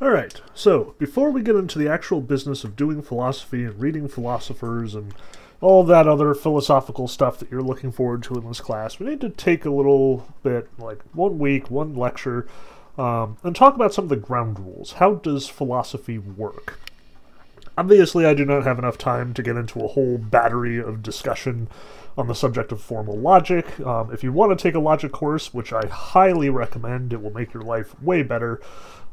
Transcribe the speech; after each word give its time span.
All 0.00 0.10
right, 0.10 0.40
so 0.54 0.94
before 0.98 1.32
we 1.32 1.42
get 1.42 1.56
into 1.56 1.76
the 1.76 1.88
actual 1.88 2.20
business 2.20 2.62
of 2.62 2.76
doing 2.76 3.02
philosophy 3.02 3.64
and 3.64 3.80
reading 3.80 4.06
philosophers 4.06 4.94
and 4.94 5.12
all 5.60 5.82
that 5.82 6.06
other 6.06 6.34
philosophical 6.34 7.08
stuff 7.08 7.40
that 7.40 7.50
you're 7.50 7.60
looking 7.62 7.90
forward 7.90 8.22
to 8.22 8.34
in 8.34 8.46
this 8.46 8.60
class, 8.60 9.00
we 9.00 9.06
need 9.06 9.20
to 9.22 9.28
take 9.28 9.64
a 9.64 9.70
little 9.70 10.32
bit, 10.44 10.68
like 10.78 11.00
one 11.14 11.40
week, 11.40 11.68
one 11.68 11.96
lecture, 11.96 12.46
um, 12.96 13.38
and 13.42 13.56
talk 13.56 13.74
about 13.74 13.92
some 13.92 14.04
of 14.04 14.08
the 14.08 14.14
ground 14.14 14.60
rules. 14.60 14.92
How 14.92 15.14
does 15.14 15.48
philosophy 15.48 16.16
work? 16.16 16.78
Obviously, 17.78 18.26
I 18.26 18.34
do 18.34 18.44
not 18.44 18.64
have 18.64 18.80
enough 18.80 18.98
time 18.98 19.32
to 19.34 19.42
get 19.42 19.56
into 19.56 19.78
a 19.78 19.86
whole 19.86 20.18
battery 20.18 20.78
of 20.78 21.00
discussion 21.00 21.68
on 22.16 22.26
the 22.26 22.34
subject 22.34 22.72
of 22.72 22.80
formal 22.80 23.16
logic. 23.16 23.78
Um, 23.78 24.12
if 24.12 24.24
you 24.24 24.32
want 24.32 24.50
to 24.50 24.60
take 24.60 24.74
a 24.74 24.80
logic 24.80 25.12
course, 25.12 25.54
which 25.54 25.72
I 25.72 25.86
highly 25.86 26.50
recommend, 26.50 27.12
it 27.12 27.22
will 27.22 27.32
make 27.32 27.54
your 27.54 27.62
life 27.62 27.94
way 28.02 28.24
better 28.24 28.60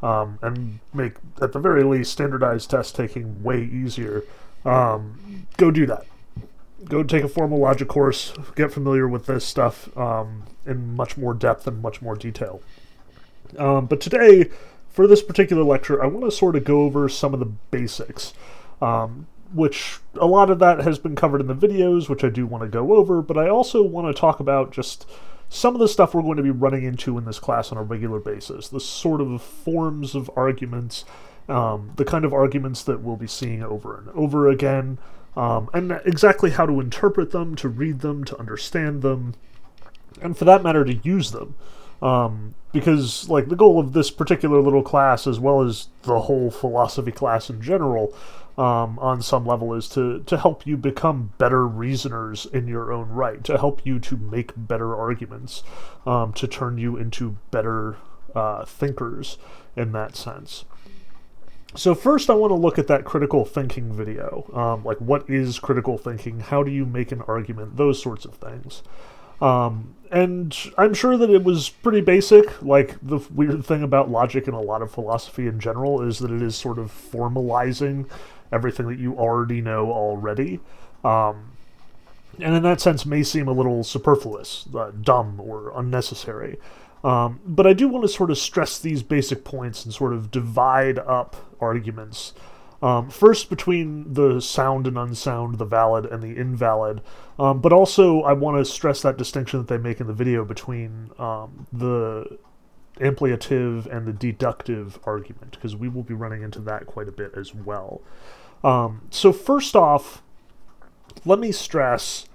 um, 0.02 0.40
and 0.42 0.80
make, 0.96 1.14
at 1.40 1.54
the 1.54 1.60
very 1.60 1.84
least, 1.84 2.12
standardized 2.12 2.72
test 2.72 2.96
taking 2.96 3.44
way 3.44 3.64
easier. 3.64 4.24
Um, 4.66 5.46
go 5.58 5.70
do 5.70 5.86
that. 5.86 6.08
Go 6.86 7.04
take 7.04 7.24
a 7.24 7.30
formal 7.30 7.60
logic 7.60 7.88
course, 7.88 8.34
get 8.56 8.72
familiar 8.72 9.08
with 9.08 9.28
this 9.28 9.46
stuff 9.46 9.96
um, 9.96 10.42
in 10.66 10.96
much 10.96 11.18
more 11.18 11.36
depth 11.36 11.68
and 11.68 11.84
much 11.84 12.02
more 12.02 12.16
detail. 12.16 12.64
Um, 13.60 13.86
but 13.86 14.02
today, 14.02 14.50
for 14.90 15.06
this 15.08 15.22
particular 15.22 15.64
lecture, 15.64 16.02
I 16.02 16.08
want 16.08 16.26
to 16.26 16.32
sort 16.32 16.56
of 16.56 16.64
go 16.64 16.82
over 16.82 17.08
some 17.10 17.34
of 17.34 17.40
the 17.40 17.46
basics. 17.46 18.34
Um, 18.82 19.28
which 19.54 20.00
a 20.16 20.26
lot 20.26 20.50
of 20.50 20.60
that 20.60 20.80
has 20.80 21.00
been 21.00 21.16
covered 21.16 21.40
in 21.40 21.48
the 21.48 21.56
videos, 21.56 22.10
which 22.10 22.24
I 22.24 22.30
do 22.30 22.46
want 22.46 22.64
to 22.64 22.70
go 22.70 22.96
over, 22.96 23.22
but 23.22 23.38
I 23.38 23.48
also 23.48 23.82
want 23.84 24.14
to 24.14 24.20
talk 24.20 24.40
about 24.40 24.72
just 24.72 25.10
some 25.50 25.76
of 25.76 25.80
the 25.80 25.88
stuff 25.88 26.14
we're 26.14 26.24
going 26.24 26.38
to 26.38 26.44
be 26.44 26.52
running 26.52 26.84
into 26.84 27.18
in 27.18 27.26
this 27.26 27.40
class 27.40 27.72
on 27.72 27.78
a 27.78 27.84
regular 27.84 28.20
basis, 28.20 28.68
the 28.68 28.80
sort 28.80 29.22
of 29.22 29.42
forms 29.42 30.16
of 30.16 30.30
arguments, 30.36 31.06
um, 31.48 31.92
the 31.96 32.04
kind 32.04 32.26
of 32.26 32.34
arguments 32.34 32.84
that 32.84 33.02
we'll 33.02 33.16
be 33.16 33.28
seeing 33.28 33.64
over 33.64 33.98
and 33.98 34.10
over 34.10 34.50
again, 34.50 34.98
um, 35.38 35.70
and 35.74 35.92
exactly 36.06 36.50
how 36.52 36.66
to 36.66 36.80
interpret 36.82 37.32
them, 37.32 37.56
to 37.56 37.70
read 37.70 38.00
them, 38.00 38.24
to 38.26 38.38
understand 38.38 39.02
them, 39.02 39.36
and 40.22 40.38
for 40.38 40.46
that 40.46 40.64
matter, 40.64 40.84
to 40.84 40.96
use 40.96 41.32
them. 41.32 41.56
Um, 42.02 42.56
because, 42.74 43.30
like, 43.30 43.48
the 43.48 43.56
goal 43.56 43.80
of 43.80 43.94
this 43.94 44.12
particular 44.12 44.60
little 44.60 44.84
class, 44.84 45.28
as 45.28 45.40
well 45.40 45.62
as 45.62 45.88
the 46.04 46.20
whole 46.20 46.52
philosophy 46.52 47.12
class 47.12 47.50
in 47.50 47.62
general, 47.62 48.14
um, 48.58 48.98
on 49.00 49.22
some 49.22 49.46
level 49.46 49.74
is 49.74 49.90
to, 49.90 50.20
to 50.24 50.38
help 50.38 50.66
you 50.66 50.78
become 50.78 51.34
better 51.38 51.68
reasoners 51.68 52.46
in 52.46 52.68
your 52.68 52.92
own 52.92 53.10
right, 53.10 53.44
to 53.44 53.58
help 53.58 53.86
you 53.86 54.00
to 54.00 54.16
make 54.18 54.54
better 54.56 54.96
arguments, 54.96 55.64
um, 56.06 56.32
to 56.34 56.48
turn 56.48 56.78
you 56.78 56.96
into 56.96 57.38
better 57.52 57.98
uh, 58.34 58.66
thinkers 58.66 59.38
in 59.76 59.92
that 59.92 60.16
sense. 60.16 60.66
So, 61.76 61.94
first, 61.94 62.30
I 62.30 62.34
want 62.34 62.52
to 62.52 62.56
look 62.56 62.80
at 62.80 62.88
that 62.88 63.04
critical 63.04 63.44
thinking 63.44 63.92
video. 63.92 64.50
Um, 64.54 64.86
like, 64.86 64.98
what 65.00 65.30
is 65.30 65.60
critical 65.60 65.98
thinking? 65.98 66.40
How 66.40 66.64
do 66.64 66.72
you 66.72 66.86
make 66.86 67.12
an 67.12 67.22
argument? 67.24 67.76
Those 67.76 68.02
sorts 68.02 68.24
of 68.24 68.36
things. 68.36 68.82
Um, 69.42 69.96
and 70.10 70.56
I'm 70.78 70.94
sure 70.94 71.18
that 71.18 71.30
it 71.30 71.44
was 71.44 71.68
pretty 71.68 72.00
basic. 72.00 72.62
Like, 72.64 72.96
the 73.02 73.18
weird 73.34 73.66
thing 73.66 73.84
about 73.84 74.10
logic 74.10 74.48
and 74.48 74.56
a 74.56 74.60
lot 74.60 74.82
of 74.82 74.92
philosophy 74.92 75.48
in 75.48 75.60
general 75.60 76.02
is 76.02 76.20
that 76.20 76.32
it 76.32 76.42
is 76.42 76.56
sort 76.56 76.80
of 76.80 76.90
formalizing 76.92 78.08
everything 78.56 78.88
that 78.88 79.00
you 79.00 79.14
already 79.16 79.62
know 79.62 79.92
already. 79.92 80.60
Um, 81.04 81.52
and 82.40 82.56
in 82.56 82.64
that 82.64 82.82
sense, 82.82 83.06
may 83.06 83.24
seem 83.24 83.48
a 83.48 83.54
little 83.54 83.84
superfluous, 83.84 84.66
uh, 84.76 84.92
dumb, 85.02 85.40
or 85.40 85.72
unnecessary. 85.78 86.58
Um, 87.04 87.40
but 87.46 87.68
I 87.68 87.74
do 87.74 87.88
want 87.88 88.04
to 88.04 88.10
sort 88.10 88.32
of 88.32 88.38
stress 88.38 88.80
these 88.80 89.04
basic 89.04 89.44
points 89.44 89.86
and 89.86 89.94
sort 89.94 90.14
of 90.14 90.32
divide 90.32 90.98
up 91.00 91.36
arguments. 91.62 92.34
Um, 92.82 93.10
first, 93.10 93.50
between 93.50 94.14
the 94.14 94.42
sound 94.42 94.88
and 94.88 94.98
unsound, 94.98 95.58
the 95.60 95.66
valid 95.66 96.06
and 96.06 96.22
the 96.22 96.36
invalid, 96.36 97.02
um, 97.40 97.62
but 97.62 97.72
also 97.72 98.22
I 98.22 98.34
want 98.34 98.58
to 98.58 98.66
stress 98.66 99.02
that 99.02 99.18
distinction 99.18 99.60
that 99.60 99.68
they 99.68 99.78
make 99.78 100.02
in 100.02 100.08
the 100.08 100.14
video 100.14 100.44
between 100.44 101.12
um, 101.18 101.68
the 101.72 102.38
ampliative 103.00 103.86
and 103.86 104.06
the 104.06 104.14
deductive 104.14 105.00
argument, 105.04 105.52
because 105.52 105.76
we 105.76 105.90
will 105.90 106.04
be 106.04 106.14
running 106.14 106.44
into 106.44 106.60
that 106.62 106.86
quite 106.86 107.08
a 107.08 107.12
bit 107.12 107.32
as 107.36 107.54
well. 107.54 108.02
Um, 108.66 109.08
so, 109.12 109.32
first 109.32 109.76
off, 109.76 110.22
let 111.24 111.40
me 111.40 111.52
stress 111.52 112.26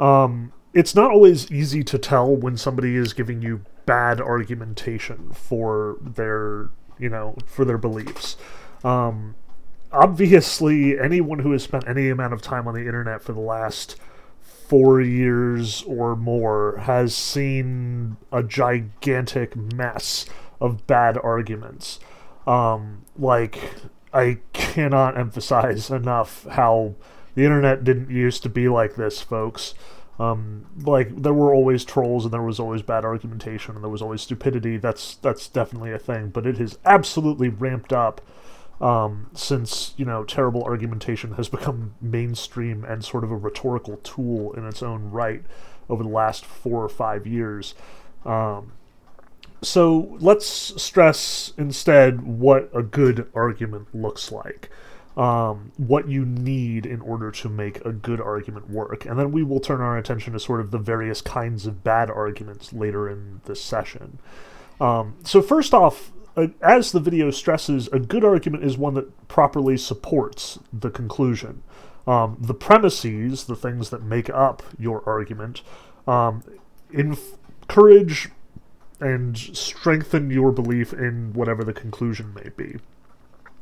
um, 0.00 0.52
it's 0.72 0.94
not 0.94 1.10
always 1.10 1.50
easy 1.52 1.84
to 1.84 1.98
tell 1.98 2.34
when 2.34 2.56
somebody 2.56 2.96
is 2.96 3.12
giving 3.12 3.42
you 3.42 3.64
bad 3.84 4.20
argumentation 4.20 5.30
for 5.32 5.96
their, 6.00 6.70
you 6.98 7.10
know, 7.10 7.36
for 7.44 7.64
their 7.64 7.78
beliefs. 7.78 8.36
Um, 8.82 9.34
obviously, 9.92 10.98
anyone 10.98 11.40
who 11.40 11.52
has 11.52 11.62
spent 11.62 11.86
any 11.86 12.08
amount 12.08 12.32
of 12.32 12.40
time 12.40 12.66
on 12.66 12.74
the 12.74 12.86
internet 12.86 13.22
for 13.22 13.32
the 13.32 13.40
last 13.40 13.96
four 14.40 15.00
years 15.00 15.82
or 15.82 16.16
more 16.16 16.78
has 16.78 17.14
seen 17.14 18.16
a 18.32 18.42
gigantic 18.42 19.54
mess 19.54 20.24
of 20.60 20.86
bad 20.86 21.18
arguments. 21.18 22.00
Um, 22.46 23.04
like, 23.18 23.60
I 24.12 24.38
cannot 24.52 25.16
emphasize 25.16 25.90
enough 25.90 26.46
how 26.46 26.94
the 27.34 27.44
internet 27.44 27.84
didn't 27.84 28.10
used 28.10 28.42
to 28.42 28.48
be 28.48 28.68
like 28.68 28.96
this, 28.96 29.20
folks. 29.20 29.74
Um, 30.18 30.66
like 30.82 31.22
there 31.22 31.32
were 31.32 31.54
always 31.54 31.84
trolls 31.84 32.24
and 32.24 32.34
there 32.34 32.42
was 32.42 32.60
always 32.60 32.82
bad 32.82 33.06
argumentation 33.06 33.74
and 33.74 33.82
there 33.82 33.90
was 33.90 34.02
always 34.02 34.20
stupidity. 34.20 34.76
That's 34.76 35.14
that's 35.16 35.48
definitely 35.48 35.92
a 35.92 35.98
thing, 35.98 36.28
but 36.28 36.46
it 36.46 36.58
has 36.58 36.78
absolutely 36.84 37.48
ramped 37.48 37.92
up 37.92 38.20
um, 38.80 39.30
since 39.32 39.94
you 39.96 40.04
know 40.04 40.24
terrible 40.24 40.62
argumentation 40.64 41.32
has 41.34 41.48
become 41.48 41.94
mainstream 42.00 42.84
and 42.84 43.04
sort 43.04 43.24
of 43.24 43.30
a 43.30 43.36
rhetorical 43.36 43.96
tool 43.98 44.52
in 44.52 44.66
its 44.66 44.82
own 44.82 45.10
right 45.10 45.42
over 45.88 46.02
the 46.02 46.08
last 46.08 46.44
four 46.44 46.84
or 46.84 46.88
five 46.88 47.26
years. 47.26 47.74
Um, 48.24 48.72
so 49.62 50.16
let's 50.20 50.46
stress 50.82 51.52
instead 51.58 52.22
what 52.22 52.70
a 52.74 52.82
good 52.82 53.30
argument 53.34 53.94
looks 53.94 54.32
like. 54.32 54.70
Um, 55.16 55.72
what 55.76 56.08
you 56.08 56.24
need 56.24 56.86
in 56.86 57.00
order 57.00 57.30
to 57.32 57.48
make 57.48 57.84
a 57.84 57.92
good 57.92 58.20
argument 58.20 58.70
work. 58.70 59.04
And 59.04 59.18
then 59.18 59.32
we 59.32 59.42
will 59.42 59.60
turn 59.60 59.80
our 59.80 59.98
attention 59.98 60.32
to 60.32 60.40
sort 60.40 60.60
of 60.60 60.70
the 60.70 60.78
various 60.78 61.20
kinds 61.20 61.66
of 61.66 61.82
bad 61.82 62.10
arguments 62.10 62.72
later 62.72 63.08
in 63.08 63.40
this 63.44 63.60
session. 63.62 64.18
Um, 64.80 65.16
so, 65.24 65.42
first 65.42 65.74
off, 65.74 66.12
uh, 66.36 66.46
as 66.62 66.92
the 66.92 67.00
video 67.00 67.30
stresses, 67.30 67.88
a 67.88 67.98
good 67.98 68.24
argument 68.24 68.64
is 68.64 68.78
one 68.78 68.94
that 68.94 69.28
properly 69.28 69.76
supports 69.76 70.58
the 70.72 70.90
conclusion. 70.90 71.62
Um, 72.06 72.38
the 72.40 72.54
premises, 72.54 73.44
the 73.44 73.56
things 73.56 73.90
that 73.90 74.02
make 74.02 74.30
up 74.30 74.62
your 74.78 75.02
argument, 75.06 75.62
um, 76.06 76.42
encourage 76.92 78.30
and 79.00 79.36
strengthen 79.36 80.30
your 80.30 80.52
belief 80.52 80.92
in 80.92 81.32
whatever 81.32 81.64
the 81.64 81.72
conclusion 81.72 82.34
may 82.34 82.50
be. 82.56 82.76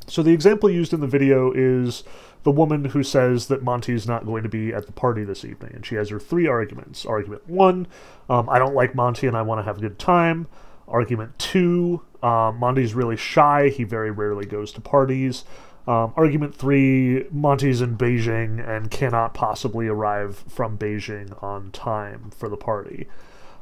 So 0.07 0.23
the 0.23 0.33
example 0.33 0.69
used 0.69 0.91
in 0.91 1.01
the 1.01 1.07
video 1.07 1.51
is 1.51 2.03
the 2.43 2.51
woman 2.51 2.85
who 2.85 3.03
says 3.03 3.47
that 3.47 3.61
Monty 3.61 3.93
is 3.93 4.07
not 4.07 4.25
going 4.25 4.43
to 4.43 4.49
be 4.49 4.73
at 4.73 4.85
the 4.85 4.91
party 4.91 5.23
this 5.23 5.45
evening, 5.45 5.71
and 5.75 5.85
she 5.85 5.95
has 5.95 6.09
her 6.09 6.19
three 6.19 6.47
arguments. 6.47 7.05
Argument 7.05 7.47
one, 7.47 7.87
um, 8.29 8.49
I 8.49 8.57
don't 8.57 8.73
like 8.73 8.95
Monty 8.95 9.27
and 9.27 9.37
I 9.37 9.43
want 9.43 9.59
to 9.59 9.63
have 9.63 9.77
a 9.77 9.81
good 9.81 9.99
time. 9.99 10.47
Argument 10.87 11.37
two, 11.37 12.01
um, 12.23 12.57
Monty's 12.57 12.95
really 12.95 13.17
shy, 13.17 13.69
he 13.69 13.83
very 13.83 14.09
rarely 14.09 14.45
goes 14.45 14.71
to 14.73 14.81
parties. 14.81 15.45
Um, 15.87 16.13
argument 16.15 16.55
three, 16.55 17.25
Monty's 17.31 17.81
in 17.81 17.97
Beijing 17.97 18.67
and 18.67 18.91
cannot 18.91 19.33
possibly 19.33 19.87
arrive 19.87 20.43
from 20.47 20.77
Beijing 20.77 21.41
on 21.43 21.71
time 21.71 22.31
for 22.35 22.49
the 22.49 22.57
party. 22.57 23.07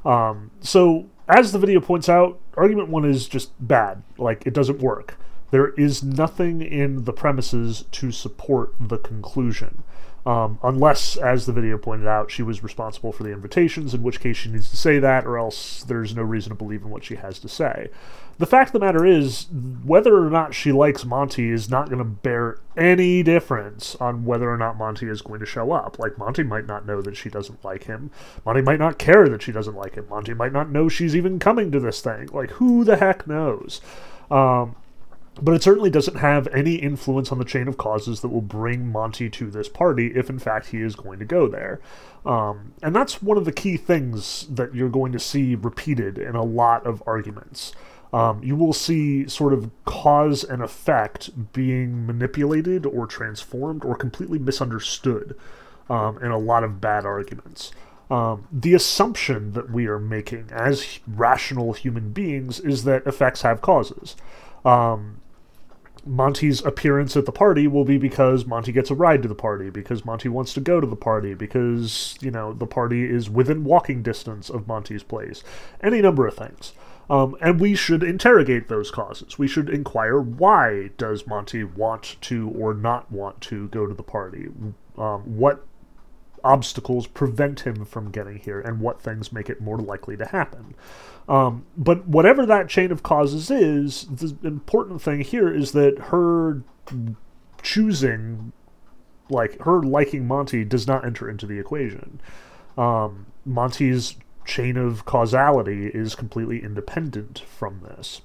Um, 0.06 0.52
so 0.62 1.10
as 1.28 1.52
the 1.52 1.60
video 1.60 1.80
points 1.80 2.10
out, 2.10 2.40
argument 2.56 2.90
one 2.90 3.06
is 3.06 3.28
just 3.28 3.52
bad. 3.66 4.04
Like, 4.18 4.46
it 4.46 4.54
doesn't 4.54 4.80
work. 4.80 5.18
There 5.52 5.70
is 5.70 6.04
nothing 6.04 6.62
in 6.62 7.06
the 7.06 7.14
premises 7.14 7.86
to 7.94 8.12
support 8.12 8.74
the 8.80 8.98
conclusion. 8.98 9.84
Um, 10.28 10.60
unless, 10.62 11.16
as 11.16 11.46
the 11.46 11.54
video 11.54 11.78
pointed 11.78 12.06
out, 12.06 12.30
she 12.30 12.44
was 12.44 12.62
responsible 12.62 13.14
for 13.14 13.24
the 13.24 13.32
invitations, 13.32 13.94
in 13.94 14.04
which 14.04 14.20
case 14.20 14.36
she 14.36 14.50
needs 14.50 14.70
to 14.70 14.76
say 14.76 15.00
that, 15.00 15.26
or 15.26 15.38
else 15.38 15.84
there's 15.84 16.14
no 16.14 16.22
reason 16.22 16.50
to 16.50 16.56
believe 16.56 16.82
in 16.82 16.90
what 16.90 17.06
she 17.06 17.16
has 17.16 17.40
to 17.40 17.48
say. 17.48 17.88
The 18.38 18.46
fact 18.46 18.70
of 18.70 18.74
the 18.74 18.86
matter 18.86 19.06
is, 19.06 19.48
whether 19.86 20.22
or 20.22 20.30
not 20.30 20.54
she 20.54 20.74
likes 20.74 21.06
Monty 21.06 21.50
is 21.50 21.70
not 21.70 21.88
going 21.88 22.00
to 22.00 22.04
bear 22.04 22.58
any 22.76 23.24
difference 23.24 23.96
on 24.02 24.26
whether 24.26 24.52
or 24.52 24.58
not 24.58 24.76
Monty 24.76 25.08
is 25.08 25.22
going 25.22 25.40
to 25.40 25.46
show 25.46 25.72
up. 25.72 25.98
Like, 25.98 26.18
Monty 26.18 26.44
might 26.44 26.68
not 26.68 26.86
know 26.86 27.02
that 27.02 27.16
she 27.16 27.30
doesn't 27.30 27.64
like 27.64 27.86
him. 27.86 28.12
Monty 28.46 28.62
might 28.62 28.80
not 28.80 29.00
care 29.00 29.30
that 29.30 29.42
she 29.42 29.54
doesn't 29.54 29.78
like 29.78 29.96
him. 29.96 30.10
Monty 30.10 30.34
might 30.34 30.52
not 30.52 30.70
know 30.70 30.90
she's 30.90 31.16
even 31.16 31.40
coming 31.40 31.72
to 31.72 31.80
this 31.80 32.02
thing. 32.02 32.28
Like, 32.34 32.52
who 32.52 32.84
the 32.84 32.98
heck 32.98 33.28
knows? 33.28 33.80
Um, 34.30 34.76
but 35.42 35.54
it 35.54 35.64
certainly 35.64 35.90
doesn't 35.90 36.18
have 36.18 36.48
any 36.48 36.76
influence 36.76 37.32
on 37.32 37.38
the 37.38 37.46
chain 37.46 37.68
of 37.68 37.78
causes 37.78 38.22
that 38.22 38.30
will 38.30 38.42
bring 38.42 38.92
Monty 38.92 39.30
to 39.30 39.50
this 39.50 39.70
party 39.70 40.08
if, 40.16 40.30
in 40.30 40.40
fact, 40.40 40.68
he 40.68 40.82
is 40.82 40.96
going 40.96 41.20
to 41.20 41.26
go 41.26 41.48
there. 41.48 41.80
Um, 42.26 42.74
and 42.82 42.96
that's 42.96 43.22
one 43.22 43.38
of 43.38 43.46
the 43.46 43.52
key 43.52 43.78
things 43.78 44.48
that 44.50 44.76
you're 44.76 44.90
going 44.90 45.12
to 45.14 45.20
see 45.20 45.56
repeated 45.56 46.18
in 46.18 46.36
a 46.36 46.44
lot 46.44 46.86
of 46.86 47.02
arguments. 47.06 47.74
um, 48.14 48.42
you 48.44 48.56
will 48.56 48.74
see 48.74 49.28
sort 49.28 49.54
of 49.54 49.70
cause 49.86 50.44
and 50.44 50.62
effect 50.62 51.54
being 51.54 52.06
manipulated 52.06 52.86
or 52.86 53.06
transformed 53.06 53.84
or 53.84 53.96
completely 53.96 54.40
misunderstood 54.40 55.38
um, 55.90 56.18
in 56.20 56.32
a 56.32 56.38
lot 56.38 56.64
of 56.64 56.80
bad 56.80 57.06
arguments. 57.06 57.72
Um, 58.10 58.48
the 58.52 58.74
assumption 58.74 59.52
that 59.54 59.70
we 59.70 59.88
are 59.88 60.00
making 60.00 60.50
as 60.52 61.00
rational 61.06 61.74
human 61.74 62.12
beings 62.12 62.62
is 62.62 62.86
that 62.86 63.06
effects 63.06 63.42
have 63.42 63.62
causes. 63.62 64.16
Um, 64.64 65.18
Monty's 66.08 66.64
appearance 66.64 67.16
at 67.16 67.26
the 67.26 67.32
party 67.32 67.68
will 67.68 67.86
be 67.86 67.98
because 67.98 68.46
Monty 68.46 68.72
gets 68.72 68.90
a 68.90 68.96
ride 68.96 69.22
to 69.24 69.28
the 69.28 69.36
party, 69.36 69.70
because 69.70 70.06
Monty 70.06 70.30
wants 70.30 70.54
to 70.54 70.62
go 70.62 70.80
to 70.80 70.88
the 70.88 70.96
party, 70.96 71.34
because, 71.34 72.18
you 72.22 72.32
know, 72.32 72.54
the 72.54 72.66
party 72.66 73.04
is 73.10 73.30
within 73.30 73.64
walking 73.64 74.02
distance 74.02 74.50
of 74.50 74.68
Monty's 74.68 75.04
place. 75.04 75.44
Any 75.82 76.02
number 76.02 76.28
of 76.28 76.36
things. 76.36 76.74
Um, 77.10 77.38
and 77.40 77.60
we 77.60 77.76
should 77.76 78.04
interrogate 78.04 78.68
those 78.68 78.92
causes. 78.92 79.40
We 79.40 79.48
should 79.48 79.70
inquire 79.70 80.20
why 80.20 80.90
does 80.98 81.26
Monty 81.26 81.64
want 81.64 82.18
to 82.22 82.50
or 82.50 82.74
not 82.74 83.12
want 83.12 83.40
to 83.42 83.70
go 83.70 83.86
to 83.86 83.94
the 83.94 84.04
party? 84.04 84.48
Um, 84.98 85.22
what 85.38 85.66
obstacles 86.48 87.08
prevent 87.08 87.62
him 87.62 87.86
from 87.86 88.12
getting 88.12 88.38
here 88.38 88.60
and 88.60 88.80
what 88.80 89.02
things 89.02 89.32
make 89.32 89.50
it 89.50 89.62
more 89.62 89.78
likely 89.78 90.16
to 90.18 90.26
happen. 90.26 90.76
Um, 91.28 91.66
but 91.76 92.08
whatever 92.08 92.46
that 92.46 92.70
chain 92.70 92.92
of 92.92 93.04
causes 93.04 93.52
is, 93.52 94.06
the 94.06 94.36
important 94.48 95.02
thing 95.02 95.22
here 95.22 95.54
is 95.54 95.74
that 95.74 95.98
her 96.00 96.64
choosing, 97.62 98.54
like 99.30 99.60
her 99.62 99.82
liking 99.82 100.26
Monty, 100.26 100.64
does 100.64 100.88
not 100.88 101.06
enter 101.06 101.30
into 101.30 101.46
the 101.46 101.60
equation. 101.60 102.22
Um, 102.78 103.26
Monty's 103.46 104.16
chain 104.46 104.78
of 104.78 105.06
causality 105.06 105.88
is 105.88 106.16
completely 106.16 106.64
independent 106.64 107.40
from 107.40 107.82
this. 107.82 108.22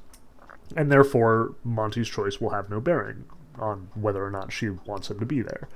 And 0.76 0.90
therefore, 0.90 1.54
Monty's 1.64 2.08
choice 2.08 2.40
will 2.40 2.50
have 2.50 2.70
no 2.70 2.80
bearing 2.80 3.24
on 3.58 3.88
whether 3.94 4.24
or 4.24 4.30
not 4.30 4.52
she 4.52 4.70
wants 4.70 5.10
him 5.10 5.18
to 5.18 5.26
be 5.26 5.42
there. 5.42 5.68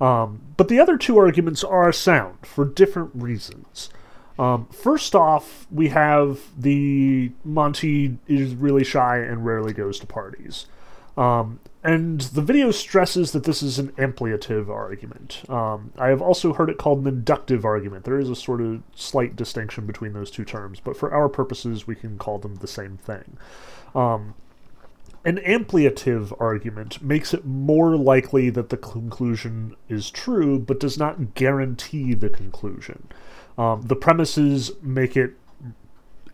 Um, 0.00 0.40
but 0.56 0.68
the 0.68 0.80
other 0.80 0.96
two 0.96 1.18
arguments 1.18 1.62
are 1.62 1.92
sound 1.92 2.46
for 2.46 2.64
different 2.64 3.10
reasons. 3.14 3.90
Um, 4.38 4.66
first 4.66 5.14
off, 5.14 5.66
we 5.70 5.88
have 5.90 6.40
the 6.58 7.30
Monty 7.44 8.18
is 8.26 8.54
really 8.54 8.84
shy 8.84 9.18
and 9.18 9.46
rarely 9.46 9.72
goes 9.72 10.00
to 10.00 10.06
parties. 10.06 10.66
Um, 11.16 11.60
and 11.84 12.22
the 12.22 12.42
video 12.42 12.70
stresses 12.70 13.32
that 13.32 13.44
this 13.44 13.62
is 13.62 13.78
an 13.78 13.92
ampliative 13.92 14.68
argument. 14.68 15.42
Um, 15.48 15.92
I 15.98 16.08
have 16.08 16.22
also 16.22 16.54
heard 16.54 16.70
it 16.70 16.78
called 16.78 17.00
an 17.00 17.06
inductive 17.06 17.64
argument. 17.64 18.04
There 18.04 18.18
is 18.18 18.30
a 18.30 18.34
sort 18.34 18.62
of 18.62 18.82
slight 18.94 19.36
distinction 19.36 19.86
between 19.86 20.14
those 20.14 20.30
two 20.30 20.44
terms, 20.44 20.80
but 20.80 20.96
for 20.96 21.12
our 21.12 21.28
purposes, 21.28 21.86
we 21.86 21.94
can 21.94 22.18
call 22.18 22.38
them 22.38 22.56
the 22.56 22.66
same 22.66 22.96
thing. 22.96 23.36
Um, 23.94 24.34
an 25.24 25.38
ampliative 25.38 26.38
argument 26.38 27.02
makes 27.02 27.32
it 27.32 27.46
more 27.46 27.96
likely 27.96 28.50
that 28.50 28.68
the 28.68 28.76
conclusion 28.76 29.74
is 29.88 30.10
true, 30.10 30.58
but 30.58 30.78
does 30.78 30.98
not 30.98 31.34
guarantee 31.34 32.14
the 32.14 32.28
conclusion. 32.28 33.08
Um, 33.56 33.82
the 33.82 33.96
premises 33.96 34.72
make 34.82 35.16
it 35.16 35.34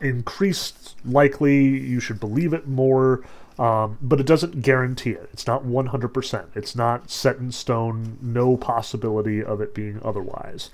increased 0.01 0.97
likely, 1.05 1.65
you 1.65 2.01
should 2.01 2.19
believe 2.19 2.53
it 2.53 2.67
more, 2.67 3.23
um, 3.59 3.99
but 4.01 4.19
it 4.19 4.27
doesn't 4.27 4.63
guarantee 4.63 5.11
it. 5.11 5.29
It's 5.33 5.47
not 5.47 5.65
100%. 5.65 6.47
It's 6.57 6.75
not 6.75 7.11
set 7.11 7.37
in 7.37 7.53
stone, 7.53 8.19
no 8.21 8.57
possibility 8.57 9.45
of 9.45 9.61
it 9.61 9.75
being 9.75 10.01
otherwise. 10.03 10.71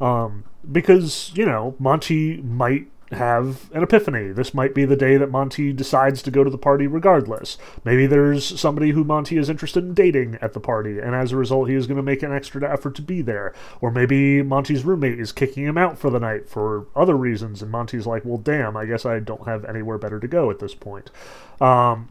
Um, 0.00 0.44
because, 0.70 1.32
you 1.34 1.44
know, 1.44 1.74
Monty 1.78 2.40
might 2.42 2.86
have 3.12 3.70
an 3.72 3.82
epiphany. 3.82 4.32
This 4.32 4.52
might 4.52 4.74
be 4.74 4.84
the 4.84 4.96
day 4.96 5.16
that 5.16 5.30
Monty 5.30 5.72
decides 5.72 6.22
to 6.22 6.30
go 6.30 6.44
to 6.44 6.50
the 6.50 6.58
party 6.58 6.86
regardless. 6.86 7.56
Maybe 7.84 8.06
there's 8.06 8.60
somebody 8.60 8.90
who 8.90 9.04
Monty 9.04 9.38
is 9.38 9.48
interested 9.48 9.84
in 9.84 9.94
dating 9.94 10.36
at 10.40 10.52
the 10.52 10.60
party, 10.60 10.98
and 10.98 11.14
as 11.14 11.32
a 11.32 11.36
result, 11.36 11.68
he 11.68 11.74
is 11.74 11.86
going 11.86 11.96
to 11.96 12.02
make 12.02 12.22
an 12.22 12.32
extra 12.32 12.70
effort 12.70 12.94
to 12.96 13.02
be 13.02 13.22
there. 13.22 13.54
Or 13.80 13.90
maybe 13.90 14.42
Monty's 14.42 14.84
roommate 14.84 15.18
is 15.18 15.32
kicking 15.32 15.64
him 15.64 15.78
out 15.78 15.98
for 15.98 16.10
the 16.10 16.20
night 16.20 16.48
for 16.48 16.86
other 16.94 17.16
reasons, 17.16 17.62
and 17.62 17.70
Monty's 17.70 18.06
like, 18.06 18.24
well, 18.24 18.38
damn, 18.38 18.76
I 18.76 18.84
guess 18.84 19.06
I 19.06 19.20
don't 19.20 19.46
have 19.46 19.64
anywhere 19.64 19.98
better 19.98 20.20
to 20.20 20.28
go 20.28 20.50
at 20.50 20.58
this 20.58 20.74
point. 20.74 21.10
Um, 21.60 22.10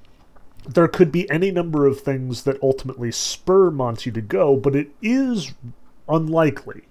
there 0.67 0.87
could 0.87 1.11
be 1.11 1.29
any 1.29 1.51
number 1.51 1.85
of 1.85 2.01
things 2.01 2.43
that 2.43 2.61
ultimately 2.61 3.11
spur 3.11 3.71
Monty 3.71 4.11
to 4.11 4.21
go, 4.21 4.57
but 4.57 4.75
it 4.75 4.89
is 5.01 5.53
unlikely 6.09 6.83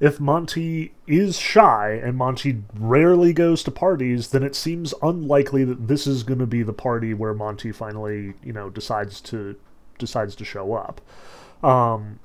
if 0.00 0.20
Monty 0.20 0.92
is 1.06 1.38
shy 1.38 2.00
and 2.02 2.16
Monty 2.16 2.62
rarely 2.74 3.32
goes 3.32 3.62
to 3.64 3.70
parties, 3.70 4.28
then 4.28 4.44
it 4.44 4.54
seems 4.54 4.94
unlikely 5.02 5.64
that 5.64 5.88
this 5.88 6.06
is 6.06 6.22
going 6.22 6.38
to 6.38 6.46
be 6.46 6.62
the 6.62 6.72
party 6.72 7.14
where 7.14 7.34
Monty 7.34 7.72
finally, 7.72 8.34
you 8.42 8.52
know, 8.52 8.70
decides 8.70 9.20
to 9.22 9.56
decides 9.98 10.36
to 10.36 10.44
show 10.44 10.74
up. 10.74 11.00
Um, 11.64 12.20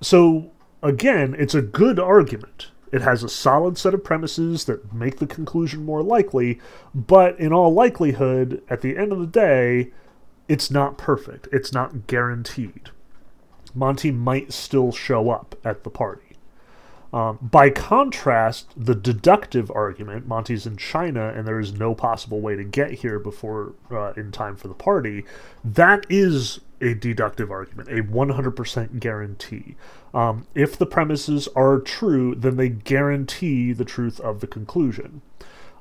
so 0.00 0.50
again, 0.82 1.36
it's 1.38 1.54
a 1.54 1.62
good 1.62 2.00
argument. 2.00 2.70
It 2.90 3.02
has 3.02 3.22
a 3.22 3.28
solid 3.28 3.78
set 3.78 3.94
of 3.94 4.04
premises 4.04 4.64
that 4.64 4.92
make 4.92 5.18
the 5.18 5.26
conclusion 5.26 5.84
more 5.84 6.02
likely, 6.02 6.60
but 6.94 7.38
in 7.38 7.52
all 7.52 7.72
likelihood, 7.72 8.62
at 8.68 8.80
the 8.82 8.96
end 8.96 9.12
of 9.12 9.18
the 9.18 9.26
day, 9.26 9.92
it's 10.48 10.70
not 10.70 10.98
perfect. 10.98 11.48
It's 11.52 11.72
not 11.72 12.06
guaranteed. 12.06 12.90
Monty 13.74 14.10
might 14.10 14.52
still 14.52 14.92
show 14.92 15.30
up 15.30 15.56
at 15.64 15.82
the 15.82 15.90
party. 15.90 16.23
Um, 17.14 17.38
by 17.40 17.70
contrast, 17.70 18.72
the 18.76 18.96
deductive 18.96 19.70
argument, 19.70 20.26
Monty's 20.26 20.66
in 20.66 20.76
China 20.76 21.28
and 21.28 21.46
there 21.46 21.60
is 21.60 21.72
no 21.72 21.94
possible 21.94 22.40
way 22.40 22.56
to 22.56 22.64
get 22.64 22.90
here 22.90 23.20
before 23.20 23.74
uh, 23.88 24.14
in 24.14 24.32
time 24.32 24.56
for 24.56 24.66
the 24.66 24.74
party, 24.74 25.24
that 25.62 26.04
is 26.08 26.58
a 26.80 26.92
deductive 26.92 27.52
argument, 27.52 27.88
a 27.88 28.02
100% 28.02 28.98
guarantee. 28.98 29.76
Um, 30.12 30.48
if 30.56 30.76
the 30.76 30.86
premises 30.86 31.46
are 31.54 31.78
true, 31.78 32.34
then 32.34 32.56
they 32.56 32.68
guarantee 32.68 33.72
the 33.72 33.84
truth 33.84 34.18
of 34.18 34.40
the 34.40 34.48
conclusion. 34.48 35.22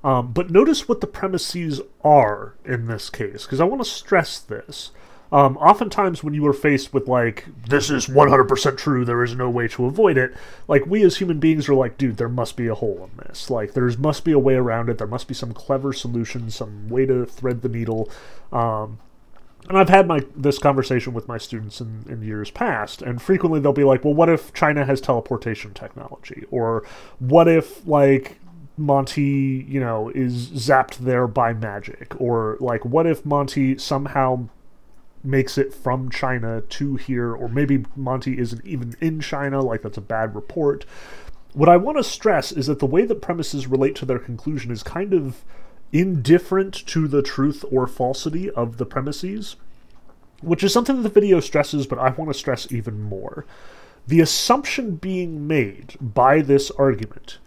Um, 0.03 0.33
but 0.33 0.51
notice 0.51 0.87
what 0.87 1.01
the 1.01 1.07
premises 1.07 1.81
are 2.03 2.53
in 2.63 2.85
this 2.85 3.09
case, 3.09 3.45
because 3.45 3.59
I 3.59 3.63
want 3.63 3.83
to 3.83 3.89
stress 3.89 4.37
this. 4.37 4.91
Um, 5.33 5.57
oftentimes, 5.57 6.23
when 6.23 6.35
you 6.35 6.45
are 6.45 6.53
faced 6.53 6.93
with 6.93 7.07
like 7.07 7.45
this 7.67 7.89
is 7.89 8.05
100% 8.05 8.77
true, 8.77 9.03
there 9.03 9.23
is 9.23 9.33
no 9.33 9.49
way 9.49 9.67
to 9.69 9.87
avoid 9.87 10.15
it. 10.15 10.35
Like 10.67 10.85
we 10.85 11.03
as 11.03 11.17
human 11.17 11.39
beings 11.39 11.67
are 11.67 11.73
like, 11.73 11.97
dude, 11.97 12.17
there 12.17 12.29
must 12.29 12.55
be 12.55 12.67
a 12.67 12.75
hole 12.75 13.09
in 13.09 13.25
this. 13.25 13.49
Like 13.49 13.73
there 13.73 13.89
must 13.97 14.23
be 14.23 14.31
a 14.31 14.37
way 14.37 14.53
around 14.53 14.89
it. 14.89 14.99
There 14.99 15.07
must 15.07 15.27
be 15.27 15.33
some 15.33 15.51
clever 15.51 15.91
solution, 15.91 16.51
some 16.51 16.87
way 16.87 17.07
to 17.07 17.25
thread 17.25 17.63
the 17.63 17.69
needle. 17.69 18.11
Um, 18.51 18.99
and 19.67 19.75
I've 19.75 19.89
had 19.89 20.07
my 20.07 20.21
this 20.35 20.59
conversation 20.59 21.13
with 21.13 21.27
my 21.27 21.39
students 21.39 21.81
in, 21.81 22.05
in 22.07 22.21
years 22.21 22.51
past, 22.51 23.01
and 23.01 23.19
frequently 23.19 23.59
they'll 23.59 23.73
be 23.73 23.83
like, 23.83 24.05
"Well, 24.05 24.13
what 24.13 24.29
if 24.29 24.53
China 24.53 24.85
has 24.85 25.01
teleportation 25.01 25.73
technology? 25.73 26.43
Or 26.51 26.85
what 27.17 27.47
if 27.47 27.87
like 27.87 28.37
Monty, 28.77 29.65
you 29.67 29.79
know, 29.79 30.09
is 30.09 30.49
zapped 30.49 30.97
there 30.97 31.25
by 31.25 31.53
magic? 31.53 32.13
Or 32.21 32.57
like, 32.59 32.85
what 32.85 33.07
if 33.07 33.25
Monty 33.25 33.79
somehow 33.79 34.47
makes 35.23 35.57
it 35.57 35.73
from 35.73 36.09
China 36.09 36.61
to 36.61 36.95
here, 36.95 37.33
or 37.33 37.47
maybe 37.47 37.85
Monty 37.95 38.37
isn't 38.37 38.65
even 38.65 38.95
in 38.99 39.21
China, 39.21 39.61
like 39.61 39.81
that's 39.81 39.97
a 39.97 40.01
bad 40.01 40.35
report. 40.35 40.85
What 41.53 41.69
I 41.69 41.77
want 41.77 41.97
to 41.97 42.03
stress 42.03 42.51
is 42.51 42.67
that 42.67 42.79
the 42.79 42.85
way 42.85 43.05
that 43.05 43.21
premises 43.21 43.67
relate 43.67 43.95
to 43.97 44.05
their 44.05 44.19
conclusion 44.19 44.71
is 44.71 44.83
kind 44.83 45.13
of 45.13 45.45
indifferent 45.91 46.73
to 46.87 47.07
the 47.07 47.21
truth 47.21 47.63
or 47.71 47.85
falsity 47.87 48.49
of 48.51 48.77
the 48.77 48.85
premises, 48.85 49.55
which 50.41 50.63
is 50.63 50.73
something 50.73 50.97
that 50.97 51.03
the 51.03 51.09
video 51.09 51.39
stresses, 51.39 51.87
but 51.87 51.99
I 51.99 52.09
want 52.09 52.31
to 52.31 52.37
stress 52.37 52.71
even 52.71 53.01
more. 53.01 53.45
The 54.07 54.19
assumption 54.19 54.95
being 54.95 55.47
made 55.47 55.95
by 56.01 56.41
this 56.41 56.71
argument 56.71 57.37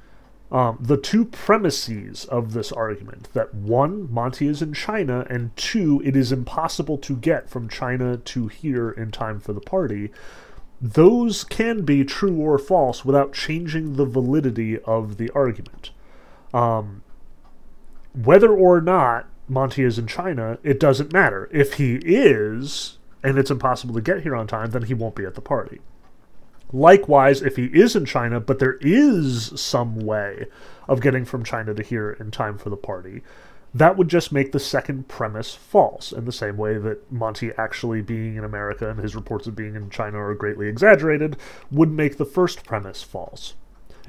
um, 0.51 0.79
the 0.81 0.97
two 0.97 1.25
premises 1.25 2.25
of 2.27 2.53
this 2.53 2.71
argument 2.71 3.29
that 3.33 3.53
one, 3.53 4.13
Monty 4.13 4.47
is 4.47 4.63
in 4.63 4.73
China, 4.73 5.27
and 5.29 5.55
two, 5.57 6.01
it 6.05 6.15
is 6.15 6.31
impossible 6.31 6.99
to 6.99 7.17
get 7.17 7.51
from 7.51 7.69
China 7.69 8.17
to 8.17 8.47
here 8.47 8.91
in 8.91 9.11
time 9.11 9.41
for 9.41 9.53
the 9.53 9.61
party, 9.61 10.13
those 10.81 11.43
can 11.43 11.85
be 11.85 12.05
true 12.05 12.37
or 12.37 12.59
false 12.59 13.05
without 13.05 13.33
changing 13.33 13.97
the 13.97 14.05
validity 14.05 14.79
of 14.81 15.17
the 15.17 15.31
argument. 15.31 15.91
Um, 16.55 17.03
whether 18.15 18.53
or 18.53 18.81
not 18.81 19.27
Monty 19.49 19.83
is 19.83 19.99
in 19.99 20.07
China, 20.07 20.59
it 20.63 20.79
doesn't 20.79 21.13
matter. 21.13 21.49
If 21.53 21.75
he 21.75 21.97
is, 21.97 22.99
and 23.23 23.39
it's 23.39 23.51
impossible 23.51 23.95
to 23.95 24.01
get 24.01 24.23
here 24.23 24.37
on 24.37 24.47
time, 24.47 24.71
then 24.71 24.83
he 24.83 24.95
won't 24.95 25.15
be 25.17 25.25
at 25.25 25.35
the 25.35 25.41
party. 25.41 25.81
Likewise, 26.73 27.43
if 27.43 27.57
he 27.57 27.67
is 27.67 27.95
in 27.95 28.05
China, 28.05 28.41
but 28.41 28.59
there 28.59 28.79
is 28.81 29.53
some 29.61 30.01
way 30.01 30.47
of 30.89 31.01
getting 31.01 31.25
from 31.25 31.45
China 31.45 31.75
to 31.75 31.83
here 31.83 32.13
in 32.13 32.31
time 32.31 32.59
for 32.59 32.71
the 32.71 32.77
party, 32.77 33.23
that 33.75 33.97
would 33.97 34.09
just 34.09 34.33
make 34.33 34.53
the 34.53 34.59
second 34.59 35.07
premise 35.07 35.55
false, 35.55 36.11
in 36.11 36.25
the 36.25 36.33
same 36.33 36.57
way 36.57 36.79
that 36.79 37.13
Monty 37.13 37.51
actually 37.59 38.01
being 38.01 38.37
in 38.37 38.45
America 38.45 38.89
and 38.89 38.99
his 38.99 39.15
reports 39.15 39.47
of 39.47 39.55
being 39.55 39.75
in 39.75 39.91
China 39.91 40.19
are 40.19 40.35
greatly 40.35 40.67
exaggerated, 40.67 41.37
would 41.71 41.91
make 41.91 42.17
the 42.17 42.25
first 42.25 42.65
premise 42.65 43.03
false. 43.03 43.55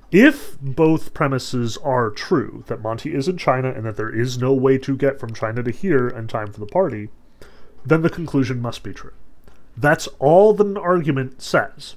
If 0.09 0.57
both 0.61 1.13
premises 1.13 1.77
are 1.77 2.09
true, 2.09 2.63
that 2.67 2.81
Monty 2.81 3.13
is 3.13 3.27
in 3.27 3.37
China 3.37 3.69
and 3.69 3.85
that 3.85 3.97
there 3.97 4.13
is 4.13 4.37
no 4.37 4.53
way 4.53 4.77
to 4.77 4.95
get 4.95 5.19
from 5.19 5.33
China 5.33 5.61
to 5.63 5.71
here 5.71 6.07
in 6.07 6.27
time 6.27 6.53
for 6.53 6.61
the 6.61 6.65
party, 6.65 7.09
then 7.85 8.03
the 8.03 8.09
conclusion 8.09 8.61
must 8.61 8.83
be 8.83 8.93
true. 8.93 9.13
That's 9.75 10.07
all 10.19 10.53
that 10.53 10.65
an 10.65 10.77
argument 10.77 11.41
says. 11.41 11.95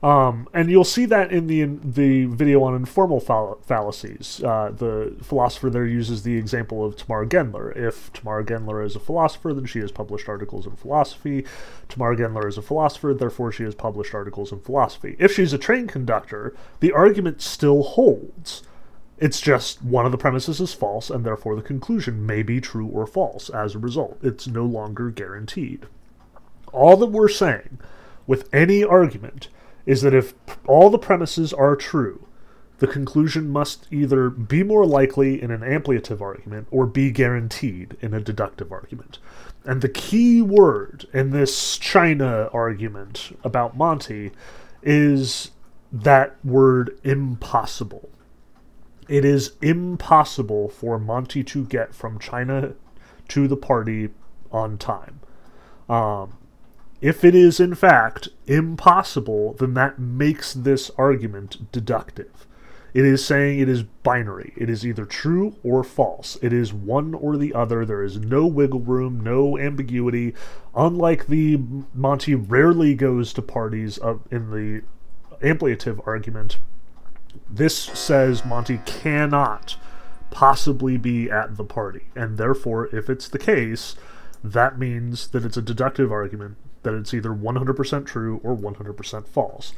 Um, 0.00 0.48
and 0.54 0.70
you'll 0.70 0.84
see 0.84 1.06
that 1.06 1.32
in 1.32 1.48
the 1.48 1.64
the 1.64 2.26
video 2.26 2.62
on 2.62 2.74
informal 2.76 3.18
fall- 3.18 3.58
fallacies. 3.62 4.40
Uh, 4.44 4.70
the 4.76 5.16
philosopher 5.22 5.70
there 5.70 5.86
uses 5.86 6.22
the 6.22 6.36
example 6.36 6.84
of 6.84 6.96
Tamara 6.96 7.26
Gendler. 7.26 7.76
If 7.76 8.12
Tamara 8.12 8.44
Gendler 8.44 8.84
is 8.84 8.94
a 8.94 9.00
philosopher, 9.00 9.52
then 9.52 9.66
she 9.66 9.80
has 9.80 9.90
published 9.90 10.28
articles 10.28 10.66
in 10.66 10.76
philosophy. 10.76 11.44
Tamara 11.88 12.16
Gendler 12.16 12.46
is 12.46 12.56
a 12.56 12.62
philosopher, 12.62 13.12
therefore 13.12 13.50
she 13.50 13.64
has 13.64 13.74
published 13.74 14.14
articles 14.14 14.52
in 14.52 14.60
philosophy. 14.60 15.16
If 15.18 15.34
she's 15.34 15.52
a 15.52 15.58
train 15.58 15.88
conductor, 15.88 16.54
the 16.78 16.92
argument 16.92 17.42
still 17.42 17.82
holds. 17.82 18.62
It's 19.18 19.40
just 19.40 19.82
one 19.82 20.06
of 20.06 20.12
the 20.12 20.18
premises 20.18 20.60
is 20.60 20.72
false, 20.72 21.10
and 21.10 21.24
therefore 21.24 21.56
the 21.56 21.62
conclusion 21.62 22.24
may 22.24 22.44
be 22.44 22.60
true 22.60 22.86
or 22.86 23.04
false 23.04 23.50
as 23.50 23.74
a 23.74 23.80
result. 23.80 24.18
It's 24.22 24.46
no 24.46 24.64
longer 24.64 25.10
guaranteed. 25.10 25.86
All 26.72 26.96
that 26.98 27.06
we're 27.06 27.28
saying 27.28 27.80
with 28.28 28.48
any 28.54 28.84
argument 28.84 29.48
is 29.88 30.02
that 30.02 30.12
if 30.12 30.34
all 30.66 30.90
the 30.90 30.98
premises 30.98 31.54
are 31.54 31.74
true, 31.74 32.28
the 32.78 32.86
conclusion 32.86 33.48
must 33.48 33.86
either 33.90 34.28
be 34.28 34.62
more 34.62 34.84
likely 34.84 35.40
in 35.42 35.50
an 35.50 35.62
ampliative 35.62 36.20
argument 36.20 36.68
or 36.70 36.86
be 36.86 37.10
guaranteed 37.10 37.96
in 38.02 38.12
a 38.12 38.20
deductive 38.20 38.70
argument. 38.70 39.18
And 39.64 39.80
the 39.80 39.88
key 39.88 40.42
word 40.42 41.06
in 41.14 41.30
this 41.30 41.78
China 41.78 42.50
argument 42.52 43.34
about 43.42 43.78
Monty 43.78 44.30
is 44.82 45.52
that 45.90 46.36
word 46.44 47.00
impossible. 47.02 48.10
It 49.08 49.24
is 49.24 49.52
impossible 49.62 50.68
for 50.68 50.98
Monty 50.98 51.42
to 51.44 51.64
get 51.64 51.94
from 51.94 52.18
China 52.18 52.74
to 53.28 53.48
the 53.48 53.56
party 53.56 54.10
on 54.52 54.76
time. 54.76 55.20
Um, 55.88 56.37
if 57.00 57.24
it 57.24 57.34
is, 57.34 57.60
in 57.60 57.74
fact, 57.74 58.28
impossible, 58.46 59.54
then 59.54 59.74
that 59.74 59.98
makes 59.98 60.52
this 60.52 60.90
argument 60.98 61.70
deductive. 61.70 62.46
It 62.94 63.04
is 63.04 63.24
saying 63.24 63.60
it 63.60 63.68
is 63.68 63.82
binary. 63.82 64.52
It 64.56 64.68
is 64.68 64.84
either 64.84 65.04
true 65.04 65.56
or 65.62 65.84
false. 65.84 66.36
It 66.42 66.52
is 66.52 66.72
one 66.72 67.14
or 67.14 67.36
the 67.36 67.54
other. 67.54 67.84
There 67.84 68.02
is 68.02 68.16
no 68.16 68.46
wiggle 68.46 68.80
room, 68.80 69.20
no 69.20 69.58
ambiguity. 69.58 70.34
Unlike 70.74 71.26
the 71.26 71.60
Monty 71.94 72.34
rarely 72.34 72.94
goes 72.94 73.32
to 73.34 73.42
parties 73.42 73.98
in 74.30 74.50
the 74.50 74.82
ampliative 75.46 76.04
argument, 76.06 76.58
this 77.48 77.76
says 77.76 78.44
Monty 78.44 78.80
cannot 78.86 79.76
possibly 80.30 80.96
be 80.96 81.30
at 81.30 81.56
the 81.56 81.64
party. 81.64 82.06
And 82.16 82.38
therefore, 82.38 82.86
if 82.94 83.08
it's 83.08 83.28
the 83.28 83.38
case, 83.38 83.94
that 84.42 84.78
means 84.78 85.28
that 85.28 85.44
it's 85.44 85.56
a 85.56 85.62
deductive 85.62 86.10
argument 86.10 86.56
that 86.82 86.94
it's 86.94 87.14
either 87.14 87.30
100% 87.30 88.06
true 88.06 88.40
or 88.42 88.56
100% 88.56 89.26
false. 89.26 89.72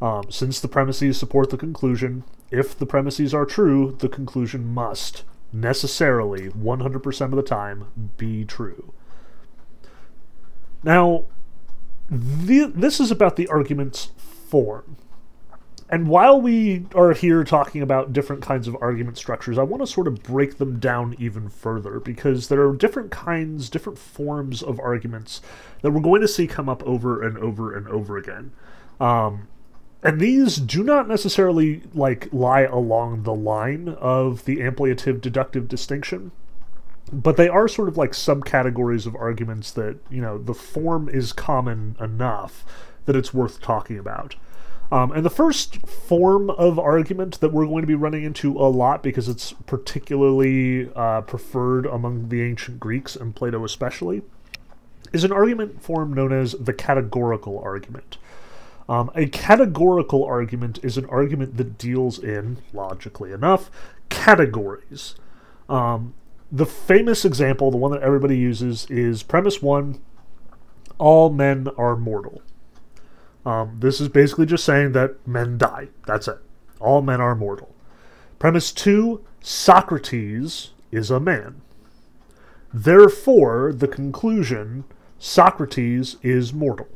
Um, 0.00 0.24
since 0.30 0.60
the 0.60 0.68
premises 0.68 1.18
support 1.18 1.50
the 1.50 1.56
conclusion, 1.56 2.24
if 2.50 2.78
the 2.78 2.86
premises 2.86 3.32
are 3.32 3.46
true, 3.46 3.96
the 3.98 4.08
conclusion 4.08 4.72
must 4.72 5.24
necessarily, 5.52 6.50
100% 6.50 7.20
of 7.24 7.30
the 7.30 7.42
time, 7.42 8.12
be 8.16 8.44
true. 8.44 8.92
Now, 10.82 11.24
the, 12.10 12.70
this 12.74 13.00
is 13.00 13.10
about 13.10 13.36
the 13.36 13.48
argument's 13.48 14.10
form. 14.16 14.96
And 15.88 16.08
while 16.08 16.40
we 16.40 16.86
are 16.94 17.12
here 17.12 17.44
talking 17.44 17.80
about 17.80 18.12
different 18.12 18.42
kinds 18.42 18.66
of 18.66 18.76
argument 18.80 19.18
structures, 19.18 19.56
I 19.56 19.62
want 19.62 19.82
to 19.82 19.86
sort 19.86 20.08
of 20.08 20.22
break 20.22 20.58
them 20.58 20.80
down 20.80 21.14
even 21.18 21.48
further 21.48 22.00
because 22.00 22.48
there 22.48 22.66
are 22.66 22.74
different 22.74 23.12
kinds, 23.12 23.70
different 23.70 23.98
forms 23.98 24.62
of 24.62 24.80
arguments 24.80 25.40
that 25.82 25.92
we're 25.92 26.00
going 26.00 26.22
to 26.22 26.28
see 26.28 26.48
come 26.48 26.68
up 26.68 26.82
over 26.82 27.22
and 27.22 27.38
over 27.38 27.72
and 27.72 27.86
over 27.86 28.16
again. 28.16 28.50
Um, 28.98 29.46
and 30.02 30.20
these 30.20 30.56
do 30.56 30.82
not 30.82 31.08
necessarily 31.08 31.82
like 31.94 32.28
lie 32.32 32.62
along 32.62 33.22
the 33.22 33.34
line 33.34 33.88
of 33.88 34.44
the 34.44 34.58
ampliative 34.58 35.20
deductive 35.20 35.68
distinction 35.68 36.32
but 37.12 37.36
they 37.36 37.48
are 37.48 37.68
sort 37.68 37.88
of 37.88 37.96
like 37.96 38.12
subcategories 38.12 39.06
of 39.06 39.14
arguments 39.14 39.70
that 39.72 39.96
you 40.10 40.20
know 40.20 40.38
the 40.38 40.54
form 40.54 41.08
is 41.08 41.32
common 41.32 41.96
enough 42.00 42.64
that 43.04 43.16
it's 43.16 43.32
worth 43.32 43.60
talking 43.60 43.98
about 43.98 44.34
um, 44.92 45.12
and 45.12 45.24
the 45.24 45.30
first 45.30 45.86
form 45.86 46.50
of 46.50 46.78
argument 46.78 47.40
that 47.40 47.52
we're 47.52 47.66
going 47.66 47.82
to 47.82 47.86
be 47.86 47.94
running 47.94 48.24
into 48.24 48.58
a 48.58 48.68
lot 48.68 49.02
because 49.02 49.28
it's 49.28 49.52
particularly 49.66 50.90
uh, 50.94 51.22
preferred 51.22 51.86
among 51.86 52.28
the 52.28 52.42
ancient 52.42 52.78
Greeks 52.78 53.16
and 53.16 53.34
Plato 53.34 53.64
especially 53.64 54.22
is 55.12 55.24
an 55.24 55.32
argument 55.32 55.82
form 55.82 56.12
known 56.12 56.32
as 56.32 56.52
the 56.52 56.72
categorical 56.72 57.58
argument. 57.58 58.18
Um, 58.88 59.10
a 59.14 59.26
categorical 59.26 60.24
argument 60.24 60.78
is 60.82 60.96
an 60.96 61.06
argument 61.06 61.56
that 61.56 61.78
deals 61.78 62.18
in, 62.18 62.58
logically 62.72 63.32
enough, 63.32 63.70
categories. 64.08 65.16
Um, 65.68 66.14
the 66.52 66.66
famous 66.66 67.24
example, 67.24 67.72
the 67.72 67.76
one 67.76 67.90
that 67.90 68.02
everybody 68.02 68.38
uses, 68.38 68.86
is 68.88 69.24
premise 69.24 69.60
one 69.60 70.00
all 70.98 71.30
men 71.30 71.68
are 71.76 71.96
mortal. 71.96 72.40
Um, 73.46 73.76
this 73.78 74.00
is 74.00 74.08
basically 74.08 74.44
just 74.44 74.64
saying 74.64 74.92
that 74.92 75.26
men 75.26 75.56
die. 75.56 75.88
That's 76.04 76.26
it. 76.26 76.38
All 76.80 77.00
men 77.00 77.20
are 77.20 77.36
mortal. 77.36 77.74
Premise 78.40 78.72
two 78.72 79.24
Socrates 79.40 80.70
is 80.90 81.12
a 81.12 81.20
man. 81.20 81.62
Therefore, 82.74 83.72
the 83.72 83.86
conclusion 83.86 84.84
Socrates 85.20 86.16
is 86.22 86.52
mortal. 86.52 86.88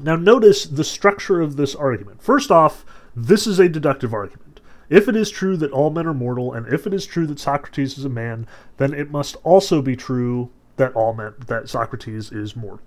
Now, 0.00 0.16
notice 0.16 0.64
the 0.64 0.84
structure 0.84 1.40
of 1.40 1.56
this 1.56 1.76
argument. 1.76 2.20
First 2.20 2.50
off, 2.50 2.84
this 3.14 3.46
is 3.46 3.60
a 3.60 3.68
deductive 3.68 4.12
argument. 4.12 4.60
If 4.90 5.08
it 5.08 5.14
is 5.14 5.30
true 5.30 5.56
that 5.58 5.70
all 5.70 5.90
men 5.90 6.06
are 6.06 6.14
mortal, 6.14 6.52
and 6.52 6.66
if 6.66 6.86
it 6.86 6.92
is 6.92 7.06
true 7.06 7.26
that 7.28 7.38
Socrates 7.38 7.96
is 7.96 8.04
a 8.04 8.10
man, 8.10 8.46
then 8.78 8.92
it 8.92 9.12
must 9.12 9.36
also 9.44 9.80
be 9.80 9.94
true 9.94 10.50
that 10.76 10.92
all 10.94 11.14
men 11.14 11.34
that 11.46 11.68
Socrates 11.68 12.32
is 12.32 12.56
mortal. 12.56 12.84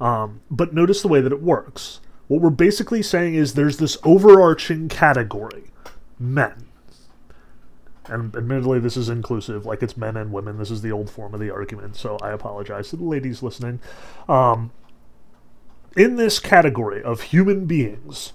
Um, 0.00 0.40
but 0.50 0.72
notice 0.72 1.02
the 1.02 1.08
way 1.08 1.20
that 1.20 1.32
it 1.32 1.42
works. 1.42 2.00
What 2.28 2.40
we're 2.40 2.50
basically 2.50 3.02
saying 3.02 3.34
is 3.34 3.54
there's 3.54 3.78
this 3.78 3.96
overarching 4.04 4.88
category 4.88 5.70
men. 6.18 6.66
And 8.06 8.34
admittedly, 8.34 8.78
this 8.78 8.96
is 8.96 9.08
inclusive, 9.08 9.66
like 9.66 9.82
it's 9.82 9.96
men 9.96 10.16
and 10.16 10.32
women. 10.32 10.58
This 10.58 10.70
is 10.70 10.82
the 10.82 10.92
old 10.92 11.10
form 11.10 11.34
of 11.34 11.40
the 11.40 11.50
argument, 11.50 11.96
so 11.96 12.16
I 12.22 12.30
apologize 12.30 12.90
to 12.90 12.96
the 12.96 13.04
ladies 13.04 13.42
listening. 13.42 13.80
Um, 14.28 14.70
in 15.96 16.16
this 16.16 16.38
category 16.38 17.02
of 17.02 17.22
human 17.22 17.66
beings, 17.66 18.32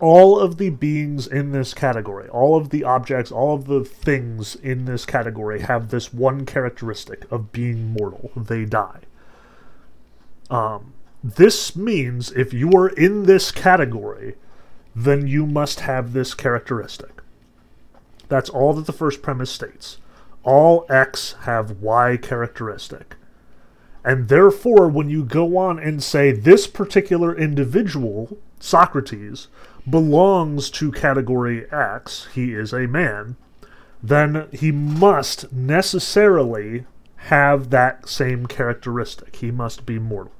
all 0.00 0.38
of 0.38 0.56
the 0.56 0.70
beings 0.70 1.26
in 1.26 1.52
this 1.52 1.74
category, 1.74 2.28
all 2.28 2.56
of 2.56 2.70
the 2.70 2.84
objects, 2.84 3.30
all 3.30 3.54
of 3.54 3.66
the 3.66 3.84
things 3.84 4.56
in 4.56 4.86
this 4.86 5.04
category 5.04 5.60
have 5.60 5.90
this 5.90 6.12
one 6.12 6.46
characteristic 6.46 7.30
of 7.30 7.52
being 7.52 7.92
mortal. 7.92 8.30
They 8.34 8.64
die. 8.64 9.00
Um, 10.50 10.94
this 11.22 11.76
means 11.76 12.32
if 12.32 12.52
you 12.52 12.72
are 12.72 12.88
in 12.88 13.24
this 13.24 13.52
category, 13.52 14.36
then 14.94 15.26
you 15.26 15.46
must 15.46 15.80
have 15.80 16.12
this 16.12 16.34
characteristic. 16.34 17.22
That's 18.28 18.50
all 18.50 18.72
that 18.74 18.86
the 18.86 18.92
first 18.92 19.22
premise 19.22 19.50
states. 19.50 19.98
All 20.42 20.86
X 20.88 21.34
have 21.42 21.82
Y 21.82 22.16
characteristic. 22.16 23.16
And 24.02 24.28
therefore, 24.28 24.88
when 24.88 25.10
you 25.10 25.24
go 25.24 25.58
on 25.58 25.78
and 25.78 26.02
say 26.02 26.32
this 26.32 26.66
particular 26.66 27.36
individual, 27.36 28.38
Socrates, 28.58 29.48
belongs 29.88 30.70
to 30.70 30.90
category 30.90 31.70
X, 31.70 32.28
he 32.34 32.54
is 32.54 32.72
a 32.72 32.86
man, 32.86 33.36
then 34.02 34.48
he 34.52 34.72
must 34.72 35.52
necessarily 35.52 36.86
have 37.16 37.68
that 37.68 38.08
same 38.08 38.46
characteristic. 38.46 39.36
He 39.36 39.50
must 39.50 39.84
be 39.84 39.98
mortal 39.98 40.32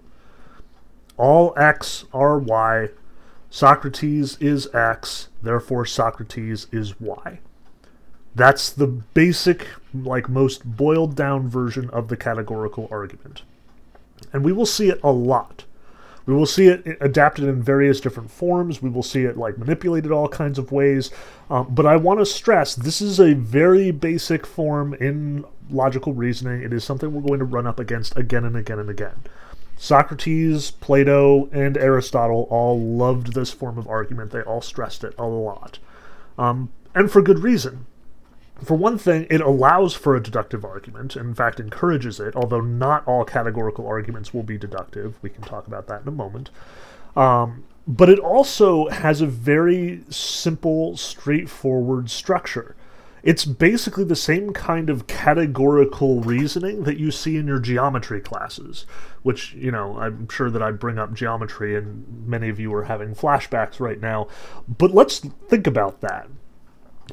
all 1.20 1.52
x 1.56 2.06
are 2.14 2.38
y. 2.38 2.88
Socrates 3.50 4.38
is 4.38 4.72
x, 4.74 5.28
therefore 5.42 5.84
Socrates 5.84 6.66
is 6.72 6.98
y. 6.98 7.40
That's 8.34 8.70
the 8.70 8.86
basic, 8.86 9.66
like 9.92 10.28
most 10.28 10.64
boiled 10.64 11.16
down 11.16 11.48
version 11.48 11.90
of 11.90 12.08
the 12.08 12.16
categorical 12.16 12.88
argument. 12.90 13.42
And 14.32 14.44
we 14.44 14.52
will 14.52 14.66
see 14.66 14.88
it 14.88 15.00
a 15.02 15.12
lot. 15.12 15.64
We 16.24 16.34
will 16.34 16.46
see 16.46 16.68
it 16.68 16.96
adapted 17.00 17.44
in 17.44 17.62
various 17.62 18.00
different 18.00 18.30
forms. 18.30 18.80
We 18.80 18.88
will 18.88 19.02
see 19.02 19.24
it 19.24 19.36
like 19.36 19.58
manipulated 19.58 20.12
all 20.12 20.28
kinds 20.28 20.58
of 20.58 20.70
ways. 20.72 21.10
Um, 21.50 21.66
but 21.70 21.86
I 21.86 21.96
want 21.96 22.20
to 22.20 22.26
stress 22.26 22.74
this 22.74 23.02
is 23.02 23.18
a 23.18 23.34
very 23.34 23.90
basic 23.90 24.46
form 24.46 24.94
in 24.94 25.44
logical 25.68 26.14
reasoning. 26.14 26.62
It 26.62 26.72
is 26.72 26.84
something 26.84 27.12
we're 27.12 27.26
going 27.26 27.40
to 27.40 27.44
run 27.44 27.66
up 27.66 27.80
against 27.80 28.16
again 28.16 28.44
and 28.44 28.56
again 28.56 28.78
and 28.78 28.88
again. 28.88 29.16
Socrates, 29.82 30.72
Plato, 30.72 31.48
and 31.52 31.78
Aristotle 31.78 32.46
all 32.50 32.78
loved 32.78 33.32
this 33.32 33.50
form 33.50 33.78
of 33.78 33.88
argument. 33.88 34.30
They 34.30 34.42
all 34.42 34.60
stressed 34.60 35.02
it 35.02 35.14
a 35.16 35.24
lot. 35.24 35.78
Um, 36.36 36.68
and 36.94 37.10
for 37.10 37.22
good 37.22 37.38
reason. 37.38 37.86
For 38.62 38.76
one 38.76 38.98
thing, 38.98 39.26
it 39.30 39.40
allows 39.40 39.94
for 39.94 40.14
a 40.14 40.22
deductive 40.22 40.66
argument, 40.66 41.16
in 41.16 41.34
fact, 41.34 41.58
encourages 41.58 42.20
it, 42.20 42.36
although 42.36 42.60
not 42.60 43.08
all 43.08 43.24
categorical 43.24 43.86
arguments 43.86 44.34
will 44.34 44.42
be 44.42 44.58
deductive. 44.58 45.18
We 45.22 45.30
can 45.30 45.44
talk 45.44 45.66
about 45.66 45.86
that 45.86 46.02
in 46.02 46.08
a 46.08 46.12
moment. 46.12 46.50
Um, 47.16 47.64
but 47.88 48.10
it 48.10 48.18
also 48.18 48.88
has 48.90 49.22
a 49.22 49.26
very 49.26 50.02
simple, 50.10 50.98
straightforward 50.98 52.10
structure. 52.10 52.76
It's 53.22 53.44
basically 53.44 54.04
the 54.04 54.16
same 54.16 54.52
kind 54.52 54.88
of 54.88 55.06
categorical 55.06 56.20
reasoning 56.20 56.84
that 56.84 56.98
you 56.98 57.10
see 57.10 57.36
in 57.36 57.46
your 57.46 57.58
geometry 57.58 58.20
classes, 58.20 58.86
which, 59.22 59.52
you 59.54 59.70
know, 59.70 59.98
I'm 59.98 60.28
sure 60.28 60.50
that 60.50 60.62
I 60.62 60.70
bring 60.70 60.98
up 60.98 61.12
geometry 61.12 61.76
and 61.76 62.26
many 62.26 62.48
of 62.48 62.58
you 62.58 62.72
are 62.74 62.84
having 62.84 63.14
flashbacks 63.14 63.80
right 63.80 64.00
now. 64.00 64.28
But 64.66 64.92
let's 64.92 65.18
think 65.18 65.66
about 65.66 66.00
that 66.00 66.28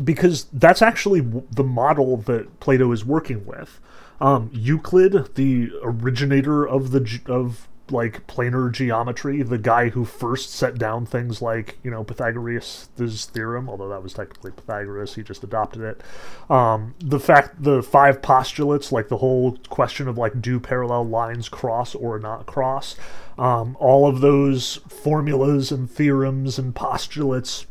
because 0.04 0.46
that's 0.54 0.82
actually 0.82 1.22
the 1.52 1.64
model 1.64 2.18
that 2.18 2.60
Plato 2.60 2.92
is 2.92 3.04
working 3.06 3.46
with. 3.46 3.80
Um, 4.20 4.50
Euclid, 4.52 5.36
the 5.36 5.72
originator 5.84 6.68
of 6.68 6.92
the 6.92 7.22
of 7.28 7.67
like 7.92 8.28
planar 8.28 8.72
geometry, 8.72 9.42
the 9.42 9.58
guy 9.58 9.90
who 9.90 10.06
first 10.06 10.52
set 10.52 10.78
down 10.78 11.06
things 11.06 11.42
like 11.42 11.78
you 11.84 11.92
know 11.92 12.04
Pythagoras' 12.04 12.90
theorem, 13.32 13.70
although 13.70 13.90
that 13.90 14.04
was 14.04 14.14
technically 14.14 14.52
Pythagoras, 14.52 15.16
he 15.16 15.24
just 15.24 15.44
adopted 15.44 15.82
it. 15.82 16.02
Um, 16.50 16.96
the 17.00 17.20
fact 17.20 17.64
the 17.64 17.82
five 17.82 18.22
postulates, 18.22 18.92
like 18.92 19.08
the 19.08 19.18
whole 19.18 19.58
question 19.70 20.08
of 20.08 20.18
like 20.18 20.42
do 20.42 20.60
parallel 20.60 21.06
lines 21.06 21.50
cross 21.50 21.96
or 21.96 22.20
not 22.20 22.46
cross, 22.46 22.96
um, 23.38 23.78
all 23.80 24.08
of 24.08 24.22
those 24.22 24.78
formulas 24.88 25.72
and 25.72 25.90
theorems 25.90 26.58
and 26.60 26.76
postulates 26.76 27.66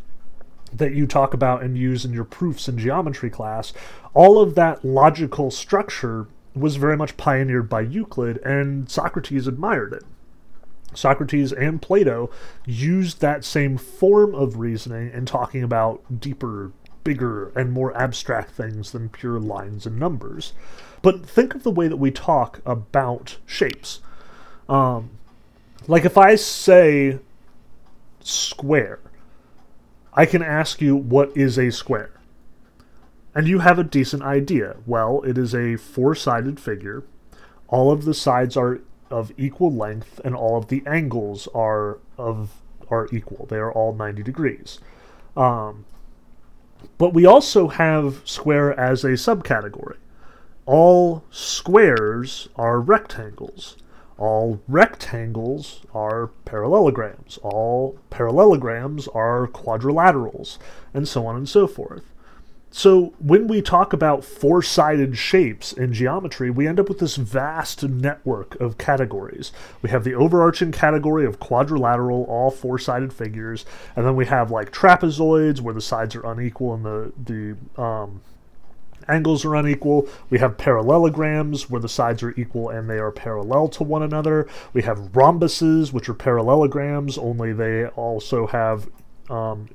that 0.72 0.94
you 0.94 1.06
talk 1.06 1.32
about 1.32 1.62
and 1.62 1.78
use 1.78 2.04
in 2.04 2.12
your 2.12 2.24
proofs 2.24 2.68
in 2.68 2.78
geometry 2.78 3.30
class, 3.30 3.72
all 4.14 4.40
of 4.40 4.54
that 4.54 4.84
logical 4.84 5.50
structure 5.50 6.26
was 6.56 6.76
very 6.76 6.96
much 6.96 7.16
pioneered 7.16 7.68
by 7.68 7.82
Euclid, 7.82 8.38
and 8.38 8.90
Socrates 8.90 9.46
admired 9.46 9.92
it. 9.92 10.04
Socrates 10.94 11.52
and 11.52 11.82
Plato 11.82 12.30
used 12.64 13.20
that 13.20 13.44
same 13.44 13.76
form 13.76 14.34
of 14.34 14.58
reasoning 14.58 15.10
in 15.12 15.26
talking 15.26 15.62
about 15.62 16.20
deeper, 16.20 16.72
bigger, 17.04 17.50
and 17.50 17.72
more 17.72 17.94
abstract 17.96 18.52
things 18.52 18.92
than 18.92 19.10
pure 19.10 19.38
lines 19.38 19.84
and 19.84 19.98
numbers. 19.98 20.54
But 21.02 21.26
think 21.26 21.54
of 21.54 21.62
the 21.62 21.70
way 21.70 21.88
that 21.88 21.98
we 21.98 22.10
talk 22.10 22.60
about 22.64 23.36
shapes. 23.44 24.00
Um, 24.68 25.10
like 25.86 26.04
if 26.06 26.16
I 26.16 26.36
say 26.36 27.18
square, 28.20 29.00
I 30.14 30.24
can 30.24 30.42
ask 30.42 30.80
you 30.80 30.96
what 30.96 31.36
is 31.36 31.58
a 31.58 31.70
square 31.70 32.15
and 33.36 33.46
you 33.46 33.58
have 33.58 33.78
a 33.78 33.84
decent 33.84 34.22
idea. 34.22 34.76
Well, 34.86 35.20
it 35.20 35.36
is 35.36 35.54
a 35.54 35.76
four 35.76 36.14
sided 36.14 36.58
figure. 36.58 37.04
All 37.68 37.92
of 37.92 38.06
the 38.06 38.14
sides 38.14 38.56
are 38.56 38.80
of 39.10 39.30
equal 39.36 39.70
length, 39.70 40.22
and 40.24 40.34
all 40.34 40.56
of 40.56 40.68
the 40.68 40.82
angles 40.86 41.46
are 41.54 41.98
of 42.16 42.62
are 42.88 43.08
equal. 43.12 43.44
They 43.44 43.58
are 43.58 43.70
all 43.70 43.94
90 43.94 44.22
degrees. 44.22 44.80
Um, 45.36 45.84
but 46.96 47.12
we 47.12 47.26
also 47.26 47.68
have 47.68 48.22
square 48.24 48.78
as 48.80 49.04
a 49.04 49.10
subcategory. 49.10 49.98
All 50.64 51.22
squares 51.30 52.48
are 52.56 52.80
rectangles. 52.80 53.76
All 54.16 54.62
rectangles 54.66 55.82
are 55.92 56.28
parallelograms. 56.46 57.38
All 57.42 57.98
parallelograms 58.08 59.08
are 59.08 59.46
quadrilaterals, 59.48 60.56
and 60.94 61.06
so 61.06 61.26
on 61.26 61.36
and 61.36 61.46
so 61.46 61.66
forth. 61.66 62.14
So 62.76 63.14
when 63.18 63.48
we 63.48 63.62
talk 63.62 63.94
about 63.94 64.22
four-sided 64.22 65.16
shapes 65.16 65.72
in 65.72 65.94
geometry, 65.94 66.50
we 66.50 66.68
end 66.68 66.78
up 66.78 66.90
with 66.90 66.98
this 66.98 67.16
vast 67.16 67.82
network 67.82 68.54
of 68.60 68.76
categories. 68.76 69.50
We 69.80 69.88
have 69.88 70.04
the 70.04 70.12
overarching 70.12 70.72
category 70.72 71.24
of 71.24 71.40
quadrilateral, 71.40 72.24
all 72.24 72.50
four-sided 72.50 73.14
figures, 73.14 73.64
and 73.96 74.04
then 74.04 74.14
we 74.14 74.26
have 74.26 74.50
like 74.50 74.72
trapezoids 74.72 75.62
where 75.62 75.72
the 75.72 75.80
sides 75.80 76.14
are 76.14 76.30
unequal 76.30 76.74
and 76.74 76.84
the 76.84 77.12
the 77.24 77.82
um, 77.82 78.20
angles 79.08 79.46
are 79.46 79.56
unequal. 79.56 80.06
We 80.28 80.38
have 80.40 80.58
parallelograms 80.58 81.70
where 81.70 81.80
the 81.80 81.88
sides 81.88 82.22
are 82.22 82.38
equal 82.38 82.68
and 82.68 82.90
they 82.90 82.98
are 82.98 83.10
parallel 83.10 83.68
to 83.68 83.84
one 83.84 84.02
another. 84.02 84.48
We 84.74 84.82
have 84.82 84.98
rhombuses, 85.12 85.94
which 85.94 86.10
are 86.10 86.14
parallelograms, 86.14 87.16
only 87.16 87.54
they 87.54 87.86
also 87.86 88.46
have 88.48 88.90
um, 89.30 89.70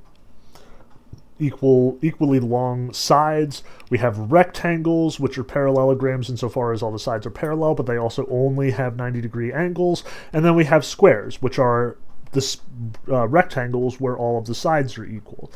equal 1.41 1.97
equally 2.01 2.39
long 2.39 2.93
sides. 2.93 3.63
We 3.89 3.97
have 3.97 4.31
rectangles, 4.31 5.19
which 5.19 5.37
are 5.37 5.43
parallelograms 5.43 6.29
insofar 6.29 6.71
as 6.71 6.81
all 6.81 6.91
the 6.91 6.99
sides 6.99 7.25
are 7.25 7.31
parallel, 7.31 7.75
but 7.75 7.85
they 7.85 7.97
also 7.97 8.25
only 8.29 8.71
have 8.71 8.95
90 8.95 9.21
degree 9.21 9.51
angles. 9.51 10.03
And 10.31 10.45
then 10.45 10.55
we 10.55 10.65
have 10.65 10.85
squares, 10.85 11.41
which 11.41 11.59
are 11.59 11.97
the 12.31 12.57
uh, 13.09 13.27
rectangles 13.27 13.99
where 13.99 14.15
all 14.15 14.37
of 14.37 14.45
the 14.45 14.55
sides 14.55 14.97
are 14.97 15.05
equal. 15.05 15.51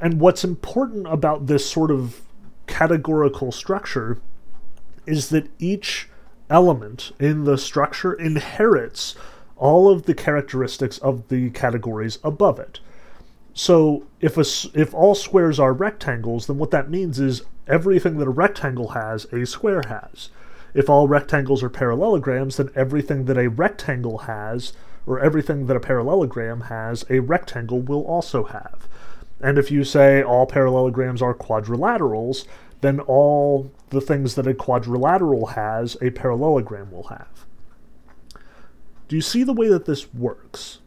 And 0.00 0.20
what's 0.20 0.44
important 0.44 1.06
about 1.08 1.46
this 1.46 1.68
sort 1.68 1.90
of 1.90 2.20
categorical 2.66 3.52
structure 3.52 4.18
is 5.06 5.28
that 5.30 5.48
each 5.58 6.08
element 6.50 7.12
in 7.18 7.44
the 7.44 7.58
structure 7.58 8.12
inherits 8.12 9.14
all 9.56 9.88
of 9.88 10.04
the 10.04 10.14
characteristics 10.14 10.98
of 10.98 11.28
the 11.28 11.50
categories 11.50 12.18
above 12.24 12.58
it. 12.58 12.80
So 13.54 14.04
if 14.20 14.36
a, 14.36 14.44
if 14.78 14.92
all 14.92 15.14
squares 15.14 15.60
are 15.60 15.72
rectangles, 15.72 16.48
then 16.48 16.58
what 16.58 16.72
that 16.72 16.90
means 16.90 17.20
is 17.20 17.42
everything 17.68 18.18
that 18.18 18.26
a 18.26 18.30
rectangle 18.30 18.88
has, 18.88 19.26
a 19.32 19.46
square 19.46 19.82
has. 19.86 20.28
If 20.74 20.90
all 20.90 21.06
rectangles 21.06 21.62
are 21.62 21.70
parallelograms, 21.70 22.56
then 22.56 22.70
everything 22.74 23.26
that 23.26 23.38
a 23.38 23.48
rectangle 23.48 24.18
has, 24.18 24.72
or 25.06 25.20
everything 25.20 25.66
that 25.66 25.76
a 25.76 25.80
parallelogram 25.80 26.62
has, 26.62 27.04
a 27.08 27.20
rectangle 27.20 27.80
will 27.80 28.02
also 28.02 28.44
have. 28.44 28.88
And 29.40 29.56
if 29.56 29.70
you 29.70 29.84
say 29.84 30.20
all 30.20 30.46
parallelograms 30.46 31.22
are 31.22 31.34
quadrilaterals, 31.34 32.46
then 32.80 32.98
all 33.00 33.70
the 33.90 34.00
things 34.00 34.34
that 34.34 34.48
a 34.48 34.54
quadrilateral 34.54 35.46
has, 35.46 35.96
a 36.02 36.10
parallelogram 36.10 36.90
will 36.90 37.04
have. 37.04 37.46
Do 39.06 39.14
you 39.14 39.22
see 39.22 39.44
the 39.44 39.52
way 39.52 39.68
that 39.68 39.84
this 39.84 40.12
works? 40.12 40.80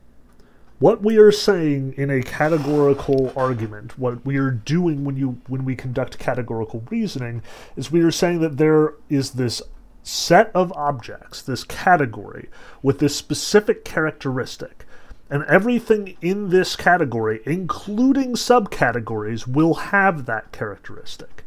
What 0.80 1.02
we 1.02 1.18
are 1.18 1.32
saying 1.32 1.94
in 1.98 2.10
a 2.10 2.22
categorical 2.22 3.34
argument, 3.36 3.98
what 3.98 4.24
we 4.26 4.38
are 4.38 4.52
doing 4.52 5.04
when 5.04 5.18
you 5.18 5.42
when 5.48 5.66
we 5.66 5.76
conduct 5.76 6.20
categorical 6.20 6.84
reasoning, 6.90 7.42
is 7.76 7.92
we 7.92 8.02
are 8.02 8.12
saying 8.12 8.42
that 8.42 8.58
there 8.58 8.94
is 9.10 9.32
this 9.32 9.62
set 10.04 10.52
of 10.54 10.72
objects, 10.74 11.42
this 11.42 11.64
category, 11.64 12.50
with 12.82 13.00
this 13.00 13.16
specific 13.16 13.84
characteristic. 13.84 14.86
And 15.30 15.44
everything 15.46 16.16
in 16.22 16.50
this 16.50 16.78
category, 16.78 17.42
including 17.46 18.34
subcategories, 18.34 19.46
will 19.46 19.74
have 19.74 20.26
that 20.26 20.54
characteristic. 20.54 21.44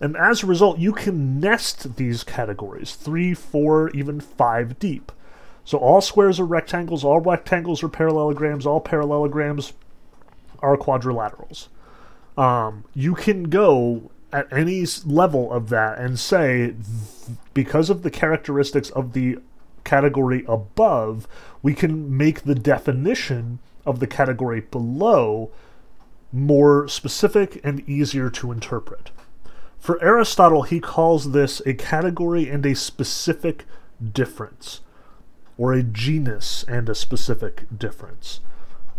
And 0.00 0.16
as 0.16 0.42
a 0.42 0.46
result, 0.46 0.78
you 0.78 0.92
can 0.92 1.40
nest 1.40 1.96
these 1.96 2.24
categories 2.24 2.94
three, 2.94 3.34
four, 3.34 3.90
even 3.90 4.20
five 4.20 4.78
deep. 4.78 5.12
So 5.68 5.76
all 5.76 6.00
squares 6.00 6.40
are 6.40 6.46
rectangles, 6.46 7.04
all 7.04 7.20
rectangles 7.20 7.82
are 7.82 7.90
parallelograms, 7.90 8.64
all 8.64 8.80
parallelograms 8.80 9.74
are 10.60 10.78
quadrilaterals. 10.78 11.68
Um, 12.38 12.84
you 12.94 13.14
can 13.14 13.50
go 13.50 14.10
at 14.32 14.50
any 14.50 14.86
level 15.04 15.52
of 15.52 15.68
that 15.68 15.98
and 15.98 16.18
say, 16.18 16.74
because 17.52 17.90
of 17.90 18.02
the 18.02 18.10
characteristics 18.10 18.88
of 18.88 19.12
the 19.12 19.40
category 19.84 20.42
above, 20.48 21.28
we 21.62 21.74
can 21.74 22.16
make 22.16 22.44
the 22.44 22.54
definition 22.54 23.58
of 23.84 24.00
the 24.00 24.06
category 24.06 24.62
below 24.62 25.50
more 26.32 26.88
specific 26.88 27.60
and 27.62 27.86
easier 27.86 28.30
to 28.30 28.52
interpret. 28.52 29.10
For 29.78 30.02
Aristotle, 30.02 30.62
he 30.62 30.80
calls 30.80 31.32
this 31.32 31.60
a 31.66 31.74
category 31.74 32.48
and 32.48 32.64
a 32.64 32.74
specific 32.74 33.66
difference 34.14 34.80
or 35.58 35.72
a 35.72 35.82
genus 35.82 36.64
and 36.68 36.88
a 36.88 36.94
specific 36.94 37.64
difference. 37.76 38.40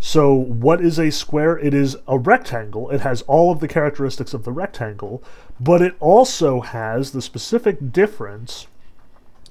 So, 0.02 0.34
what 0.34 0.80
is 0.80 0.98
a 0.98 1.12
square? 1.12 1.58
It 1.58 1.74
is 1.74 1.98
a 2.08 2.18
rectangle. 2.18 2.90
It 2.90 3.02
has 3.02 3.22
all 3.24 3.52
of 3.52 3.60
the 3.60 3.68
characteristics 3.68 4.34
of 4.34 4.44
the 4.44 4.52
rectangle, 4.52 5.22
but 5.60 5.82
it 5.82 5.96
also 6.00 6.62
has 6.62 7.12
the 7.12 7.22
specific 7.22 7.92
difference 7.92 8.68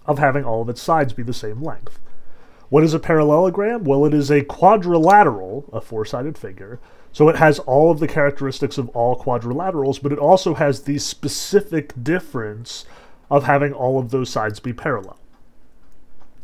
of 0.07 0.19
having 0.19 0.45
all 0.45 0.63
of 0.63 0.69
its 0.71 0.81
sides 0.81 1.13
be 1.13 1.23
the 1.23 1.35
same 1.35 1.63
length. 1.63 1.99
What 2.71 2.83
is 2.83 2.95
a 2.95 2.99
parallelogram? 2.99 3.85
Well, 3.85 4.07
it 4.07 4.15
is 4.15 4.31
a 4.31 4.43
quadrilateral, 4.43 5.69
a 5.71 5.83
four 5.83 6.07
sided 6.07 6.39
figure. 6.39 6.81
So, 7.13 7.29
it 7.29 7.37
has 7.37 7.59
all 7.61 7.91
of 7.91 8.01
the 8.01 8.09
characteristics 8.09 8.79
of 8.79 8.89
all 8.91 9.21
quadrilaterals, 9.21 10.03
but 10.03 10.13
it 10.13 10.19
also 10.19 10.55
has 10.55 10.83
the 10.83 10.99
specific 10.99 11.93
difference 12.03 12.87
of 13.31 13.45
having 13.45 13.75
all 13.75 13.99
of 13.99 14.11
those 14.11 14.31
sides 14.31 14.61
be 14.61 14.73
parallel. 14.73 15.19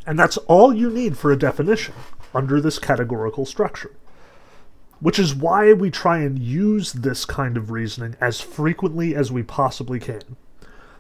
And 0.07 0.19
that's 0.19 0.37
all 0.37 0.75
you 0.75 0.91
need 0.91 1.17
for 1.17 1.33
a 1.33 1.39
definition 1.39 1.95
under 2.35 2.61
this 2.61 2.79
categorical 2.79 3.47
structure. 3.47 3.93
Which 5.01 5.19
is 5.19 5.35
why 5.35 5.73
we 5.73 5.91
try 5.91 6.19
and 6.19 6.39
use 6.39 6.93
this 6.93 7.25
kind 7.25 7.57
of 7.57 7.71
reasoning 7.71 8.17
as 8.21 8.41
frequently 8.41 9.15
as 9.15 9.33
we 9.33 9.43
possibly 9.43 10.01
can. 10.01 10.37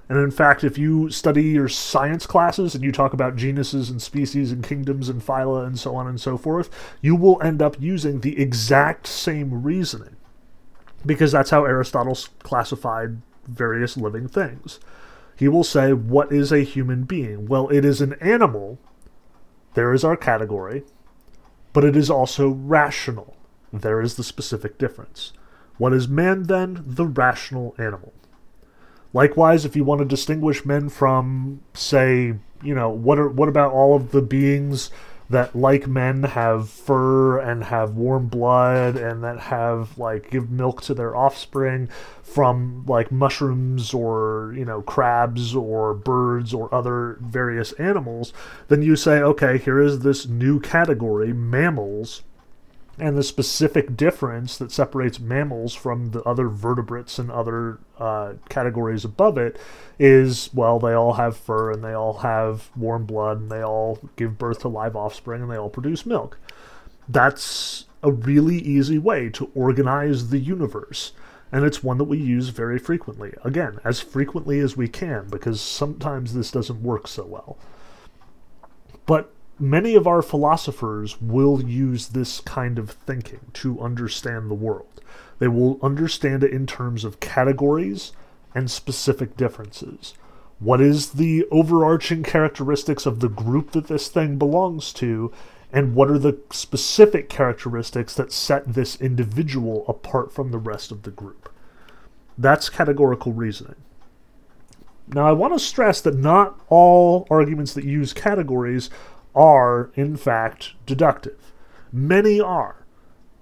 And 0.09 0.19
in 0.19 0.31
fact, 0.31 0.65
if 0.65 0.77
you 0.77 1.11
study 1.11 1.45
your 1.45 1.69
science 1.69 2.27
classes 2.27 2.75
and 2.75 2.85
you 2.85 2.93
talk 2.93 3.15
about 3.15 3.37
genuses 3.37 3.89
and 3.89 4.03
species 4.03 4.53
and 4.53 4.63
kingdoms 4.63 5.09
and 5.09 5.23
phyla 5.23 5.67
and 5.67 5.79
so 5.79 5.97
on 5.97 6.07
and 6.07 6.21
so 6.21 6.37
forth, 6.37 6.69
you 7.01 7.17
will 7.17 7.41
end 7.43 7.63
up 7.63 7.81
using 7.81 8.21
the 8.21 8.39
exact 8.39 9.07
same 9.07 9.63
reasoning. 9.63 10.17
Because 11.07 11.33
that's 11.33 11.51
how 11.51 11.65
Aristotle 11.65 12.19
classified 12.43 13.23
various 13.47 13.97
living 13.97 14.29
things. 14.29 14.79
He 15.37 15.49
will 15.49 15.65
say, 15.65 15.93
What 15.93 16.33
is 16.33 16.53
a 16.53 16.61
human 16.61 17.05
being? 17.05 17.47
Well, 17.47 17.69
it 17.69 17.85
is 17.85 18.01
an 18.01 18.15
animal. 18.15 18.79
There 19.75 19.93
is 19.93 20.05
our 20.05 20.17
category. 20.17 20.85
But 21.73 21.85
it 21.85 21.97
is 21.97 22.11
also 22.11 22.49
rational. 22.49 23.37
There 23.73 24.01
is 24.01 24.15
the 24.15 24.25
specific 24.25 24.79
difference. 24.79 25.33
What 25.77 25.93
is 25.93 26.09
man 26.09 26.45
then? 26.45 26.85
The 26.87 27.07
rational 27.07 27.75
animal. 27.79 28.13
Likewise, 29.13 29.65
if 29.65 29.77
you 29.77 29.85
want 29.85 30.01
to 30.01 30.05
distinguish 30.05 30.65
men 30.65 30.89
from, 30.89 31.61
say, 31.75 32.35
you 32.63 32.75
know, 32.75 32.89
what 32.89 33.19
are 33.19 33.29
what 33.29 33.49
about 33.49 33.73
all 33.73 33.95
of 33.95 34.13
the 34.13 34.23
beings 34.23 34.91
that, 35.35 35.55
like 35.55 35.87
men, 35.87 36.23
have 36.23 36.71
fur 36.71 37.39
and 37.39 37.65
have 37.65 37.97
warm 37.97 38.29
blood 38.29 38.97
and 38.97 39.23
that 39.25 39.39
have 39.39 39.99
like 39.99 40.31
give 40.31 40.51
milk 40.51 40.81
to 40.83 40.95
their 40.95 41.15
offspring 41.15 41.89
from 42.23 42.85
like 42.87 43.13
mushrooms 43.13 43.93
or 43.93 44.55
you 44.57 44.65
know 44.65 44.81
crabs 44.83 45.55
or 45.55 45.93
birds 45.93 46.55
or 46.55 46.73
other 46.75 47.19
various 47.21 47.73
animals? 47.73 48.33
Then 48.69 48.83
you 48.83 48.97
say, 48.97 49.19
okay, 49.19 49.59
here 49.59 49.81
is 49.81 50.01
this 50.01 50.27
new 50.27 50.61
category, 50.61 51.33
mammals 51.33 52.23
and 52.99 53.17
the 53.17 53.23
specific 53.23 53.97
difference 53.97 54.57
that 54.59 54.71
separates 54.71 55.19
mammals 55.19 55.75
from 55.75 56.11
the 56.11 56.23
other 56.23 56.49
vertebrates 56.49 57.19
and 57.19 57.31
other 57.31 57.79
uh, 57.99 58.35
categories 58.49 59.05
above 59.05 59.37
it 59.37 59.59
is 59.99 60.51
well 60.55 60.79
they 60.79 60.93
all 60.93 61.15
have 61.15 61.37
fur 61.37 61.73
and 61.73 61.83
they 61.83 61.93
all 61.93 62.19
have 62.19 62.71
warm 62.77 63.05
blood 63.05 63.41
and 63.41 63.51
they 63.51 63.63
all 63.63 63.99
give 64.17 64.39
birth 64.39 64.61
to 64.61 64.69
live 64.69 64.95
offspring 64.95 65.43
and 65.43 65.51
they 65.51 65.57
all 65.57 65.71
produce 65.71 66.07
milk. 66.07 66.39
That's 67.09 67.87
a 68.03 68.13
really 68.13 68.59
easy 68.59 68.99
way 68.99 69.29
to 69.31 69.51
organize 69.55 70.31
the 70.31 70.39
universe 70.39 71.13
and 71.51 71.65
it's 71.65 71.83
one 71.83 71.99
that 71.99 72.05
we 72.05 72.19
use 72.19 72.49
very 72.51 72.79
frequently. 72.79 73.35
Again 73.45 73.79
as 73.85 74.01
frequently 74.01 74.61
as 74.61 74.77
we 74.77 74.89
can 74.89 75.29
because 75.29 75.61
sometimes 75.61 76.35
this 76.35 76.51
doesn't 76.51 76.83
work 76.83 77.09
so 77.09 77.25
well. 77.25 77.59
But 79.07 79.34
many 79.59 79.95
of 79.95 80.07
our 80.07 80.23
philosophers 80.23 81.21
will 81.21 81.63
use 81.63 82.09
this 82.09 82.41
kind 82.41 82.79
of 82.79 82.91
thinking 82.91 83.41
to 83.55 83.81
understand 83.81 84.51
the 84.51 84.55
world. 84.55 85.01
They 85.39 85.49
will 85.49 85.79
understand 85.83 86.45
it 86.45 86.53
in 86.53 86.67
terms 86.67 87.05
of 87.05 87.21
categories 87.21 88.13
and 88.55 88.71
specific 88.71 89.37
differences. 89.37 90.15
What 90.61 90.81
is 90.81 91.13
the 91.13 91.47
overarching 91.51 92.23
characteristics 92.23 93.07
of 93.07 93.21
the 93.21 93.29
group 93.29 93.73
that 93.73 93.89
this 93.89 94.09
thing 94.09 94.39
belongs 94.39 94.93
to, 94.95 95.33
and 95.73 95.95
what 95.95 96.11
are 96.11 96.19
the 96.19 96.39
specific 96.51 97.29
characteristics 97.29 98.15
that 98.15 98.33
set 98.33 98.75
this 98.75 99.01
individual 99.01 99.85
apart 99.89 100.33
from 100.33 100.51
the 100.51 100.59
rest 100.59 100.93
of 100.93 101.03
the 101.03 101.11
group? 101.11 101.53
That's 102.39 102.69
categorical 102.69 103.33
reasoning. 103.33 103.77
Now, 105.09 105.27
I 105.27 105.33
want 105.33 105.53
to 105.53 105.59
stress 105.59 106.01
that 106.01 106.17
not 106.17 106.59
all 106.69 107.27
arguments 107.29 107.75
that 107.75 107.85
use 107.85 108.13
categories 108.13 108.89
are, 109.35 109.91
in 109.95 110.17
fact, 110.17 110.73
deductive. 110.87 111.53
Many 111.93 112.41
are. 112.41 112.85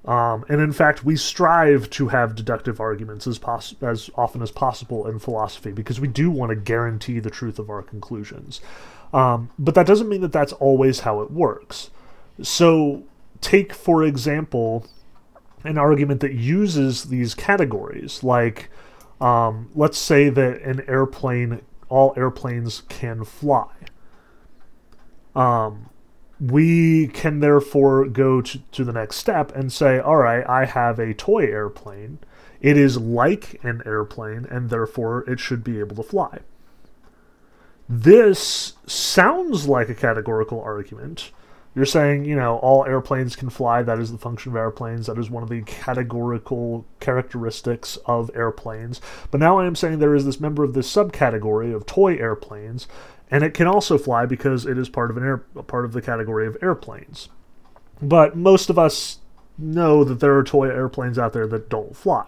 Um, 0.05 0.45
and 0.49 0.61
in 0.61 0.73
fact, 0.73 1.05
we 1.05 1.17
strive 1.17 1.89
to 1.91 2.09
have 2.09 2.35
deductive 2.35 2.81
arguments 2.81 3.27
as, 3.27 3.39
pos- 3.39 3.75
as 3.81 4.11
often 4.17 4.43
as 4.43 4.51
possible 4.51 5.07
in 5.07 5.19
philosophy 5.19 5.71
because 5.71 6.01
we 6.01 6.09
do 6.09 6.31
want 6.31 6.51
to 6.51 6.57
guarantee 6.57 7.21
the 7.21 7.31
truth 7.31 7.59
of 7.59 7.71
our 7.71 7.83
conclusions. 7.83 8.61
Um, 9.13 9.51
but 9.59 9.75
that 9.75 9.87
doesn't 9.87 10.09
mean 10.09 10.23
that 10.23 10.33
that's 10.33 10.53
always 10.55 11.01
how 11.01 11.21
it 11.21 11.31
works. 11.31 11.91
So, 12.41 13.05
take, 13.41 13.73
for 13.73 14.03
example, 14.03 14.87
an 15.63 15.79
argument 15.79 16.21
that 16.23 16.33
uses 16.33 17.05
these 17.05 17.35
categories, 17.35 18.25
like 18.25 18.71
um, 19.21 19.71
let's 19.75 19.99
say 19.99 20.31
that 20.31 20.63
an 20.63 20.83
airplane, 20.89 21.61
all 21.89 22.13
airplanes 22.17 22.83
can 22.89 23.25
fly. 23.25 23.71
Um, 25.35 25.89
we 26.41 27.07
can 27.09 27.41
therefore 27.41 28.07
go 28.07 28.41
to, 28.41 28.59
to 28.59 28.85
the 28.85 28.93
next 28.93 29.17
step 29.17 29.55
and 29.55 29.73
say, 29.73 29.99
all 30.01 30.17
right, 30.17 30.47
I 30.49 30.65
have 30.65 30.99
a 30.99 31.15
toy 31.15 31.47
airplane. 31.47 32.19
It 32.61 32.77
is 32.77 32.99
like 32.99 33.63
an 33.65 33.83
airplane, 33.87 34.47
and 34.51 34.71
therefore 34.71 35.29
it 35.29 35.39
should 35.39 35.63
be 35.63 35.79
able 35.79 35.97
to 35.97 36.03
fly. 36.03 36.41
This 37.89 38.75
sounds 38.87 39.69
like 39.69 39.89
a 39.89 39.95
categorical 39.95 40.61
argument. 40.61 41.31
You're 41.75 41.87
saying, 41.87 42.25
you 42.25 42.37
know, 42.37 42.59
all 42.59 42.85
airplanes 42.85 43.35
can 43.35 43.49
fly. 43.49 43.83
That 43.83 43.99
is 43.99 44.13
the 44.13 44.19
function 44.19 44.53
of 44.53 44.57
airplanes. 44.57 45.07
That 45.07 45.19
is 45.19 45.31
one 45.31 45.43
of 45.43 45.49
the 45.49 45.63
categorical 45.63 46.85
characteristics 47.01 47.97
of 48.05 48.31
airplanes. 48.35 49.01
But 49.31 49.41
now 49.41 49.59
I 49.59 49.67
am 49.67 49.75
saying 49.75 49.99
there 49.99 50.15
is 50.15 50.25
this 50.25 50.41
member 50.41 50.65
of 50.65 50.75
this 50.75 50.93
subcategory 50.93 51.75
of 51.75 51.87
toy 51.87 52.17
airplanes 52.17 52.89
and 53.33 53.43
it 53.43 53.55
can 53.55 53.67
also 53.67 53.97
fly 53.97 54.27
because 54.27 54.67
it 54.67 54.77
is 54.77 54.91
part 54.91 55.11
of 55.11 55.17
an 55.17 55.25
air 55.25 55.39
part 55.39 55.87
of 55.87 55.93
the 55.93 56.03
category 56.03 56.47
of 56.47 56.57
airplanes. 56.63 57.31
But 58.01 58.37
most 58.37 58.69
of 58.69 58.79
us 58.79 59.19
know 59.57 60.05
that 60.05 60.21
there 60.21 60.37
are 60.37 60.45
toy 60.45 60.69
airplanes 60.69 61.19
out 61.19 61.33
there 61.33 61.47
that 61.47 61.71
don't 61.71 61.97
fly. 61.97 62.27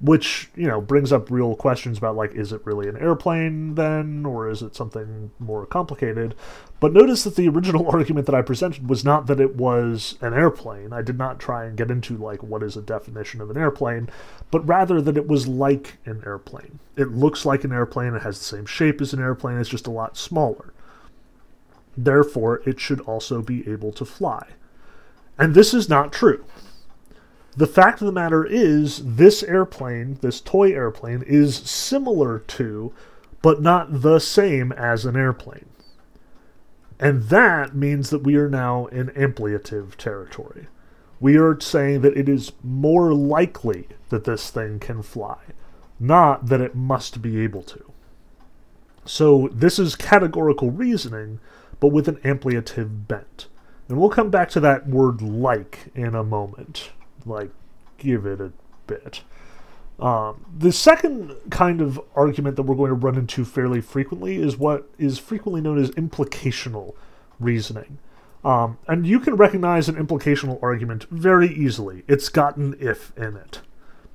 Which, 0.00 0.48
you 0.54 0.68
know, 0.68 0.80
brings 0.80 1.12
up 1.12 1.28
real 1.28 1.56
questions 1.56 1.98
about 1.98 2.14
like 2.14 2.32
is 2.32 2.52
it 2.52 2.64
really 2.64 2.88
an 2.88 2.96
airplane 2.96 3.74
then 3.74 4.24
or 4.24 4.48
is 4.48 4.62
it 4.62 4.76
something 4.76 5.32
more 5.40 5.66
complicated? 5.66 6.36
But 6.78 6.92
notice 6.92 7.24
that 7.24 7.34
the 7.34 7.48
original 7.48 7.88
argument 7.92 8.26
that 8.26 8.34
I 8.34 8.42
presented 8.42 8.88
was 8.88 9.04
not 9.04 9.26
that 9.26 9.40
it 9.40 9.56
was 9.56 10.16
an 10.20 10.34
airplane. 10.34 10.92
I 10.92 11.02
did 11.02 11.18
not 11.18 11.40
try 11.40 11.64
and 11.64 11.76
get 11.76 11.90
into 11.90 12.16
like 12.16 12.42
what 12.44 12.62
is 12.62 12.76
a 12.76 12.82
definition 12.82 13.40
of 13.40 13.50
an 13.50 13.56
airplane, 13.56 14.08
but 14.52 14.66
rather 14.66 15.00
that 15.02 15.16
it 15.16 15.26
was 15.26 15.48
like 15.48 15.98
an 16.04 16.22
airplane. 16.24 16.78
It 16.96 17.10
looks 17.10 17.44
like 17.44 17.64
an 17.64 17.72
airplane, 17.72 18.14
it 18.14 18.22
has 18.22 18.38
the 18.38 18.44
same 18.44 18.66
shape 18.66 19.00
as 19.00 19.12
an 19.12 19.20
airplane, 19.20 19.58
it's 19.58 19.68
just 19.68 19.88
a 19.88 19.92
lot 19.92 20.16
smaller. 20.16 20.72
Therefore, 21.96 22.62
it 22.64 22.78
should 22.78 23.00
also 23.00 23.42
be 23.42 23.68
able 23.68 23.90
to 23.92 24.04
fly. 24.04 24.46
And 25.36 25.54
this 25.54 25.74
is 25.74 25.88
not 25.88 26.12
true. 26.12 26.44
The 27.58 27.66
fact 27.66 28.00
of 28.00 28.06
the 28.06 28.12
matter 28.12 28.46
is, 28.46 29.02
this 29.04 29.42
airplane, 29.42 30.16
this 30.20 30.40
toy 30.40 30.70
airplane, 30.70 31.22
is 31.22 31.56
similar 31.56 32.38
to, 32.38 32.92
but 33.42 33.60
not 33.60 34.02
the 34.02 34.20
same 34.20 34.70
as 34.70 35.04
an 35.04 35.16
airplane. 35.16 35.66
And 37.00 37.24
that 37.24 37.74
means 37.74 38.10
that 38.10 38.22
we 38.22 38.36
are 38.36 38.48
now 38.48 38.86
in 38.86 39.08
ampliative 39.08 39.96
territory. 39.96 40.68
We 41.18 41.36
are 41.36 41.58
saying 41.58 42.02
that 42.02 42.16
it 42.16 42.28
is 42.28 42.52
more 42.62 43.12
likely 43.12 43.88
that 44.10 44.22
this 44.22 44.50
thing 44.50 44.78
can 44.78 45.02
fly, 45.02 45.38
not 45.98 46.46
that 46.46 46.60
it 46.60 46.76
must 46.76 47.20
be 47.20 47.40
able 47.40 47.64
to. 47.64 47.90
So 49.04 49.48
this 49.52 49.80
is 49.80 49.96
categorical 49.96 50.70
reasoning, 50.70 51.40
but 51.80 51.88
with 51.88 52.06
an 52.06 52.18
ampliative 52.18 53.08
bent. 53.08 53.48
And 53.88 53.98
we'll 53.98 54.10
come 54.10 54.30
back 54.30 54.48
to 54.50 54.60
that 54.60 54.86
word 54.86 55.20
like 55.20 55.88
in 55.96 56.14
a 56.14 56.22
moment. 56.22 56.92
Like, 57.28 57.50
give 57.98 58.26
it 58.26 58.40
a 58.40 58.52
bit. 58.86 59.22
Um, 59.98 60.44
the 60.56 60.72
second 60.72 61.34
kind 61.50 61.80
of 61.80 62.00
argument 62.14 62.56
that 62.56 62.62
we're 62.62 62.76
going 62.76 62.90
to 62.90 62.94
run 62.94 63.16
into 63.16 63.44
fairly 63.44 63.80
frequently 63.80 64.36
is 64.36 64.56
what 64.56 64.88
is 64.96 65.18
frequently 65.18 65.60
known 65.60 65.78
as 65.78 65.90
implicational 65.90 66.94
reasoning. 67.40 67.98
Um, 68.44 68.78
and 68.86 69.06
you 69.06 69.18
can 69.18 69.34
recognize 69.34 69.88
an 69.88 69.96
implicational 69.96 70.62
argument 70.62 71.04
very 71.10 71.52
easily. 71.52 72.04
It's 72.06 72.28
got 72.28 72.56
an 72.56 72.76
if 72.78 73.12
in 73.16 73.36
it. 73.36 73.60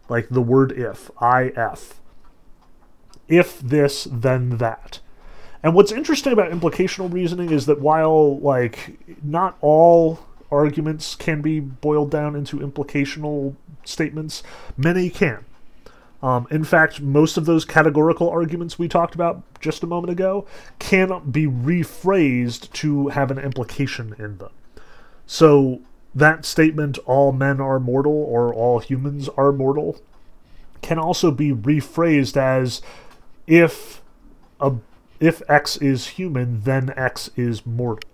Like 0.07 0.29
the 0.29 0.41
word 0.41 0.71
if, 0.71 1.11
if. 1.21 1.99
If 3.27 3.59
this, 3.59 4.05
then 4.05 4.57
that. 4.57 4.99
And 5.61 5.73
what's 5.73 5.91
interesting 5.91 6.33
about 6.33 6.51
implicational 6.51 7.11
reasoning 7.11 7.51
is 7.51 7.65
that 7.67 7.79
while, 7.79 8.37
like, 8.39 8.97
not 9.23 9.57
all 9.61 10.19
arguments 10.53 11.15
can 11.15 11.41
be 11.41 11.59
boiled 11.59 12.11
down 12.11 12.35
into 12.35 12.59
implicational 12.59 13.55
statements, 13.83 14.43
many 14.77 15.09
can. 15.09 15.45
Um, 16.21 16.47
in 16.49 16.63
fact, 16.63 17.01
most 17.01 17.35
of 17.35 17.45
those 17.45 17.65
categorical 17.65 18.29
arguments 18.29 18.79
we 18.79 18.87
talked 18.87 19.13
about 19.13 19.43
just 19.59 19.83
a 19.83 19.87
moment 19.87 20.11
ago 20.11 20.47
can 20.79 21.29
be 21.29 21.47
rephrased 21.47 22.71
to 22.73 23.09
have 23.09 23.29
an 23.29 23.39
implication 23.39 24.15
in 24.17 24.37
them. 24.37 24.51
So, 25.25 25.81
that 26.15 26.45
statement, 26.45 26.97
all 26.99 27.31
men 27.31 27.59
are 27.59 27.79
mortal 27.79 28.13
or 28.13 28.53
all 28.53 28.79
humans 28.79 29.27
are 29.29 29.51
mortal, 29.51 29.99
can 30.81 30.99
also 30.99 31.31
be 31.31 31.51
rephrased 31.51 32.37
as 32.37 32.81
if 33.47 34.01
a 34.59 34.75
if 35.19 35.41
X 35.49 35.77
is 35.77 36.07
human, 36.07 36.61
then 36.61 36.93
X 36.95 37.29
is 37.35 37.65
mortal. 37.65 38.09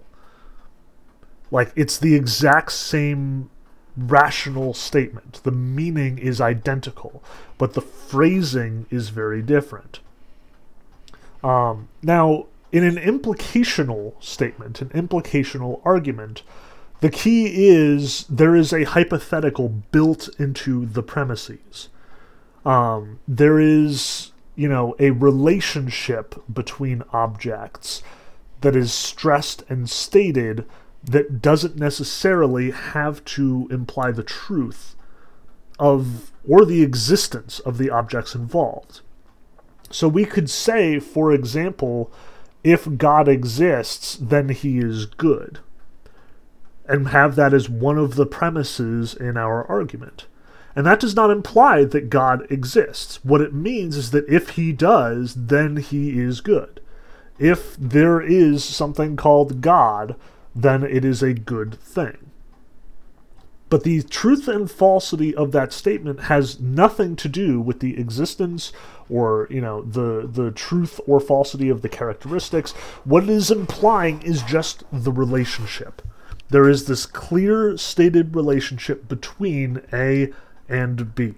Like, 1.52 1.72
it's 1.76 1.98
the 1.98 2.16
exact 2.16 2.72
same 2.72 3.50
rational 3.98 4.74
statement. 4.74 5.42
The 5.44 5.52
meaning 5.52 6.18
is 6.18 6.40
identical, 6.40 7.24
but 7.58 7.74
the 7.74 7.82
phrasing 7.82 8.86
is 8.90 9.10
very 9.10 9.42
different. 9.42 10.00
Um, 11.44 11.90
now, 12.02 12.48
in 12.72 12.84
an 12.84 12.98
implicational 12.98 14.14
statement, 14.24 14.82
an 14.82 14.90
implicational 14.90 15.82
argument, 15.84 16.44
the 17.02 17.10
key 17.10 17.68
is 17.70 18.26
there 18.30 18.56
is 18.56 18.74
a 18.74 18.84
hypothetical 18.84 19.70
built 19.70 20.30
into 20.38 20.86
the 20.86 21.02
premises. 21.02 21.90
Um, 22.66 23.20
there 23.28 23.60
is, 23.60 24.32
you 24.56 24.68
know, 24.68 24.96
a 25.00 25.12
relationship 25.12 26.36
between 26.54 27.04
objects 27.14 28.04
that 28.62 28.76
is 28.76 28.94
stressed 28.94 29.64
and 29.70 29.90
stated 29.90 30.66
that 31.10 31.42
doesn't 31.42 31.76
necessarily 31.76 32.72
have 32.72 33.24
to 33.26 33.68
imply 33.72 34.12
the 34.12 34.24
truth 34.24 34.96
of 35.80 36.32
or 36.48 36.66
the 36.66 36.84
existence 36.84 37.60
of 37.60 37.78
the 37.78 37.90
objects 37.90 38.36
involved. 38.36 39.02
So 39.90 40.08
we 40.08 40.26
could 40.26 40.50
say, 40.50 41.00
for 41.00 41.32
example, 41.32 42.12
if 42.64 42.98
God 42.98 43.28
exists, 43.28 44.18
then 44.18 44.50
he 44.50 44.78
is 44.78 45.06
good. 45.06 45.60
And 46.88 47.10
have 47.10 47.36
that 47.36 47.54
as 47.54 47.70
one 47.70 47.98
of 47.98 48.16
the 48.16 48.26
premises 48.26 49.14
in 49.14 49.38
our 49.38 49.66
argument. 49.66 50.28
And 50.76 50.86
that 50.86 51.00
does 51.00 51.16
not 51.16 51.32
imply 51.32 51.86
that 51.86 52.10
God 52.10 52.46
exists. 52.52 53.24
What 53.24 53.42
it 53.42 53.54
means 53.54 53.98
is 53.98 54.12
that 54.12 54.28
if 54.30 54.50
he 54.52 54.72
does, 54.72 55.34
then 55.36 55.78
he 55.78 56.20
is 56.20 56.42
good. 56.42 56.82
If 57.40 57.76
there 57.78 58.22
is 58.22 58.64
something 58.64 59.16
called 59.16 59.62
God, 59.62 60.16
then 60.62 60.84
it 60.84 61.06
is 61.06 61.22
a 61.22 61.34
good 61.34 61.80
thing. 61.82 62.30
But 63.70 63.84
the 63.84 64.02
truth 64.02 64.48
and 64.48 64.70
falsity 64.70 65.34
of 65.36 65.52
that 65.52 65.72
statement 65.72 66.22
has 66.22 66.60
nothing 66.60 67.16
to 67.18 67.30
do 67.30 67.62
with 67.62 67.82
the 67.82 68.00
existence 68.00 68.72
or, 69.10 69.48
you 69.52 69.62
know, 69.62 69.84
the 69.84 70.28
the 70.32 70.52
truth 70.52 71.00
or 71.06 71.20
falsity 71.20 71.70
of 71.70 71.84
the 71.84 71.90
characteristics. 71.90 72.72
What 73.04 73.24
it 73.24 73.30
is 73.30 73.52
implying 73.52 74.24
is 74.24 74.42
just 74.42 74.84
the 74.92 75.12
relationship. 75.12 76.02
There 76.50 76.68
is 76.68 76.86
this 76.86 77.06
clear 77.06 77.78
stated 77.78 78.36
relationship 78.36 79.08
between 79.08 79.84
A 79.94 80.34
and 80.68 81.14
B. 81.14 81.36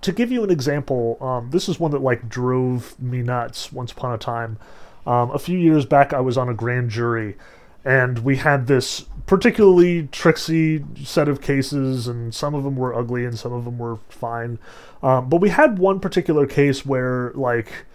To 0.00 0.12
give 0.12 0.32
you 0.32 0.42
an 0.42 0.50
example, 0.50 1.18
um, 1.20 1.50
this 1.50 1.68
is 1.68 1.78
one 1.78 1.90
that 1.90 2.02
like 2.02 2.30
drove 2.30 2.98
me 2.98 3.20
nuts 3.22 3.72
once 3.72 3.92
upon 3.92 4.14
a 4.14 4.18
time. 4.18 4.58
Um, 5.06 5.30
a 5.32 5.38
few 5.38 5.58
years 5.58 5.84
back, 5.84 6.14
I 6.14 6.20
was 6.20 6.38
on 6.38 6.48
a 6.48 6.54
grand 6.54 6.88
jury 6.88 7.36
and 7.84 8.20
we 8.20 8.36
had 8.36 8.66
this 8.66 9.04
particularly 9.26 10.08
tricksy 10.08 10.84
set 11.02 11.28
of 11.28 11.40
cases, 11.40 12.08
and 12.08 12.34
some 12.34 12.54
of 12.54 12.64
them 12.64 12.76
were 12.76 12.94
ugly 12.94 13.24
and 13.24 13.38
some 13.38 13.52
of 13.52 13.64
them 13.64 13.78
were 13.78 13.98
fine. 14.08 14.58
Um, 15.02 15.28
but 15.28 15.40
we 15.40 15.50
had 15.50 15.78
one 15.78 16.00
particular 16.00 16.46
case 16.46 16.84
where, 16.84 17.32
like, 17.34 17.86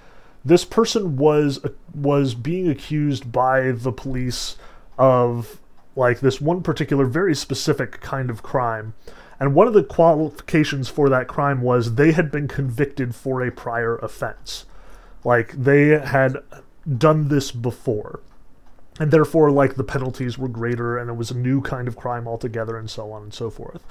this 0.43 0.65
person 0.65 1.17
was 1.17 1.59
was 1.93 2.33
being 2.33 2.69
accused 2.69 3.31
by 3.31 3.71
the 3.71 3.91
police 3.91 4.57
of 4.97 5.59
like 5.95 6.19
this 6.21 6.39
one 6.39 6.63
particular 6.63 7.05
very 7.05 7.35
specific 7.35 7.99
kind 7.99 8.29
of 8.29 8.43
crime. 8.43 8.93
And 9.39 9.55
one 9.55 9.67
of 9.67 9.73
the 9.73 9.83
qualifications 9.83 10.89
for 10.89 11.09
that 11.09 11.27
crime 11.27 11.61
was 11.61 11.95
they 11.95 12.11
had 12.11 12.29
been 12.29 12.47
convicted 12.47 13.15
for 13.15 13.41
a 13.41 13.51
prior 13.51 13.97
offense. 13.97 14.65
Like 15.23 15.51
they 15.51 15.99
had 15.99 16.37
done 16.97 17.27
this 17.27 17.51
before 17.51 18.21
and 18.99 19.11
therefore 19.11 19.49
like 19.49 19.75
the 19.75 19.83
penalties 19.83 20.37
were 20.37 20.49
greater 20.49 20.97
and 20.97 21.09
it 21.09 21.13
was 21.13 21.31
a 21.31 21.37
new 21.37 21.61
kind 21.61 21.87
of 21.87 21.95
crime 21.95 22.27
altogether 22.27 22.77
and 22.77 22.89
so 22.89 23.11
on 23.11 23.23
and 23.23 23.33
so 23.33 23.49
forth. 23.49 23.83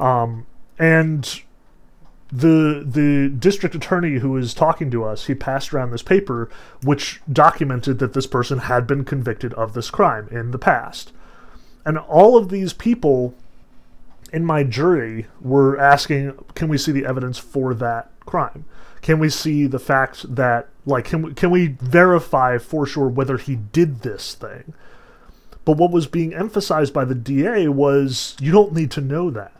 Um, 0.00 0.46
and 0.78 1.42
the 2.32 2.82
the 2.86 3.28
district 3.28 3.74
attorney 3.74 4.18
who 4.20 4.30
was 4.30 4.54
talking 4.54 4.90
to 4.90 5.04
us 5.04 5.26
he 5.26 5.34
passed 5.34 5.74
around 5.74 5.90
this 5.90 6.02
paper 6.02 6.48
which 6.82 7.20
documented 7.30 7.98
that 7.98 8.14
this 8.14 8.26
person 8.26 8.60
had 8.60 8.86
been 8.86 9.04
convicted 9.04 9.52
of 9.54 9.74
this 9.74 9.90
crime 9.90 10.28
in 10.30 10.50
the 10.52 10.58
past. 10.58 11.12
And 11.84 11.98
all 11.98 12.36
of 12.38 12.48
these 12.48 12.72
people 12.72 13.34
in 14.32 14.46
my 14.46 14.62
jury 14.62 15.26
were 15.40 15.78
asking 15.78 16.32
can 16.54 16.68
we 16.68 16.78
see 16.78 16.92
the 16.92 17.04
evidence 17.04 17.36
for 17.36 17.74
that 17.74 18.10
crime? 18.24 18.64
Can 19.02 19.18
we 19.18 19.28
see 19.28 19.66
the 19.66 19.80
fact 19.80 20.34
that 20.36 20.68
like 20.84 21.04
can 21.04 21.22
we, 21.22 21.34
can 21.34 21.50
we 21.50 21.68
verify 21.80 22.58
for 22.58 22.86
sure 22.86 23.08
whether 23.08 23.36
he 23.36 23.56
did 23.56 24.02
this 24.02 24.34
thing? 24.34 24.74
But 25.64 25.76
what 25.76 25.92
was 25.92 26.06
being 26.06 26.34
emphasized 26.34 26.92
by 26.92 27.04
the 27.04 27.14
DA 27.14 27.68
was 27.68 28.36
you 28.40 28.50
don't 28.50 28.74
need 28.74 28.90
to 28.92 29.00
know 29.00 29.30
that. 29.30 29.52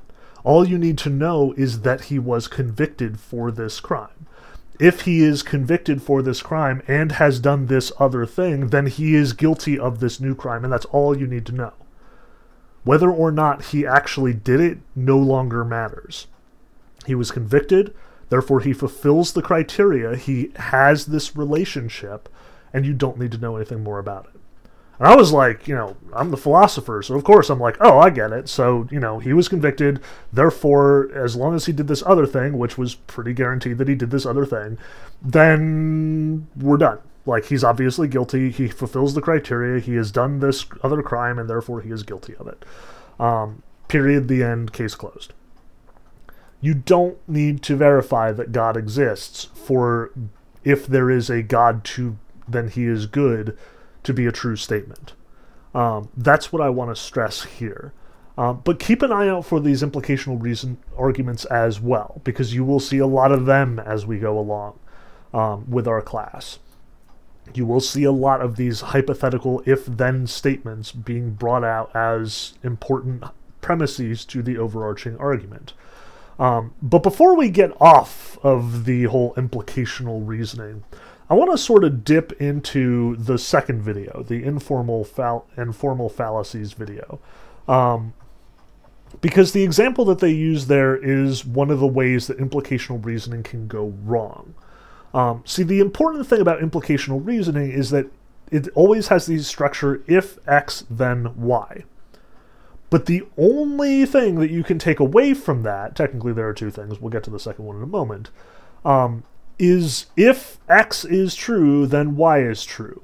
All 0.44 0.66
you 0.66 0.78
need 0.78 0.98
to 0.98 1.10
know 1.10 1.54
is 1.56 1.82
that 1.82 2.02
he 2.02 2.18
was 2.18 2.48
convicted 2.48 3.20
for 3.20 3.52
this 3.52 3.78
crime. 3.78 4.26
If 4.80 5.02
he 5.02 5.22
is 5.22 5.44
convicted 5.44 6.02
for 6.02 6.22
this 6.22 6.42
crime 6.42 6.82
and 6.88 7.12
has 7.12 7.38
done 7.38 7.66
this 7.66 7.92
other 8.00 8.26
thing, 8.26 8.68
then 8.68 8.86
he 8.86 9.14
is 9.14 9.32
guilty 9.32 9.78
of 9.78 10.00
this 10.00 10.18
new 10.18 10.34
crime, 10.34 10.64
and 10.64 10.72
that's 10.72 10.86
all 10.86 11.16
you 11.16 11.28
need 11.28 11.46
to 11.46 11.52
know. 11.52 11.72
Whether 12.82 13.10
or 13.10 13.30
not 13.30 13.66
he 13.66 13.86
actually 13.86 14.34
did 14.34 14.60
it 14.60 14.78
no 14.96 15.18
longer 15.18 15.64
matters. 15.64 16.26
He 17.06 17.14
was 17.14 17.30
convicted, 17.30 17.94
Therefore, 18.32 18.60
he 18.60 18.72
fulfills 18.72 19.34
the 19.34 19.42
criteria. 19.42 20.16
He 20.16 20.52
has 20.56 21.04
this 21.04 21.36
relationship, 21.36 22.30
and 22.72 22.86
you 22.86 22.94
don't 22.94 23.18
need 23.18 23.30
to 23.32 23.36
know 23.36 23.56
anything 23.56 23.82
more 23.82 23.98
about 23.98 24.24
it. 24.24 24.40
And 24.98 25.06
I 25.06 25.14
was 25.14 25.32
like, 25.32 25.68
you 25.68 25.74
know, 25.74 25.98
I'm 26.14 26.30
the 26.30 26.38
philosopher, 26.38 27.02
so 27.02 27.14
of 27.14 27.24
course 27.24 27.50
I'm 27.50 27.60
like, 27.60 27.76
oh, 27.82 27.98
I 27.98 28.08
get 28.08 28.32
it. 28.32 28.48
So, 28.48 28.88
you 28.90 29.00
know, 29.00 29.18
he 29.18 29.34
was 29.34 29.50
convicted. 29.50 30.00
Therefore, 30.32 31.10
as 31.14 31.36
long 31.36 31.54
as 31.54 31.66
he 31.66 31.74
did 31.74 31.88
this 31.88 32.02
other 32.06 32.24
thing, 32.24 32.56
which 32.56 32.78
was 32.78 32.94
pretty 32.94 33.34
guaranteed 33.34 33.76
that 33.76 33.88
he 33.88 33.94
did 33.94 34.10
this 34.10 34.24
other 34.24 34.46
thing, 34.46 34.78
then 35.20 36.46
we're 36.56 36.78
done. 36.78 37.00
Like, 37.26 37.44
he's 37.44 37.62
obviously 37.62 38.08
guilty. 38.08 38.50
He 38.50 38.66
fulfills 38.68 39.12
the 39.12 39.20
criteria. 39.20 39.78
He 39.78 39.96
has 39.96 40.10
done 40.10 40.40
this 40.40 40.64
other 40.82 41.02
crime, 41.02 41.38
and 41.38 41.50
therefore 41.50 41.82
he 41.82 41.90
is 41.90 42.02
guilty 42.02 42.34
of 42.36 42.48
it. 42.48 42.64
Um, 43.20 43.62
period. 43.88 44.28
The 44.28 44.42
end. 44.42 44.72
Case 44.72 44.94
closed 44.94 45.34
you 46.62 46.72
don't 46.72 47.18
need 47.28 47.60
to 47.64 47.76
verify 47.76 48.32
that 48.32 48.52
God 48.52 48.76
exists 48.78 49.48
for 49.52 50.10
if 50.64 50.86
there 50.86 51.10
is 51.10 51.28
a 51.28 51.42
God 51.42 51.84
to 51.84 52.16
then 52.48 52.68
he 52.68 52.84
is 52.84 53.06
good 53.06 53.56
to 54.02 54.14
be 54.14 54.26
a 54.26 54.32
true 54.32 54.56
statement. 54.56 55.12
Um, 55.74 56.08
that's 56.16 56.52
what 56.52 56.62
I 56.62 56.70
want 56.70 56.94
to 56.94 57.00
stress 57.00 57.44
here. 57.44 57.92
Um, 58.36 58.62
but 58.64 58.78
keep 58.78 59.02
an 59.02 59.12
eye 59.12 59.28
out 59.28 59.44
for 59.44 59.60
these 59.60 59.82
implicational 59.82 60.40
reason 60.40 60.78
arguments 60.96 61.44
as 61.46 61.80
well, 61.80 62.20
because 62.24 62.54
you 62.54 62.64
will 62.64 62.80
see 62.80 62.98
a 62.98 63.06
lot 63.06 63.32
of 63.32 63.46
them 63.46 63.78
as 63.78 64.06
we 64.06 64.18
go 64.18 64.38
along 64.38 64.78
um, 65.34 65.70
with 65.70 65.86
our 65.86 66.00
class. 66.00 66.58
You 67.54 67.66
will 67.66 67.80
see 67.80 68.04
a 68.04 68.12
lot 68.12 68.40
of 68.40 68.56
these 68.56 68.80
hypothetical 68.80 69.62
if 69.66 69.84
then 69.84 70.26
statements 70.26 70.92
being 70.92 71.32
brought 71.32 71.64
out 71.64 71.94
as 71.94 72.54
important 72.62 73.24
premises 73.60 74.24
to 74.26 74.42
the 74.42 74.56
overarching 74.56 75.16
argument. 75.18 75.74
Um, 76.42 76.74
but 76.82 77.04
before 77.04 77.36
we 77.36 77.50
get 77.50 77.70
off 77.80 78.36
of 78.42 78.84
the 78.84 79.04
whole 79.04 79.32
implicational 79.34 80.26
reasoning, 80.26 80.82
I 81.30 81.34
want 81.34 81.52
to 81.52 81.56
sort 81.56 81.84
of 81.84 82.02
dip 82.02 82.32
into 82.40 83.14
the 83.14 83.38
second 83.38 83.80
video, 83.80 84.24
the 84.24 84.42
informal 84.42 85.04
fall- 85.04 85.46
informal 85.56 86.08
fallacies 86.08 86.72
video. 86.72 87.20
Um, 87.68 88.12
because 89.20 89.52
the 89.52 89.62
example 89.62 90.04
that 90.06 90.18
they 90.18 90.32
use 90.32 90.66
there 90.66 90.96
is 90.96 91.46
one 91.46 91.70
of 91.70 91.78
the 91.78 91.86
ways 91.86 92.26
that 92.26 92.38
implicational 92.38 93.04
reasoning 93.04 93.44
can 93.44 93.68
go 93.68 93.94
wrong. 94.02 94.54
Um, 95.14 95.44
see, 95.44 95.62
the 95.62 95.78
important 95.78 96.26
thing 96.26 96.40
about 96.40 96.58
implicational 96.58 97.24
reasoning 97.24 97.70
is 97.70 97.90
that 97.90 98.06
it 98.50 98.66
always 98.74 99.08
has 99.08 99.26
the 99.26 99.38
structure 99.38 100.02
if 100.08 100.38
X, 100.48 100.86
then 100.90 101.36
Y. 101.36 101.84
But 102.92 103.06
the 103.06 103.22
only 103.38 104.04
thing 104.04 104.34
that 104.34 104.50
you 104.50 104.62
can 104.62 104.78
take 104.78 105.00
away 105.00 105.32
from 105.32 105.62
that, 105.62 105.96
technically 105.96 106.34
there 106.34 106.46
are 106.46 106.52
two 106.52 106.70
things, 106.70 107.00
we'll 107.00 107.08
get 107.08 107.24
to 107.24 107.30
the 107.30 107.40
second 107.40 107.64
one 107.64 107.78
in 107.78 107.82
a 107.82 107.86
moment, 107.86 108.28
um, 108.84 109.24
is 109.58 110.08
if 110.14 110.58
X 110.68 111.02
is 111.06 111.34
true, 111.34 111.86
then 111.86 112.16
Y 112.16 112.40
is 112.40 112.66
true. 112.66 113.00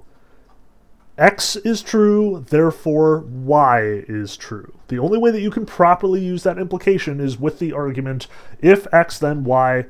X 1.16 1.57
is 1.57 1.81
true, 1.81 2.44
therefore 2.51 3.20
Y 3.20 4.05
is 4.07 4.37
true. 4.37 4.74
The 4.88 4.98
only 4.98 5.16
way 5.16 5.31
that 5.31 5.40
you 5.40 5.51
can 5.51 5.64
properly 5.64 6.22
use 6.22 6.42
that 6.42 6.59
implication 6.59 7.18
is 7.18 7.40
with 7.40 7.59
the 7.59 7.72
argument 7.72 8.27
if 8.61 8.87
X, 8.92 9.18
then 9.18 9.42
Y, 9.42 9.87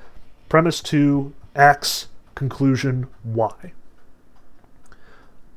premise 0.49 0.81
2, 0.81 1.35
X, 1.57 2.07
conclusion 2.37 3.09
Y. 3.25 3.73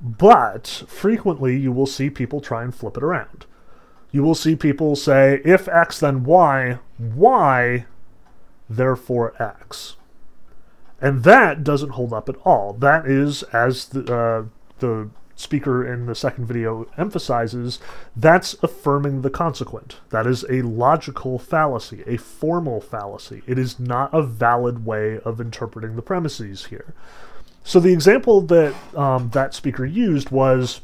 But 0.02 0.84
frequently 0.88 1.56
you 1.58 1.72
will 1.72 1.86
see 1.86 2.10
people 2.10 2.42
try 2.42 2.64
and 2.64 2.74
flip 2.74 2.98
it 2.98 3.04
around 3.04 3.46
you 4.12 4.24
will 4.24 4.36
see 4.36 4.56
people 4.56 4.95
say, 4.95 5.41
if 5.45 5.67
X, 5.67 6.00
then 6.00 6.24
Y, 6.24 6.80
Y, 7.00 7.86
therefore 8.69 9.34
X. 9.41 9.95
And 11.00 11.24
that 11.24 11.63
doesn't 11.63 11.91
hold 11.91 12.13
up 12.13 12.30
at 12.30 12.36
all. 12.45 12.74
That 12.74 13.08
is, 13.08 13.43
as 13.43 13.86
the, 13.86 14.13
uh, 14.13 14.45
the 14.80 15.10
speaker 15.36 15.86
in 15.86 16.06
the 16.06 16.15
second 16.15 16.45
video 16.45 16.88
emphasizes, 16.97 17.80
that's 18.15 18.56
affirming 18.62 19.21
the 19.21 19.30
consequent. 19.30 19.97
That 20.10 20.28
is 20.28 20.45
a 20.50 20.62
logical 20.62 21.39
fallacy, 21.39 22.04
a 22.06 22.17
formal 22.17 22.80
fallacy. 22.82 23.41
It 23.47 23.58
is 23.58 23.80
not 23.80 24.13
a 24.13 24.21
valid 24.21 24.86
way 24.86 25.19
of 25.19 25.41
interpreting 25.41 25.95
the 25.95 26.02
premises 26.02 26.65
here. 26.65 26.93
So 27.63 27.80
the 27.80 27.93
example 27.93 28.41
that 28.41 28.76
um, 28.95 29.30
that 29.30 29.54
speaker 29.54 29.86
used 29.86 30.30
was 30.30 30.82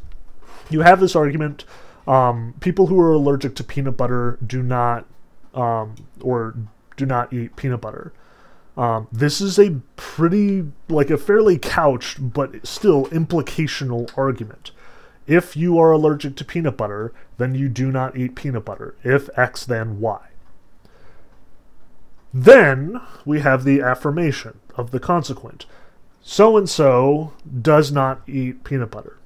you 0.70 0.82
have 0.82 1.00
this 1.00 1.16
argument 1.16 1.66
um, 2.08 2.56
people 2.60 2.88
who 2.88 3.00
are 3.00 3.12
allergic 3.12 3.56
to 3.56 3.64
peanut 3.64 3.98
butter 3.98 4.40
do 4.46 4.64
not 4.64 5.06
um, 5.54 5.96
or 6.22 6.56
do 6.96 7.06
not 7.06 7.34
eat 7.34 7.56
peanut 7.56 7.82
butter. 7.82 8.14
Um, 8.78 9.08
this 9.12 9.42
is 9.42 9.58
a 9.58 9.82
pretty, 9.96 10.66
like 10.88 11.10
a 11.10 11.18
fairly 11.18 11.58
couched, 11.58 12.32
but 12.34 12.66
still 12.66 13.08
implicational 13.08 14.16
argument. 14.16 14.72
If 15.26 15.58
you 15.58 15.80
are 15.80 15.92
allergic 15.92 16.36
to 16.38 16.46
peanut 16.46 16.78
butter, 16.78 17.12
then 17.38 17.56
you 17.56 17.70
do 17.70 17.92
not 17.92 18.16
eat 18.16 18.36
peanut 18.36 18.66
butter. 18.66 18.96
If 19.04 19.30
X, 19.38 19.66
then 19.66 20.00
Y. 20.00 20.20
Then 22.34 23.02
we 23.26 23.40
have 23.40 23.64
the 23.64 23.82
affirmation 23.82 24.60
of 24.76 24.92
the 24.92 25.00
consequent. 25.00 25.66
So 26.22 26.56
and 26.56 26.70
so 26.70 27.34
does 27.62 27.92
not 27.92 28.22
eat 28.28 28.64
peanut 28.64 28.92
butter. 28.92 29.18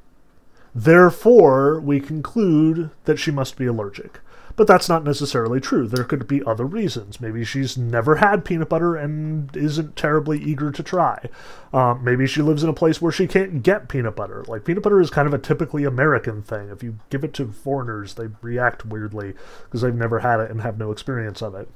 Therefore, 0.73 1.79
we 1.79 1.99
conclude 1.99 2.91
that 3.05 3.17
she 3.17 3.31
must 3.31 3.57
be 3.57 3.65
allergic. 3.65 4.19
But 4.55 4.67
that's 4.67 4.89
not 4.89 5.03
necessarily 5.03 5.59
true. 5.59 5.87
There 5.87 6.03
could 6.03 6.27
be 6.27 6.43
other 6.43 6.65
reasons. 6.65 7.21
Maybe 7.21 7.43
she's 7.43 7.77
never 7.77 8.17
had 8.17 8.45
peanut 8.45 8.69
butter 8.69 8.95
and 8.95 9.55
isn't 9.55 9.95
terribly 9.95 10.39
eager 10.39 10.71
to 10.71 10.83
try. 10.83 11.29
Um, 11.73 12.03
maybe 12.03 12.27
she 12.27 12.41
lives 12.41 12.63
in 12.63 12.69
a 12.69 12.73
place 12.73 13.01
where 13.01 13.11
she 13.11 13.27
can't 13.27 13.63
get 13.63 13.87
peanut 13.87 14.15
butter. 14.15 14.43
Like, 14.47 14.65
peanut 14.65 14.83
butter 14.83 14.99
is 14.99 15.09
kind 15.09 15.27
of 15.27 15.33
a 15.33 15.39
typically 15.39 15.85
American 15.85 16.41
thing. 16.41 16.69
If 16.69 16.83
you 16.83 16.97
give 17.09 17.23
it 17.23 17.33
to 17.35 17.47
foreigners, 17.51 18.15
they 18.15 18.27
react 18.41 18.85
weirdly 18.85 19.33
because 19.63 19.81
they've 19.81 19.95
never 19.95 20.19
had 20.19 20.39
it 20.39 20.51
and 20.51 20.61
have 20.61 20.77
no 20.77 20.91
experience 20.91 21.41
of 21.41 21.55
it. 21.55 21.69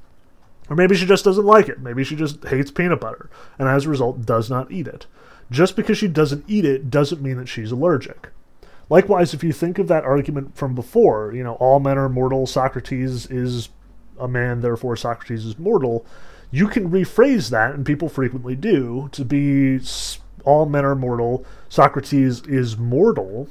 Or 0.68 0.76
maybe 0.76 0.96
she 0.96 1.06
just 1.06 1.24
doesn't 1.24 1.44
like 1.44 1.68
it. 1.68 1.80
Maybe 1.80 2.04
she 2.04 2.16
just 2.16 2.44
hates 2.44 2.70
peanut 2.70 3.00
butter 3.00 3.30
and 3.58 3.68
as 3.68 3.86
a 3.86 3.90
result 3.90 4.26
does 4.26 4.50
not 4.50 4.70
eat 4.70 4.86
it. 4.86 5.06
Just 5.50 5.76
because 5.76 5.96
she 5.96 6.08
doesn't 6.08 6.44
eat 6.48 6.64
it 6.64 6.90
doesn't 6.90 7.22
mean 7.22 7.36
that 7.38 7.48
she's 7.48 7.70
allergic. 7.70 8.30
Likewise, 8.88 9.34
if 9.34 9.42
you 9.42 9.52
think 9.52 9.78
of 9.78 9.88
that 9.88 10.04
argument 10.04 10.56
from 10.56 10.74
before, 10.74 11.32
you 11.34 11.42
know, 11.42 11.54
all 11.54 11.80
men 11.80 11.98
are 11.98 12.08
mortal, 12.08 12.46
Socrates 12.46 13.26
is 13.26 13.68
a 14.18 14.28
man, 14.28 14.60
therefore 14.60 14.96
Socrates 14.96 15.44
is 15.44 15.58
mortal, 15.58 16.06
you 16.50 16.68
can 16.68 16.90
rephrase 16.90 17.50
that, 17.50 17.74
and 17.74 17.84
people 17.84 18.08
frequently 18.08 18.54
do, 18.54 19.08
to 19.12 19.24
be 19.24 19.80
all 20.44 20.66
men 20.66 20.84
are 20.84 20.94
mortal, 20.94 21.44
Socrates 21.68 22.42
is 22.46 22.76
mortal, 22.76 23.48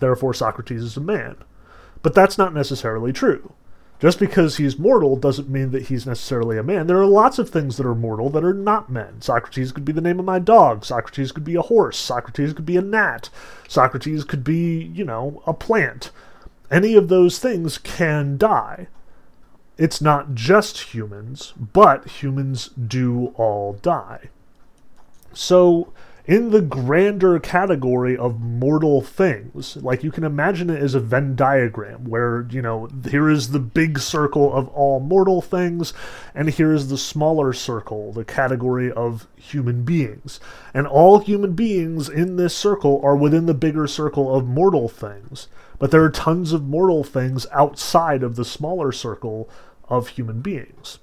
therefore 0.00 0.34
Socrates 0.34 0.82
is 0.82 0.96
a 0.96 1.00
man. 1.00 1.36
But 2.02 2.14
that's 2.14 2.36
not 2.36 2.52
necessarily 2.52 3.12
true. 3.12 3.54
Just 3.98 4.18
because 4.18 4.58
he's 4.58 4.78
mortal 4.78 5.16
doesn't 5.16 5.48
mean 5.48 5.70
that 5.70 5.84
he's 5.84 6.06
necessarily 6.06 6.58
a 6.58 6.62
man. 6.62 6.86
There 6.86 7.00
are 7.00 7.06
lots 7.06 7.38
of 7.38 7.48
things 7.48 7.76
that 7.76 7.86
are 7.86 7.94
mortal 7.94 8.28
that 8.30 8.44
are 8.44 8.52
not 8.52 8.90
men. 8.90 9.22
Socrates 9.22 9.72
could 9.72 9.86
be 9.86 9.92
the 9.92 10.02
name 10.02 10.18
of 10.18 10.26
my 10.26 10.38
dog. 10.38 10.84
Socrates 10.84 11.32
could 11.32 11.44
be 11.44 11.54
a 11.54 11.62
horse. 11.62 11.96
Socrates 11.96 12.52
could 12.52 12.66
be 12.66 12.76
a 12.76 12.82
gnat. 12.82 13.30
Socrates 13.68 14.24
could 14.24 14.44
be, 14.44 14.84
you 14.94 15.04
know, 15.04 15.42
a 15.46 15.54
plant. 15.54 16.10
Any 16.70 16.94
of 16.94 17.08
those 17.08 17.38
things 17.38 17.78
can 17.78 18.36
die. 18.36 18.88
It's 19.78 20.02
not 20.02 20.34
just 20.34 20.94
humans, 20.94 21.54
but 21.56 22.06
humans 22.06 22.68
do 22.68 23.32
all 23.36 23.74
die. 23.74 24.30
So 25.32 25.92
in 26.26 26.50
the 26.50 26.60
grander 26.60 27.38
category 27.38 28.16
of 28.16 28.40
mortal 28.40 29.00
things. 29.00 29.76
Like 29.76 30.02
you 30.02 30.10
can 30.10 30.24
imagine 30.24 30.68
it 30.68 30.82
as 30.82 30.94
a 30.94 31.00
Venn 31.00 31.36
diagram 31.36 32.04
where, 32.04 32.46
you 32.50 32.60
know, 32.60 32.88
here 33.08 33.30
is 33.30 33.50
the 33.50 33.60
big 33.60 34.00
circle 34.00 34.52
of 34.52 34.68
all 34.68 34.98
mortal 34.98 35.40
things, 35.40 35.94
and 36.34 36.50
here 36.50 36.72
is 36.72 36.88
the 36.88 36.98
smaller 36.98 37.52
circle, 37.52 38.12
the 38.12 38.24
category 38.24 38.90
of 38.90 39.28
human 39.36 39.84
beings. 39.84 40.40
And 40.74 40.86
all 40.86 41.20
human 41.20 41.52
beings 41.52 42.08
in 42.08 42.36
this 42.36 42.56
circle 42.56 43.00
are 43.04 43.16
within 43.16 43.46
the 43.46 43.54
bigger 43.54 43.86
circle 43.86 44.34
of 44.34 44.46
mortal 44.46 44.88
things. 44.88 45.46
But 45.78 45.92
there 45.92 46.02
are 46.02 46.10
tons 46.10 46.52
of 46.52 46.64
mortal 46.64 47.04
things 47.04 47.46
outside 47.52 48.22
of 48.24 48.34
the 48.34 48.44
smaller 48.44 48.90
circle 48.90 49.48
of 49.88 50.08
human 50.08 50.40
beings. 50.40 50.98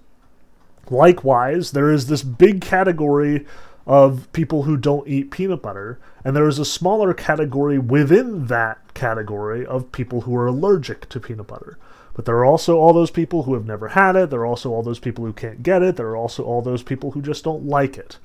Likewise, 0.89 1.71
there 1.71 1.89
is 1.89 2.07
this 2.07 2.23
big 2.23 2.59
category 2.59 3.45
of 3.85 4.31
people 4.31 4.63
who 4.63 4.77
don't 4.77 5.07
eat 5.07 5.31
peanut 5.31 5.61
butter, 5.61 5.99
and 6.23 6.35
there 6.35 6.47
is 6.47 6.59
a 6.59 6.65
smaller 6.65 7.13
category 7.13 7.77
within 7.77 8.47
that 8.47 8.93
category 8.93 9.65
of 9.65 9.91
people 9.91 10.21
who 10.21 10.35
are 10.35 10.47
allergic 10.47 11.09
to 11.09 11.19
peanut 11.19 11.47
butter. 11.47 11.77
But 12.13 12.25
there 12.25 12.37
are 12.37 12.45
also 12.45 12.77
all 12.77 12.93
those 12.93 13.11
people 13.11 13.43
who 13.43 13.55
have 13.55 13.65
never 13.65 13.89
had 13.89 14.15
it, 14.15 14.29
there 14.29 14.41
are 14.41 14.45
also 14.45 14.71
all 14.71 14.83
those 14.83 14.99
people 14.99 15.25
who 15.25 15.33
can't 15.33 15.63
get 15.63 15.81
it, 15.81 15.95
there 15.95 16.07
are 16.07 16.17
also 16.17 16.43
all 16.43 16.61
those 16.61 16.83
people 16.83 17.11
who 17.11 17.21
just 17.21 17.43
don't 17.43 17.65
like 17.65 17.97
it. 17.97 18.19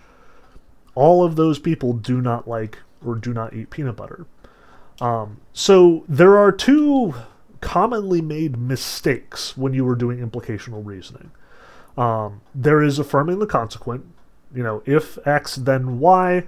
All 0.94 1.24
of 1.24 1.36
those 1.36 1.58
people 1.58 1.92
do 1.92 2.20
not 2.20 2.46
like 2.46 2.78
or 3.04 3.14
do 3.14 3.32
not 3.32 3.54
eat 3.54 3.70
peanut 3.70 3.96
butter. 3.96 4.26
Um, 5.00 5.40
so 5.52 6.04
there 6.08 6.36
are 6.36 6.52
two 6.52 7.14
commonly 7.60 8.20
made 8.20 8.56
mistakes 8.56 9.56
when 9.56 9.74
you 9.74 9.88
are 9.88 9.96
doing 9.96 10.18
implicational 10.18 10.84
reasoning. 10.84 11.30
Um, 11.96 12.42
there 12.54 12.82
is 12.82 12.98
affirming 12.98 13.38
the 13.38 13.46
consequent, 13.46 14.06
you 14.54 14.62
know, 14.62 14.82
if 14.86 15.18
x, 15.26 15.56
then 15.56 15.98
y, 16.00 16.44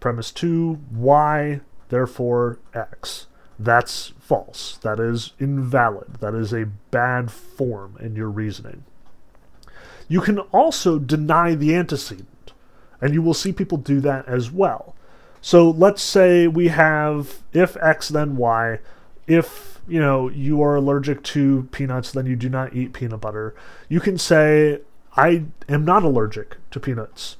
premise 0.00 0.30
2, 0.32 0.78
y, 0.92 1.60
therefore 1.88 2.58
x. 2.74 3.26
That's 3.58 4.14
false. 4.18 4.78
That 4.78 4.98
is 4.98 5.32
invalid. 5.38 6.14
That 6.20 6.34
is 6.34 6.52
a 6.52 6.66
bad 6.90 7.30
form 7.30 7.96
in 8.00 8.16
your 8.16 8.30
reasoning. 8.30 8.84
You 10.08 10.20
can 10.20 10.38
also 10.38 10.98
deny 10.98 11.54
the 11.54 11.74
antecedent, 11.74 12.52
and 13.00 13.14
you 13.14 13.22
will 13.22 13.34
see 13.34 13.52
people 13.52 13.78
do 13.78 14.00
that 14.00 14.26
as 14.26 14.50
well. 14.50 14.96
So 15.42 15.70
let's 15.70 16.02
say 16.02 16.46
we 16.46 16.68
have 16.68 17.42
if 17.52 17.76
x, 17.76 18.08
then 18.08 18.36
y. 18.36 18.80
If 19.26 19.80
you 19.86 20.00
know 20.00 20.28
you 20.28 20.62
are 20.62 20.74
allergic 20.74 21.22
to 21.24 21.68
peanuts, 21.70 22.12
then 22.12 22.26
you 22.26 22.36
do 22.36 22.48
not 22.48 22.74
eat 22.74 22.92
peanut 22.92 23.20
butter. 23.20 23.54
You 23.88 24.00
can 24.00 24.18
say 24.18 24.80
I 25.16 25.44
am 25.68 25.84
not 25.84 26.02
allergic 26.02 26.56
to 26.70 26.80
peanuts. 26.80 27.36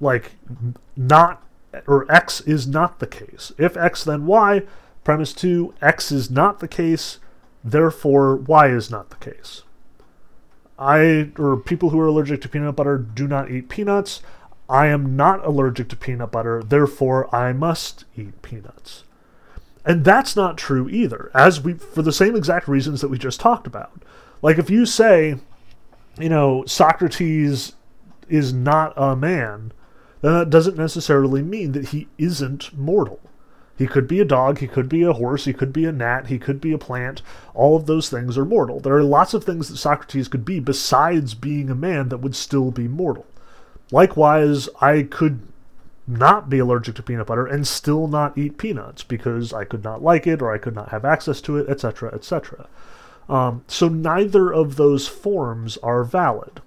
Like, 0.00 0.32
not, 0.96 1.42
or 1.86 2.10
X 2.12 2.40
is 2.42 2.66
not 2.66 2.98
the 2.98 3.06
case. 3.06 3.52
If 3.58 3.76
X, 3.76 4.04
then 4.04 4.26
Y. 4.26 4.62
Premise 5.04 5.32
two, 5.34 5.72
X 5.80 6.10
is 6.10 6.32
not 6.32 6.58
the 6.58 6.66
case, 6.66 7.20
therefore 7.62 8.34
Y 8.34 8.68
is 8.68 8.90
not 8.90 9.10
the 9.10 9.30
case. 9.30 9.62
I, 10.78 11.30
or 11.38 11.56
people 11.56 11.90
who 11.90 12.00
are 12.00 12.08
allergic 12.08 12.40
to 12.42 12.48
peanut 12.48 12.74
butter 12.74 12.98
do 12.98 13.28
not 13.28 13.50
eat 13.50 13.68
peanuts. 13.68 14.20
I 14.68 14.88
am 14.88 15.14
not 15.14 15.44
allergic 15.44 15.88
to 15.90 15.96
peanut 15.96 16.32
butter, 16.32 16.60
therefore 16.60 17.32
I 17.32 17.52
must 17.52 18.04
eat 18.16 18.42
peanuts. 18.42 19.04
And 19.84 20.04
that's 20.04 20.34
not 20.34 20.58
true 20.58 20.88
either, 20.88 21.30
as 21.32 21.60
we, 21.60 21.74
for 21.74 22.02
the 22.02 22.12
same 22.12 22.34
exact 22.34 22.66
reasons 22.66 23.00
that 23.00 23.08
we 23.08 23.16
just 23.16 23.38
talked 23.38 23.68
about. 23.68 24.02
Like 24.42 24.58
if 24.58 24.68
you 24.68 24.84
say, 24.84 25.36
you 26.18 26.28
know, 26.28 26.64
Socrates 26.66 27.74
is 28.28 28.52
not 28.52 28.92
a 28.96 29.14
man, 29.14 29.72
then 30.20 30.32
that 30.32 30.50
doesn't 30.50 30.76
necessarily 30.76 31.42
mean 31.42 31.72
that 31.72 31.88
he 31.88 32.08
isn't 32.18 32.76
mortal. 32.76 33.20
He 33.76 33.86
could 33.86 34.08
be 34.08 34.20
a 34.20 34.24
dog, 34.24 34.58
he 34.58 34.66
could 34.66 34.88
be 34.88 35.02
a 35.02 35.12
horse, 35.12 35.44
he 35.44 35.52
could 35.52 35.72
be 35.72 35.84
a 35.84 35.92
gnat, 35.92 36.28
he 36.28 36.38
could 36.38 36.60
be 36.60 36.72
a 36.72 36.78
plant. 36.78 37.20
All 37.52 37.76
of 37.76 37.86
those 37.86 38.08
things 38.08 38.38
are 38.38 38.44
mortal. 38.44 38.80
There 38.80 38.94
are 38.94 39.02
lots 39.02 39.34
of 39.34 39.44
things 39.44 39.68
that 39.68 39.76
Socrates 39.76 40.28
could 40.28 40.46
be 40.46 40.60
besides 40.60 41.34
being 41.34 41.68
a 41.68 41.74
man 41.74 42.08
that 42.08 42.18
would 42.18 42.34
still 42.34 42.70
be 42.70 42.88
mortal. 42.88 43.26
Likewise, 43.92 44.70
I 44.80 45.02
could 45.02 45.42
not 46.06 46.48
be 46.48 46.58
allergic 46.58 46.94
to 46.94 47.02
peanut 47.02 47.26
butter 47.26 47.46
and 47.46 47.66
still 47.66 48.08
not 48.08 48.38
eat 48.38 48.58
peanuts 48.58 49.02
because 49.02 49.52
I 49.52 49.64
could 49.64 49.84
not 49.84 50.02
like 50.02 50.26
it 50.26 50.40
or 50.40 50.52
I 50.52 50.58
could 50.58 50.74
not 50.74 50.88
have 50.88 51.04
access 51.04 51.40
to 51.42 51.58
it, 51.58 51.68
etc., 51.68 52.14
etc. 52.14 52.68
Um, 53.28 53.64
so 53.66 53.88
neither 53.88 54.52
of 54.52 54.76
those 54.76 55.08
forms 55.08 55.76
are 55.78 56.04
valid. 56.04 56.60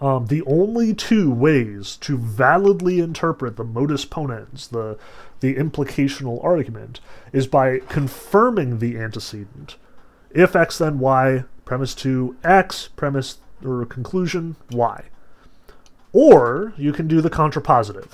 Um, 0.00 0.26
the 0.26 0.42
only 0.42 0.92
two 0.92 1.30
ways 1.30 1.96
to 2.02 2.18
validly 2.18 2.98
interpret 2.98 3.56
the 3.56 3.64
modus 3.64 4.04
ponens, 4.04 4.68
the 4.68 4.98
the 5.40 5.54
implicational 5.54 6.42
argument, 6.42 7.00
is 7.32 7.46
by 7.46 7.78
confirming 7.80 8.78
the 8.78 8.98
antecedent. 8.98 9.76
If 10.30 10.54
x 10.56 10.78
then 10.78 10.98
y, 10.98 11.44
premise 11.64 11.94
two 11.94 12.36
x, 12.44 12.88
premise 12.96 13.38
or 13.64 13.84
conclusion 13.86 14.56
y. 14.70 15.04
Or 16.12 16.74
you 16.76 16.92
can 16.92 17.08
do 17.08 17.20
the 17.20 17.30
contrapositive, 17.30 18.12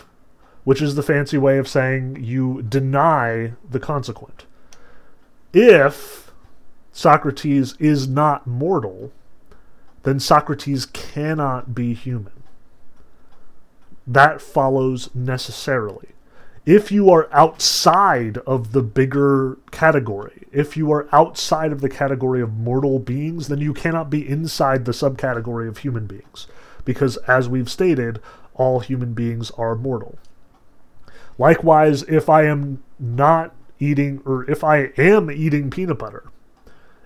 which 0.65 0.83
is 0.83 0.95
the 0.95 1.03
fancy 1.03 1.39
way 1.39 1.59
of 1.59 1.69
saying 1.69 2.23
you 2.23 2.63
deny 2.63 3.53
the 3.69 3.81
consequent. 3.81 4.45
If 5.53 6.32
Socrates 6.93 7.75
is 7.79 8.07
not 8.09 8.47
mortal, 8.47 9.13
then 10.05 10.21
Socrates 10.21 10.87
cannot 10.87 11.75
be 11.75 11.95
human. 11.95 12.33
that 14.07 14.41
follows 14.41 15.11
necessarily. 15.15 16.09
If 16.65 16.93
you 16.93 17.11
are 17.11 17.29
outside 17.33 18.39
of 18.39 18.73
the 18.73 18.83
bigger 18.83 19.59
category, 19.73 20.47
if 20.53 20.77
you 20.77 20.93
are 20.93 21.09
outside 21.13 21.73
of 21.73 21.81
the 21.81 21.89
category 21.89 22.41
of 22.41 22.53
mortal 22.57 22.99
beings, 23.01 23.49
then 23.49 23.61
you 23.61 23.75
cannot 23.75 24.11
be 24.11 24.29
inside 24.29 24.85
the 24.85 24.93
subcategory 24.93 25.69
of 25.69 25.79
human 25.79 26.07
beings. 26.07 26.47
Because, 26.85 27.17
as 27.29 27.49
we've 27.49 27.71
stated, 27.71 28.21
all 28.55 28.81
human 28.81 29.13
beings 29.13 29.51
are 29.53 29.75
mortal. 29.75 30.19
Likewise, 31.39 32.03
if 32.05 32.29
I 32.29 32.45
am 32.45 32.83
not 32.99 33.55
eating, 33.81 34.21
or 34.25 34.49
if 34.49 34.63
I 34.63 34.93
am 34.99 35.31
eating 35.31 35.71
peanut 35.71 35.99
butter, 35.99 36.25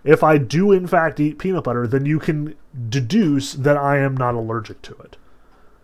if 0.07 0.23
I 0.23 0.39
do 0.39 0.73
in 0.73 0.87
fact 0.87 1.21
eat 1.21 1.39
peanut 1.39 1.65
butter, 1.65 1.87
then 1.87 2.07
you 2.07 2.19
can 2.19 2.55
deduce 2.89 3.53
that 3.53 3.77
I 3.77 3.99
am 3.99 4.17
not 4.17 4.35
allergic 4.35 4.81
to 4.83 4.95
it. 4.99 5.17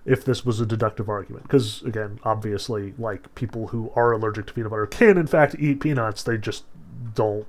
If 0.04 0.24
this 0.24 0.44
was 0.44 0.60
a 0.60 0.66
deductive 0.66 1.08
argument. 1.08 1.44
Because, 1.44 1.82
again, 1.82 2.18
obviously, 2.24 2.94
like 2.98 3.32
people 3.34 3.68
who 3.68 3.92
are 3.94 4.12
allergic 4.12 4.46
to 4.46 4.52
peanut 4.52 4.70
butter 4.70 4.86
can 4.86 5.16
in 5.16 5.26
fact 5.26 5.56
eat 5.58 5.80
peanuts, 5.80 6.22
they 6.22 6.38
just 6.38 6.64
don't 7.14 7.46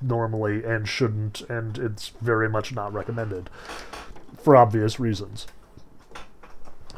normally 0.00 0.64
and 0.64 0.88
shouldn't, 0.88 1.42
and 1.42 1.78
it's 1.78 2.08
very 2.20 2.48
much 2.48 2.74
not 2.74 2.92
recommended 2.92 3.48
for 4.36 4.56
obvious 4.56 4.98
reasons. 4.98 5.46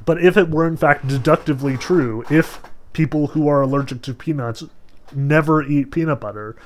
But 0.04 0.22
if 0.22 0.36
it 0.36 0.50
were 0.50 0.66
in 0.66 0.76
fact 0.76 1.06
deductively 1.06 1.76
true, 1.76 2.24
if 2.30 2.60
people 2.92 3.28
who 3.28 3.48
are 3.48 3.62
allergic 3.62 4.02
to 4.02 4.14
peanuts 4.14 4.64
never 5.14 5.62
eat 5.62 5.90
peanut 5.90 6.20
butter, 6.20 6.56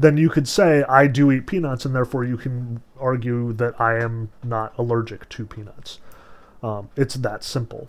then 0.00 0.16
you 0.16 0.30
could 0.30 0.48
say, 0.48 0.82
I 0.84 1.06
do 1.06 1.30
eat 1.30 1.46
peanuts, 1.46 1.84
and 1.84 1.94
therefore 1.94 2.24
you 2.24 2.38
can 2.38 2.82
argue 2.98 3.52
that 3.52 3.78
I 3.78 3.98
am 3.98 4.30
not 4.42 4.72
allergic 4.78 5.28
to 5.28 5.44
peanuts. 5.44 5.98
Um, 6.62 6.88
it's 6.96 7.16
that 7.16 7.44
simple. 7.44 7.86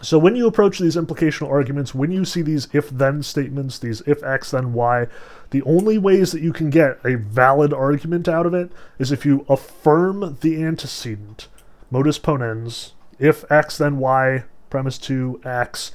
So 0.00 0.18
when 0.18 0.36
you 0.36 0.46
approach 0.46 0.78
these 0.78 0.96
implicational 0.96 1.50
arguments, 1.50 1.94
when 1.94 2.10
you 2.12 2.24
see 2.24 2.40
these 2.40 2.66
if 2.72 2.88
then 2.88 3.22
statements, 3.22 3.78
these 3.78 4.00
if 4.06 4.22
x 4.24 4.52
then 4.52 4.72
y, 4.72 5.06
the 5.50 5.62
only 5.62 5.98
ways 5.98 6.32
that 6.32 6.40
you 6.40 6.52
can 6.52 6.70
get 6.70 6.98
a 7.04 7.16
valid 7.16 7.74
argument 7.74 8.26
out 8.26 8.46
of 8.46 8.54
it 8.54 8.72
is 8.98 9.12
if 9.12 9.26
you 9.26 9.44
affirm 9.50 10.38
the 10.40 10.64
antecedent, 10.64 11.48
modus 11.90 12.18
ponens, 12.18 12.92
if 13.18 13.44
x 13.52 13.76
then 13.76 13.98
y, 13.98 14.44
premise 14.70 14.96
2 14.96 15.42
x, 15.44 15.92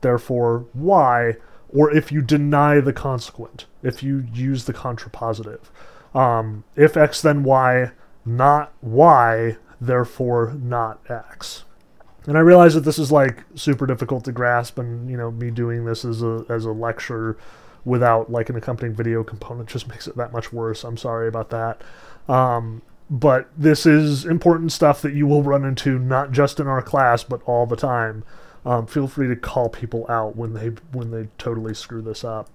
therefore 0.00 0.66
y, 0.74 1.34
or 1.72 1.94
if 1.94 2.10
you 2.10 2.22
deny 2.22 2.80
the 2.80 2.92
consequent, 2.92 3.66
if 3.82 4.02
you 4.02 4.26
use 4.32 4.64
the 4.64 4.72
contrapositive. 4.72 5.60
Um, 6.14 6.64
if 6.74 6.96
x 6.96 7.22
then 7.22 7.44
y, 7.44 7.92
not 8.24 8.72
y, 8.82 9.56
therefore 9.80 10.54
not 10.60 11.00
x. 11.08 11.64
And 12.26 12.36
I 12.36 12.40
realize 12.40 12.74
that 12.74 12.80
this 12.80 12.98
is 12.98 13.10
like 13.10 13.44
super 13.54 13.86
difficult 13.86 14.24
to 14.24 14.32
grasp, 14.32 14.78
and 14.78 15.08
you 15.10 15.16
know, 15.16 15.30
me 15.30 15.50
doing 15.50 15.84
this 15.84 16.04
as 16.04 16.22
a 16.22 16.44
as 16.48 16.64
a 16.64 16.72
lecture 16.72 17.38
without 17.84 18.30
like 18.30 18.50
an 18.50 18.56
accompanying 18.56 18.94
video 18.94 19.24
component 19.24 19.68
just 19.68 19.88
makes 19.88 20.06
it 20.06 20.16
that 20.16 20.32
much 20.32 20.52
worse. 20.52 20.84
I'm 20.84 20.96
sorry 20.96 21.28
about 21.28 21.50
that. 21.50 21.80
Um, 22.28 22.82
but 23.08 23.50
this 23.56 23.86
is 23.86 24.24
important 24.24 24.70
stuff 24.70 25.02
that 25.02 25.14
you 25.14 25.26
will 25.26 25.42
run 25.42 25.64
into 25.64 25.98
not 25.98 26.30
just 26.30 26.60
in 26.60 26.68
our 26.68 26.82
class, 26.82 27.24
but 27.24 27.42
all 27.42 27.66
the 27.66 27.76
time 27.76 28.22
um, 28.64 28.86
feel 28.86 29.08
free 29.08 29.28
to 29.28 29.36
call 29.36 29.68
people 29.68 30.06
out 30.08 30.36
when 30.36 30.54
they 30.54 30.68
when 30.92 31.10
they 31.10 31.28
totally 31.38 31.74
screw 31.74 32.02
this 32.02 32.24
up. 32.24 32.48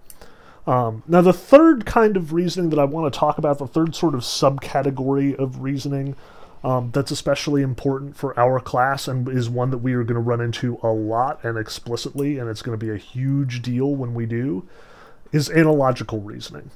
Um, 0.67 1.03
now, 1.07 1.21
the 1.21 1.33
third 1.33 1.85
kind 1.85 2.17
of 2.17 2.33
reasoning 2.33 2.69
that 2.71 2.79
I 2.79 2.85
want 2.85 3.11
to 3.11 3.19
talk 3.19 3.37
about, 3.37 3.59
the 3.59 3.67
third 3.67 3.95
sort 3.95 4.15
of 4.15 4.21
subcategory 4.21 5.35
of 5.35 5.61
reasoning 5.61 6.15
um, 6.63 6.89
that's 6.91 7.11
especially 7.11 7.61
important 7.61 8.17
for 8.17 8.37
our 8.39 8.59
class 8.59 9.07
and 9.07 9.29
is 9.29 9.47
one 9.47 9.69
that 9.69 9.77
we 9.77 9.93
are 9.93 10.03
going 10.03 10.15
to 10.15 10.19
run 10.19 10.41
into 10.41 10.79
a 10.81 10.87
lot 10.87 11.43
and 11.43 11.57
explicitly, 11.57 12.39
and 12.39 12.49
it's 12.49 12.63
going 12.63 12.77
to 12.77 12.83
be 12.83 12.91
a 12.91 12.97
huge 12.97 13.61
deal 13.61 13.95
when 13.95 14.15
we 14.15 14.25
do, 14.25 14.67
is 15.31 15.49
analogical 15.51 16.21
reasoning. 16.21 16.71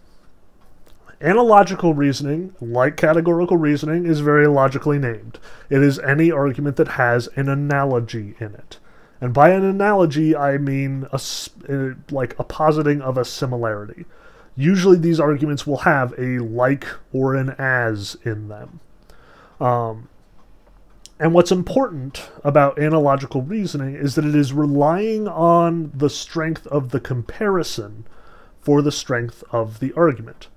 Analogical 1.22 1.96
reasoning, 1.96 2.54
like 2.62 2.96
categorical 2.98 3.58
reasoning, 3.58 4.06
is 4.06 4.20
very 4.20 4.48
logically 4.48 5.00
named. 5.00 5.40
It 5.70 5.82
is 5.82 5.98
any 6.00 6.32
argument 6.32 6.76
that 6.76 6.90
has 6.90 7.28
an 7.36 7.50
analogy 7.50 8.36
in 8.40 8.54
it. 8.54 8.78
And 9.22 9.34
by 9.34 9.50
an 9.50 9.66
analogy, 9.66 10.36
I 10.36 10.58
mean 10.58 11.08
a, 11.12 11.20
uh, 11.70 11.96
like 12.12 12.38
a 12.40 12.44
positing 12.44 13.02
of 13.02 13.18
a 13.18 13.26
similarity. 13.26 14.06
Usually, 14.56 14.98
these 14.98 15.20
arguments 15.20 15.66
will 15.68 15.78
have 15.78 16.14
a 16.18 16.40
like 16.40 16.86
or 17.14 17.36
an 17.36 17.52
as 17.58 18.18
in 18.24 18.48
them. 18.48 18.80
Um, 19.60 20.10
and 21.20 21.34
what's 21.34 21.52
important 21.52 22.30
about 22.46 22.80
analogical 22.80 23.42
reasoning 23.42 23.96
is 23.96 24.16
that 24.16 24.26
it 24.26 24.36
is 24.36 24.54
relying 24.54 25.28
on 25.28 25.92
the 25.94 26.10
strength 26.10 26.66
of 26.68 26.92
the 26.92 27.00
comparison 27.00 28.06
for 28.62 28.82
the 28.82 28.92
strength 28.92 29.44
of 29.52 29.80
the 29.80 29.92
argument. 29.94 30.48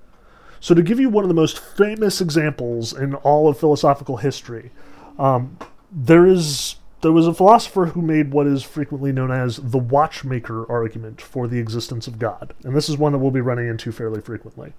So, 0.60 0.74
to 0.76 0.82
give 0.82 1.00
you 1.00 1.08
one 1.08 1.24
of 1.24 1.28
the 1.28 1.34
most 1.34 1.58
famous 1.58 2.20
examples 2.20 2.92
in 2.92 3.14
all 3.16 3.48
of 3.48 3.58
philosophical 3.58 4.18
history, 4.18 4.70
um, 5.18 5.58
there 5.90 6.24
is 6.24 6.76
there 7.03 7.12
was 7.12 7.26
a 7.26 7.34
philosopher 7.34 7.86
who 7.86 8.00
made 8.00 8.32
what 8.32 8.46
is 8.46 8.62
frequently 8.62 9.12
known 9.12 9.30
as 9.30 9.57
the 9.57 9.78
watchmaker 9.78 10.70
argument 10.70 11.20
for 11.20 11.48
the 11.48 11.59
existence 11.59 12.07
of 12.07 12.18
God. 12.18 12.55
And 12.62 12.74
this 12.74 12.88
is 12.88 12.96
one 12.96 13.12
that 13.12 13.18
we'll 13.18 13.32
be 13.32 13.40
running 13.40 13.68
into 13.68 13.90
fairly 13.90 14.20
frequently. 14.20 14.72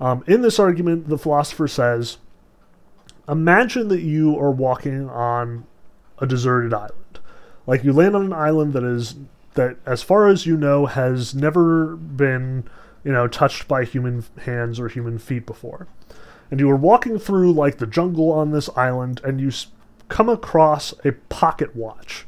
Um, 0.00 0.22
in 0.28 0.42
this 0.42 0.60
argument, 0.60 1.08
the 1.08 1.18
philosopher 1.18 1.66
says 1.66 2.18
Imagine 3.28 3.88
that 3.88 4.00
you 4.00 4.38
are 4.38 4.50
walking 4.50 5.10
on 5.10 5.66
a 6.18 6.26
deserted 6.26 6.72
island. 6.72 7.18
Like 7.66 7.84
you 7.84 7.92
land 7.92 8.16
on 8.16 8.24
an 8.24 8.32
island 8.32 8.72
that 8.72 8.84
is, 8.84 9.16
that 9.54 9.76
as 9.84 10.02
far 10.02 10.28
as 10.28 10.46
you 10.46 10.56
know, 10.56 10.86
has 10.86 11.34
never 11.34 11.96
been, 11.96 12.64
you 13.04 13.12
know, 13.12 13.26
touched 13.26 13.68
by 13.68 13.84
human 13.84 14.24
hands 14.44 14.80
or 14.80 14.88
human 14.88 15.18
feet 15.18 15.44
before. 15.44 15.88
And 16.50 16.60
you 16.60 16.70
are 16.70 16.76
walking 16.76 17.18
through 17.18 17.52
like 17.52 17.76
the 17.76 17.86
jungle 17.86 18.32
on 18.32 18.52
this 18.52 18.70
island, 18.76 19.20
and 19.22 19.40
you 19.40 19.50
come 20.08 20.28
across 20.28 20.92
a 21.04 21.12
pocket 21.28 21.76
watch 21.76 22.26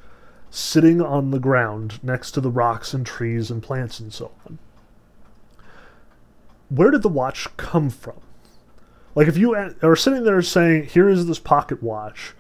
sitting 0.51 1.01
on 1.01 1.31
the 1.31 1.39
ground 1.39 2.03
next 2.03 2.33
to 2.33 2.41
the 2.41 2.51
rocks 2.51 2.93
and 2.93 3.07
trees 3.07 3.51
and 3.51 3.63
plants 3.63 4.01
and 4.01 4.13
so 4.13 4.33
on. 4.47 4.59
Where 6.69 6.91
did 6.91 7.03
the 7.03 7.09
watch 7.09 7.47
come 7.57 7.91
from? 7.91 8.21
Like 9.15 9.29
if 9.29 9.37
you 9.37 9.55
are 9.55 9.97
sitting 9.97 10.25
there 10.25 10.43
saying, 10.43 10.85
"Here 10.85 11.09
is 11.09 11.27
this 11.27 11.39
pocket 11.39 11.83
watch," 11.83 12.35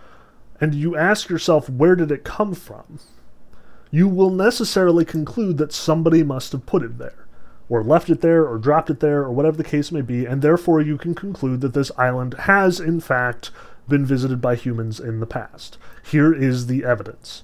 and 0.60 0.74
you 0.74 0.96
ask 0.96 1.28
yourself, 1.28 1.68
"Where 1.68 1.96
did 1.96 2.12
it 2.12 2.24
come 2.24 2.54
from?" 2.54 3.00
You 3.90 4.06
will 4.06 4.30
necessarily 4.30 5.04
conclude 5.04 5.58
that 5.58 5.72
somebody 5.72 6.22
must 6.22 6.52
have 6.52 6.66
put 6.66 6.84
it 6.84 6.98
there, 6.98 7.26
or 7.68 7.82
left 7.82 8.08
it 8.08 8.20
there, 8.20 8.46
or 8.46 8.56
dropped 8.56 8.88
it 8.88 9.00
there, 9.00 9.22
or 9.22 9.32
whatever 9.32 9.56
the 9.56 9.64
case 9.64 9.90
may 9.90 10.00
be, 10.00 10.26
and 10.26 10.42
therefore 10.42 10.80
you 10.80 10.96
can 10.96 11.14
conclude 11.14 11.60
that 11.62 11.74
this 11.74 11.90
island 11.98 12.34
has, 12.34 12.78
in 12.78 13.00
fact, 13.00 13.50
been 13.90 14.06
visited 14.06 14.40
by 14.40 14.54
humans 14.54 14.98
in 14.98 15.20
the 15.20 15.26
past. 15.26 15.76
Here 16.02 16.32
is 16.32 16.66
the 16.66 16.84
evidence. 16.84 17.42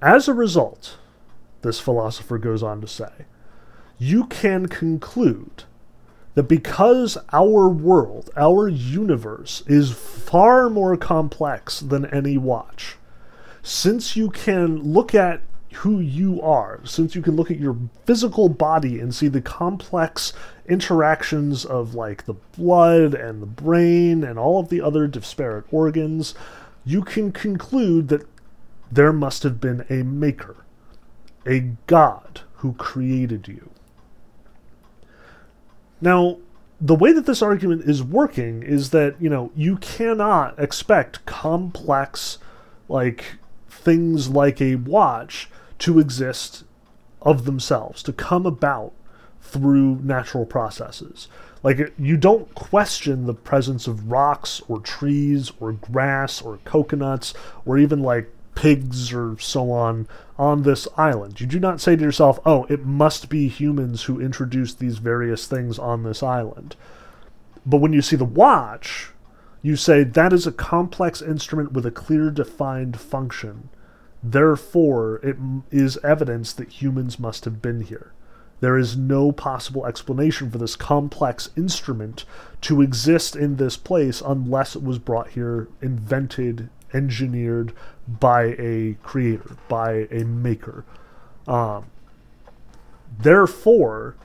As 0.00 0.28
a 0.28 0.34
result, 0.34 0.98
this 1.62 1.80
philosopher 1.80 2.38
goes 2.38 2.62
on 2.62 2.80
to 2.80 2.86
say, 2.86 3.26
you 3.98 4.26
can 4.26 4.66
conclude 4.66 5.64
that 6.34 6.44
because 6.44 7.16
our 7.32 7.68
world, 7.68 8.30
our 8.36 8.68
universe, 8.68 9.62
is 9.66 9.92
far 9.92 10.68
more 10.68 10.96
complex 10.96 11.80
than 11.80 12.06
any 12.06 12.36
watch, 12.36 12.96
since 13.62 14.16
you 14.16 14.30
can 14.30 14.82
look 14.82 15.14
at 15.14 15.40
who 15.74 16.00
you 16.00 16.40
are, 16.42 16.80
since 16.84 17.14
you 17.14 17.22
can 17.22 17.36
look 17.36 17.50
at 17.50 17.58
your 17.58 17.76
physical 18.04 18.48
body 18.48 18.98
and 18.98 19.14
see 19.14 19.28
the 19.28 19.40
complex 19.40 20.32
interactions 20.66 21.64
of 21.64 21.94
like 21.94 22.24
the 22.24 22.34
blood 22.56 23.14
and 23.14 23.42
the 23.42 23.46
brain 23.46 24.24
and 24.24 24.38
all 24.38 24.58
of 24.58 24.68
the 24.68 24.80
other 24.80 25.06
disparate 25.06 25.64
organs, 25.70 26.34
you 26.84 27.02
can 27.02 27.32
conclude 27.32 28.08
that 28.08 28.26
there 28.90 29.12
must 29.12 29.42
have 29.42 29.60
been 29.60 29.84
a 29.90 30.02
maker, 30.04 30.64
a 31.46 31.60
God 31.86 32.42
who 32.56 32.74
created 32.74 33.48
you. 33.48 33.70
Now, 36.00 36.38
the 36.80 36.94
way 36.94 37.12
that 37.12 37.26
this 37.26 37.42
argument 37.42 37.82
is 37.88 38.02
working 38.02 38.62
is 38.62 38.90
that, 38.90 39.20
you 39.20 39.30
know, 39.30 39.50
you 39.54 39.76
cannot 39.76 40.58
expect 40.58 41.24
complex, 41.24 42.38
like, 42.88 43.36
things 43.68 44.28
like 44.28 44.60
a 44.60 44.76
watch 44.76 45.48
to 45.84 45.98
exist 45.98 46.64
of 47.20 47.44
themselves, 47.44 48.02
to 48.02 48.10
come 48.10 48.46
about 48.46 48.92
through 49.42 49.96
natural 49.96 50.46
processes. 50.46 51.28
Like, 51.62 51.92
you 51.98 52.16
don't 52.16 52.54
question 52.54 53.26
the 53.26 53.34
presence 53.34 53.86
of 53.86 54.10
rocks 54.10 54.62
or 54.66 54.80
trees 54.80 55.52
or 55.60 55.72
grass 55.72 56.40
or 56.40 56.58
coconuts 56.64 57.34
or 57.66 57.76
even 57.76 58.02
like 58.02 58.32
pigs 58.54 59.12
or 59.12 59.38
so 59.38 59.70
on 59.72 60.08
on 60.38 60.62
this 60.62 60.88
island. 60.96 61.38
You 61.38 61.46
do 61.46 61.60
not 61.60 61.82
say 61.82 61.96
to 61.96 62.02
yourself, 62.02 62.40
oh, 62.46 62.64
it 62.70 62.86
must 62.86 63.28
be 63.28 63.48
humans 63.48 64.04
who 64.04 64.18
introduced 64.18 64.78
these 64.78 64.96
various 64.96 65.46
things 65.46 65.78
on 65.78 66.02
this 66.02 66.22
island. 66.22 66.76
But 67.66 67.82
when 67.82 67.92
you 67.92 68.00
see 68.00 68.16
the 68.16 68.24
watch, 68.24 69.10
you 69.60 69.76
say 69.76 70.02
that 70.02 70.32
is 70.32 70.46
a 70.46 70.52
complex 70.52 71.20
instrument 71.20 71.72
with 71.72 71.84
a 71.84 71.90
clear 71.90 72.30
defined 72.30 72.98
function. 72.98 73.68
Therefore, 74.26 75.16
it 75.22 75.36
is 75.70 75.98
evidence 75.98 76.54
that 76.54 76.80
humans 76.80 77.18
must 77.18 77.44
have 77.44 77.60
been 77.60 77.82
here. 77.82 78.12
There 78.60 78.78
is 78.78 78.96
no 78.96 79.32
possible 79.32 79.84
explanation 79.84 80.50
for 80.50 80.56
this 80.56 80.76
complex 80.76 81.50
instrument 81.56 82.24
to 82.62 82.80
exist 82.80 83.36
in 83.36 83.56
this 83.56 83.76
place 83.76 84.22
unless 84.22 84.74
it 84.74 84.82
was 84.82 84.98
brought 84.98 85.28
here, 85.30 85.68
invented, 85.82 86.70
engineered 86.94 87.74
by 88.08 88.54
a 88.58 88.96
creator, 89.02 89.58
by 89.68 90.08
a 90.10 90.24
maker. 90.24 90.86
Um, 91.46 91.84
therefore, 93.18 94.16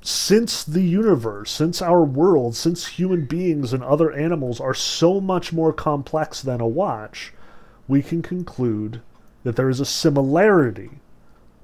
since 0.00 0.64
the 0.64 0.80
universe, 0.80 1.50
since 1.50 1.82
our 1.82 2.02
world, 2.02 2.56
since 2.56 2.86
human 2.86 3.26
beings 3.26 3.74
and 3.74 3.82
other 3.82 4.10
animals 4.12 4.60
are 4.60 4.72
so 4.72 5.20
much 5.20 5.52
more 5.52 5.74
complex 5.74 6.40
than 6.40 6.62
a 6.62 6.66
watch, 6.66 7.34
we 7.88 8.02
can 8.02 8.22
conclude 8.22 9.00
that 9.42 9.56
there 9.56 9.70
is 9.70 9.80
a 9.80 9.86
similarity 9.86 10.90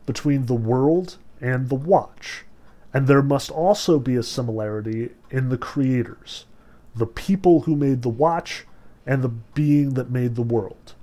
between 0.07 0.47
the 0.47 0.55
world 0.55 1.19
and 1.41 1.69
the 1.69 1.75
watch. 1.75 2.45
And 2.93 3.07
there 3.07 3.23
must 3.23 3.51
also 3.51 3.99
be 3.99 4.17
a 4.17 4.23
similarity 4.23 5.11
in 5.31 5.51
the 5.51 5.59
creators, 5.59 6.47
the 6.95 7.07
people 7.07 7.63
who 7.63 7.77
made 7.77 8.03
the 8.03 8.09
watch 8.09 8.65
and 9.07 9.23
the 9.23 9.29
being 9.29 9.95
that 9.95 10.11
made 10.11 10.35
the 10.35 10.43
world. 10.43 10.95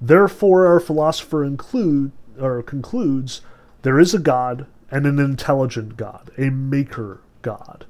Therefore, 0.00 0.66
our 0.66 0.78
philosopher 0.78 1.44
include, 1.44 2.12
or 2.38 2.62
concludes 2.62 3.40
there 3.82 3.98
is 3.98 4.14
a 4.14 4.18
God 4.18 4.66
and 4.90 5.06
an 5.06 5.18
intelligent 5.18 5.96
God, 5.96 6.30
a 6.38 6.50
maker 6.50 7.20
God. 7.42 7.86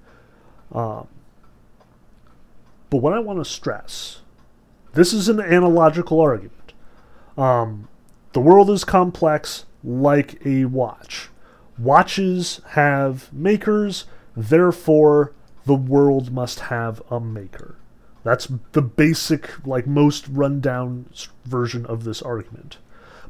Um, 0.72 1.09
but 2.88 2.99
what 2.99 3.12
I 3.12 3.18
want 3.18 3.38
to 3.38 3.44
stress 3.44 4.20
this 4.95 5.12
is 5.12 5.28
an 5.28 5.41
analogical 5.41 6.20
argument. 6.20 6.72
Um, 7.36 7.89
the 8.32 8.41
world 8.41 8.70
is 8.70 8.84
complex 8.84 9.64
like 9.84 10.45
a 10.45 10.64
watch. 10.66 11.28
Watches 11.78 12.61
have 12.70 13.32
makers, 13.32 14.07
therefore, 14.36 15.32
the 15.64 15.74
world 15.74 16.32
must 16.32 16.61
have 16.61 17.03
a 17.11 17.20
maker. 17.20 17.76
That's 18.24 18.49
the 18.72 18.82
basic, 18.82 19.64
like 19.66 19.86
most 19.86 20.26
rundown 20.28 21.09
version 21.45 21.86
of 21.86 22.05
this 22.05 22.20
argument. 22.20 22.78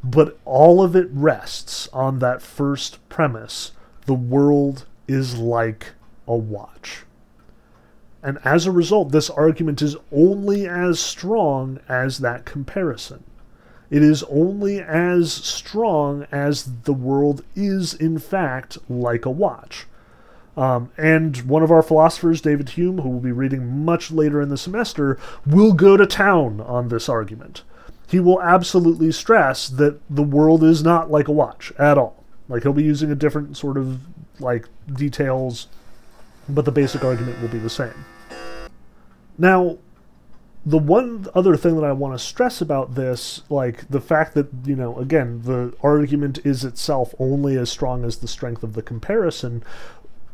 But 0.03 0.39
all 0.45 0.83
of 0.83 0.97
it 0.97 1.09
rests 1.13 1.89
on 1.93 2.21
that 2.21 2.41
first 2.41 3.07
premise 3.09 3.73
the 4.07 4.15
world 4.15 4.87
is 5.07 5.37
like 5.37 5.93
a 6.27 6.37
watch. 6.37 7.05
And 8.23 8.39
as 8.45 8.67
a 8.67 8.73
result, 8.73 9.13
this 9.13 9.31
argument 9.31 9.81
is 9.81 9.97
only 10.11 10.67
as 10.67 10.99
strong 10.99 11.79
as 11.89 12.19
that 12.19 12.45
comparison. 12.45 13.23
It 13.91 14.03
is 14.03 14.23
only 14.25 14.81
as 14.81 15.33
strong 15.33 16.27
as 16.31 16.83
the 16.83 16.93
world 16.93 17.45
is, 17.55 17.95
in 17.95 18.19
fact, 18.19 18.77
like 18.89 19.25
a 19.25 19.31
watch. 19.31 19.87
Um, 20.57 20.91
and 20.99 21.37
one 21.43 21.63
of 21.63 21.71
our 21.71 21.83
philosophers, 21.83 22.41
David 22.41 22.71
Hume, 22.71 22.99
who 22.99 23.09
will 23.09 23.21
be 23.21 23.33
reading 23.33 23.85
much 23.85 24.11
later 24.11 24.43
in 24.43 24.49
the 24.49 24.59
semester, 24.59 25.17
will 25.47 25.73
go 25.73 25.97
to 25.97 26.05
town 26.05 26.61
on 26.61 26.89
this 26.89 27.09
argument. 27.09 27.63
He 28.09 28.19
will 28.19 28.43
absolutely 28.43 29.13
stress 29.13 29.69
that 29.69 30.01
the 30.11 30.23
world 30.23 30.65
is 30.65 30.83
not 30.83 31.11
like 31.11 31.29
a 31.29 31.33
watch 31.33 31.73
at 31.79 31.97
all. 31.97 32.25
Like 32.49 32.65
he'll 32.65 32.73
be 32.73 32.83
using 32.83 33.13
a 33.13 33.15
different 33.15 33.57
sort 33.57 33.77
of 33.77 34.01
like 34.41 34.67
details, 34.93 35.69
but 36.49 36.65
the 36.65 36.73
basic 36.73 37.05
argument 37.05 37.41
will 37.41 37.49
be 37.49 37.59
the 37.59 37.71
same. 37.71 38.05
Now, 39.37 39.79
the 40.67 40.79
one 40.79 41.27
other 41.35 41.57
thing 41.57 41.77
that 41.77 41.85
I 41.85 41.93
want 41.93 42.15
to 42.15 42.19
stress 42.19 42.61
about 42.61 42.95
this, 42.95 43.43
like 43.49 43.89
the 43.89 44.01
fact 44.01 44.35
that, 44.35 44.49
you 44.65 44.77
know, 44.77 44.99
again, 44.99 45.43
the 45.45 45.75
argument 45.83 46.41
is 46.45 46.65
itself 46.65 47.15
only 47.19 47.57
as 47.57 47.71
strong 47.71 48.05
as 48.05 48.19
the 48.19 48.29
strength 48.29 48.63
of 48.63 48.75
the 48.75 48.83
comparison, 48.83 49.63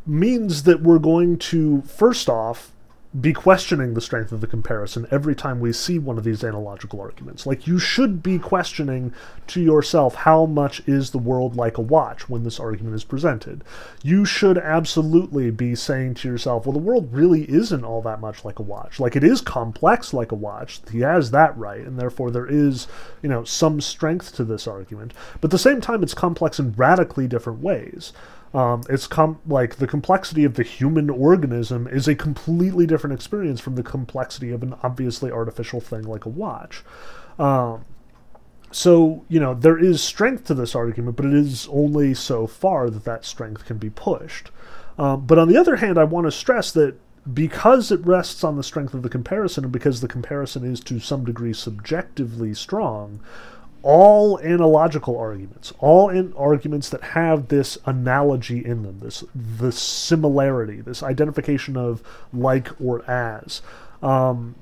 means 0.07 0.65
that 0.65 0.83
we're 0.83 0.99
going 0.99 1.39
to, 1.39 1.83
first 1.83 2.29
off, 2.29 2.73
be 3.21 3.33
questioning 3.33 3.95
the 3.95 4.01
strength 4.01 4.33
of 4.33 4.41
the 4.41 4.47
comparison 4.47 5.07
every 5.11 5.37
time 5.37 5.61
we 5.61 5.73
see 5.73 6.01
one 6.01 6.19
of 6.19 6.25
these 6.25 6.43
analogical 6.43 7.01
arguments. 7.01 7.47
Like, 7.47 7.67
you 7.67 7.79
should 7.79 8.23
be 8.23 8.41
questioning 8.41 9.13
to 9.49 9.61
yourself 9.61 10.17
how 10.17 10.47
much 10.47 10.83
is 10.89 11.11
the 11.11 11.19
world 11.19 11.55
like 11.55 11.79
a 11.79 11.83
watch 11.83 12.29
when 12.29 12.43
this 12.43 12.59
argument 12.59 12.97
is 12.97 13.05
presented. 13.05 13.63
You 14.03 14.25
should 14.25 14.59
absolutely 14.59 15.53
be 15.53 15.77
saying 15.77 16.15
to 16.15 16.29
yourself, 16.29 16.67
well, 16.67 16.73
the 16.73 16.79
world 16.81 17.13
really 17.13 17.49
isn't 17.49 17.85
all 17.85 18.03
that 18.03 18.21
much 18.21 18.45
like 18.45 18.59
a 18.59 18.63
watch. 18.63 18.99
Like, 18.99 19.15
it 19.15 19.23
is 19.23 19.41
complex 19.41 20.13
like 20.13 20.33
a 20.33 20.37
watch. 20.37 20.81
He 20.91 21.01
has 21.01 21.31
that 21.31 21.57
right, 21.57 21.83
and 21.83 21.99
therefore 21.99 22.33
there 22.33 22.47
is, 22.47 22.89
you 23.23 23.29
know, 23.29 23.45
some 23.45 23.81
strength 23.81 24.35
to 24.37 24.45
this 24.45 24.67
argument. 24.67 25.15
But 25.41 25.49
at 25.49 25.53
the 25.53 25.59
same 25.59 25.81
time, 25.81 26.03
it's 26.03 26.15
complex 26.15 26.59
in 26.59 26.73
radically 26.73 27.29
different 27.29 27.61
ways. 27.61 28.13
Um, 28.55 28.85
it's 28.89 29.09
com- 29.09 29.41
like 29.47 29.77
the 29.77 29.89
complexity 29.89 30.45
of 30.45 30.55
the 30.55 30.63
human 30.63 31.11
organism 31.11 31.89
is 31.89 32.07
a 32.07 32.15
completely 32.15 32.87
different 32.87 33.13
experience 33.13 33.61
from 33.61 33.75
the 33.75 33.83
complexity 33.83 34.53
of 34.53 34.63
an 34.63 34.77
obviously 34.85 35.33
artificial 35.33 35.81
thing 35.81 36.05
like 36.05 36.25
a 36.25 36.29
watch. 36.29 36.85
Um, 37.37 37.85
so, 38.71 39.25
you 39.29 39.41
know, 39.41 39.55
there 39.55 39.79
is 39.79 40.03
strength 40.03 40.45
to 40.45 40.55
this 40.55 40.75
argument, 40.75 41.17
but 41.17 41.27
it 41.27 41.35
is 41.35 41.69
only 41.71 42.15
so 42.15 42.47
far 42.47 42.91
that 42.91 43.05
that 43.05 43.25
strength 43.25 43.65
can 43.67 43.79
be 43.79 43.91
pushed. 43.91 44.51
Um, 44.99 45.27
but 45.27 45.39
on 45.39 45.49
the 45.49 45.57
other 45.57 45.77
hand, 45.77 45.99
I 45.99 46.05
want 46.05 46.27
to 46.29 46.33
stress 46.33 46.71
that 46.73 46.97
because 47.33 47.91
it 47.91 48.05
rests 48.07 48.45
on 48.45 48.57
the 48.57 48.63
strength 48.63 48.95
of 48.95 49.03
the 49.03 49.09
comparison, 49.09 49.65
and 49.65 49.73
because 49.73 50.01
the 50.01 50.09
comparison 50.09 50.65
is 50.65 50.81
to 50.81 51.01
some 51.01 51.25
degree 51.25 51.53
subjectively 51.53 52.53
strong, 52.55 53.21
all 53.85 54.41
analogical 54.41 55.17
arguments, 55.19 55.73
all 55.79 56.11
arguments 56.37 56.89
that 56.89 57.03
have 57.03 57.49
this 57.49 57.77
analogy 57.85 58.65
in 58.65 58.83
them, 58.83 59.01
this 59.01 59.23
the 59.35 59.71
similarity, 59.71 60.81
this 60.81 61.03
identification 61.03 61.77
of 61.77 62.03
like 62.33 62.69
or 62.81 63.09
as, 63.09 63.61
um, 64.03 64.55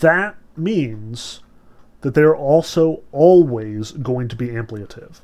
that 0.00 0.34
means 0.56 1.40
that 2.00 2.14
they're 2.14 2.36
also 2.36 3.02
always 3.12 3.92
going 3.92 4.26
to 4.28 4.36
be 4.36 4.48
ampliative. 4.48 5.20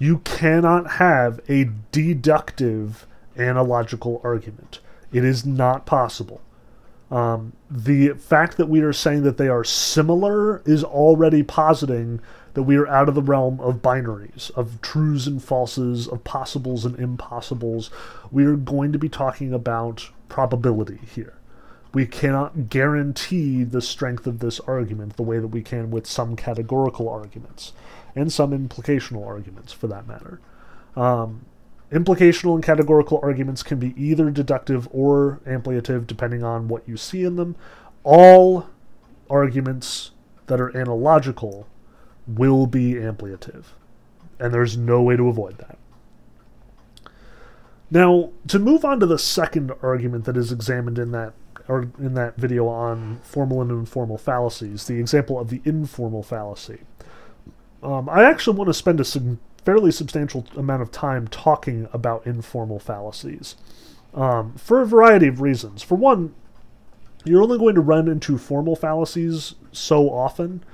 You 0.00 0.18
cannot 0.18 0.92
have 0.92 1.40
a 1.48 1.70
deductive 1.92 3.06
analogical 3.38 4.20
argument. 4.24 4.80
It 5.12 5.24
is 5.24 5.46
not 5.46 5.86
possible. 5.86 6.40
Um, 7.10 7.52
the 7.70 8.10
fact 8.10 8.56
that 8.56 8.68
we 8.68 8.80
are 8.80 8.92
saying 8.92 9.22
that 9.22 9.36
they 9.36 9.48
are 9.48 9.64
similar 9.64 10.62
is 10.64 10.84
already 10.84 11.42
positing 11.42 12.20
that 12.54 12.64
we 12.64 12.76
are 12.76 12.88
out 12.88 13.08
of 13.08 13.14
the 13.14 13.22
realm 13.22 13.60
of 13.60 13.76
binaries, 13.76 14.50
of 14.52 14.80
trues 14.80 15.26
and 15.26 15.40
falses, 15.40 16.10
of 16.10 16.24
possibles 16.24 16.84
and 16.84 16.98
impossibles. 16.98 17.90
We 18.30 18.44
are 18.44 18.56
going 18.56 18.92
to 18.92 18.98
be 18.98 19.08
talking 19.08 19.52
about 19.52 20.10
probability 20.28 21.00
here. 21.14 21.34
We 21.92 22.06
cannot 22.06 22.68
guarantee 22.68 23.64
the 23.64 23.82
strength 23.82 24.26
of 24.26 24.38
this 24.38 24.60
argument 24.60 25.16
the 25.16 25.22
way 25.22 25.38
that 25.38 25.48
we 25.48 25.62
can 25.62 25.90
with 25.90 26.06
some 26.06 26.36
categorical 26.36 27.08
arguments, 27.08 27.72
and 28.14 28.32
some 28.32 28.52
implicational 28.52 29.26
arguments 29.26 29.72
for 29.72 29.88
that 29.88 30.06
matter. 30.06 30.40
Um, 30.96 31.46
implicational 31.90 32.54
and 32.54 32.62
categorical 32.62 33.18
arguments 33.22 33.62
can 33.62 33.78
be 33.78 33.94
either 33.96 34.30
deductive 34.30 34.88
or 34.92 35.40
ampliative 35.46 36.06
depending 36.06 36.44
on 36.44 36.68
what 36.68 36.88
you 36.88 36.96
see 36.96 37.24
in 37.24 37.36
them. 37.36 37.56
All 38.04 38.68
arguments 39.28 40.12
that 40.46 40.60
are 40.60 40.76
analogical 40.76 41.66
will 42.26 42.66
be 42.66 42.94
ampliative. 42.94 43.64
And 44.38 44.54
there's 44.54 44.76
no 44.76 45.02
way 45.02 45.16
to 45.16 45.28
avoid 45.28 45.58
that. 45.58 45.78
Now, 47.90 48.30
to 48.46 48.58
move 48.58 48.84
on 48.84 49.00
to 49.00 49.06
the 49.06 49.18
second 49.18 49.72
argument 49.82 50.24
that 50.24 50.36
is 50.36 50.52
examined 50.52 50.98
in 50.98 51.10
that 51.12 51.34
or 51.68 51.88
in 51.98 52.14
that 52.14 52.36
video 52.36 52.66
on 52.66 53.20
formal 53.22 53.62
and 53.62 53.70
informal 53.70 54.18
fallacies, 54.18 54.86
the 54.86 54.98
example 54.98 55.38
of 55.38 55.50
the 55.50 55.60
informal 55.64 56.22
fallacy. 56.22 56.80
Um, 57.82 58.08
I 58.08 58.24
actually 58.24 58.56
want 58.56 58.68
to 58.68 58.74
spend 58.74 58.98
a 58.98 59.04
sub- 59.04 59.38
fairly 59.64 59.92
substantial 59.92 60.46
amount 60.56 60.82
of 60.82 60.90
time 60.90 61.28
talking 61.28 61.88
about 61.92 62.26
informal 62.26 62.80
fallacies 62.80 63.56
um, 64.14 64.54
for 64.54 64.80
a 64.80 64.86
variety 64.86 65.28
of 65.28 65.40
reasons. 65.40 65.82
For 65.82 65.94
one, 65.94 66.34
you're 67.24 67.42
only 67.42 67.58
going 67.58 67.74
to 67.74 67.80
run 67.80 68.08
into 68.08 68.36
formal 68.36 68.74
fallacies 68.74 69.54
so 69.70 70.10
often 70.10 70.64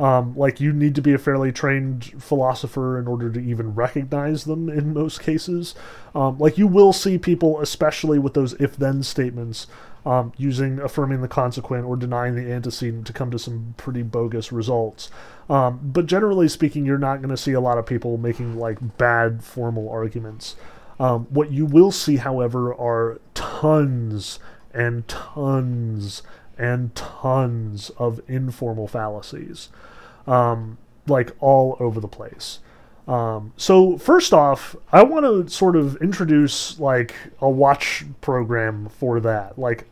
um, 0.00 0.36
like 0.36 0.60
you 0.60 0.72
need 0.72 0.94
to 0.94 1.02
be 1.02 1.12
a 1.12 1.18
fairly 1.18 1.50
trained 1.50 2.22
philosopher 2.22 2.98
in 2.98 3.08
order 3.08 3.30
to 3.30 3.40
even 3.40 3.74
recognize 3.74 4.44
them 4.44 4.68
in 4.68 4.94
most 4.94 5.20
cases. 5.20 5.74
Um, 6.14 6.38
like 6.38 6.56
you 6.56 6.66
will 6.66 6.92
see 6.92 7.18
people, 7.18 7.60
especially 7.60 8.18
with 8.18 8.34
those 8.34 8.52
if-then 8.54 9.02
statements, 9.02 9.66
um, 10.06 10.32
using 10.36 10.78
affirming 10.78 11.20
the 11.20 11.28
consequent 11.28 11.84
or 11.84 11.96
denying 11.96 12.36
the 12.36 12.50
antecedent 12.50 13.06
to 13.08 13.12
come 13.12 13.30
to 13.30 13.38
some 13.38 13.74
pretty 13.76 14.02
bogus 14.02 14.52
results. 14.52 15.10
Um, 15.50 15.80
but 15.82 16.06
generally 16.06 16.48
speaking, 16.48 16.86
you're 16.86 16.98
not 16.98 17.18
going 17.18 17.30
to 17.30 17.36
see 17.36 17.52
a 17.52 17.60
lot 17.60 17.78
of 17.78 17.86
people 17.86 18.18
making 18.18 18.56
like 18.56 18.98
bad 18.98 19.42
formal 19.42 19.88
arguments. 19.90 20.56
Um, 21.00 21.26
what 21.30 21.50
you 21.50 21.66
will 21.66 21.92
see, 21.92 22.16
however, 22.16 22.74
are 22.74 23.20
tons 23.34 24.38
and 24.72 25.06
tons 25.08 26.22
and 26.58 26.94
tons 26.94 27.90
of 27.98 28.20
informal 28.28 28.88
fallacies, 28.88 29.68
um, 30.26 30.78
like 31.06 31.32
all 31.40 31.76
over 31.80 32.00
the 32.00 32.08
place. 32.08 32.58
Um, 33.06 33.54
so 33.56 33.96
first 33.96 34.34
off, 34.34 34.76
I 34.92 35.02
want 35.02 35.24
to 35.24 35.48
sort 35.52 35.76
of 35.76 35.96
introduce 35.96 36.78
like 36.78 37.14
a 37.40 37.48
watch 37.48 38.04
program 38.20 38.90
for 38.90 39.18
that. 39.20 39.58
Like 39.58 39.86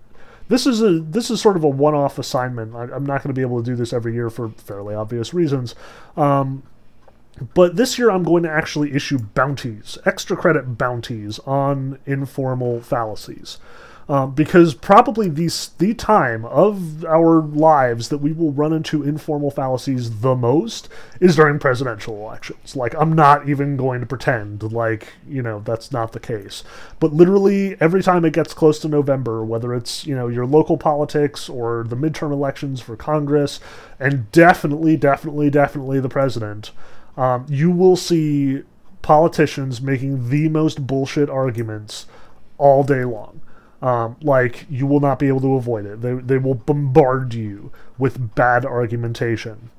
this 0.49 0.67
is 0.67 0.83
a 0.83 1.01
this 1.01 1.31
is 1.31 1.41
sort 1.41 1.57
of 1.57 1.65
a 1.65 1.69
one-off 1.69 2.19
assignment. 2.19 2.75
I, 2.75 2.95
am 2.95 3.07
not 3.07 3.23
going 3.23 3.35
to 3.35 3.39
be 3.39 3.41
able 3.41 3.63
to 3.63 3.65
do 3.65 3.75
this 3.75 3.93
every 3.93 4.13
year 4.13 4.29
for 4.29 4.51
fairly 4.51 4.95
obvious 4.95 5.33
reasons. 5.33 5.75
Um, 6.17 6.63
but 7.55 7.77
this 7.77 7.99
year 7.99 8.11
I'm 8.11 8.23
going 8.23 8.43
to 8.45 8.51
actually 8.51 8.93
issue 8.93 9.19
bounties, 9.19 9.99
extra 10.05 10.37
credit 10.37 10.79
bounties 10.79 11.39
on 11.41 11.99
informal 12.07 12.81
fallacies. 12.83 13.59
Um, 14.09 14.35
because 14.35 14.73
probably 14.73 15.29
the, 15.29 15.51
the 15.79 15.93
time 15.93 16.45
of 16.45 17.05
our 17.05 17.41
lives 17.41 18.09
that 18.11 18.19
we 18.19 18.33
will 18.33 18.53
run 18.53 18.73
into 18.73 19.03
informal 19.03 19.51
fallacies 19.51 20.21
the 20.21 20.37
most 20.37 20.89
is 21.21 21.35
during 21.35 21.59
presidential 21.59 22.15
elections. 22.15 22.77
Like, 22.77 22.95
I'm 22.95 23.15
not 23.15 23.49
even 23.49 23.77
going 23.77 23.99
to 23.99 24.07
pretend 24.07 24.63
like, 24.73 25.09
you 25.29 25.43
know, 25.43 25.61
that's 25.65 25.91
not 25.91 26.13
the 26.13 26.21
case. 26.21 26.63
But 27.01 27.15
literally, 27.15 27.77
every 27.81 28.01
time 28.01 28.25
it 28.25 28.33
gets 28.33 28.55
close 28.55 28.79
to 28.81 28.89
November, 28.89 29.45
whether 29.45 29.75
it's, 29.75 30.07
you 30.07 30.15
know, 30.15 30.29
your 30.29 30.47
local 30.47 30.77
politics 30.77 31.49
or 31.49 31.85
the 31.89 31.97
midterm 31.97 32.31
elections 32.31 32.81
for 32.81 32.95
Congress, 32.95 33.59
and 33.99 34.31
definitely, 34.31 34.97
definitely, 34.97 35.51
definitely 35.51 35.99
the 35.99 36.09
president, 36.09 36.71
um, 37.17 37.45
you 37.49 37.73
will 37.73 37.97
see 37.97 38.63
politicians 39.03 39.81
making 39.81 40.31
the 40.31 40.49
most 40.49 40.87
bullshit 40.87 41.29
arguments 41.29 42.07
all 42.57 42.85
day 42.85 43.05
long. 43.05 43.41
Um, 43.87 44.17
like 44.21 44.67
you 44.69 44.85
will 44.85 44.99
not 44.99 45.21
be 45.21 45.29
able 45.29 45.43
to 45.43 45.55
avoid 45.55 45.87
it. 45.87 46.01
They 46.01 46.15
they 46.15 46.39
will 46.39 46.57
bombard 46.57 47.35
you 47.35 47.71
with 47.99 48.35
bad 48.35 48.65
argumentation. 48.65 49.71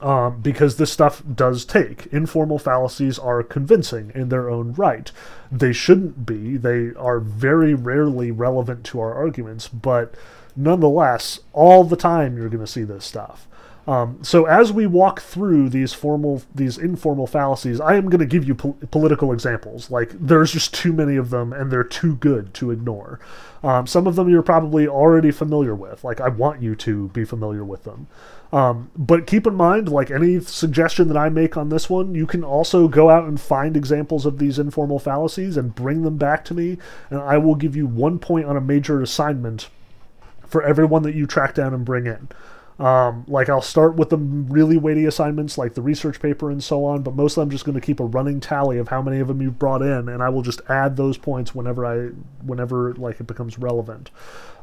Um, 0.00 0.40
because 0.40 0.76
this 0.76 0.92
stuff 0.92 1.22
does 1.34 1.64
take. 1.64 2.06
Informal 2.06 2.58
fallacies 2.60 3.18
are 3.18 3.42
convincing 3.42 4.12
in 4.14 4.28
their 4.28 4.48
own 4.48 4.72
right. 4.74 5.10
They 5.50 5.72
shouldn't 5.72 6.24
be. 6.24 6.56
They 6.56 6.90
are 6.96 7.18
very 7.18 7.74
rarely 7.74 8.30
relevant 8.30 8.84
to 8.86 9.00
our 9.00 9.12
arguments, 9.14 9.66
but 9.66 10.14
nonetheless, 10.54 11.40
all 11.52 11.82
the 11.82 11.96
time 11.96 12.36
you're 12.36 12.48
going 12.48 12.64
to 12.64 12.70
see 12.70 12.84
this 12.84 13.04
stuff. 13.04 13.47
Um, 13.88 14.22
so 14.22 14.44
as 14.44 14.70
we 14.70 14.86
walk 14.86 15.22
through 15.22 15.70
these 15.70 15.94
formal, 15.94 16.42
these 16.54 16.76
informal 16.76 17.26
fallacies, 17.26 17.80
I 17.80 17.96
am 17.96 18.10
going 18.10 18.20
to 18.20 18.26
give 18.26 18.46
you 18.46 18.54
po- 18.54 18.76
political 18.90 19.32
examples. 19.32 19.90
Like 19.90 20.10
there's 20.10 20.52
just 20.52 20.74
too 20.74 20.92
many 20.92 21.16
of 21.16 21.30
them, 21.30 21.54
and 21.54 21.72
they're 21.72 21.82
too 21.82 22.16
good 22.16 22.52
to 22.54 22.70
ignore. 22.70 23.18
Um, 23.62 23.86
some 23.86 24.06
of 24.06 24.14
them 24.14 24.28
you're 24.28 24.42
probably 24.42 24.86
already 24.86 25.30
familiar 25.30 25.74
with. 25.74 26.04
Like 26.04 26.20
I 26.20 26.28
want 26.28 26.60
you 26.60 26.76
to 26.76 27.08
be 27.08 27.24
familiar 27.24 27.64
with 27.64 27.84
them. 27.84 28.08
Um, 28.52 28.90
but 28.94 29.26
keep 29.26 29.46
in 29.46 29.54
mind, 29.54 29.88
like 29.88 30.10
any 30.10 30.38
suggestion 30.40 31.08
that 31.08 31.16
I 31.16 31.30
make 31.30 31.56
on 31.56 31.70
this 31.70 31.88
one, 31.88 32.14
you 32.14 32.26
can 32.26 32.44
also 32.44 32.88
go 32.88 33.08
out 33.08 33.24
and 33.24 33.40
find 33.40 33.74
examples 33.74 34.26
of 34.26 34.38
these 34.38 34.58
informal 34.58 34.98
fallacies 34.98 35.56
and 35.56 35.74
bring 35.74 36.02
them 36.02 36.18
back 36.18 36.44
to 36.46 36.54
me, 36.54 36.76
and 37.08 37.20
I 37.20 37.38
will 37.38 37.54
give 37.54 37.74
you 37.74 37.86
one 37.86 38.18
point 38.18 38.44
on 38.44 38.56
a 38.56 38.60
major 38.60 39.00
assignment 39.00 39.70
for 40.46 40.62
everyone 40.62 41.04
that 41.04 41.14
you 41.14 41.26
track 41.26 41.54
down 41.54 41.72
and 41.72 41.86
bring 41.86 42.06
in. 42.06 42.28
Um, 42.78 43.24
like 43.26 43.48
I'll 43.48 43.60
start 43.60 43.96
with 43.96 44.10
the 44.10 44.16
really 44.16 44.76
weighty 44.76 45.04
assignments, 45.04 45.58
like 45.58 45.74
the 45.74 45.82
research 45.82 46.20
paper 46.20 46.48
and 46.48 46.62
so 46.62 46.84
on, 46.84 47.02
but 47.02 47.16
mostly 47.16 47.42
I'm 47.42 47.50
just 47.50 47.64
going 47.64 47.74
to 47.74 47.84
keep 47.84 47.98
a 47.98 48.04
running 48.04 48.38
tally 48.38 48.78
of 48.78 48.88
how 48.88 49.02
many 49.02 49.18
of 49.18 49.26
them 49.26 49.42
you've 49.42 49.58
brought 49.58 49.82
in, 49.82 50.08
and 50.08 50.22
I 50.22 50.28
will 50.28 50.42
just 50.42 50.60
add 50.68 50.96
those 50.96 51.18
points 51.18 51.54
whenever 51.54 51.84
I, 51.84 52.10
whenever 52.44 52.94
like 52.94 53.18
it 53.18 53.26
becomes 53.26 53.58
relevant. 53.58 54.10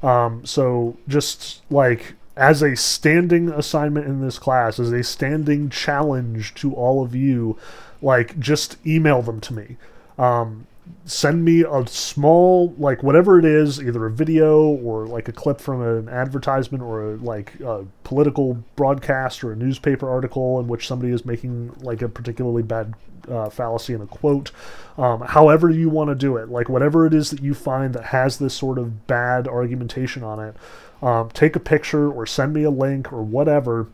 Um, 0.01 0.45
so 0.45 0.95
just 1.09 1.61
like 1.69 2.13
as 2.37 2.61
a 2.61 2.75
standing 2.75 3.49
assignment 3.49 4.07
in 4.07 4.21
this 4.21 4.39
class, 4.39 4.79
as 4.79 4.91
a 4.91 5.03
standing 5.03 5.69
challenge 5.69 6.53
to 6.55 6.73
all 6.73 7.03
of 7.03 7.15
you, 7.15 7.57
like 8.01 8.39
just 8.39 8.77
email 8.85 9.21
them 9.21 9.41
to 9.41 9.53
me. 9.53 9.77
Um, 10.17 10.67
send 11.05 11.45
me 11.45 11.63
a 11.63 11.85
small 11.87 12.73
like 12.77 13.03
whatever 13.03 13.37
it 13.37 13.45
is 13.45 13.79
either 13.81 14.05
a 14.07 14.11
video 14.11 14.61
or 14.63 15.05
like 15.05 15.27
a 15.27 15.31
clip 15.31 15.61
from 15.61 15.81
an 15.81 16.09
advertisement 16.09 16.83
or 16.83 17.13
a, 17.13 17.15
like 17.17 17.59
a 17.59 17.85
political 18.03 18.55
broadcast 18.75 19.43
or 19.43 19.51
a 19.51 19.55
newspaper 19.55 20.09
article 20.09 20.59
in 20.59 20.67
which 20.67 20.87
somebody 20.87 21.11
is 21.11 21.23
making 21.23 21.71
like 21.81 22.01
a 22.01 22.09
particularly 22.09 22.63
bad 22.63 22.93
uh, 23.29 23.49
fallacy 23.49 23.93
in 23.93 24.01
a 24.01 24.07
quote 24.07 24.51
um, 24.97 25.21
however 25.21 25.69
you 25.69 25.89
want 25.89 26.09
to 26.09 26.15
do 26.15 26.37
it 26.37 26.49
like 26.49 26.69
whatever 26.69 27.05
it 27.05 27.13
is 27.13 27.29
that 27.29 27.41
you 27.41 27.53
find 27.53 27.93
that 27.93 28.05
has 28.05 28.37
this 28.37 28.53
sort 28.53 28.77
of 28.77 29.05
bad 29.07 29.47
argumentation 29.47 30.23
on 30.23 30.39
it 30.39 30.55
um, 31.01 31.29
take 31.29 31.55
a 31.55 31.59
picture 31.59 32.11
or 32.11 32.25
send 32.25 32.53
me 32.53 32.63
a 32.63 32.71
link 32.71 33.13
or 33.13 33.21
whatever 33.21 33.87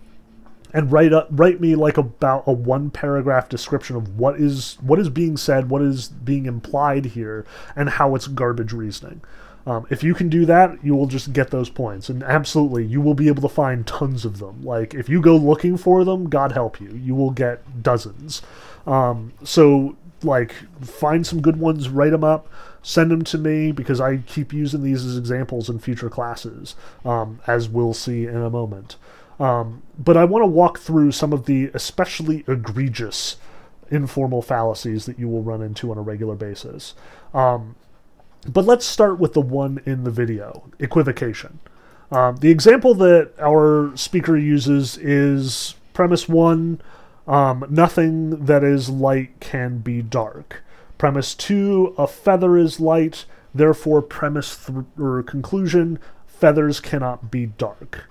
and 0.74 0.92
write 0.92 1.14
up 1.14 1.28
write 1.32 1.60
me 1.60 1.76
like 1.76 1.98
about 1.98 2.44
a 2.48 2.52
one 2.52 2.90
paragraph 2.90 3.50
description 3.50 3.96
of 3.96 4.18
what 4.18 4.40
is 4.40 4.78
what 4.82 5.00
is 5.00 5.10
being 5.10 5.38
said, 5.38 5.70
what 5.70 5.82
is 5.82 6.10
being 6.10 6.46
implied 6.46 7.06
here, 7.06 7.46
and 7.76 7.90
how 7.90 8.16
it's 8.16 8.28
garbage 8.28 8.74
reasoning. 8.74 9.22
Um, 9.66 9.86
if 9.92 10.04
you 10.04 10.16
can 10.16 10.28
do 10.28 10.46
that, 10.48 10.84
you 10.84 10.96
will 10.96 11.06
just 11.06 11.34
get 11.34 11.52
those 11.52 11.70
points, 11.70 12.10
and 12.10 12.24
absolutely, 12.24 12.84
you 12.84 13.00
will 13.00 13.14
be 13.14 13.28
able 13.28 13.44
to 13.44 13.54
find 13.54 13.86
tons 13.86 14.26
of 14.26 14.40
them. 14.40 14.64
Like 14.64 14.94
if 14.94 15.08
you 15.08 15.22
go 15.22 15.36
looking 15.36 15.78
for 15.78 16.04
them, 16.04 16.30
God 16.30 16.52
help 16.52 16.82
you, 16.82 16.90
you 16.92 17.14
will 17.14 17.32
get 17.32 17.84
dozens. 17.84 18.42
Um, 18.88 19.34
so 19.44 19.96
like 20.24 20.54
find 20.82 21.26
some 21.26 21.42
good 21.42 21.58
ones, 21.58 21.90
write 21.90 22.12
them 22.12 22.24
up, 22.24 22.48
send 22.82 23.12
them 23.12 23.24
to 23.24 23.38
me 23.38 23.72
because 23.72 24.02
I 24.02 24.18
keep 24.18 24.54
using 24.54 24.84
these 24.84 25.06
as 25.06 25.18
examples 25.18 25.70
in 25.70 25.80
future 25.80 26.10
classes, 26.10 26.76
um, 27.06 27.40
as 27.48 27.70
we'll 27.70 27.94
see 27.94 28.26
in 28.26 28.38
a 28.38 28.50
moment. 28.50 28.96
Um, 29.42 29.82
but 29.98 30.18
I 30.18 30.24
want 30.24 30.44
to 30.44 30.48
walk 30.48 30.78
through 30.78 31.14
some 31.14 31.34
of 31.34 31.46
the 31.46 31.72
especially 31.74 32.44
egregious 32.48 33.38
informal 33.90 34.44
fallacies 34.44 35.08
that 35.08 35.18
you 35.18 35.28
will 35.28 35.42
run 35.42 35.64
into 35.64 35.90
on 35.90 35.98
a 35.98 36.02
regular 36.02 36.36
basis. 36.36 36.94
Um, 37.34 37.76
but 38.48 38.66
let's 38.66 38.86
start 38.86 39.20
with 39.20 39.34
the 39.34 39.42
one 39.42 39.82
in 39.86 40.04
the 40.04 40.12
video 40.12 40.70
equivocation. 40.80 41.60
Um, 42.12 42.38
the 42.38 42.52
example 42.52 42.94
that 42.96 43.32
our 43.40 43.92
speaker 43.96 44.38
uses 44.38 44.98
is 44.98 45.74
premise 45.94 46.30
one 46.30 46.80
um, 47.28 47.66
nothing 47.70 48.46
that 48.46 48.64
is 48.64 48.90
light 48.90 49.40
can 49.40 49.80
be 49.80 50.02
dark. 50.02 50.64
Premise 50.98 51.34
two 51.34 51.96
a 51.98 52.06
feather 52.06 52.58
is 52.58 52.80
light, 52.80 53.26
therefore, 53.56 54.02
premise 54.02 54.66
th- 54.66 54.86
or 55.00 55.24
conclusion 55.24 55.98
feathers 56.28 56.80
cannot 56.80 57.32
be 57.32 57.48
dark. 57.48 58.06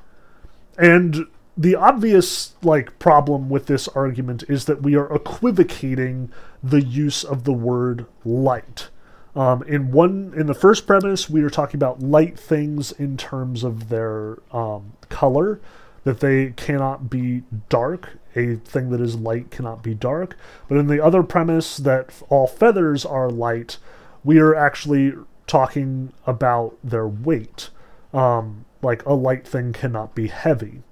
And 0.81 1.27
the 1.57 1.77
obvious 1.77 2.55
like 2.63 2.99
problem 2.99 3.51
with 3.51 3.67
this 3.67 3.87
argument 3.89 4.45
is 4.49 4.65
that 4.65 4.83
we 4.83 4.97
are 4.97 5.15
equivocating 5.15 6.33
the 6.63 6.83
use 6.83 7.23
of 7.23 7.45
the 7.45 7.53
word 7.53 8.07
light. 8.25 8.89
Um, 9.37 9.63
in 9.65 9.93
one, 9.93 10.33
in 10.35 10.47
the 10.47 10.55
first 10.55 10.87
premise, 10.87 11.29
we 11.29 11.43
are 11.43 11.51
talking 11.51 11.77
about 11.77 12.03
light 12.03 12.39
things 12.39 12.93
in 12.93 13.19
terms 13.19 13.63
of 13.63 13.91
their 13.91 14.39
um, 14.53 14.95
color, 15.11 15.61
that 16.05 16.21
they 16.21 16.55
cannot 16.57 17.11
be 17.11 17.43
dark. 17.69 18.19
A 18.35 18.55
thing 18.55 18.89
that 18.91 19.01
is 19.01 19.17
light 19.17 19.51
cannot 19.51 19.83
be 19.83 19.93
dark. 19.93 20.37
But 20.67 20.79
in 20.79 20.87
the 20.87 21.05
other 21.05 21.23
premise, 21.23 21.77
that 21.77 22.23
all 22.31 22.47
feathers 22.47 23.05
are 23.05 23.29
light, 23.29 23.77
we 24.25 24.39
are 24.39 24.55
actually 24.55 25.13
talking 25.47 26.13
about 26.27 26.79
their 26.83 27.07
weight. 27.07 27.69
Um, 28.15 28.65
like 28.83 29.05
a 29.07 29.15
light 29.15 29.47
thing 29.47 29.73
cannot 29.73 30.15
be 30.15 30.29
heavy. 30.29 30.83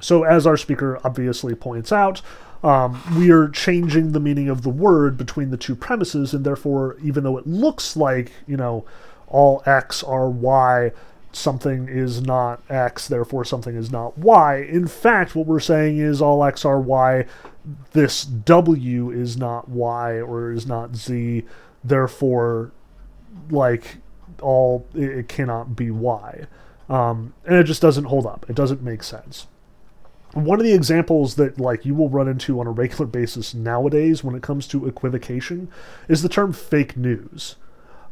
So, 0.00 0.24
as 0.24 0.46
our 0.46 0.56
speaker 0.56 0.98
obviously 1.04 1.54
points 1.54 1.92
out, 1.92 2.22
um, 2.62 3.02
we 3.16 3.30
are 3.30 3.48
changing 3.48 4.12
the 4.12 4.20
meaning 4.20 4.48
of 4.48 4.62
the 4.62 4.70
word 4.70 5.16
between 5.16 5.50
the 5.50 5.56
two 5.56 5.74
premises, 5.74 6.34
and 6.34 6.44
therefore, 6.44 6.96
even 7.02 7.24
though 7.24 7.38
it 7.38 7.46
looks 7.46 7.96
like, 7.96 8.32
you 8.46 8.56
know, 8.56 8.84
all 9.28 9.62
X 9.64 10.02
are 10.02 10.28
Y, 10.28 10.92
something 11.32 11.88
is 11.88 12.20
not 12.20 12.62
X, 12.68 13.08
therefore 13.08 13.44
something 13.44 13.76
is 13.76 13.90
not 13.90 14.18
Y. 14.18 14.56
In 14.56 14.86
fact, 14.86 15.34
what 15.34 15.46
we're 15.46 15.60
saying 15.60 15.98
is 15.98 16.20
all 16.20 16.44
X 16.44 16.64
are 16.64 16.80
Y, 16.80 17.24
this 17.92 18.24
W 18.24 19.10
is 19.10 19.36
not 19.36 19.68
Y 19.68 20.20
or 20.20 20.52
is 20.52 20.66
not 20.66 20.96
Z, 20.96 21.44
therefore, 21.84 22.72
like, 23.50 23.98
all, 24.42 24.86
it, 24.94 25.28
cannot 25.28 25.76
be 25.76 25.90
Y. 25.90 26.46
Um, 26.90 27.34
and 27.46 27.56
it 27.56 27.64
just 27.64 27.80
doesn't 27.80 28.04
hold 28.04 28.26
up. 28.26 28.44
It 28.48 28.56
doesn't 28.56 28.82
make 28.82 29.04
sense. 29.04 29.46
One 30.34 30.58
of 30.58 30.66
the 30.66 30.74
examples 30.74 31.36
that 31.36 31.58
like 31.58 31.86
you 31.86 31.94
will 31.94 32.08
run 32.08 32.28
into 32.28 32.60
on 32.60 32.66
a 32.66 32.70
regular 32.72 33.06
basis 33.06 33.54
nowadays 33.54 34.22
when 34.22 34.34
it 34.34 34.42
comes 34.42 34.66
to 34.68 34.86
equivocation 34.86 35.68
is 36.08 36.22
the 36.22 36.28
term 36.28 36.52
fake 36.52 36.96
news. 36.96 37.56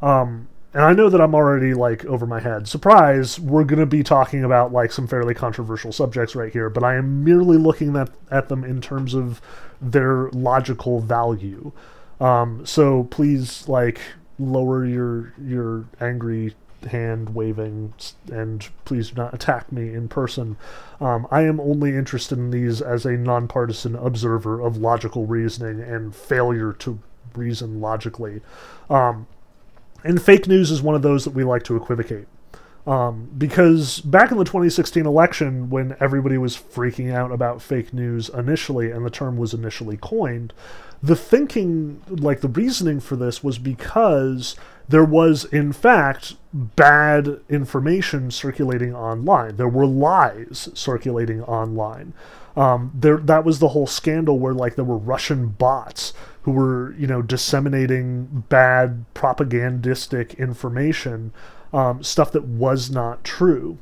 Um, 0.00 0.48
and 0.74 0.84
I 0.84 0.92
know 0.92 1.08
that 1.08 1.20
I'm 1.20 1.34
already 1.34 1.74
like 1.74 2.04
over 2.04 2.26
my 2.26 2.40
head. 2.40 2.68
Surprise, 2.68 3.40
we're 3.40 3.64
going 3.64 3.80
to 3.80 3.86
be 3.86 4.02
talking 4.04 4.44
about 4.44 4.72
like 4.72 4.92
some 4.92 5.08
fairly 5.08 5.34
controversial 5.34 5.92
subjects 5.92 6.36
right 6.36 6.52
here, 6.52 6.70
but 6.70 6.84
I 6.84 6.96
am 6.96 7.24
merely 7.24 7.56
looking 7.56 7.96
at, 7.96 8.10
at 8.30 8.48
them 8.48 8.62
in 8.64 8.80
terms 8.80 9.14
of 9.14 9.40
their 9.80 10.28
logical 10.30 11.00
value. 11.00 11.72
Um, 12.20 12.64
so 12.64 13.04
please 13.04 13.68
like 13.68 14.00
lower 14.38 14.84
your 14.84 15.32
your 15.40 15.86
angry 16.00 16.54
hand 16.86 17.34
waving, 17.34 17.92
and 18.30 18.68
please 18.84 19.10
do 19.10 19.16
not 19.16 19.34
attack 19.34 19.70
me 19.72 19.92
in 19.92 20.08
person. 20.08 20.56
Um, 21.00 21.26
I 21.30 21.42
am 21.42 21.60
only 21.60 21.96
interested 21.96 22.38
in 22.38 22.50
these 22.50 22.80
as 22.80 23.04
a 23.04 23.12
nonpartisan 23.12 23.94
observer 23.96 24.60
of 24.60 24.76
logical 24.76 25.26
reasoning 25.26 25.80
and 25.80 26.14
failure 26.14 26.72
to 26.74 26.98
reason 27.34 27.80
logically. 27.80 28.40
Um, 28.88 29.26
and 30.04 30.22
fake 30.22 30.46
news 30.46 30.70
is 30.70 30.82
one 30.82 30.94
of 30.94 31.02
those 31.02 31.24
that 31.24 31.34
we 31.34 31.44
like 31.44 31.64
to 31.64 31.76
equivocate. 31.76 32.26
Um, 32.86 33.28
because 33.36 34.00
back 34.00 34.30
in 34.30 34.38
the 34.38 34.44
2016 34.44 35.04
election, 35.04 35.68
when 35.68 35.94
everybody 36.00 36.38
was 36.38 36.56
freaking 36.56 37.12
out 37.12 37.30
about 37.30 37.60
fake 37.60 37.92
news 37.92 38.30
initially 38.30 38.90
and 38.90 39.04
the 39.04 39.10
term 39.10 39.36
was 39.36 39.52
initially 39.52 39.98
coined, 39.98 40.54
the 41.02 41.14
thinking, 41.14 42.02
like 42.08 42.40
the 42.40 42.48
reasoning 42.48 43.00
for 43.00 43.14
this, 43.14 43.44
was 43.44 43.58
because 43.58 44.56
there 44.88 45.04
was, 45.04 45.44
in 45.44 45.72
fact, 45.72 46.34
bad 46.52 47.40
information 47.48 48.30
circulating 48.30 48.94
online. 48.94 49.56
There 49.56 49.68
were 49.68 49.86
lies 49.86 50.68
circulating 50.74 51.42
online. 51.42 52.14
Um, 52.56 52.90
there, 52.94 53.18
that 53.18 53.44
was 53.44 53.58
the 53.58 53.68
whole 53.68 53.86
scandal 53.86 54.38
where, 54.38 54.54
like, 54.54 54.74
there 54.74 54.84
were 54.84 54.96
Russian 54.96 55.48
bots 55.48 56.12
who 56.42 56.50
were, 56.50 56.94
you 56.98 57.06
know, 57.06 57.22
disseminating 57.22 58.44
bad 58.48 59.04
propagandistic 59.14 60.34
information 60.34 61.32
um, 61.72 62.02
stuff 62.02 62.32
that 62.32 62.44
was 62.44 62.90
not 62.90 63.22
true 63.22 63.78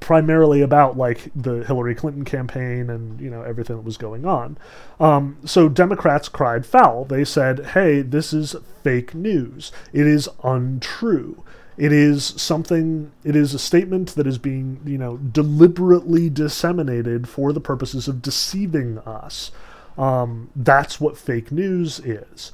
primarily 0.00 0.62
about 0.62 0.96
like 0.96 1.30
the 1.34 1.64
Hillary 1.64 1.94
Clinton 1.94 2.24
campaign 2.24 2.88
and 2.90 3.20
you 3.20 3.30
know 3.30 3.42
everything 3.42 3.76
that 3.76 3.84
was 3.84 3.96
going 3.96 4.24
on. 4.24 4.56
Um, 4.98 5.36
so 5.44 5.68
Democrats 5.68 6.28
cried 6.28 6.64
foul. 6.64 7.04
They 7.04 7.24
said, 7.24 7.66
"Hey, 7.66 8.02
this 8.02 8.32
is 8.32 8.56
fake 8.82 9.14
news. 9.14 9.72
It 9.92 10.06
is 10.06 10.28
untrue. 10.42 11.42
It 11.76 11.92
is 11.92 12.24
something. 12.24 13.12
It 13.22 13.36
is 13.36 13.52
a 13.52 13.58
statement 13.58 14.14
that 14.14 14.26
is 14.26 14.38
being 14.38 14.80
you 14.84 14.98
know 14.98 15.18
deliberately 15.18 16.30
disseminated 16.30 17.28
for 17.28 17.52
the 17.52 17.60
purposes 17.60 18.08
of 18.08 18.22
deceiving 18.22 18.98
us. 19.00 19.50
Um, 19.98 20.50
that's 20.56 21.00
what 21.00 21.18
fake 21.18 21.52
news 21.52 22.00
is." 22.00 22.52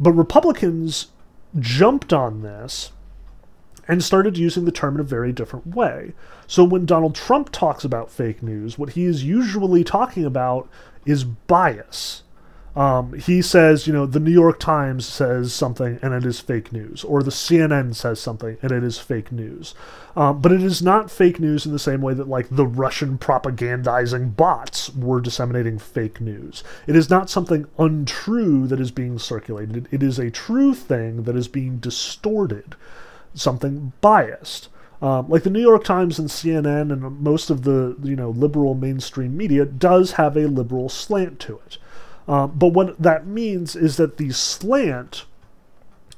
But 0.00 0.12
Republicans 0.12 1.08
jumped 1.58 2.12
on 2.12 2.42
this 2.42 2.92
and 3.88 4.02
started 4.02 4.38
using 4.38 4.64
the 4.64 4.72
term 4.72 4.94
in 4.94 5.00
a 5.00 5.04
very 5.04 5.32
different 5.32 5.66
way. 5.66 6.12
So 6.46 6.64
when 6.64 6.86
Donald 6.86 7.14
Trump 7.14 7.50
talks 7.50 7.84
about 7.84 8.10
fake 8.10 8.42
news, 8.42 8.78
what 8.78 8.90
he 8.90 9.04
is 9.04 9.24
usually 9.24 9.84
talking 9.84 10.24
about 10.24 10.68
is 11.04 11.24
bias. 11.24 12.22
Um, 12.74 13.12
he 13.14 13.42
says, 13.42 13.86
you 13.86 13.92
know, 13.92 14.06
the 14.06 14.20
New 14.20 14.30
York 14.30 14.58
Times 14.58 15.06
says 15.06 15.52
something 15.52 15.98
and 16.00 16.14
it 16.14 16.24
is 16.24 16.40
fake 16.40 16.72
news, 16.72 17.04
or 17.04 17.22
the 17.22 17.30
CNN 17.30 17.94
says 17.94 18.18
something 18.18 18.56
and 18.62 18.72
it 18.72 18.82
is 18.82 18.98
fake 18.98 19.30
news. 19.30 19.74
Um, 20.16 20.40
but 20.40 20.52
it 20.52 20.62
is 20.62 20.82
not 20.82 21.10
fake 21.10 21.38
news 21.38 21.66
in 21.66 21.72
the 21.72 21.78
same 21.78 22.00
way 22.00 22.14
that, 22.14 22.28
like, 22.28 22.48
the 22.50 22.66
Russian 22.66 23.18
propagandizing 23.18 24.36
bots 24.36 24.94
were 24.94 25.20
disseminating 25.20 25.78
fake 25.78 26.20
news. 26.20 26.64
It 26.86 26.96
is 26.96 27.10
not 27.10 27.28
something 27.28 27.66
untrue 27.78 28.66
that 28.68 28.80
is 28.80 28.90
being 28.90 29.18
circulated, 29.18 29.88
it 29.90 30.02
is 30.02 30.18
a 30.18 30.30
true 30.30 30.74
thing 30.74 31.24
that 31.24 31.36
is 31.36 31.48
being 31.48 31.78
distorted 31.78 32.74
something 33.34 33.92
biased. 34.00 34.68
Um, 35.00 35.28
like 35.28 35.42
the 35.42 35.50
New 35.50 35.60
York 35.60 35.82
Times 35.84 36.18
and 36.18 36.28
CNN 36.28 36.92
and 36.92 37.20
most 37.20 37.50
of 37.50 37.62
the 37.62 37.96
you 38.02 38.14
know 38.14 38.30
liberal 38.30 38.74
mainstream 38.74 39.36
media 39.36 39.64
does 39.64 40.12
have 40.12 40.36
a 40.36 40.46
liberal 40.46 40.88
slant 40.88 41.40
to 41.40 41.60
it. 41.66 41.78
Um, 42.28 42.52
but 42.54 42.68
what 42.68 43.00
that 43.02 43.26
means 43.26 43.74
is 43.74 43.96
that 43.96 44.16
the 44.16 44.30
slant 44.30 45.24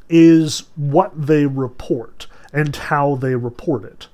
is 0.09 0.65
what 0.77 1.27
they 1.27 1.47
report 1.47 2.27
and 2.53 2.75
how 2.77 3.17
they 3.17 3.35
report 3.35 3.85
it. 3.85 4.09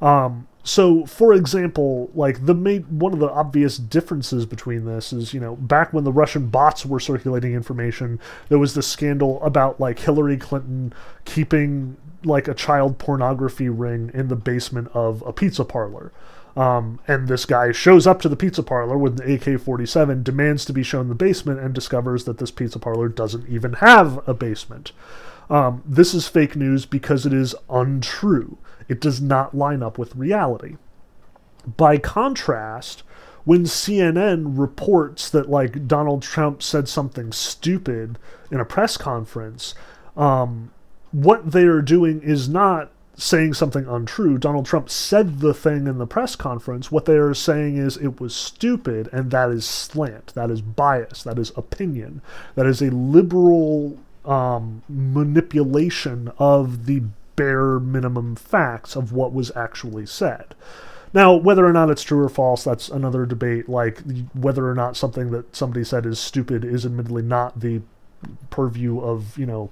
Um, 0.00 0.46
so, 0.62 1.06
for 1.06 1.32
example, 1.32 2.10
like 2.14 2.44
the 2.44 2.54
main, 2.54 2.82
one 2.82 3.12
of 3.14 3.18
the 3.18 3.30
obvious 3.30 3.78
differences 3.78 4.44
between 4.44 4.84
this 4.84 5.12
is, 5.12 5.32
you 5.32 5.40
know, 5.40 5.56
back 5.56 5.92
when 5.92 6.04
the 6.04 6.12
Russian 6.12 6.48
bots 6.48 6.84
were 6.84 7.00
circulating 7.00 7.54
information, 7.54 8.20
there 8.48 8.58
was 8.58 8.74
this 8.74 8.86
scandal 8.86 9.42
about 9.42 9.80
like 9.80 9.98
Hillary 9.98 10.36
Clinton 10.36 10.92
keeping 11.24 11.96
like 12.24 12.46
a 12.46 12.54
child 12.54 12.98
pornography 12.98 13.70
ring 13.70 14.10
in 14.12 14.28
the 14.28 14.36
basement 14.36 14.88
of 14.92 15.22
a 15.26 15.32
pizza 15.32 15.64
parlor. 15.64 16.12
Um, 16.56 16.98
and 17.06 17.28
this 17.28 17.46
guy 17.46 17.72
shows 17.72 18.06
up 18.06 18.20
to 18.22 18.28
the 18.28 18.36
pizza 18.36 18.62
parlor 18.62 18.98
with 18.98 19.20
an 19.20 19.32
AK 19.32 19.60
47, 19.60 20.22
demands 20.22 20.64
to 20.64 20.72
be 20.72 20.82
shown 20.82 21.08
the 21.08 21.14
basement, 21.14 21.60
and 21.60 21.74
discovers 21.74 22.24
that 22.24 22.38
this 22.38 22.50
pizza 22.50 22.78
parlor 22.78 23.08
doesn't 23.08 23.48
even 23.48 23.74
have 23.74 24.26
a 24.28 24.34
basement. 24.34 24.92
Um, 25.48 25.82
this 25.84 26.14
is 26.14 26.28
fake 26.28 26.56
news 26.56 26.86
because 26.86 27.26
it 27.26 27.32
is 27.32 27.54
untrue. 27.68 28.58
It 28.88 29.00
does 29.00 29.20
not 29.20 29.56
line 29.56 29.82
up 29.82 29.98
with 29.98 30.16
reality. 30.16 30.76
By 31.76 31.98
contrast, 31.98 33.02
when 33.44 33.64
CNN 33.64 34.58
reports 34.58 35.30
that 35.30 35.48
like 35.48 35.86
Donald 35.86 36.22
Trump 36.22 36.62
said 36.62 36.88
something 36.88 37.32
stupid 37.32 38.18
in 38.50 38.60
a 38.60 38.64
press 38.64 38.96
conference, 38.96 39.74
um, 40.16 40.70
what 41.12 41.50
they 41.50 41.64
are 41.64 41.82
doing 41.82 42.22
is 42.22 42.48
not 42.48 42.92
saying 43.20 43.52
something 43.52 43.86
untrue. 43.86 44.38
Donald 44.38 44.64
Trump 44.64 44.88
said 44.88 45.40
the 45.40 45.52
thing 45.52 45.86
in 45.86 45.98
the 45.98 46.06
press 46.06 46.34
conference. 46.34 46.90
What 46.90 47.04
they 47.04 47.18
are 47.18 47.34
saying 47.34 47.76
is 47.76 47.98
it 47.98 48.18
was 48.18 48.34
stupid, 48.34 49.10
and 49.12 49.30
that 49.30 49.50
is 49.50 49.66
slant, 49.66 50.28
that 50.34 50.50
is 50.50 50.62
bias, 50.62 51.22
that 51.24 51.38
is 51.38 51.52
opinion, 51.54 52.22
that 52.54 52.66
is 52.66 52.80
a 52.80 52.90
liberal 52.90 53.98
um, 54.24 54.82
manipulation 54.88 56.32
of 56.38 56.86
the 56.86 57.02
bare 57.36 57.78
minimum 57.78 58.36
facts 58.36 58.96
of 58.96 59.12
what 59.12 59.34
was 59.34 59.54
actually 59.54 60.06
said. 60.06 60.54
Now, 61.12 61.34
whether 61.34 61.66
or 61.66 61.72
not 61.72 61.90
it's 61.90 62.02
true 62.02 62.24
or 62.24 62.28
false, 62.28 62.64
that's 62.64 62.88
another 62.88 63.26
debate. 63.26 63.68
Like 63.68 64.00
whether 64.32 64.68
or 64.68 64.74
not 64.74 64.96
something 64.96 65.30
that 65.32 65.54
somebody 65.54 65.84
said 65.84 66.06
is 66.06 66.18
stupid 66.18 66.64
is 66.64 66.86
admittedly 66.86 67.22
not 67.22 67.60
the 67.60 67.82
purview 68.48 69.00
of, 69.00 69.36
you 69.36 69.46
know, 69.46 69.70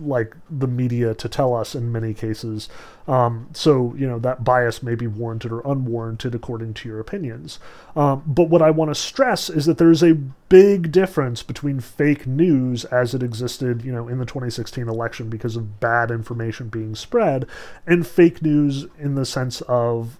like 0.00 0.34
the 0.50 0.66
media 0.66 1.14
to 1.14 1.28
tell 1.28 1.54
us 1.54 1.74
in 1.74 1.92
many 1.92 2.14
cases. 2.14 2.68
Um, 3.06 3.48
so, 3.52 3.94
you 3.96 4.06
know, 4.06 4.18
that 4.18 4.44
bias 4.44 4.82
may 4.82 4.94
be 4.94 5.06
warranted 5.06 5.52
or 5.52 5.60
unwarranted 5.60 6.34
according 6.34 6.74
to 6.74 6.88
your 6.88 7.00
opinions. 7.00 7.58
Um, 7.96 8.22
but 8.26 8.50
what 8.50 8.62
I 8.62 8.70
want 8.70 8.90
to 8.90 8.94
stress 8.94 9.48
is 9.48 9.66
that 9.66 9.78
there's 9.78 10.02
a 10.02 10.14
big 10.14 10.92
difference 10.92 11.42
between 11.42 11.80
fake 11.80 12.26
news 12.26 12.84
as 12.86 13.14
it 13.14 13.22
existed, 13.22 13.82
you 13.84 13.92
know, 13.92 14.08
in 14.08 14.18
the 14.18 14.26
2016 14.26 14.88
election 14.88 15.28
because 15.28 15.56
of 15.56 15.80
bad 15.80 16.10
information 16.10 16.68
being 16.68 16.94
spread, 16.94 17.46
and 17.86 18.06
fake 18.06 18.42
news 18.42 18.86
in 18.98 19.14
the 19.14 19.24
sense 19.24 19.60
of 19.62 20.18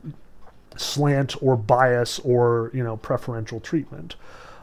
slant 0.76 1.40
or 1.42 1.56
bias 1.56 2.18
or, 2.20 2.70
you 2.72 2.82
know, 2.82 2.96
preferential 2.96 3.60
treatment. 3.60 4.16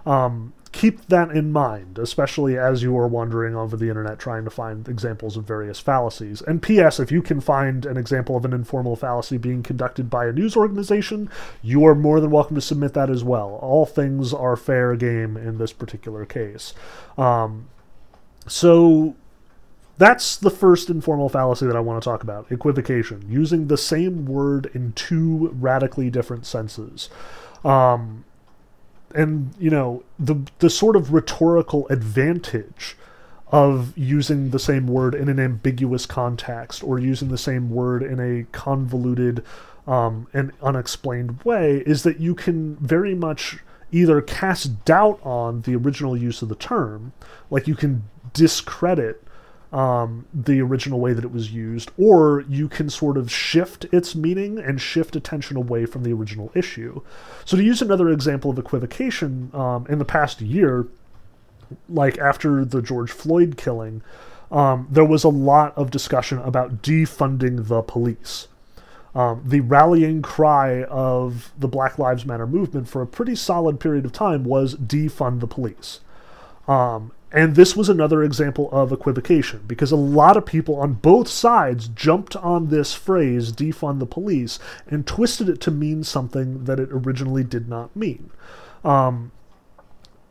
Um, 0.06 0.54
keep 0.76 1.08
that 1.08 1.32
in 1.32 1.54
mind, 1.54 1.98
especially 1.98 2.58
as 2.58 2.84
you 2.84 2.98
are 2.98 3.08
wandering 3.08 3.56
over 3.56 3.78
the 3.78 3.88
internet 3.88 4.20
trying 4.20 4.44
to 4.44 4.50
find 4.50 4.90
examples 4.90 5.38
of 5.38 5.46
various 5.46 5.80
fallacies. 5.80 6.42
And 6.42 6.62
P.S., 6.62 7.00
if 7.00 7.14
you 7.14 7.22
can 7.22 7.40
find 7.40 7.86
an 7.86 7.96
example 7.96 8.36
of 8.36 8.44
an 8.44 8.52
informal 8.52 8.98
fallacy 8.98 9.38
being 9.38 9.64
conducted 9.64 10.10
by 10.10 10.26
a 10.26 10.34
news 10.34 10.58
organization, 10.58 11.30
you 11.62 11.86
are 11.86 11.96
more 11.96 12.20
than 12.20 12.30
welcome 12.30 12.56
to 12.56 12.62
submit 12.62 12.94
that 12.94 13.10
as 13.10 13.24
well. 13.24 13.58
All 13.62 13.86
things 13.86 14.34
are 14.34 14.58
fair 14.58 14.98
game 14.98 15.38
in 15.38 15.60
this 15.60 15.72
particular 15.72 16.26
case. 16.26 16.74
Um, 17.18 17.70
so 18.46 19.16
that's 19.98 20.36
the 20.36 20.50
first 20.50 20.90
informal 20.90 21.30
fallacy 21.30 21.68
that 21.68 21.78
I 21.78 21.80
want 21.80 22.04
to 22.04 22.10
talk 22.10 22.22
about 22.22 22.52
equivocation, 22.52 23.24
using 23.30 23.68
the 23.68 23.78
same 23.78 24.26
word 24.26 24.70
in 24.74 24.92
two 24.92 25.56
radically 25.58 26.10
different 26.10 26.46
senses. 26.46 27.10
Um, 27.64 28.26
and 29.16 29.54
you 29.58 29.70
know 29.70 30.04
the 30.20 30.36
the 30.60 30.70
sort 30.70 30.96
of 30.96 31.14
rhetorical 31.14 31.88
advantage 31.88 32.96
of 33.48 33.98
using 33.98 34.50
the 34.50 34.60
same 34.60 34.88
word 34.88 35.16
in 35.16 35.30
an 35.30 35.40
ambiguous 35.40 36.06
context 36.06 36.84
or 36.84 37.00
using 37.00 37.30
the 37.30 37.38
same 37.38 37.70
word 37.70 38.04
in 38.04 38.20
a 38.20 38.44
convoluted 38.52 39.44
um, 39.88 40.28
and 40.34 40.52
unexplained 40.62 41.42
way 41.44 41.84
is 41.86 42.04
that 42.04 42.20
you 42.20 42.34
can 42.34 42.76
very 42.78 43.14
much 43.14 43.60
either 43.92 44.22
cast 44.22 44.84
doubt 44.84 45.20
on 45.24 45.62
the 45.62 45.76
original 45.76 46.18
use 46.18 46.42
of 46.42 46.50
the 46.50 46.56
term, 46.56 47.14
like 47.50 47.68
you 47.68 47.76
can 47.76 48.04
discredit 48.34 49.24
um, 49.72 50.26
the 50.34 50.62
original 50.62 51.00
way 51.00 51.14
that 51.14 51.24
it 51.24 51.32
was 51.32 51.52
used, 51.52 51.92
or 51.98 52.46
you 52.48 52.70
can 52.70 52.90
sort 52.90 53.18
of 53.18 53.32
shift 53.32 53.86
its 53.92 54.16
meaning 54.16 54.58
and 54.58 54.80
shift 54.80 55.16
attention 55.16 55.58
away 55.58 55.86
from 55.86 56.04
the 56.04 56.14
original 56.14 56.52
issue. 56.56 57.02
So, 57.44 57.58
to 57.58 57.64
use 57.64 57.82
another 57.82 58.10
example 58.10 58.52
of 58.52 58.58
equivocation, 58.58 59.50
um, 59.54 59.86
in 59.90 60.00
the 60.00 60.06
past 60.06 60.42
year, 60.42 60.88
like 61.90 62.18
after 62.18 62.64
the 62.64 62.82
George 62.82 63.12
Floyd 63.12 63.58
killing, 63.58 64.02
um, 64.52 64.88
there 64.90 65.06
was 65.06 65.24
a 65.24 65.30
lot 65.30 65.76
of 65.78 65.92
discussion 65.92 66.38
about 66.40 66.82
defunding 66.82 67.68
the 67.68 67.82
police. 67.82 68.48
Um, 69.16 69.44
the 69.46 69.62
rallying 69.62 70.22
cry 70.22 70.84
of 70.84 71.54
the 71.58 71.70
Black 71.70 71.98
Lives 71.98 72.26
Matter 72.26 72.46
movement 72.46 72.90
for 72.90 73.02
a 73.02 73.08
pretty 73.08 73.36
solid 73.36 73.80
period 73.80 74.04
of 74.04 74.12
time 74.12 74.44
was 74.44 74.76
defund 74.76 75.40
the 75.40 75.48
police. 75.48 76.02
Um, 76.68 77.12
And 77.36 77.56
this 77.56 77.76
was 77.76 77.90
another 77.90 78.24
example 78.24 78.70
of 78.72 78.94
equivocation 78.94 79.64
because 79.68 79.92
a 79.92 79.98
lot 79.98 80.38
of 80.38 80.46
people 80.46 80.78
on 80.78 80.94
both 80.94 81.28
sides 81.28 81.90
jumped 81.90 82.38
on 82.38 82.70
this 82.70 82.94
phrase, 82.94 83.52
defund 83.52 84.00
the 84.00 84.06
police, 84.06 84.58
and 84.88 85.06
twisted 85.06 85.50
it 85.50 85.60
to 85.62 85.72
mean 85.72 86.06
something 86.06 86.64
that 86.64 86.80
it 86.80 86.88
originally 86.94 87.44
did 87.44 87.68
not 87.68 87.94
mean. 87.94 88.32
Um, 88.86 89.34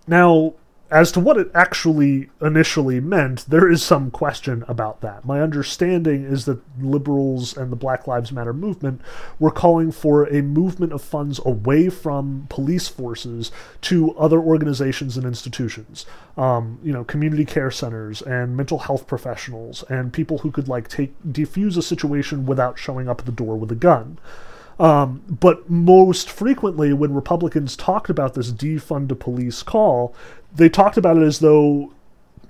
now, 0.07 0.55
as 0.91 1.11
to 1.13 1.21
what 1.21 1.39
it 1.39 1.51
actually 1.55 2.29
initially 2.43 3.01
meant, 3.01 3.47
there 3.49 3.71
is 3.71 3.83
some 3.83 4.11
question 4.11 4.65
about 4.69 5.01
that. 5.01 5.25
My 5.25 5.41
understanding 5.41 6.25
is 6.25 6.45
that 6.45 6.61
liberals 6.81 7.57
and 7.57 7.73
the 7.73 7.77
Black 7.77 8.07
Lives 8.07 8.31
Matter 8.31 8.53
movement 8.53 9.01
were 9.39 9.51
calling 9.51 9.91
for 9.91 10.25
a 10.25 10.43
movement 10.43 10.93
of 10.93 11.03
funds 11.03 11.41
away 11.45 11.89
from 11.89 12.47
police 12.51 12.87
forces 12.87 13.51
to 13.83 14.15
other 14.17 14.39
organizations 14.39 15.17
and 15.17 15.27
institutions. 15.27 16.05
Um, 16.37 16.79
you 16.83 16.93
know, 16.93 17.03
community 17.05 17.47
care 17.47 17.71
centers 17.71 18.21
and 18.21 18.57
mental 18.57 18.81
health 18.81 19.07
professionals 19.07 19.85
and 19.85 20.13
people 20.13 20.39
who 20.39 20.51
could 20.51 20.69
like 20.69 20.89
take 20.89 21.15
defuse 21.23 21.79
a 21.79 21.83
situation 21.83 22.45
without 22.45 22.79
showing 22.79 23.09
up 23.09 23.21
at 23.21 23.27
the 23.27 23.33
door 23.33 23.57
with 23.57 23.73
a 23.73 23.77
gun. 23.77 24.19
Um, 24.79 25.23
but 25.29 25.71
most 25.71 26.29
frequently, 26.29 26.93
when 26.93 27.15
Republicans 27.15 27.77
talked 27.77 28.11
about 28.11 28.35
this 28.35 28.51
defund 28.51 29.09
the 29.09 29.15
police 29.15 29.63
call, 29.63 30.15
they 30.55 30.69
talked 30.69 30.97
about 30.97 31.17
it 31.17 31.23
as 31.23 31.41
though 31.41 31.93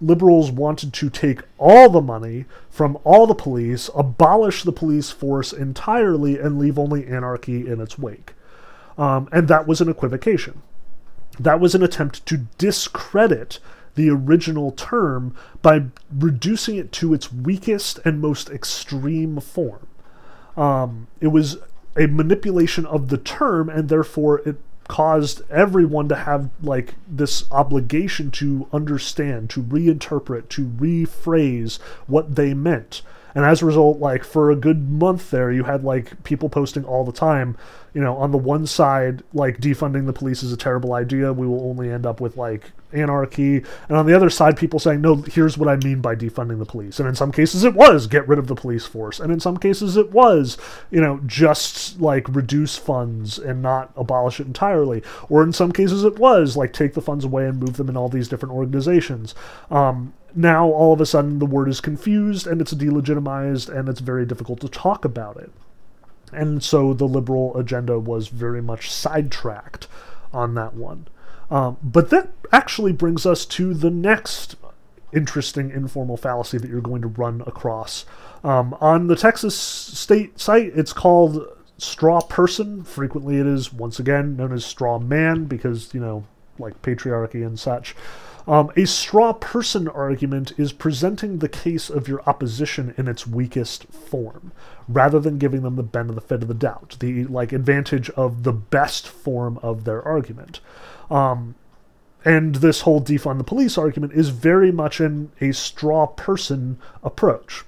liberals 0.00 0.50
wanted 0.50 0.92
to 0.92 1.08
take 1.08 1.40
all 1.58 1.88
the 1.88 2.00
money 2.00 2.44
from 2.68 2.98
all 3.04 3.26
the 3.26 3.34
police, 3.34 3.88
abolish 3.94 4.62
the 4.62 4.72
police 4.72 5.10
force 5.10 5.52
entirely, 5.52 6.38
and 6.38 6.58
leave 6.58 6.78
only 6.78 7.06
anarchy 7.06 7.66
in 7.66 7.80
its 7.80 7.98
wake. 7.98 8.34
Um, 8.98 9.28
and 9.32 9.48
that 9.48 9.66
was 9.66 9.80
an 9.80 9.88
equivocation. 9.88 10.62
That 11.38 11.60
was 11.60 11.74
an 11.74 11.82
attempt 11.82 12.26
to 12.26 12.46
discredit 12.58 13.58
the 13.94 14.10
original 14.10 14.72
term 14.72 15.34
by 15.62 15.84
reducing 16.12 16.76
it 16.76 16.92
to 16.92 17.14
its 17.14 17.32
weakest 17.32 17.98
and 18.04 18.20
most 18.20 18.50
extreme 18.50 19.40
form. 19.40 19.86
Um, 20.56 21.06
it 21.20 21.28
was 21.28 21.58
a 21.96 22.06
manipulation 22.06 22.86
of 22.86 23.08
the 23.08 23.18
term, 23.18 23.68
and 23.68 23.88
therefore 23.88 24.40
it 24.40 24.56
caused 24.88 25.42
everyone 25.50 26.08
to 26.08 26.16
have 26.16 26.50
like 26.62 26.94
this 27.08 27.50
obligation 27.50 28.30
to 28.32 28.68
understand, 28.72 29.50
to 29.50 29.62
reinterpret, 29.62 30.48
to 30.50 30.66
rephrase 30.66 31.78
what 32.06 32.34
they 32.34 32.54
meant. 32.54 33.02
And 33.34 33.44
as 33.44 33.62
a 33.62 33.66
result, 33.66 33.98
like 33.98 34.22
for 34.22 34.50
a 34.50 34.56
good 34.56 34.88
month 34.88 35.30
there, 35.30 35.50
you 35.50 35.64
had 35.64 35.82
like 35.82 36.22
people 36.22 36.48
posting 36.48 36.84
all 36.84 37.04
the 37.04 37.12
time, 37.12 37.56
you 37.92 38.00
know, 38.00 38.16
on 38.16 38.30
the 38.30 38.38
one 38.38 38.66
side, 38.66 39.22
like 39.32 39.58
defunding 39.58 40.06
the 40.06 40.12
police 40.12 40.42
is 40.42 40.52
a 40.52 40.56
terrible 40.56 40.92
idea. 40.92 41.32
We 41.32 41.46
will 41.46 41.68
only 41.68 41.90
end 41.90 42.06
up 42.06 42.20
with 42.20 42.36
like 42.36 42.70
anarchy. 42.94 43.64
And 43.88 43.96
on 43.96 44.06
the 44.06 44.14
other 44.14 44.30
side, 44.30 44.56
people 44.56 44.78
saying, 44.78 45.00
no, 45.00 45.16
here's 45.16 45.58
what 45.58 45.68
I 45.68 45.76
mean 45.76 46.00
by 46.00 46.14
defunding 46.14 46.58
the 46.58 46.64
police. 46.64 46.98
And 46.98 47.08
in 47.08 47.14
some 47.14 47.32
cases, 47.32 47.64
it 47.64 47.74
was 47.74 48.06
get 48.06 48.26
rid 48.28 48.38
of 48.38 48.46
the 48.46 48.54
police 48.54 48.86
force. 48.86 49.20
And 49.20 49.32
in 49.32 49.40
some 49.40 49.56
cases, 49.56 49.96
it 49.96 50.12
was, 50.12 50.56
you 50.90 51.00
know, 51.00 51.20
just 51.26 52.00
like 52.00 52.28
reduce 52.28 52.76
funds 52.76 53.38
and 53.38 53.62
not 53.62 53.92
abolish 53.96 54.40
it 54.40 54.46
entirely. 54.46 55.02
Or 55.28 55.42
in 55.42 55.52
some 55.52 55.72
cases, 55.72 56.04
it 56.04 56.18
was 56.18 56.56
like 56.56 56.72
take 56.72 56.94
the 56.94 57.02
funds 57.02 57.24
away 57.24 57.46
and 57.46 57.60
move 57.60 57.76
them 57.76 57.88
in 57.88 57.96
all 57.96 58.08
these 58.08 58.28
different 58.28 58.54
organizations. 58.54 59.34
Um, 59.70 60.14
now, 60.34 60.66
all 60.66 60.92
of 60.92 61.00
a 61.00 61.06
sudden, 61.06 61.38
the 61.38 61.46
word 61.46 61.68
is 61.68 61.80
confused 61.80 62.46
and 62.46 62.60
it's 62.60 62.74
delegitimized 62.74 63.68
and 63.68 63.88
it's 63.88 64.00
very 64.00 64.26
difficult 64.26 64.60
to 64.60 64.68
talk 64.68 65.04
about 65.04 65.36
it. 65.36 65.52
And 66.32 66.62
so 66.62 66.92
the 66.92 67.06
liberal 67.06 67.56
agenda 67.56 67.98
was 67.98 68.28
very 68.28 68.60
much 68.60 68.90
sidetracked 68.90 69.86
on 70.32 70.54
that 70.54 70.74
one. 70.74 71.06
Um, 71.54 71.76
but 71.84 72.10
that 72.10 72.30
actually 72.50 72.90
brings 72.90 73.24
us 73.24 73.46
to 73.46 73.74
the 73.74 73.88
next 73.88 74.56
interesting 75.12 75.70
informal 75.70 76.16
fallacy 76.16 76.58
that 76.58 76.68
you're 76.68 76.80
going 76.80 77.02
to 77.02 77.06
run 77.06 77.44
across. 77.46 78.04
Um, 78.42 78.76
on 78.80 79.06
the 79.06 79.14
Texas 79.14 79.54
state 79.54 80.40
site, 80.40 80.72
it's 80.74 80.92
called 80.92 81.46
straw 81.78 82.20
person. 82.22 82.82
Frequently, 82.82 83.38
it 83.38 83.46
is 83.46 83.72
once 83.72 84.00
again 84.00 84.36
known 84.36 84.52
as 84.52 84.64
straw 84.64 84.98
man 84.98 85.44
because, 85.44 85.94
you 85.94 86.00
know, 86.00 86.24
like 86.58 86.82
patriarchy 86.82 87.46
and 87.46 87.56
such. 87.56 87.94
Um, 88.46 88.70
a 88.76 88.84
straw 88.84 89.32
person 89.32 89.88
argument 89.88 90.52
is 90.58 90.72
presenting 90.72 91.38
the 91.38 91.48
case 91.48 91.88
of 91.88 92.08
your 92.08 92.22
opposition 92.26 92.94
in 92.98 93.08
its 93.08 93.26
weakest 93.26 93.84
form, 93.84 94.52
rather 94.86 95.18
than 95.18 95.38
giving 95.38 95.62
them 95.62 95.76
the 95.76 95.82
benefit 95.82 96.42
of 96.42 96.48
the 96.48 96.54
doubt, 96.54 96.96
the 97.00 97.24
like 97.24 97.52
advantage 97.52 98.10
of 98.10 98.42
the 98.42 98.52
best 98.52 99.08
form 99.08 99.58
of 99.62 99.84
their 99.84 100.02
argument. 100.02 100.60
Um, 101.10 101.54
and 102.24 102.56
this 102.56 102.82
whole 102.82 103.02
defund 103.02 103.38
the 103.38 103.44
police 103.44 103.78
argument 103.78 104.12
is 104.12 104.28
very 104.30 104.72
much 104.72 105.00
in 105.00 105.30
a 105.40 105.52
straw 105.52 106.06
person 106.06 106.78
approach. 107.02 107.64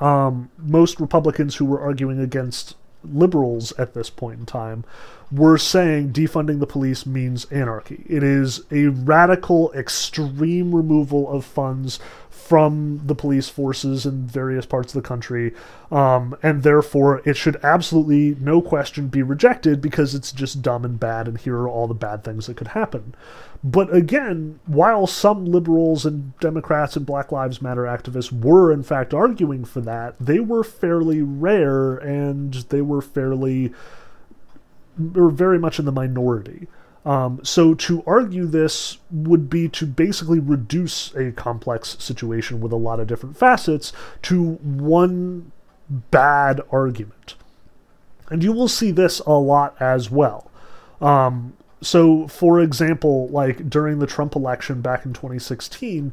Um, 0.00 0.50
most 0.58 0.98
Republicans 0.98 1.56
who 1.56 1.64
were 1.64 1.80
arguing 1.80 2.20
against 2.20 2.74
liberals 3.04 3.72
at 3.72 3.94
this 3.94 4.10
point 4.10 4.40
in 4.40 4.46
time 4.46 4.84
were 5.32 5.58
saying 5.58 6.12
defunding 6.12 6.60
the 6.60 6.66
police 6.66 7.06
means 7.06 7.44
anarchy. 7.46 8.04
It 8.08 8.22
is 8.22 8.62
a 8.70 8.86
radical, 8.86 9.72
extreme 9.72 10.74
removal 10.74 11.30
of 11.30 11.44
funds 11.44 11.98
from 12.44 13.00
the 13.06 13.14
police 13.14 13.48
forces 13.48 14.04
in 14.04 14.26
various 14.26 14.66
parts 14.66 14.94
of 14.94 15.02
the 15.02 15.08
country, 15.08 15.54
um, 15.90 16.36
and 16.42 16.62
therefore 16.62 17.22
it 17.24 17.38
should 17.38 17.56
absolutely, 17.64 18.36
no 18.38 18.60
question, 18.60 19.08
be 19.08 19.22
rejected 19.22 19.80
because 19.80 20.14
it's 20.14 20.30
just 20.30 20.60
dumb 20.60 20.84
and 20.84 21.00
bad, 21.00 21.26
and 21.26 21.38
here 21.38 21.56
are 21.56 21.68
all 21.68 21.86
the 21.86 21.94
bad 21.94 22.22
things 22.22 22.46
that 22.46 22.56
could 22.56 22.68
happen. 22.68 23.14
But 23.62 23.94
again, 23.94 24.60
while 24.66 25.06
some 25.06 25.46
liberals 25.46 26.04
and 26.04 26.38
Democrats 26.38 26.96
and 26.96 27.06
Black 27.06 27.32
Lives 27.32 27.62
Matter 27.62 27.84
activists 27.84 28.30
were 28.30 28.70
in 28.70 28.82
fact 28.82 29.14
arguing 29.14 29.64
for 29.64 29.80
that, 29.80 30.14
they 30.20 30.38
were 30.38 30.62
fairly 30.62 31.22
rare 31.22 31.96
and 31.96 32.52
they 32.68 32.82
were 32.82 33.00
fairly, 33.00 33.72
were 34.98 35.30
very 35.30 35.58
much 35.58 35.78
in 35.78 35.86
the 35.86 35.92
minority. 35.92 36.68
Um, 37.04 37.40
so 37.42 37.74
to 37.74 38.02
argue 38.06 38.46
this 38.46 38.98
would 39.10 39.50
be 39.50 39.68
to 39.70 39.86
basically 39.86 40.40
reduce 40.40 41.14
a 41.14 41.32
complex 41.32 41.96
situation 41.98 42.60
with 42.60 42.72
a 42.72 42.76
lot 42.76 42.98
of 42.98 43.06
different 43.06 43.36
facets 43.36 43.92
to 44.22 44.54
one 44.54 45.52
bad 45.88 46.62
argument. 46.70 47.34
And 48.30 48.42
you 48.42 48.52
will 48.52 48.68
see 48.68 48.90
this 48.90 49.20
a 49.20 49.32
lot 49.32 49.76
as 49.80 50.10
well. 50.10 50.50
Um, 51.00 51.54
so, 51.82 52.26
for 52.28 52.60
example, 52.60 53.28
like 53.28 53.68
during 53.68 53.98
the 53.98 54.06
Trump 54.06 54.34
election 54.34 54.80
back 54.80 55.04
in 55.04 55.12
2016, 55.12 56.12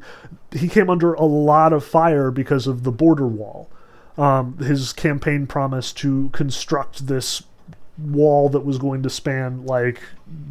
he 0.52 0.68
came 0.68 0.90
under 0.90 1.14
a 1.14 1.24
lot 1.24 1.72
of 1.72 1.86
fire 1.86 2.30
because 2.30 2.68
of 2.68 2.84
the 2.84 2.92
border 2.92 3.28
wall. 3.28 3.70
Um, 4.18 4.58
his 4.58 4.92
campaign 4.92 5.48
promised 5.48 5.98
to 6.00 6.30
construct 6.34 7.08
this 7.08 7.44
wall 7.98 8.50
that 8.50 8.62
was 8.62 8.78
going 8.78 9.04
to 9.04 9.10
span 9.10 9.66
like 9.66 10.02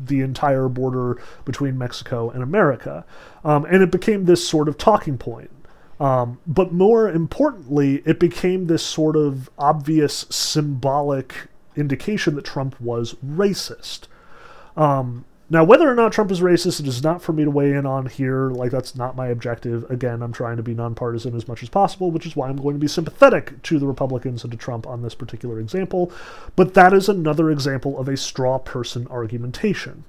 the 0.04 0.20
entire 0.20 0.68
border 0.68 1.20
between 1.44 1.78
Mexico 1.78 2.30
and 2.30 2.42
America. 2.42 3.04
Um, 3.44 3.64
and 3.64 3.82
it 3.82 3.90
became 3.90 4.24
this 4.24 4.46
sort 4.46 4.68
of 4.68 4.78
talking 4.78 5.18
point. 5.18 5.50
Um, 5.98 6.38
but 6.46 6.72
more 6.72 7.10
importantly, 7.10 8.02
it 8.06 8.18
became 8.18 8.66
this 8.66 8.82
sort 8.82 9.16
of 9.16 9.50
obvious 9.58 10.24
symbolic 10.30 11.34
indication 11.76 12.34
that 12.36 12.44
Trump 12.44 12.80
was 12.80 13.14
racist. 13.14 14.06
Um, 14.76 15.24
now, 15.52 15.64
whether 15.64 15.90
or 15.90 15.96
not 15.96 16.12
Trump 16.12 16.30
is 16.30 16.40
racist, 16.40 16.78
it 16.78 16.86
is 16.86 17.02
not 17.02 17.20
for 17.20 17.32
me 17.32 17.42
to 17.42 17.50
weigh 17.50 17.72
in 17.72 17.84
on 17.84 18.06
here. 18.06 18.50
Like, 18.50 18.70
that's 18.70 18.94
not 18.94 19.16
my 19.16 19.26
objective. 19.26 19.90
Again, 19.90 20.22
I'm 20.22 20.32
trying 20.32 20.56
to 20.58 20.62
be 20.62 20.74
nonpartisan 20.74 21.34
as 21.34 21.48
much 21.48 21.64
as 21.64 21.68
possible, 21.68 22.12
which 22.12 22.24
is 22.24 22.36
why 22.36 22.48
I'm 22.48 22.56
going 22.56 22.76
to 22.76 22.80
be 22.80 22.86
sympathetic 22.86 23.60
to 23.64 23.80
the 23.80 23.86
Republicans 23.88 24.44
and 24.44 24.52
to 24.52 24.56
Trump 24.56 24.86
on 24.86 25.02
this 25.02 25.16
particular 25.16 25.58
example. 25.58 26.12
But 26.54 26.74
that 26.74 26.92
is 26.94 27.08
another 27.08 27.50
example 27.50 27.98
of 27.98 28.08
a 28.08 28.16
straw 28.16 28.58
person 28.60 29.08
argumentation. 29.08 30.04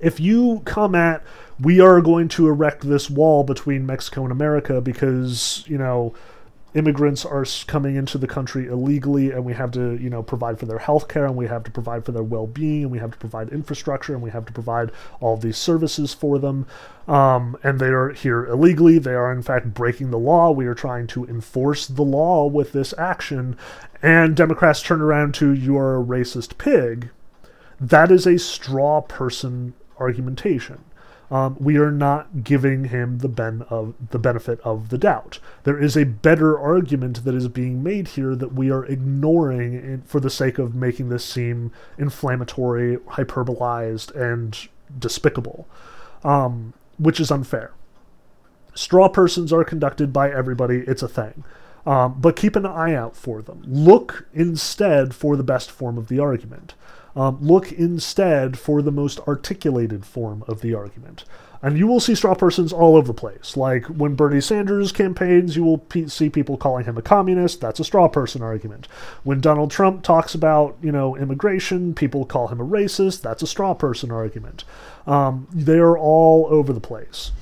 If 0.00 0.20
you 0.20 0.60
come 0.66 0.94
at, 0.94 1.24
we 1.58 1.80
are 1.80 2.02
going 2.02 2.28
to 2.28 2.46
erect 2.46 2.86
this 2.86 3.08
wall 3.08 3.44
between 3.44 3.86
Mexico 3.86 4.24
and 4.24 4.30
America 4.30 4.82
because, 4.82 5.64
you 5.66 5.78
know, 5.78 6.14
immigrants 6.74 7.24
are 7.24 7.44
coming 7.66 7.96
into 7.96 8.18
the 8.18 8.26
country 8.26 8.66
illegally 8.66 9.30
and 9.30 9.44
we 9.44 9.54
have 9.54 9.70
to 9.70 9.96
you 9.96 10.10
know 10.10 10.22
provide 10.22 10.58
for 10.58 10.66
their 10.66 10.78
health 10.78 11.08
care 11.08 11.24
and 11.24 11.36
we 11.36 11.46
have 11.46 11.64
to 11.64 11.70
provide 11.70 12.04
for 12.04 12.12
their 12.12 12.22
well-being 12.22 12.82
and 12.82 12.90
we 12.90 12.98
have 12.98 13.10
to 13.10 13.18
provide 13.18 13.48
infrastructure 13.48 14.12
and 14.12 14.22
we 14.22 14.30
have 14.30 14.44
to 14.44 14.52
provide 14.52 14.90
all 15.20 15.36
these 15.36 15.56
services 15.56 16.12
for 16.12 16.38
them. 16.38 16.66
Um, 17.06 17.56
and 17.62 17.80
they 17.80 17.88
are 17.88 18.10
here 18.10 18.44
illegally. 18.44 18.98
They 18.98 19.14
are 19.14 19.32
in 19.32 19.42
fact 19.42 19.72
breaking 19.72 20.10
the 20.10 20.18
law. 20.18 20.50
We 20.50 20.66
are 20.66 20.74
trying 20.74 21.06
to 21.08 21.24
enforce 21.24 21.86
the 21.86 22.02
law 22.02 22.46
with 22.46 22.72
this 22.72 22.92
action. 22.98 23.56
And 24.02 24.36
democrats 24.36 24.82
turn 24.82 25.00
around 25.00 25.34
to 25.36 25.52
you 25.52 25.78
are 25.78 25.98
a 25.98 26.04
racist 26.04 26.58
pig. 26.58 27.10
That 27.80 28.10
is 28.10 28.26
a 28.26 28.38
straw 28.38 29.00
person 29.00 29.74
argumentation 29.98 30.84
um, 31.30 31.56
we 31.58 31.76
are 31.76 31.90
not 31.90 32.42
giving 32.42 32.84
him 32.84 33.18
the 33.18 33.28
ben 33.28 33.62
of 33.68 33.94
the 34.10 34.18
benefit 34.18 34.60
of 34.60 34.88
the 34.88 34.98
doubt. 34.98 35.38
There 35.64 35.78
is 35.78 35.96
a 35.96 36.04
better 36.04 36.58
argument 36.58 37.24
that 37.24 37.34
is 37.34 37.48
being 37.48 37.82
made 37.82 38.08
here 38.08 38.34
that 38.34 38.54
we 38.54 38.70
are 38.70 38.84
ignoring 38.86 39.74
in, 39.74 40.02
for 40.02 40.20
the 40.20 40.30
sake 40.30 40.58
of 40.58 40.74
making 40.74 41.10
this 41.10 41.24
seem 41.24 41.70
inflammatory, 41.98 42.96
hyperbolized, 42.96 44.14
and 44.14 44.68
despicable, 44.98 45.68
um, 46.24 46.72
which 46.98 47.20
is 47.20 47.30
unfair. 47.30 47.72
Straw 48.74 49.08
persons 49.08 49.52
are 49.52 49.64
conducted 49.64 50.12
by 50.12 50.30
everybody, 50.30 50.84
it's 50.86 51.02
a 51.02 51.08
thing. 51.08 51.44
Um, 51.84 52.20
but 52.20 52.36
keep 52.36 52.54
an 52.54 52.66
eye 52.66 52.94
out 52.94 53.16
for 53.16 53.40
them. 53.40 53.62
Look 53.66 54.26
instead 54.34 55.14
for 55.14 55.36
the 55.36 55.42
best 55.42 55.70
form 55.70 55.96
of 55.96 56.08
the 56.08 56.18
argument. 56.18 56.74
Um, 57.18 57.38
look 57.40 57.72
instead 57.72 58.58
for 58.58 58.80
the 58.80 58.92
most 58.92 59.18
articulated 59.26 60.06
form 60.06 60.44
of 60.46 60.60
the 60.60 60.72
argument. 60.72 61.24
And 61.60 61.76
you 61.76 61.88
will 61.88 61.98
see 61.98 62.14
straw 62.14 62.36
persons 62.36 62.72
all 62.72 62.94
over 62.94 63.08
the 63.08 63.14
place. 63.14 63.56
Like 63.56 63.86
when 63.86 64.14
Bernie 64.14 64.40
Sanders 64.40 64.92
campaigns, 64.92 65.56
you 65.56 65.64
will 65.64 65.84
see 66.06 66.30
people 66.30 66.56
calling 66.56 66.84
him 66.84 66.96
a 66.96 67.02
communist. 67.02 67.60
That's 67.60 67.80
a 67.80 67.84
straw 67.84 68.06
person 68.06 68.42
argument. 68.42 68.86
When 69.24 69.40
Donald 69.40 69.72
Trump 69.72 70.04
talks 70.04 70.36
about, 70.36 70.76
you 70.80 70.92
know, 70.92 71.16
immigration, 71.16 71.94
people 71.94 72.24
call 72.24 72.46
him 72.46 72.60
a 72.60 72.64
racist. 72.64 73.22
That's 73.22 73.42
a 73.42 73.48
straw 73.48 73.74
person 73.74 74.12
argument. 74.12 74.62
Um, 75.04 75.48
they 75.52 75.78
are 75.78 75.98
all 75.98 76.46
over 76.50 76.72
the 76.72 76.80
place. 76.80 77.32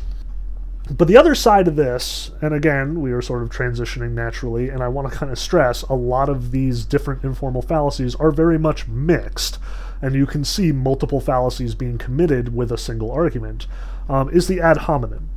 But 0.89 1.09
the 1.09 1.17
other 1.17 1.35
side 1.35 1.67
of 1.67 1.75
this, 1.75 2.31
and 2.41 2.55
again, 2.55 3.01
we 3.01 3.11
are 3.11 3.21
sort 3.21 3.43
of 3.43 3.51
transitioning 3.51 4.13
naturally, 4.13 4.69
and 4.69 4.83
I 4.83 4.89
want 4.89 5.11
to 5.11 5.19
kind 5.19 5.33
of 5.33 5.39
stress 5.39 5.83
a 5.83 5.95
lot 5.95 6.29
of 6.29 6.53
these 6.53 6.85
different 6.85 7.25
informal 7.25 7.61
fallacies 7.63 8.15
are 8.15 8.31
very 8.31 8.59
much 8.59 8.87
mixed, 8.87 9.59
and 10.01 10.15
you 10.15 10.27
can 10.27 10.45
see 10.45 10.71
multiple 10.71 11.21
fallacies 11.21 11.75
being 11.75 11.99
committed 11.99 12.55
with 12.55 12.71
a 12.71 12.79
single 12.79 13.11
argument, 13.11 13.67
um, 14.09 14.31
is 14.31 14.47
the 14.47 14.61
ad 14.61 14.77
hominem. 14.77 15.29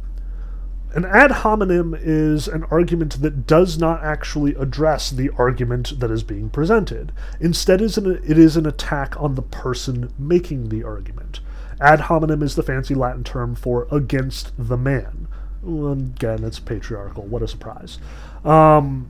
An 0.94 1.06
ad 1.06 1.32
hominem 1.32 1.96
is 2.00 2.48
an 2.48 2.64
argument 2.66 3.22
that 3.22 3.48
does 3.48 3.78
not 3.78 4.04
actually 4.04 4.54
address 4.56 5.10
the 5.10 5.32
argument 5.38 6.00
that 6.00 6.12
is 6.12 6.24
being 6.24 6.50
presented. 6.50 7.12
Instead, 7.40 7.82
it 7.82 8.38
is 8.38 8.56
an 8.56 8.66
attack 8.68 9.20
on 9.20 9.34
the 9.34 9.42
person 9.42 10.14
making 10.18 10.70
the 10.70 10.84
argument. 10.84 11.40
Ad 11.82 12.02
hominem 12.02 12.44
is 12.44 12.56
the 12.56 12.64
fancy 12.64 12.94
Latin 12.94 13.24
term 13.24 13.56
for 13.56 13.88
against 13.92 14.52
the 14.58 14.78
man. 14.78 15.28
Again, 15.64 16.44
it's 16.44 16.60
patriarchal. 16.60 17.24
What 17.24 17.42
a 17.42 17.48
surprise. 17.48 18.00
Um, 18.46 19.10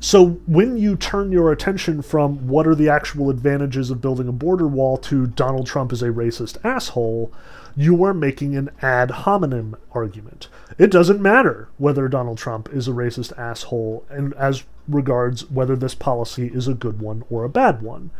so 0.00 0.40
when 0.46 0.76
you 0.76 0.96
turn 0.96 1.32
your 1.32 1.50
attention 1.50 2.02
from 2.02 2.46
what 2.46 2.66
are 2.66 2.74
the 2.74 2.88
actual 2.88 3.30
advantages 3.30 3.90
of 3.90 4.00
building 4.00 4.28
a 4.28 4.32
border 4.32 4.68
wall 4.68 4.98
to 4.98 5.26
Donald 5.26 5.66
Trump 5.66 5.92
is 5.92 6.02
a 6.02 6.08
racist 6.08 6.58
asshole, 6.62 7.32
you 7.74 8.04
are 8.04 8.14
making 8.14 8.56
an 8.56 8.70
ad 8.82 9.10
hominem 9.10 9.76
argument. 9.92 10.48
It 10.78 10.90
doesn't 10.90 11.20
matter 11.20 11.68
whether 11.78 12.08
Donald 12.08 12.38
Trump 12.38 12.68
is 12.72 12.88
a 12.88 12.92
racist 12.92 13.36
asshole 13.38 14.04
and 14.10 14.34
as 14.34 14.64
regards 14.86 15.50
whether 15.50 15.76
this 15.76 15.94
policy 15.94 16.48
is 16.48 16.68
a 16.68 16.74
good 16.74 17.00
one 17.00 17.24
or 17.30 17.44
a 17.44 17.48
bad 17.48 17.82
one. 17.82 18.10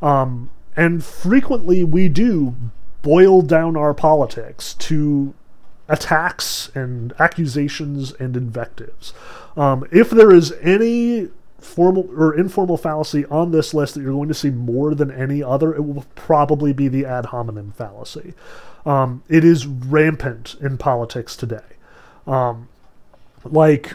Um, 0.00 0.50
and 0.76 1.04
frequently 1.04 1.84
we 1.84 2.08
do 2.08 2.54
boil 3.02 3.42
down 3.42 3.76
our 3.76 3.92
politics 3.92 4.74
to 4.74 5.34
attacks 5.88 6.70
and 6.74 7.12
accusations 7.18 8.12
and 8.12 8.36
invectives. 8.36 9.12
Um, 9.56 9.86
if 9.90 10.10
there 10.10 10.32
is 10.32 10.52
any 10.62 11.28
formal 11.58 12.08
or 12.16 12.36
informal 12.36 12.76
fallacy 12.76 13.24
on 13.26 13.50
this 13.50 13.72
list 13.74 13.94
that 13.94 14.02
you're 14.02 14.12
going 14.12 14.28
to 14.28 14.34
see 14.34 14.50
more 14.50 14.94
than 14.94 15.10
any 15.10 15.42
other, 15.42 15.74
it 15.74 15.82
will 15.82 16.04
probably 16.14 16.72
be 16.72 16.88
the 16.88 17.04
ad 17.04 17.26
hominem 17.26 17.72
fallacy. 17.72 18.34
Um, 18.86 19.22
it 19.28 19.44
is 19.44 19.66
rampant 19.66 20.56
in 20.60 20.76
politics 20.76 21.36
today. 21.36 21.62
Um, 22.26 22.68
like 23.44 23.94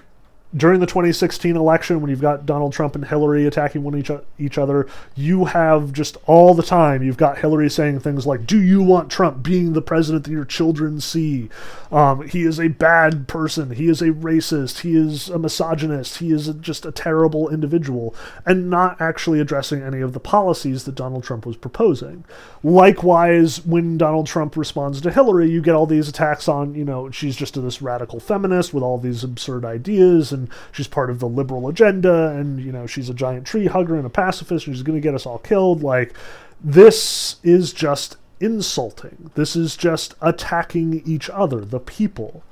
during 0.55 0.79
the 0.79 0.87
2016 0.87 1.55
election, 1.55 2.01
when 2.01 2.09
you've 2.09 2.21
got 2.21 2.45
Donald 2.45 2.73
Trump 2.73 2.95
and 2.95 3.05
Hillary 3.05 3.45
attacking 3.45 3.83
one 3.83 3.95
each, 3.95 4.09
each 4.39 4.57
other, 4.57 4.87
you 5.15 5.45
have 5.45 5.93
just 5.93 6.17
all 6.25 6.55
the 6.55 6.63
time, 6.63 7.03
you've 7.03 7.17
got 7.17 7.37
Hillary 7.37 7.69
saying 7.69 7.99
things 7.99 8.25
like, 8.25 8.47
Do 8.47 8.59
you 8.59 8.81
want 8.81 9.11
Trump 9.11 9.43
being 9.43 9.73
the 9.73 9.81
president 9.81 10.23
that 10.25 10.31
your 10.31 10.45
children 10.45 10.99
see? 11.01 11.49
Um, 11.91 12.27
he 12.27 12.43
is 12.43 12.59
a 12.59 12.69
bad 12.69 13.27
person. 13.27 13.71
He 13.71 13.89
is 13.89 14.01
a 14.01 14.09
racist. 14.09 14.79
He 14.79 14.95
is 14.95 15.29
a 15.29 15.37
misogynist. 15.37 16.17
He 16.17 16.31
is 16.31 16.47
just 16.61 16.85
a 16.85 16.91
terrible 16.91 17.49
individual. 17.49 18.15
And 18.45 18.69
not 18.69 18.99
actually 18.99 19.39
addressing 19.39 19.83
any 19.83 20.01
of 20.01 20.13
the 20.13 20.19
policies 20.19 20.85
that 20.85 20.95
Donald 20.95 21.23
Trump 21.23 21.45
was 21.45 21.57
proposing. 21.57 22.25
Likewise, 22.63 23.63
when 23.65 23.97
Donald 23.97 24.25
Trump 24.25 24.57
responds 24.57 24.99
to 25.01 25.11
Hillary, 25.11 25.49
you 25.49 25.61
get 25.61 25.75
all 25.75 25.85
these 25.85 26.09
attacks 26.09 26.47
on, 26.47 26.73
you 26.73 26.85
know, 26.85 27.11
she's 27.11 27.35
just 27.35 27.59
this 27.59 27.81
radical 27.81 28.19
feminist 28.19 28.73
with 28.73 28.83
all 28.83 28.97
these 28.97 29.23
absurd 29.23 29.65
ideas 29.65 30.31
and 30.31 30.38
she's 30.71 30.87
part 30.87 31.09
of 31.09 31.19
the 31.19 31.27
liberal 31.27 31.67
agenda 31.67 32.29
and 32.29 32.59
you 32.59 32.71
know 32.71 32.85
she's 32.85 33.09
a 33.09 33.13
giant 33.13 33.45
tree 33.45 33.67
hugger 33.67 33.95
and 33.95 34.05
a 34.05 34.09
pacifist 34.09 34.67
and 34.67 34.75
she's 34.75 34.83
going 34.83 34.97
to 34.97 35.03
get 35.03 35.15
us 35.15 35.25
all 35.25 35.39
killed. 35.39 35.83
Like 35.83 36.13
this 36.61 37.37
is 37.43 37.73
just 37.73 38.17
insulting. 38.39 39.31
This 39.35 39.55
is 39.55 39.75
just 39.75 40.13
attacking 40.21 41.01
each 41.05 41.29
other 41.29 41.61
the 41.61 41.79
people. 41.79 42.43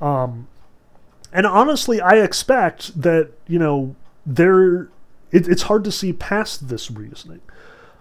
Um, 0.00 0.48
and 1.32 1.46
honestly 1.46 2.00
i 2.00 2.16
expect 2.16 3.00
that 3.00 3.30
you 3.46 3.58
know 3.58 3.94
there 4.24 4.88
it, 5.30 5.46
it's 5.48 5.62
hard 5.62 5.84
to 5.84 5.92
see 5.92 6.12
past 6.12 6.68
this 6.68 6.90
reasoning 6.90 7.40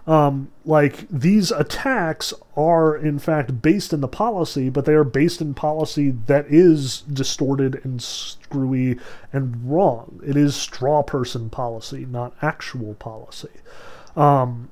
um, 0.07 0.49
like 0.63 1.07
these 1.09 1.51
attacks 1.51 2.33
are 2.55 2.95
in 2.95 3.19
fact 3.19 3.61
based 3.61 3.91
in 3.91 3.99
the 3.99 4.07
policy, 4.07 4.69
but 4.69 4.85
they 4.85 4.93
are 4.93 5.03
based 5.03 5.41
in 5.41 5.53
policy 5.53 6.11
that 6.27 6.45
is 6.47 7.01
distorted 7.01 7.83
and 7.83 8.01
screwy 8.01 8.97
and 9.33 9.69
wrong. 9.69 10.21
It 10.25 10.37
is 10.37 10.55
straw 10.55 11.03
person 11.03 11.49
policy, 11.49 12.05
not 12.05 12.33
actual 12.41 12.93
policy. 12.95 13.51
Um, 14.15 14.69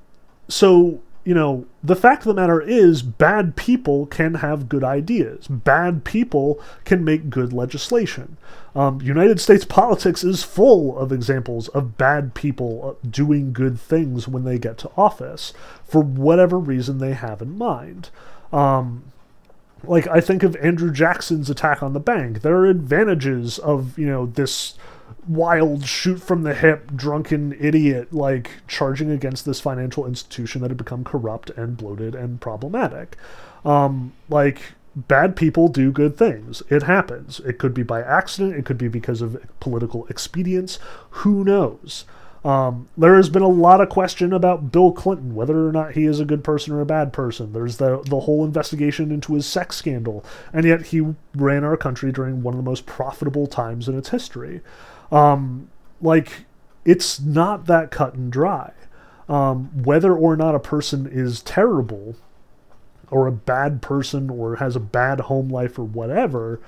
so 0.47 1.01
you 1.25 1.33
know, 1.33 1.65
the 1.83 1.95
fact 1.95 2.21
of 2.21 2.27
the 2.27 2.39
matter 2.39 2.61
is, 2.61 3.01
bad 3.01 3.55
people 3.55 4.05
can 4.05 4.35
have 4.35 4.69
good 4.69 4.83
ideas. 4.83 5.47
Bad 5.47 6.05
people 6.05 6.61
can 6.85 7.03
make 7.03 7.31
good 7.31 7.51
legislation. 7.51 8.37
Um, 8.75 9.01
United 9.01 9.41
States 9.41 9.65
politics 9.69 10.23
is 10.23 10.43
full 10.43 10.95
of 10.97 11.11
examples 11.11 11.67
of 11.69 11.97
bad 11.97 12.35
people 12.35 12.97
uh, 13.03 13.07
doing 13.09 13.53
good 13.53 13.79
things 13.79 14.27
when 14.27 14.43
they 14.43 14.59
get 14.59 14.77
to 14.79 14.91
office 14.95 15.51
for 15.83 16.03
whatever 16.03 16.59
reason 16.59 16.99
they 16.99 17.13
have 17.13 17.41
in 17.41 17.57
mind. 17.57 18.11
Um, 18.53 19.11
like, 19.83 20.07
I 20.07 20.21
think 20.21 20.43
of 20.43 20.55
Andrew 20.57 20.91
Jackson's 20.91 21.49
attack 21.49 21.81
on 21.81 21.93
the 21.93 21.99
bank. 21.99 22.43
There 22.43 22.55
are 22.55 22.67
advantages 22.67 23.57
of, 23.57 23.97
you 23.97 24.05
know, 24.05 24.27
this 24.27 24.75
wild 25.27 25.85
shoot 25.85 26.21
from 26.21 26.43
the 26.43 26.53
hip 26.53 26.95
drunken 26.95 27.53
idiot 27.59 28.13
like 28.13 28.51
charging 28.67 29.09
against 29.09 29.45
this 29.45 29.59
financial 29.59 30.05
institution 30.05 30.61
that 30.61 30.69
had 30.69 30.77
become 30.77 31.03
corrupt 31.03 31.49
and 31.51 31.77
bloated 31.77 32.15
and 32.15 32.39
problematic. 32.41 33.17
Um, 33.63 34.13
like 34.29 34.73
bad 34.95 35.35
people 35.35 35.67
do 35.67 35.91
good 35.91 36.17
things. 36.17 36.63
It 36.69 36.83
happens. 36.83 37.39
It 37.41 37.57
could 37.57 37.73
be 37.73 37.83
by 37.83 38.01
accident. 38.01 38.55
It 38.55 38.65
could 38.65 38.77
be 38.77 38.87
because 38.87 39.21
of 39.21 39.37
political 39.59 40.07
expedience. 40.09 40.79
Who 41.09 41.43
knows? 41.43 42.05
Um, 42.45 42.87
there 42.95 43.15
has 43.15 43.27
been 43.27 43.41
a 43.41 43.47
lot 43.47 43.81
of 43.81 43.89
question 43.89 44.31
about 44.31 44.71
Bill 44.71 44.91
Clinton, 44.91 45.33
whether 45.33 45.67
or 45.67 45.71
not 45.71 45.93
he 45.93 46.05
is 46.05 46.19
a 46.19 46.25
good 46.25 46.43
person 46.43 46.73
or 46.73 46.81
a 46.81 46.85
bad 46.85 47.11
person. 47.11 47.53
There's 47.53 47.77
the 47.77 48.03
the 48.03 48.19
whole 48.19 48.45
investigation 48.45 49.11
into 49.11 49.33
his 49.33 49.47
sex 49.47 49.77
scandal, 49.77 50.23
and 50.53 50.63
yet 50.63 50.83
he 50.83 51.15
ran 51.33 51.63
our 51.63 51.75
country 51.75 52.11
during 52.11 52.43
one 52.43 52.53
of 52.53 52.59
the 52.59 52.69
most 52.69 52.85
profitable 52.85 53.47
times 53.47 53.87
in 53.87 53.97
its 53.97 54.09
history. 54.09 54.61
Um, 55.11 55.69
like, 56.01 56.45
it's 56.83 57.19
not 57.19 57.65
that 57.65 57.91
cut 57.91 58.13
and 58.13 58.31
dry. 58.31 58.71
Um, 59.27 59.83
whether 59.83 60.15
or 60.15 60.35
not 60.35 60.53
a 60.53 60.59
person 60.59 61.07
is 61.11 61.41
terrible 61.41 62.15
or 63.09 63.27
a 63.27 63.31
bad 63.31 63.81
person 63.81 64.29
or 64.29 64.57
has 64.57 64.75
a 64.75 64.79
bad 64.79 65.21
home 65.21 65.49
life 65.49 65.79
or 65.79 65.83
whatever 65.83 66.59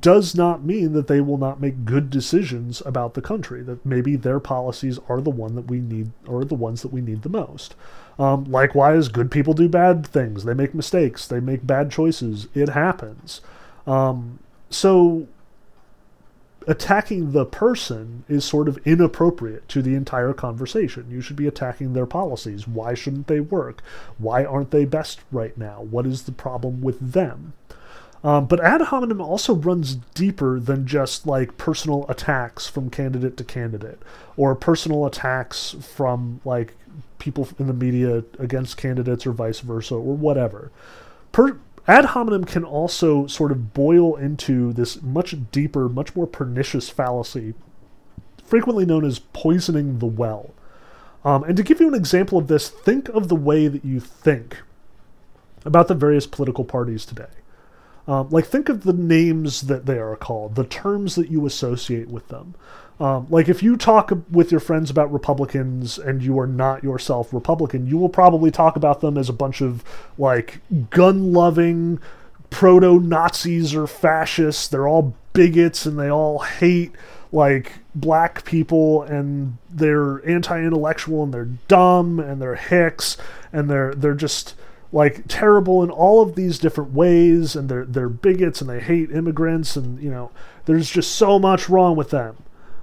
does 0.00 0.34
not 0.34 0.64
mean 0.64 0.92
that 0.92 1.06
they 1.06 1.20
will 1.20 1.36
not 1.36 1.60
make 1.60 1.84
good 1.84 2.08
decisions 2.08 2.82
about 2.86 3.14
the 3.14 3.20
country 3.20 3.62
that 3.62 3.84
maybe 3.84 4.16
their 4.16 4.40
policies 4.40 4.98
are 5.08 5.20
the 5.20 5.30
one 5.30 5.54
that 5.54 5.68
we 5.68 5.80
need 5.80 6.10
or 6.26 6.44
the 6.44 6.54
ones 6.54 6.82
that 6.82 6.92
we 6.92 7.00
need 7.00 7.22
the 7.22 7.28
most. 7.28 7.74
Um, 8.18 8.44
likewise 8.44 9.08
good 9.08 9.30
people 9.30 9.52
do 9.52 9.68
bad 9.68 10.06
things. 10.06 10.44
They 10.44 10.54
make 10.54 10.74
mistakes. 10.74 11.26
They 11.26 11.40
make 11.40 11.66
bad 11.66 11.90
choices. 11.90 12.48
It 12.54 12.70
happens. 12.70 13.42
Um, 13.86 14.38
so 14.70 15.26
attacking 16.66 17.32
the 17.32 17.44
person 17.44 18.24
is 18.28 18.44
sort 18.44 18.68
of 18.68 18.78
inappropriate 18.86 19.68
to 19.68 19.82
the 19.82 19.94
entire 19.94 20.32
conversation. 20.32 21.10
You 21.10 21.20
should 21.20 21.36
be 21.36 21.46
attacking 21.46 21.92
their 21.92 22.06
policies. 22.06 22.66
Why 22.66 22.94
shouldn't 22.94 23.26
they 23.26 23.40
work? 23.40 23.82
Why 24.18 24.44
aren't 24.44 24.70
they 24.70 24.84
best 24.84 25.20
right 25.30 25.56
now? 25.56 25.82
What 25.82 26.06
is 26.06 26.22
the 26.24 26.32
problem 26.32 26.80
with 26.80 27.12
them? 27.12 27.54
Um, 28.24 28.46
but 28.46 28.60
ad 28.60 28.80
hominem 28.82 29.20
also 29.20 29.54
runs 29.54 29.96
deeper 30.14 30.60
than 30.60 30.86
just 30.86 31.26
like 31.26 31.56
personal 31.56 32.06
attacks 32.08 32.68
from 32.68 32.88
candidate 32.88 33.36
to 33.38 33.44
candidate 33.44 33.98
or 34.36 34.54
personal 34.54 35.06
attacks 35.06 35.74
from 35.80 36.40
like 36.44 36.74
people 37.18 37.48
in 37.58 37.66
the 37.66 37.72
media 37.72 38.22
against 38.38 38.76
candidates 38.76 39.26
or 39.26 39.32
vice 39.32 39.60
versa 39.60 39.94
or 39.94 40.16
whatever. 40.16 40.70
Per- 41.32 41.58
ad 41.88 42.06
hominem 42.06 42.44
can 42.44 42.64
also 42.64 43.26
sort 43.26 43.50
of 43.50 43.74
boil 43.74 44.16
into 44.16 44.72
this 44.72 45.02
much 45.02 45.34
deeper, 45.50 45.88
much 45.88 46.14
more 46.14 46.26
pernicious 46.26 46.88
fallacy, 46.88 47.54
frequently 48.44 48.84
known 48.84 49.04
as 49.04 49.18
poisoning 49.18 49.98
the 49.98 50.06
well. 50.06 50.54
Um, 51.24 51.44
and 51.44 51.56
to 51.56 51.62
give 51.62 51.80
you 51.80 51.88
an 51.88 51.94
example 51.94 52.38
of 52.38 52.48
this, 52.48 52.68
think 52.68 53.08
of 53.08 53.28
the 53.28 53.36
way 53.36 53.68
that 53.68 53.84
you 53.84 54.00
think 54.00 54.62
about 55.64 55.88
the 55.88 55.94
various 55.94 56.26
political 56.26 56.64
parties 56.64 57.04
today. 57.04 57.26
Um, 58.08 58.28
like, 58.30 58.46
think 58.46 58.68
of 58.68 58.82
the 58.82 58.92
names 58.92 59.62
that 59.62 59.86
they 59.86 59.98
are 59.98 60.16
called, 60.16 60.56
the 60.56 60.64
terms 60.64 61.14
that 61.14 61.30
you 61.30 61.46
associate 61.46 62.08
with 62.08 62.28
them. 62.28 62.54
Um, 63.02 63.26
like, 63.30 63.48
if 63.48 63.64
you 63.64 63.76
talk 63.76 64.12
with 64.30 64.52
your 64.52 64.60
friends 64.60 64.88
about 64.88 65.12
Republicans 65.12 65.98
and 65.98 66.22
you 66.22 66.38
are 66.38 66.46
not 66.46 66.84
yourself 66.84 67.34
Republican, 67.34 67.84
you 67.88 67.98
will 67.98 68.08
probably 68.08 68.52
talk 68.52 68.76
about 68.76 69.00
them 69.00 69.18
as 69.18 69.28
a 69.28 69.32
bunch 69.32 69.60
of, 69.60 69.82
like, 70.16 70.60
gun 70.90 71.32
loving 71.32 71.98
proto 72.50 73.00
Nazis 73.00 73.74
or 73.74 73.88
fascists. 73.88 74.68
They're 74.68 74.86
all 74.86 75.16
bigots 75.32 75.84
and 75.84 75.98
they 75.98 76.08
all 76.08 76.38
hate, 76.38 76.92
like, 77.32 77.72
black 77.92 78.44
people 78.44 79.02
and 79.02 79.56
they're 79.68 80.24
anti-intellectual 80.24 81.24
and 81.24 81.34
they're 81.34 81.48
dumb 81.66 82.20
and 82.20 82.40
they're 82.40 82.54
hicks 82.54 83.16
and 83.52 83.68
they're 83.68 83.94
they're 83.94 84.14
just 84.14 84.54
like 84.92 85.24
terrible 85.28 85.82
in 85.82 85.90
all 85.90 86.22
of 86.22 86.34
these 86.34 86.58
different 86.58 86.92
ways 86.92 87.54
and 87.54 87.68
they're 87.68 87.84
they're 87.84 88.08
bigots 88.08 88.60
and 88.62 88.70
they 88.70 88.80
hate 88.80 89.10
immigrants 89.10 89.76
and 89.76 90.00
you 90.02 90.10
know 90.10 90.30
there's 90.64 90.88
just 90.88 91.14
so 91.16 91.38
much 91.38 91.68
wrong 91.68 91.96
with 91.96 92.08
them 92.08 92.36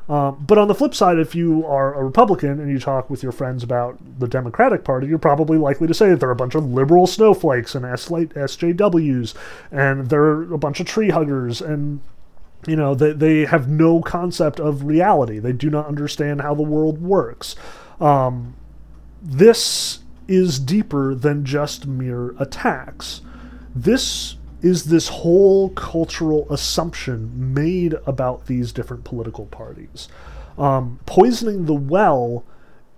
um, 0.10 0.44
but 0.46 0.58
on 0.58 0.68
the 0.68 0.74
flip 0.74 0.96
side, 0.96 1.20
if 1.20 1.36
you 1.36 1.64
are 1.68 1.94
a 1.94 2.04
Republican 2.04 2.60
and 2.60 2.72
you 2.72 2.80
talk 2.80 3.12
with 3.12 3.22
your 3.22 3.32
friends 3.32 3.64
about 3.64 4.00
the 4.20 4.28
Democratic 4.28 4.84
Party, 4.84 5.06
you're 5.06 5.20
probably 5.20 5.58
likely 5.58 5.88
to 5.88 5.94
say 5.94 6.10
that 6.10 6.20
they're 6.20 6.32
a 6.32 6.36
bunch 6.36 6.56
of 6.56 6.66
liberal 6.66 7.06
snowflakes 7.06 7.76
and 7.76 7.86
SJWs, 7.86 9.36
and 9.72 10.10
they're 10.10 10.52
a 10.52 10.58
bunch 10.58 10.80
of 10.80 10.88
tree 10.88 11.12
huggers, 11.12 11.62
and 11.62 12.02
you 12.68 12.76
know 12.76 12.96
they, 12.96 13.12
they 13.12 13.46
have 13.46 13.70
no 13.70 14.02
concept 14.02 14.60
of 14.60 14.84
reality. 14.84 15.38
They 15.38 15.54
do 15.54 15.70
not 15.70 15.86
understand 15.86 16.42
how 16.42 16.56
the 16.56 16.64
world 16.64 17.00
works. 17.00 17.56
Um, 18.02 18.56
this 19.22 20.00
is 20.28 20.58
deeper 20.58 21.14
than 21.14 21.46
just 21.46 21.86
mere 21.86 22.34
attacks. 22.40 23.22
This 23.76 24.38
is 24.62 24.86
this 24.86 25.08
whole 25.08 25.70
cultural 25.70 26.52
assumption 26.52 27.54
made 27.54 27.96
about 28.06 28.48
these 28.48 28.72
different 28.72 29.04
political 29.04 29.46
parties. 29.48 30.08
Um, 30.58 31.00
poisoning 31.06 31.66
the 31.66 31.74
well 31.74 32.44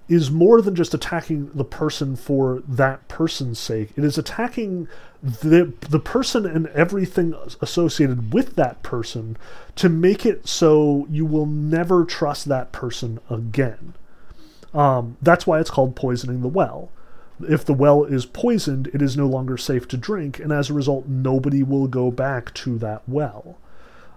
is 0.09 0.31
more 0.31 0.61
than 0.61 0.75
just 0.75 0.93
attacking 0.93 1.51
the 1.53 1.63
person 1.63 2.15
for 2.15 2.61
that 2.67 3.07
person's 3.07 3.59
sake. 3.59 3.91
It 3.95 4.03
is 4.03 4.17
attacking 4.17 4.87
the 5.21 5.71
the 5.89 5.99
person 5.99 6.45
and 6.45 6.67
everything 6.67 7.35
associated 7.61 8.33
with 8.33 8.55
that 8.55 8.81
person 8.81 9.37
to 9.75 9.87
make 9.87 10.25
it 10.25 10.47
so 10.47 11.05
you 11.09 11.25
will 11.25 11.45
never 11.45 12.03
trust 12.03 12.45
that 12.45 12.71
person 12.71 13.19
again. 13.29 13.93
Um, 14.73 15.17
that's 15.21 15.45
why 15.45 15.59
it's 15.59 15.69
called 15.69 15.95
poisoning 15.95 16.41
the 16.41 16.47
well 16.47 16.89
if 17.47 17.65
the 17.65 17.73
well 17.73 18.03
is 18.03 18.25
poisoned, 18.25 18.87
it 18.93 19.01
is 19.01 19.17
no 19.17 19.27
longer 19.27 19.57
safe 19.57 19.87
to 19.89 19.97
drink, 19.97 20.39
and 20.39 20.51
as 20.51 20.69
a 20.69 20.73
result, 20.73 21.07
nobody 21.07 21.63
will 21.63 21.87
go 21.87 22.11
back 22.11 22.53
to 22.55 22.77
that 22.79 23.01
well. 23.07 23.57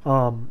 Um, 0.05 0.51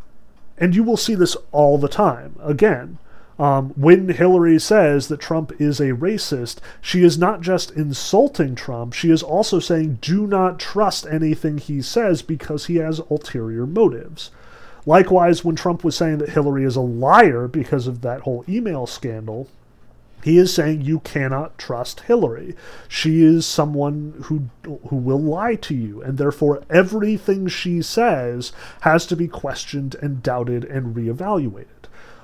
and 0.57 0.75
you 0.75 0.83
will 0.83 0.97
see 0.97 1.15
this 1.15 1.35
all 1.51 1.77
the 1.77 1.87
time. 1.87 2.35
Again, 2.41 2.97
um, 3.39 3.69
when 3.71 4.09
Hillary 4.09 4.59
says 4.59 5.07
that 5.07 5.19
Trump 5.19 5.51
is 5.59 5.79
a 5.79 5.93
racist, 5.93 6.57
she 6.81 7.03
is 7.03 7.17
not 7.17 7.41
just 7.41 7.71
insulting 7.71 8.55
Trump, 8.55 8.93
she 8.93 9.09
is 9.09 9.23
also 9.23 9.59
saying, 9.59 9.97
do 10.01 10.27
not 10.27 10.59
trust 10.59 11.07
anything 11.07 11.57
he 11.57 11.81
says 11.81 12.21
because 12.21 12.67
he 12.67 12.75
has 12.75 12.99
ulterior 13.09 13.65
motives. 13.65 14.29
Likewise, 14.85 15.43
when 15.43 15.55
Trump 15.55 15.83
was 15.83 15.95
saying 15.95 16.19
that 16.19 16.29
Hillary 16.29 16.63
is 16.63 16.75
a 16.75 16.81
liar 16.81 17.47
because 17.47 17.87
of 17.87 18.01
that 18.01 18.21
whole 18.21 18.43
email 18.47 18.85
scandal, 18.85 19.47
he 20.23 20.37
is 20.37 20.53
saying 20.53 20.81
you 20.81 20.99
cannot 20.99 21.57
trust 21.57 22.01
Hillary. 22.01 22.55
She 22.87 23.23
is 23.23 23.45
someone 23.45 24.23
who 24.25 24.49
who 24.87 24.95
will 24.95 25.21
lie 25.21 25.55
to 25.55 25.75
you, 25.75 26.01
and 26.01 26.17
therefore 26.17 26.63
everything 26.69 27.47
she 27.47 27.81
says 27.81 28.53
has 28.81 29.05
to 29.07 29.15
be 29.15 29.27
questioned 29.27 29.95
and 29.95 30.23
doubted 30.23 30.63
and 30.63 30.95
reevaluated. 30.95 31.67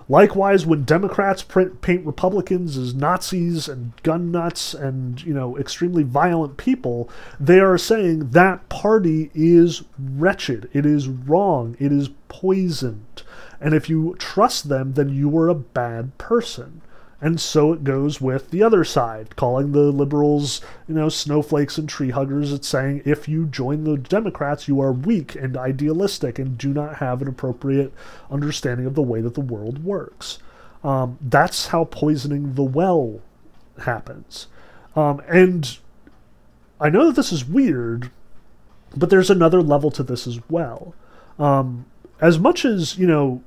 Likewise, 0.08 0.66
when 0.66 0.86
Democrats 0.86 1.44
print, 1.44 1.82
paint 1.82 2.04
Republicans 2.04 2.78
as 2.78 2.96
Nazis 2.96 3.68
and 3.68 3.92
gun 4.02 4.32
nuts 4.32 4.74
and 4.74 5.22
you 5.24 5.34
know 5.34 5.58
extremely 5.58 6.04
violent 6.04 6.58
people, 6.58 7.10
they 7.40 7.60
are 7.60 7.78
saying 7.78 8.32
that 8.32 8.68
party 8.70 9.30
is 9.36 9.84
wretched. 10.00 10.68
It 10.74 10.86
is 10.86 11.08
wrong. 11.08 11.76
It 11.80 11.92
is 11.92 12.10
poisoned. 12.28 13.24
And 13.62 13.74
if 13.74 13.90
you 13.90 14.16
trust 14.18 14.70
them, 14.70 14.94
then 14.94 15.10
you 15.10 15.38
are 15.38 15.50
a 15.50 15.56
bad 15.56 16.18
person. 16.18 16.82
And 17.22 17.40
so 17.40 17.74
it 17.74 17.84
goes 17.84 18.22
with 18.22 18.50
the 18.50 18.64
other 18.64 18.86
side, 18.86 19.36
calling 19.36 19.74
the 19.74 19.92
liberals, 19.92 20.62
you 20.88 20.96
know, 20.96 21.10
snowflakes 21.10 21.78
and 21.78 21.90
tree 21.90 22.12
huggers. 22.12 22.54
It's 22.54 22.68
saying 22.68 23.02
if 23.04 23.28
you 23.28 23.46
join 23.46 23.84
the 23.84 23.98
Democrats, 23.98 24.70
you 24.70 24.80
are 24.80 24.94
weak 24.94 25.36
and 25.36 25.58
idealistic 25.58 26.40
and 26.40 26.58
do 26.58 26.70
not 26.70 26.98
have 26.98 27.22
an 27.22 27.28
appropriate 27.28 27.94
understanding 28.32 28.86
of 28.86 28.96
the 28.96 29.02
way 29.02 29.20
that 29.20 29.34
the 29.34 29.42
world 29.42 29.84
works. 29.84 30.40
Um, 30.82 31.18
that's 31.22 31.68
how 31.68 31.84
poisoning 31.86 32.54
the 32.56 32.64
well 32.64 33.20
happens. 33.84 34.48
Um, 34.96 35.22
and 35.28 35.78
I 36.80 36.90
know 36.90 37.08
that 37.08 37.18
this 37.18 37.34
is 37.34 37.44
weird, 37.44 38.12
but 38.96 39.10
there's 39.10 39.30
another 39.30 39.62
level 39.62 39.92
to 39.92 40.04
this 40.04 40.26
as 40.26 40.40
well. 40.50 40.96
Um, 41.38 41.86
as 42.22 42.40
much 42.40 42.64
as, 42.64 42.98
you 42.98 43.08
know, 43.08 43.44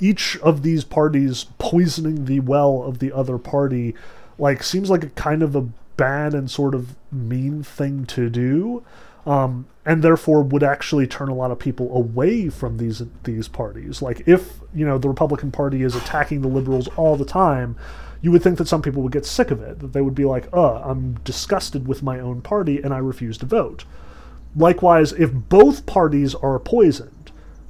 each 0.00 0.36
of 0.38 0.62
these 0.62 0.84
parties 0.84 1.46
poisoning 1.58 2.24
the 2.24 2.40
well 2.40 2.82
of 2.82 2.98
the 2.98 3.12
other 3.12 3.38
party 3.38 3.94
like 4.38 4.62
seems 4.62 4.88
like 4.88 5.04
a 5.04 5.10
kind 5.10 5.42
of 5.42 5.54
a 5.54 5.68
bad 5.96 6.32
and 6.32 6.50
sort 6.50 6.74
of 6.74 6.94
mean 7.12 7.62
thing 7.62 8.06
to 8.06 8.30
do 8.30 8.84
um, 9.26 9.66
and 9.84 10.02
therefore 10.02 10.42
would 10.42 10.62
actually 10.62 11.06
turn 11.06 11.28
a 11.28 11.34
lot 11.34 11.50
of 11.50 11.58
people 11.58 11.94
away 11.94 12.48
from 12.48 12.78
these 12.78 13.02
these 13.24 13.46
parties. 13.46 14.00
Like 14.00 14.22
if 14.26 14.60
you 14.74 14.86
know 14.86 14.98
the 14.98 15.08
republican 15.08 15.50
party 15.50 15.82
is 15.82 15.94
attacking 15.94 16.40
the 16.40 16.48
liberals 16.48 16.88
all 16.96 17.16
the 17.16 17.24
time 17.24 17.76
you 18.20 18.32
would 18.32 18.42
think 18.42 18.58
that 18.58 18.66
some 18.66 18.82
people 18.82 19.02
would 19.02 19.12
get 19.12 19.24
sick 19.24 19.50
of 19.50 19.62
it 19.62 19.78
that 19.78 19.92
they 19.92 20.00
would 20.00 20.14
be 20.14 20.24
like 20.24 20.48
uh 20.52 20.80
i'm 20.82 21.14
disgusted 21.24 21.86
with 21.86 22.02
my 22.02 22.18
own 22.18 22.42
party 22.42 22.80
and 22.82 22.92
i 22.92 22.98
refuse 22.98 23.38
to 23.38 23.46
vote. 23.46 23.84
Likewise 24.56 25.12
if 25.12 25.32
both 25.32 25.86
parties 25.86 26.34
are 26.34 26.58
poisoned 26.58 27.17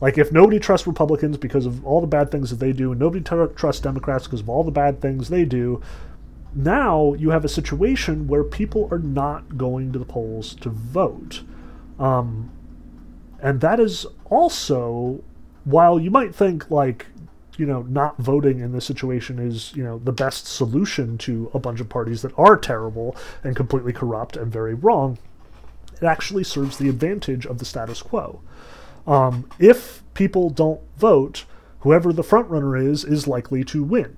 like, 0.00 0.16
if 0.16 0.30
nobody 0.30 0.58
trusts 0.58 0.86
Republicans 0.86 1.36
because 1.36 1.66
of 1.66 1.84
all 1.84 2.00
the 2.00 2.06
bad 2.06 2.30
things 2.30 2.50
that 2.50 2.60
they 2.60 2.72
do, 2.72 2.92
and 2.92 3.00
nobody 3.00 3.22
t- 3.22 3.54
trusts 3.56 3.82
Democrats 3.82 4.26
because 4.26 4.40
of 4.40 4.48
all 4.48 4.62
the 4.62 4.70
bad 4.70 5.00
things 5.00 5.28
they 5.28 5.44
do, 5.44 5.82
now 6.54 7.14
you 7.14 7.30
have 7.30 7.44
a 7.44 7.48
situation 7.48 8.26
where 8.26 8.44
people 8.44 8.88
are 8.90 8.98
not 8.98 9.58
going 9.58 9.92
to 9.92 9.98
the 9.98 10.04
polls 10.04 10.54
to 10.56 10.70
vote. 10.70 11.42
Um, 11.98 12.50
and 13.40 13.60
that 13.60 13.80
is 13.80 14.06
also, 14.26 15.22
while 15.64 16.00
you 16.00 16.10
might 16.10 16.34
think, 16.34 16.70
like, 16.70 17.06
you 17.56 17.66
know, 17.66 17.82
not 17.82 18.16
voting 18.18 18.60
in 18.60 18.72
this 18.72 18.84
situation 18.84 19.40
is, 19.40 19.74
you 19.74 19.82
know, 19.82 19.98
the 19.98 20.12
best 20.12 20.46
solution 20.46 21.18
to 21.18 21.50
a 21.52 21.58
bunch 21.58 21.80
of 21.80 21.88
parties 21.88 22.22
that 22.22 22.32
are 22.38 22.56
terrible 22.56 23.16
and 23.42 23.56
completely 23.56 23.92
corrupt 23.92 24.36
and 24.36 24.52
very 24.52 24.74
wrong, 24.74 25.18
it 26.00 26.04
actually 26.04 26.44
serves 26.44 26.78
the 26.78 26.88
advantage 26.88 27.46
of 27.46 27.58
the 27.58 27.64
status 27.64 28.00
quo. 28.00 28.40
Um, 29.08 29.48
if 29.58 30.02
people 30.12 30.50
don't 30.50 30.80
vote, 30.98 31.46
whoever 31.80 32.12
the 32.12 32.22
frontrunner 32.22 32.80
is 32.80 33.04
is 33.04 33.26
likely 33.26 33.64
to 33.64 33.82
win. 33.82 34.16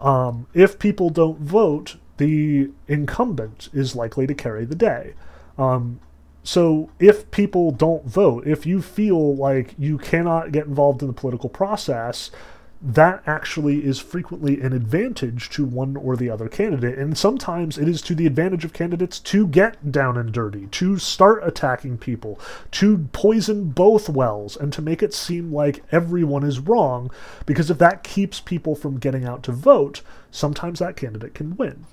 Um, 0.00 0.46
if 0.54 0.78
people 0.78 1.10
don't 1.10 1.40
vote, 1.40 1.96
the 2.18 2.70
incumbent 2.86 3.68
is 3.72 3.96
likely 3.96 4.26
to 4.26 4.34
carry 4.34 4.64
the 4.64 4.76
day. 4.76 5.14
Um, 5.58 6.00
so 6.44 6.90
if 6.98 7.30
people 7.30 7.72
don't 7.72 8.04
vote, 8.06 8.46
if 8.46 8.64
you 8.64 8.80
feel 8.80 9.34
like 9.34 9.74
you 9.78 9.98
cannot 9.98 10.52
get 10.52 10.66
involved 10.66 11.02
in 11.02 11.08
the 11.08 11.14
political 11.14 11.48
process, 11.48 12.30
that 12.82 13.22
actually 13.26 13.84
is 13.84 14.00
frequently 14.00 14.60
an 14.60 14.72
advantage 14.72 15.48
to 15.50 15.64
one 15.64 15.96
or 15.96 16.16
the 16.16 16.28
other 16.28 16.48
candidate. 16.48 16.98
And 16.98 17.16
sometimes 17.16 17.78
it 17.78 17.88
is 17.88 18.02
to 18.02 18.14
the 18.14 18.26
advantage 18.26 18.64
of 18.64 18.72
candidates 18.72 19.20
to 19.20 19.46
get 19.46 19.92
down 19.92 20.16
and 20.16 20.32
dirty, 20.32 20.66
to 20.66 20.98
start 20.98 21.42
attacking 21.44 21.98
people, 21.98 22.40
to 22.72 23.08
poison 23.12 23.70
both 23.70 24.08
wells, 24.08 24.56
and 24.56 24.72
to 24.72 24.82
make 24.82 25.02
it 25.02 25.14
seem 25.14 25.52
like 25.52 25.84
everyone 25.92 26.42
is 26.42 26.58
wrong. 26.58 27.10
Because 27.46 27.70
if 27.70 27.78
that 27.78 28.02
keeps 28.02 28.40
people 28.40 28.74
from 28.74 28.98
getting 28.98 29.24
out 29.24 29.44
to 29.44 29.52
vote, 29.52 30.02
sometimes 30.32 30.80
that 30.80 30.96
candidate 30.96 31.34
can 31.34 31.56
win 31.56 31.86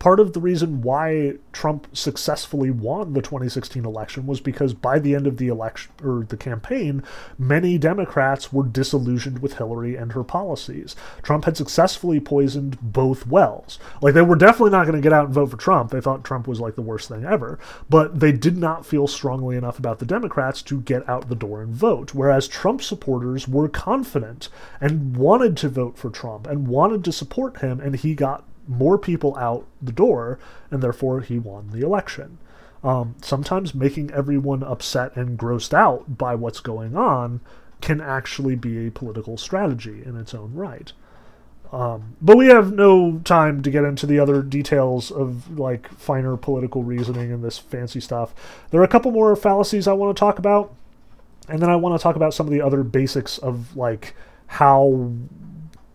part 0.00 0.18
of 0.18 0.32
the 0.32 0.40
reason 0.40 0.80
why 0.80 1.34
Trump 1.52 1.86
successfully 1.94 2.70
won 2.70 3.12
the 3.12 3.20
2016 3.20 3.84
election 3.84 4.26
was 4.26 4.40
because 4.40 4.72
by 4.72 4.98
the 4.98 5.14
end 5.14 5.26
of 5.26 5.36
the 5.36 5.48
election 5.48 5.92
or 6.02 6.24
the 6.26 6.38
campaign, 6.38 7.04
many 7.38 7.76
Democrats 7.76 8.50
were 8.50 8.64
disillusioned 8.64 9.40
with 9.40 9.58
Hillary 9.58 9.96
and 9.96 10.12
her 10.12 10.24
policies. 10.24 10.96
Trump 11.22 11.44
had 11.44 11.56
successfully 11.56 12.18
poisoned 12.18 12.78
both 12.80 13.26
wells. 13.26 13.78
Like 14.00 14.14
they 14.14 14.22
were 14.22 14.36
definitely 14.36 14.70
not 14.70 14.86
going 14.86 14.96
to 14.96 15.02
get 15.02 15.12
out 15.12 15.26
and 15.26 15.34
vote 15.34 15.50
for 15.50 15.58
Trump. 15.58 15.90
They 15.90 16.00
thought 16.00 16.24
Trump 16.24 16.48
was 16.48 16.60
like 16.60 16.76
the 16.76 16.82
worst 16.82 17.10
thing 17.10 17.26
ever, 17.26 17.58
but 17.90 18.20
they 18.20 18.32
did 18.32 18.56
not 18.56 18.86
feel 18.86 19.06
strongly 19.06 19.56
enough 19.56 19.78
about 19.78 19.98
the 19.98 20.06
Democrats 20.06 20.62
to 20.62 20.80
get 20.80 21.06
out 21.06 21.28
the 21.28 21.34
door 21.34 21.60
and 21.60 21.74
vote. 21.74 22.14
Whereas 22.14 22.48
Trump 22.48 22.80
supporters 22.82 23.46
were 23.46 23.68
confident 23.68 24.48
and 24.80 25.14
wanted 25.14 25.58
to 25.58 25.68
vote 25.68 25.98
for 25.98 26.08
Trump 26.08 26.46
and 26.46 26.66
wanted 26.66 27.04
to 27.04 27.12
support 27.12 27.58
him 27.58 27.80
and 27.80 27.96
he 27.96 28.14
got 28.14 28.44
more 28.70 28.96
people 28.96 29.36
out 29.36 29.66
the 29.82 29.92
door, 29.92 30.38
and 30.70 30.82
therefore 30.82 31.20
he 31.20 31.38
won 31.38 31.70
the 31.72 31.84
election. 31.84 32.38
Um, 32.82 33.16
sometimes 33.20 33.74
making 33.74 34.10
everyone 34.12 34.62
upset 34.62 35.14
and 35.16 35.38
grossed 35.38 35.74
out 35.74 36.16
by 36.16 36.34
what's 36.34 36.60
going 36.60 36.96
on 36.96 37.40
can 37.80 38.00
actually 38.00 38.54
be 38.54 38.86
a 38.86 38.90
political 38.90 39.36
strategy 39.36 40.02
in 40.04 40.16
its 40.16 40.32
own 40.34 40.54
right. 40.54 40.92
Um, 41.72 42.16
but 42.20 42.36
we 42.36 42.46
have 42.46 42.72
no 42.72 43.20
time 43.24 43.62
to 43.62 43.70
get 43.70 43.84
into 43.84 44.06
the 44.06 44.18
other 44.18 44.42
details 44.42 45.10
of 45.10 45.58
like 45.58 45.88
finer 45.94 46.36
political 46.36 46.82
reasoning 46.82 47.32
and 47.32 47.44
this 47.44 47.58
fancy 47.58 48.00
stuff. 48.00 48.34
There 48.70 48.80
are 48.80 48.84
a 48.84 48.88
couple 48.88 49.12
more 49.12 49.36
fallacies 49.36 49.86
I 49.86 49.92
want 49.92 50.16
to 50.16 50.18
talk 50.18 50.38
about, 50.38 50.74
and 51.48 51.60
then 51.60 51.70
I 51.70 51.76
want 51.76 51.98
to 51.98 52.02
talk 52.02 52.16
about 52.16 52.34
some 52.34 52.46
of 52.46 52.52
the 52.52 52.60
other 52.60 52.82
basics 52.82 53.38
of 53.38 53.76
like 53.76 54.14
how 54.46 55.12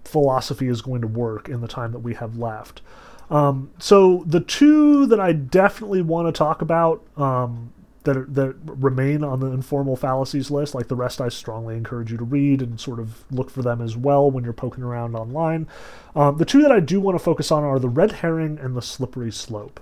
philosophy 0.07 0.67
is 0.67 0.81
going 0.81 1.01
to 1.01 1.07
work 1.07 1.49
in 1.49 1.61
the 1.61 1.67
time 1.67 1.91
that 1.91 1.99
we 1.99 2.13
have 2.13 2.37
left. 2.37 2.81
Um, 3.29 3.71
so 3.79 4.23
the 4.27 4.39
two 4.39 5.05
that 5.07 5.19
I 5.19 5.33
definitely 5.33 6.01
want 6.01 6.27
to 6.27 6.31
talk 6.31 6.61
about 6.61 7.03
um, 7.17 7.73
that 8.05 8.15
are, 8.15 8.25
that 8.25 8.55
remain 8.65 9.23
on 9.23 9.39
the 9.39 9.47
informal 9.47 9.95
fallacies 9.95 10.49
list. 10.49 10.73
Like 10.73 10.87
the 10.87 10.95
rest, 10.95 11.19
I 11.19 11.29
strongly 11.29 11.75
encourage 11.75 12.11
you 12.11 12.17
to 12.17 12.23
read 12.23 12.61
and 12.61 12.79
sort 12.79 12.99
of 12.99 13.23
look 13.31 13.49
for 13.49 13.61
them 13.61 13.81
as 13.81 13.97
well 13.97 14.31
when 14.31 14.43
you're 14.43 14.53
poking 14.53 14.83
around 14.83 15.15
online. 15.15 15.67
Um, 16.15 16.37
the 16.37 16.45
two 16.45 16.61
that 16.61 16.71
I 16.71 16.79
do 16.79 16.99
want 16.99 17.17
to 17.17 17.23
focus 17.23 17.51
on 17.51 17.63
are 17.63 17.79
the 17.79 17.89
red 17.89 18.13
herring 18.13 18.57
and 18.59 18.75
the 18.75 18.81
slippery 18.81 19.31
slope. 19.31 19.79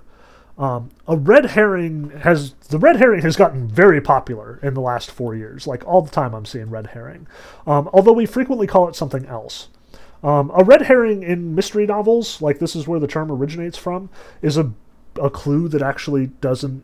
Um, 0.56 0.90
a 1.08 1.16
red 1.16 1.46
herring 1.46 2.10
has 2.20 2.52
the 2.68 2.78
red 2.78 2.96
herring 2.96 3.22
has 3.22 3.34
gotten 3.34 3.66
very 3.66 4.00
popular 4.00 4.60
in 4.62 4.74
the 4.74 4.80
last 4.80 5.10
four 5.10 5.34
years. 5.34 5.66
Like 5.66 5.84
all 5.86 6.00
the 6.00 6.12
time, 6.12 6.32
I'm 6.32 6.46
seeing 6.46 6.70
red 6.70 6.88
herring. 6.88 7.26
Um, 7.66 7.90
although 7.92 8.12
we 8.12 8.26
frequently 8.26 8.66
call 8.66 8.88
it 8.88 8.94
something 8.94 9.26
else. 9.26 9.68
Um, 10.24 10.50
a 10.54 10.64
red 10.64 10.82
herring 10.82 11.22
in 11.22 11.54
mystery 11.54 11.86
novels, 11.86 12.40
like 12.40 12.58
this 12.58 12.74
is 12.74 12.88
where 12.88 12.98
the 12.98 13.06
term 13.06 13.30
originates 13.30 13.78
from, 13.78 14.08
is 14.42 14.56
a 14.56 14.72
a 15.20 15.30
clue 15.30 15.68
that 15.68 15.82
actually 15.82 16.26
doesn't 16.26 16.82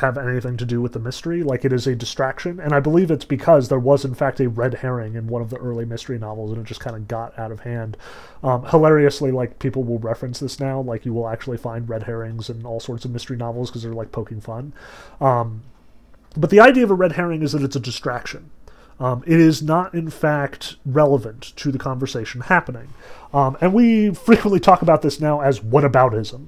have 0.00 0.16
anything 0.16 0.56
to 0.56 0.64
do 0.64 0.80
with 0.80 0.92
the 0.92 0.98
mystery. 0.98 1.42
Like 1.42 1.64
it 1.64 1.72
is 1.72 1.86
a 1.86 1.94
distraction, 1.94 2.60
and 2.60 2.72
I 2.72 2.80
believe 2.80 3.10
it's 3.10 3.24
because 3.24 3.68
there 3.68 3.78
was 3.78 4.04
in 4.04 4.14
fact 4.14 4.40
a 4.40 4.48
red 4.48 4.74
herring 4.74 5.14
in 5.14 5.26
one 5.28 5.42
of 5.42 5.50
the 5.50 5.56
early 5.58 5.84
mystery 5.84 6.18
novels, 6.18 6.50
and 6.50 6.60
it 6.60 6.64
just 6.64 6.80
kind 6.80 6.96
of 6.96 7.08
got 7.08 7.38
out 7.38 7.52
of 7.52 7.60
hand. 7.60 7.96
Um, 8.42 8.64
hilariously, 8.66 9.30
like 9.30 9.58
people 9.58 9.84
will 9.84 9.98
reference 9.98 10.40
this 10.40 10.60
now. 10.60 10.80
Like 10.80 11.04
you 11.06 11.12
will 11.12 11.28
actually 11.28 11.58
find 11.58 11.88
red 11.88 12.02
herrings 12.04 12.50
in 12.50 12.64
all 12.66 12.80
sorts 12.80 13.04
of 13.04 13.10
mystery 13.10 13.36
novels 13.36 13.70
because 13.70 13.82
they're 13.82 13.92
like 13.92 14.12
poking 14.12 14.40
fun. 14.40 14.72
Um, 15.20 15.62
but 16.36 16.50
the 16.50 16.60
idea 16.60 16.84
of 16.84 16.90
a 16.90 16.94
red 16.94 17.12
herring 17.12 17.42
is 17.42 17.52
that 17.52 17.62
it's 17.62 17.76
a 17.76 17.80
distraction. 17.80 18.50
Um, 18.98 19.22
it 19.26 19.38
is 19.38 19.62
not, 19.62 19.94
in 19.94 20.08
fact, 20.08 20.76
relevant 20.86 21.52
to 21.56 21.70
the 21.70 21.78
conversation 21.78 22.40
happening. 22.42 22.88
Um, 23.32 23.56
and 23.60 23.74
we 23.74 24.14
frequently 24.14 24.60
talk 24.60 24.82
about 24.82 25.02
this 25.02 25.20
now 25.20 25.40
as 25.40 25.60
whataboutism. 25.60 26.46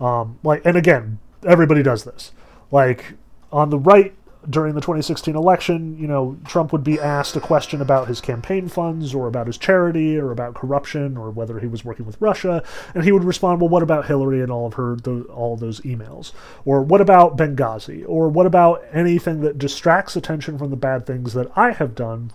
Um, 0.00 0.38
like, 0.42 0.62
and 0.64 0.76
again, 0.76 1.18
everybody 1.46 1.82
does 1.82 2.04
this. 2.04 2.32
Like 2.70 3.14
on 3.52 3.70
the 3.70 3.78
right 3.78 4.14
during 4.48 4.74
the 4.74 4.80
2016 4.80 5.36
election, 5.36 5.98
you 5.98 6.06
know, 6.06 6.36
Trump 6.46 6.72
would 6.72 6.84
be 6.84 6.98
asked 6.98 7.36
a 7.36 7.40
question 7.40 7.82
about 7.82 8.08
his 8.08 8.20
campaign 8.20 8.68
funds 8.68 9.14
or 9.14 9.26
about 9.26 9.46
his 9.46 9.58
charity 9.58 10.16
or 10.16 10.30
about 10.30 10.54
corruption 10.54 11.16
or 11.16 11.30
whether 11.30 11.58
he 11.58 11.66
was 11.66 11.84
working 11.84 12.06
with 12.06 12.20
Russia, 12.20 12.62
and 12.94 13.04
he 13.04 13.12
would 13.12 13.24
respond, 13.24 13.60
"Well, 13.60 13.68
what 13.68 13.82
about 13.82 14.06
Hillary 14.06 14.40
and 14.40 14.50
all 14.50 14.66
of 14.66 14.74
her 14.74 14.96
the, 14.96 15.22
all 15.24 15.56
those 15.56 15.80
emails? 15.80 16.32
Or 16.64 16.82
what 16.82 17.00
about 17.00 17.36
Benghazi? 17.36 18.04
Or 18.06 18.28
what 18.28 18.46
about 18.46 18.82
anything 18.92 19.40
that 19.42 19.58
distracts 19.58 20.16
attention 20.16 20.56
from 20.56 20.70
the 20.70 20.76
bad 20.76 21.06
things 21.06 21.34
that 21.34 21.50
I 21.56 21.72
have 21.72 21.94
done?" 21.94 22.32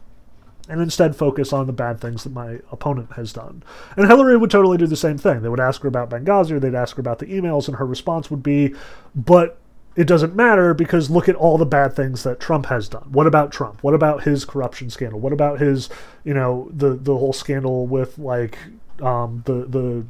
and 0.68 0.82
instead 0.82 1.16
focus 1.16 1.54
on 1.54 1.68
the 1.68 1.74
bad 1.74 2.02
things 2.02 2.24
that 2.24 2.34
my 2.34 2.60
opponent 2.72 3.12
has 3.14 3.32
done. 3.32 3.62
And 3.96 4.08
Hillary 4.08 4.36
would 4.36 4.50
totally 4.50 4.78
do 4.78 4.88
the 4.88 4.96
same 4.96 5.18
thing. 5.18 5.42
They 5.42 5.50
would 5.50 5.60
ask 5.60 5.82
her 5.84 5.88
about 5.88 6.10
Benghazi 6.10 6.52
or 6.52 6.60
they'd 6.60 6.74
ask 6.74 6.96
her 6.96 7.02
about 7.02 7.20
the 7.20 7.28
emails, 7.28 7.68
and 7.68 7.78
her 7.78 7.86
response 7.86 8.32
would 8.32 8.42
be, 8.42 8.74
But 9.16 9.60
it 9.96 10.08
doesn't 10.08 10.36
matter 10.36 10.74
because 10.74 11.10
look 11.10 11.30
at 11.30 11.36
all 11.36 11.58
the 11.58 11.66
bad 11.66 11.96
things 11.96 12.24
that 12.24 12.40
Trump 12.40 12.66
has 12.66 12.90
done. 12.90 13.08
What 13.12 13.28
about 13.28 13.52
Trump? 13.52 13.82
What 13.82 13.94
about 13.94 14.24
his 14.24 14.44
corruption 14.44 14.90
scandal? 14.90 15.20
What 15.20 15.34
about 15.34 15.60
his, 15.60 15.90
you 16.24 16.34
know, 16.34 16.70
the 16.72 16.96
the 16.96 17.18
whole 17.18 17.34
scandal 17.34 17.88
with 17.88 18.18
like 18.18 18.58
um, 19.02 19.44
the 19.46 20.06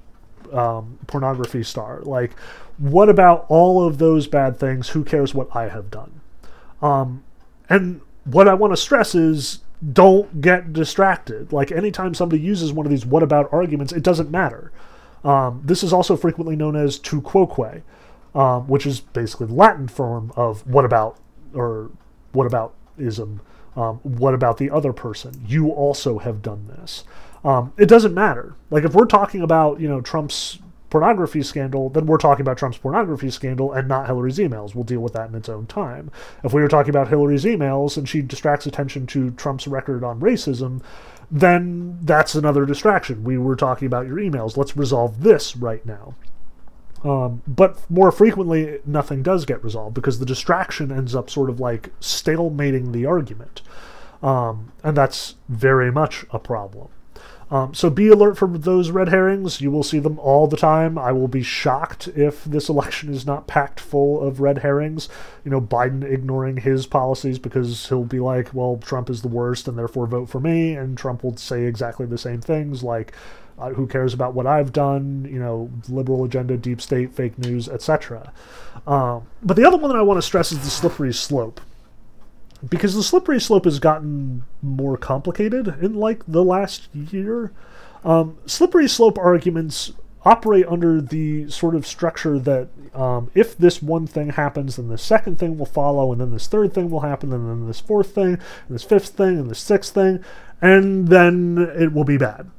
the 0.52 0.58
um, 0.58 0.98
pornography 1.08 1.64
star? 1.64 2.02
Like, 2.02 2.38
what 2.78 3.10
about 3.10 3.46
all 3.48 3.86
of 3.86 4.00
those 4.00 4.28
bad 4.28 4.60
things? 4.60 4.90
Who 4.90 5.04
cares 5.04 5.36
what 5.36 5.56
I 5.56 5.70
have 5.70 5.92
done? 5.92 6.22
Um, 6.82 7.24
and 7.70 8.02
what 8.24 8.48
I 8.48 8.56
want 8.56 8.74
to 8.74 8.78
stress 8.78 9.14
is 9.14 9.60
don't 9.94 10.42
get 10.42 10.74
distracted. 10.74 11.54
Like 11.54 11.72
anytime 11.72 12.16
somebody 12.16 12.42
uses 12.42 12.74
one 12.74 12.88
of 12.88 12.90
these 12.90 13.06
"what 13.06 13.22
about" 13.22 13.54
arguments, 13.54 13.94
it 13.94 14.04
doesn't 14.04 14.32
matter. 14.32 14.72
Um, 15.24 15.62
this 15.64 15.84
is 15.84 15.94
also 15.94 16.16
frequently 16.16 16.56
known 16.56 16.76
as 16.76 16.98
tu 16.98 17.22
quoque 17.22 17.84
um, 18.36 18.68
which 18.68 18.86
is 18.86 19.00
basically 19.00 19.48
the 19.48 19.54
Latin 19.54 19.88
form 19.88 20.32
of 20.36 20.68
what 20.68 20.86
about 20.86 21.18
or 21.54 21.90
what 22.34 22.46
about 22.46 22.76
ism. 22.98 23.42
Um, 23.76 23.98
what 24.04 24.34
about 24.34 24.58
the 24.58 24.70
other 24.70 24.94
person? 24.94 25.44
You 25.48 25.70
also 25.70 26.20
have 26.20 26.42
done 26.42 26.68
this. 26.68 27.04
Um, 27.44 27.74
it 27.78 27.88
doesn't 27.88 28.14
matter. 28.14 28.56
Like 28.70 28.84
if 28.84 28.94
we're 28.94 29.06
talking 29.06 29.42
about 29.42 29.80
you 29.80 29.88
know 29.88 30.02
Trump's 30.02 30.60
pornography 30.90 31.44
scandal, 31.44 31.90
then 31.90 32.06
we're 32.06 32.18
talking 32.18 32.42
about 32.42 32.58
Trump's 32.58 32.78
pornography 32.78 33.30
scandal 33.30 33.74
and 33.74 33.88
not 33.88 34.06
Hillary's 34.06 34.38
emails. 34.38 34.76
We'll 34.76 34.84
deal 34.84 35.02
with 35.02 35.14
that 35.14 35.30
in 35.30 35.36
its 35.36 35.50
own 35.50 35.66
time. 35.66 36.12
If 36.44 36.54
we 36.54 36.62
were 36.62 36.68
talking 36.68 36.90
about 36.90 37.10
Hillary's 37.10 37.44
emails 37.44 37.98
and 37.98 38.08
she 38.08 38.22
distracts 38.22 38.66
attention 38.66 39.08
to 39.08 39.32
Trump's 39.32 39.68
record 39.68 40.04
on 40.04 40.22
racism, 40.22 40.82
then 41.30 42.00
that's 42.02 42.36
another 42.36 42.66
distraction. 42.66 43.24
We 43.24 43.38
were 43.38 43.56
talking 43.56 43.88
about 43.88 44.08
your 44.08 44.18
emails. 44.18 44.56
Let's 44.58 44.78
resolve 44.78 45.22
this 45.22 45.56
right 45.58 45.86
now. 45.86 46.16
Um, 47.06 47.44
but 47.48 47.80
more 47.88 48.12
frequently, 48.12 48.80
nothing 48.84 49.22
does 49.22 49.46
get 49.46 49.64
resolved 49.64 49.94
because 49.94 50.18
the 50.18 50.26
distraction 50.26 50.92
ends 50.92 51.14
up 51.14 51.30
sort 51.30 51.52
of 51.52 51.60
like 51.60 51.98
stalemating 52.00 52.92
the 52.92 53.06
argument. 53.06 53.62
Um, 54.24 54.72
and 54.84 54.98
that's 54.98 55.36
very 55.48 55.92
much 55.92 56.26
a 56.32 56.40
problem. 56.40 56.88
Um, 57.52 57.76
so 57.76 57.92
be 57.92 58.08
alert 58.08 58.40
for 58.40 58.48
those 58.48 58.90
red 58.90 59.10
herrings. 59.10 59.62
You 59.62 59.70
will 59.70 59.84
see 59.84 60.00
them 60.00 60.18
all 60.18 60.48
the 60.48 60.58
time. 60.58 60.98
I 60.98 61.12
will 61.12 61.28
be 61.28 61.44
shocked 61.44 62.08
if 62.08 62.44
this 62.44 62.70
election 62.70 63.14
is 63.14 63.24
not 63.24 63.46
packed 63.46 63.80
full 63.80 64.20
of 64.20 64.40
red 64.40 64.60
herrings. 64.60 65.08
You 65.44 65.52
know, 65.52 65.62
Biden 65.62 66.04
ignoring 66.04 66.58
his 66.58 66.88
policies 66.88 67.38
because 67.38 67.88
he'll 67.88 68.04
be 68.04 68.20
like, 68.20 68.52
well, 68.52 68.78
Trump 68.78 69.12
is 69.12 69.22
the 69.22 69.28
worst 69.28 69.68
and 69.68 69.78
therefore 69.78 70.08
vote 70.08 70.28
for 70.28 70.40
me. 70.40 70.74
And 70.74 70.98
Trump 70.98 71.24
will 71.24 71.38
say 71.38 71.66
exactly 71.66 72.08
the 72.08 72.18
same 72.18 72.42
things 72.42 72.82
like, 72.82 73.14
uh, 73.58 73.70
who 73.70 73.88
cares 73.88 74.14
about 74.14 74.34
what 74.34 74.48
I've 74.48 74.74
done? 74.74 75.28
You 75.30 75.40
know, 75.40 75.72
liberal 75.90 76.24
agenda, 76.24 76.58
deep 76.58 76.82
state, 76.82 77.14
fake 77.14 77.38
news, 77.38 77.70
etc. 77.70 78.34
Um, 78.86 79.28
but 79.42 79.56
the 79.58 79.66
other 79.66 79.78
one 79.78 79.90
that 79.90 79.98
I 79.98 80.02
want 80.02 80.18
to 80.18 80.22
stress 80.22 80.52
is 80.52 80.60
the 80.60 80.70
slippery 80.70 81.14
slope, 81.14 81.62
because 82.68 82.96
the 82.96 83.04
slippery 83.04 83.40
slope 83.40 83.66
has 83.66 83.80
gotten 83.80 84.44
more 84.62 84.98
complicated 84.98 85.68
in 85.82 85.96
like 85.96 86.24
the 86.28 86.44
last 86.44 86.94
year. 86.94 87.52
Um, 88.04 88.38
slippery 88.46 88.88
slope 88.88 89.18
arguments 89.18 89.94
operate 90.24 90.66
under 90.68 91.02
the 91.02 91.50
sort 91.50 91.76
of 91.76 91.86
structure 91.86 92.40
that 92.40 92.68
um, 92.94 93.30
if 93.36 93.58
this 93.58 93.82
one 93.82 94.08
thing 94.08 94.32
happens, 94.32 94.76
then 94.76 94.90
the 94.90 94.98
second 94.98 95.38
thing 95.38 95.58
will 95.58 95.66
follow, 95.66 96.12
and 96.12 96.20
then 96.20 96.32
this 96.32 96.48
third 96.48 96.74
thing 96.74 96.90
will 96.90 97.02
happen, 97.02 97.32
and 97.32 97.48
then 97.48 97.68
this 97.68 97.80
fourth 97.80 98.14
thing, 98.14 98.34
and 98.34 98.70
this 98.70 98.84
fifth 98.84 99.10
thing, 99.10 99.40
and 99.40 99.50
this 99.50 99.60
sixth 99.60 99.94
thing, 99.94 100.24
and 100.62 101.08
then 101.08 101.72
it 101.78 101.94
will 101.94 102.04
be 102.04 102.18
bad 102.18 102.50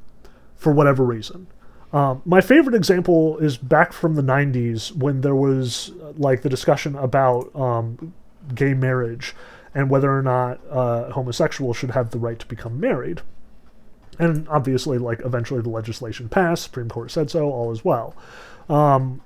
for 0.57 0.73
whatever 0.73 1.03
reason. 1.03 1.47
Um, 1.93 2.21
my 2.25 2.41
favorite 2.41 2.75
example 2.75 3.37
is 3.37 3.57
back 3.57 3.93
from 3.93 4.15
the 4.15 4.21
90s 4.21 4.91
when 4.91 5.21
there 5.21 5.35
was 5.35 5.91
like 6.17 6.41
the 6.41 6.49
discussion 6.49 6.95
about 6.95 7.55
um, 7.55 8.13
gay 8.53 8.73
marriage 8.73 9.35
and 9.73 9.89
whether 9.89 10.11
or 10.11 10.21
not 10.21 10.59
uh, 10.69 11.11
homosexuals 11.11 11.77
should 11.77 11.91
have 11.91 12.11
the 12.11 12.19
right 12.19 12.39
to 12.39 12.45
become 12.47 12.79
married. 12.79 13.21
And 14.19 14.47
obviously, 14.49 14.97
like 14.97 15.21
eventually 15.23 15.61
the 15.61 15.69
legislation 15.69 16.27
passed, 16.27 16.63
Supreme 16.63 16.89
Court 16.89 17.11
said 17.11 17.29
so, 17.29 17.51
all 17.51 17.71
is 17.71 17.85
well. 17.85 18.15
Um, 18.67 19.21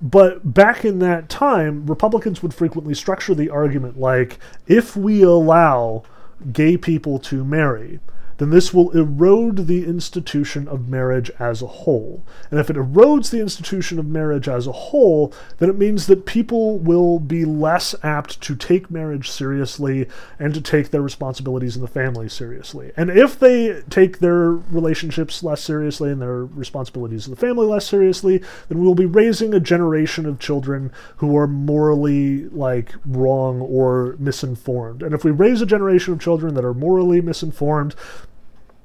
but 0.00 0.54
back 0.54 0.84
in 0.84 1.00
that 1.00 1.28
time, 1.28 1.86
Republicans 1.86 2.42
would 2.42 2.54
frequently 2.54 2.94
structure 2.94 3.34
the 3.34 3.50
argument 3.50 3.98
like 3.98 4.38
if 4.68 4.96
we 4.96 5.22
allow 5.22 6.04
gay 6.52 6.76
people 6.76 7.18
to 7.18 7.44
marry, 7.44 7.98
then 8.38 8.50
this 8.50 8.72
will 8.72 8.90
erode 8.90 9.66
the 9.66 9.84
institution 9.84 10.66
of 10.68 10.88
marriage 10.88 11.30
as 11.38 11.60
a 11.60 11.66
whole. 11.66 12.24
And 12.50 12.58
if 12.58 12.70
it 12.70 12.76
erodes 12.76 13.30
the 13.30 13.40
institution 13.40 13.98
of 13.98 14.06
marriage 14.06 14.48
as 14.48 14.66
a 14.66 14.72
whole, 14.72 15.32
then 15.58 15.68
it 15.68 15.76
means 15.76 16.06
that 16.06 16.24
people 16.24 16.78
will 16.78 17.18
be 17.18 17.44
less 17.44 17.94
apt 18.02 18.40
to 18.42 18.56
take 18.56 18.90
marriage 18.90 19.30
seriously 19.30 20.08
and 20.38 20.54
to 20.54 20.60
take 20.60 20.90
their 20.90 21.02
responsibilities 21.02 21.76
in 21.76 21.82
the 21.82 21.88
family 21.88 22.28
seriously. 22.28 22.92
And 22.96 23.10
if 23.10 23.38
they 23.38 23.82
take 23.90 24.18
their 24.18 24.50
relationships 24.52 25.42
less 25.42 25.60
seriously 25.60 26.10
and 26.10 26.22
their 26.22 26.44
responsibilities 26.44 27.26
in 27.26 27.32
the 27.32 27.40
family 27.40 27.66
less 27.66 27.86
seriously, 27.86 28.42
then 28.68 28.78
we 28.78 28.86
will 28.86 28.94
be 28.94 29.06
raising 29.06 29.52
a 29.52 29.60
generation 29.60 30.26
of 30.26 30.38
children 30.38 30.92
who 31.16 31.36
are 31.36 31.48
morally 31.48 32.48
like 32.50 32.94
wrong 33.04 33.60
or 33.60 34.14
misinformed. 34.18 35.02
And 35.02 35.12
if 35.12 35.24
we 35.24 35.32
raise 35.32 35.60
a 35.60 35.66
generation 35.66 36.12
of 36.12 36.20
children 36.20 36.54
that 36.54 36.64
are 36.64 36.74
morally 36.74 37.20
misinformed, 37.20 37.96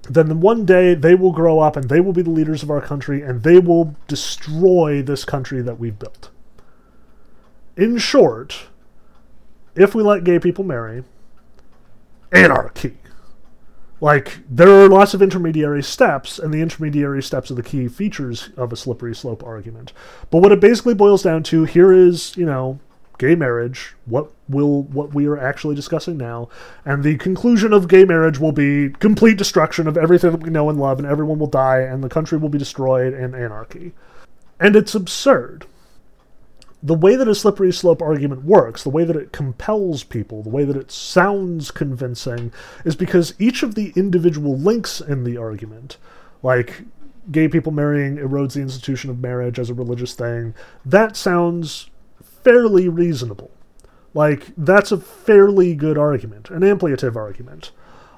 then 0.03 0.41
one 0.41 0.65
day 0.65 0.93
they 0.93 1.15
will 1.15 1.31
grow 1.31 1.59
up 1.59 1.75
and 1.75 1.89
they 1.89 1.99
will 2.01 2.13
be 2.13 2.21
the 2.21 2.29
leaders 2.29 2.61
of 2.63 2.69
our 2.69 2.81
country 2.81 3.21
and 3.21 3.43
they 3.43 3.59
will 3.59 3.95
destroy 4.07 5.01
this 5.01 5.23
country 5.25 5.61
that 5.61 5.79
we've 5.79 5.99
built. 5.99 6.29
in 7.75 7.97
short, 7.97 8.67
if 9.75 9.95
we 9.95 10.03
let 10.03 10.23
gay 10.23 10.39
people 10.39 10.63
marry, 10.63 11.03
anarchy. 12.31 12.97
Like, 14.01 14.39
there 14.49 14.69
are 14.69 14.89
lots 14.89 15.13
of 15.13 15.21
intermediary 15.21 15.81
steps, 15.81 16.37
and 16.37 16.53
the 16.53 16.61
intermediary 16.61 17.23
steps 17.23 17.49
are 17.49 17.55
the 17.55 17.63
key 17.63 17.87
features 17.87 18.49
of 18.57 18.73
a 18.73 18.75
slippery 18.75 19.15
slope 19.15 19.41
argument. 19.43 19.93
But 20.29 20.39
what 20.39 20.51
it 20.51 20.59
basically 20.59 20.93
boils 20.93 21.23
down 21.23 21.43
to 21.43 21.63
here 21.63 21.93
is, 21.93 22.35
you 22.35 22.45
know, 22.45 22.79
gay 23.17 23.35
marriage, 23.35 23.95
what 24.05 24.31
will 24.49 24.83
what 24.83 25.13
we 25.13 25.27
are 25.27 25.37
actually 25.37 25.75
discussing 25.75 26.17
now, 26.17 26.49
and 26.85 27.03
the 27.03 27.17
conclusion 27.17 27.73
of 27.73 27.87
gay 27.87 28.05
marriage 28.05 28.39
will 28.39 28.51
be 28.51 28.89
complete 28.99 29.37
destruction 29.37 29.87
of 29.87 29.97
everything 29.97 30.31
that 30.31 30.43
we 30.43 30.49
know 30.49 30.69
and 30.69 30.79
love, 30.79 30.99
and 30.99 31.07
everyone 31.07 31.39
will 31.39 31.47
die, 31.47 31.79
and 31.79 32.03
the 32.03 32.09
country 32.09 32.37
will 32.37 32.49
be 32.49 32.57
destroyed, 32.57 33.13
and 33.13 33.35
anarchy. 33.35 33.93
And 34.59 34.75
it's 34.75 34.95
absurd 34.95 35.65
the 36.83 36.93
way 36.93 37.15
that 37.15 37.29
a 37.29 37.33
slippery 37.33 37.71
slope 37.71 38.01
argument 38.01 38.43
works, 38.43 38.83
the 38.83 38.89
way 38.89 39.05
that 39.05 39.15
it 39.15 39.31
compels 39.31 40.03
people, 40.03 40.43
the 40.43 40.49
way 40.49 40.65
that 40.65 40.75
it 40.75 40.91
sounds 40.91 41.71
convincing, 41.71 42.51
is 42.83 42.97
because 42.97 43.33
each 43.39 43.63
of 43.63 43.75
the 43.75 43.93
individual 43.95 44.57
links 44.57 44.99
in 44.99 45.23
the 45.23 45.37
argument, 45.37 45.95
like 46.43 46.83
gay 47.31 47.47
people 47.47 47.71
marrying 47.71 48.17
erodes 48.17 48.53
the 48.53 48.61
institution 48.61 49.09
of 49.09 49.21
marriage 49.21 49.57
as 49.57 49.69
a 49.69 49.73
religious 49.73 50.13
thing, 50.13 50.53
that 50.85 51.15
sounds 51.15 51.89
fairly 52.43 52.87
reasonable. 52.89 53.51
Like, 54.13 54.53
that's 54.55 54.91
a 54.91 54.97
fairly 54.97 55.73
good 55.75 55.97
argument, 55.97 56.49
an 56.49 56.61
ampliative 56.61 57.15
argument, 57.15 57.71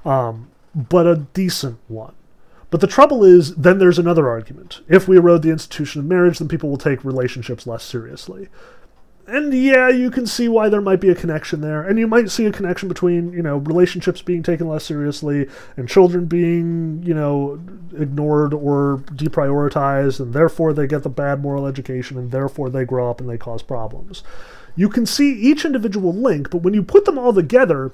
um, 0.03 0.49
but 0.73 1.07
a 1.07 1.25
decent 1.33 1.79
one. 1.87 2.13
But 2.69 2.81
the 2.81 2.87
trouble 2.87 3.23
is, 3.23 3.55
then 3.55 3.77
there's 3.77 3.99
another 3.99 4.27
argument. 4.27 4.81
If 4.89 5.07
we 5.07 5.17
erode 5.17 5.43
the 5.43 5.51
institution 5.51 6.01
of 6.01 6.07
marriage, 6.07 6.39
then 6.39 6.49
people 6.49 6.69
will 6.69 6.77
take 6.77 7.05
relationships 7.05 7.65
less 7.65 7.83
seriously. 7.83 8.49
And 9.27 9.51
yeah, 9.53 9.89
you 9.89 10.11
can 10.11 10.27
see 10.27 10.47
why 10.47 10.69
there 10.69 10.81
might 10.81 11.01
be 11.01 11.09
a 11.09 11.15
connection 11.15 11.61
there. 11.61 11.81
And 11.81 11.97
you 11.97 12.07
might 12.07 12.29
see 12.29 12.45
a 12.45 12.51
connection 12.51 12.87
between, 12.87 13.33
you 13.33 13.41
know, 13.41 13.57
relationships 13.57 14.21
being 14.21 14.43
taken 14.43 14.67
less 14.67 14.85
seriously 14.85 15.49
and 15.77 15.89
children 15.89 16.25
being, 16.25 17.01
you 17.03 17.13
know, 17.13 17.59
ignored 17.97 18.53
or 18.53 19.03
deprioritized, 19.13 20.19
and 20.19 20.33
therefore 20.33 20.73
they 20.73 20.85
get 20.85 21.01
the 21.01 21.09
bad 21.09 21.41
moral 21.41 21.65
education, 21.65 22.17
and 22.17 22.31
therefore 22.31 22.69
they 22.69 22.85
grow 22.85 23.09
up 23.09 23.19
and 23.19 23.27
they 23.27 23.37
cause 23.37 23.63
problems. 23.63 24.21
You 24.75 24.89
can 24.89 25.05
see 25.07 25.31
each 25.33 25.65
individual 25.65 26.13
link, 26.13 26.51
but 26.51 26.61
when 26.61 26.75
you 26.75 26.83
put 26.83 27.05
them 27.05 27.17
all 27.17 27.33
together, 27.33 27.91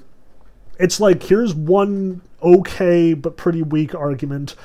it's 0.78 1.00
like 1.00 1.22
here's 1.22 1.54
one 1.54 2.20
okay 2.42 3.14
but 3.14 3.36
pretty 3.36 3.62
weak 3.62 3.94
argument 3.94 4.56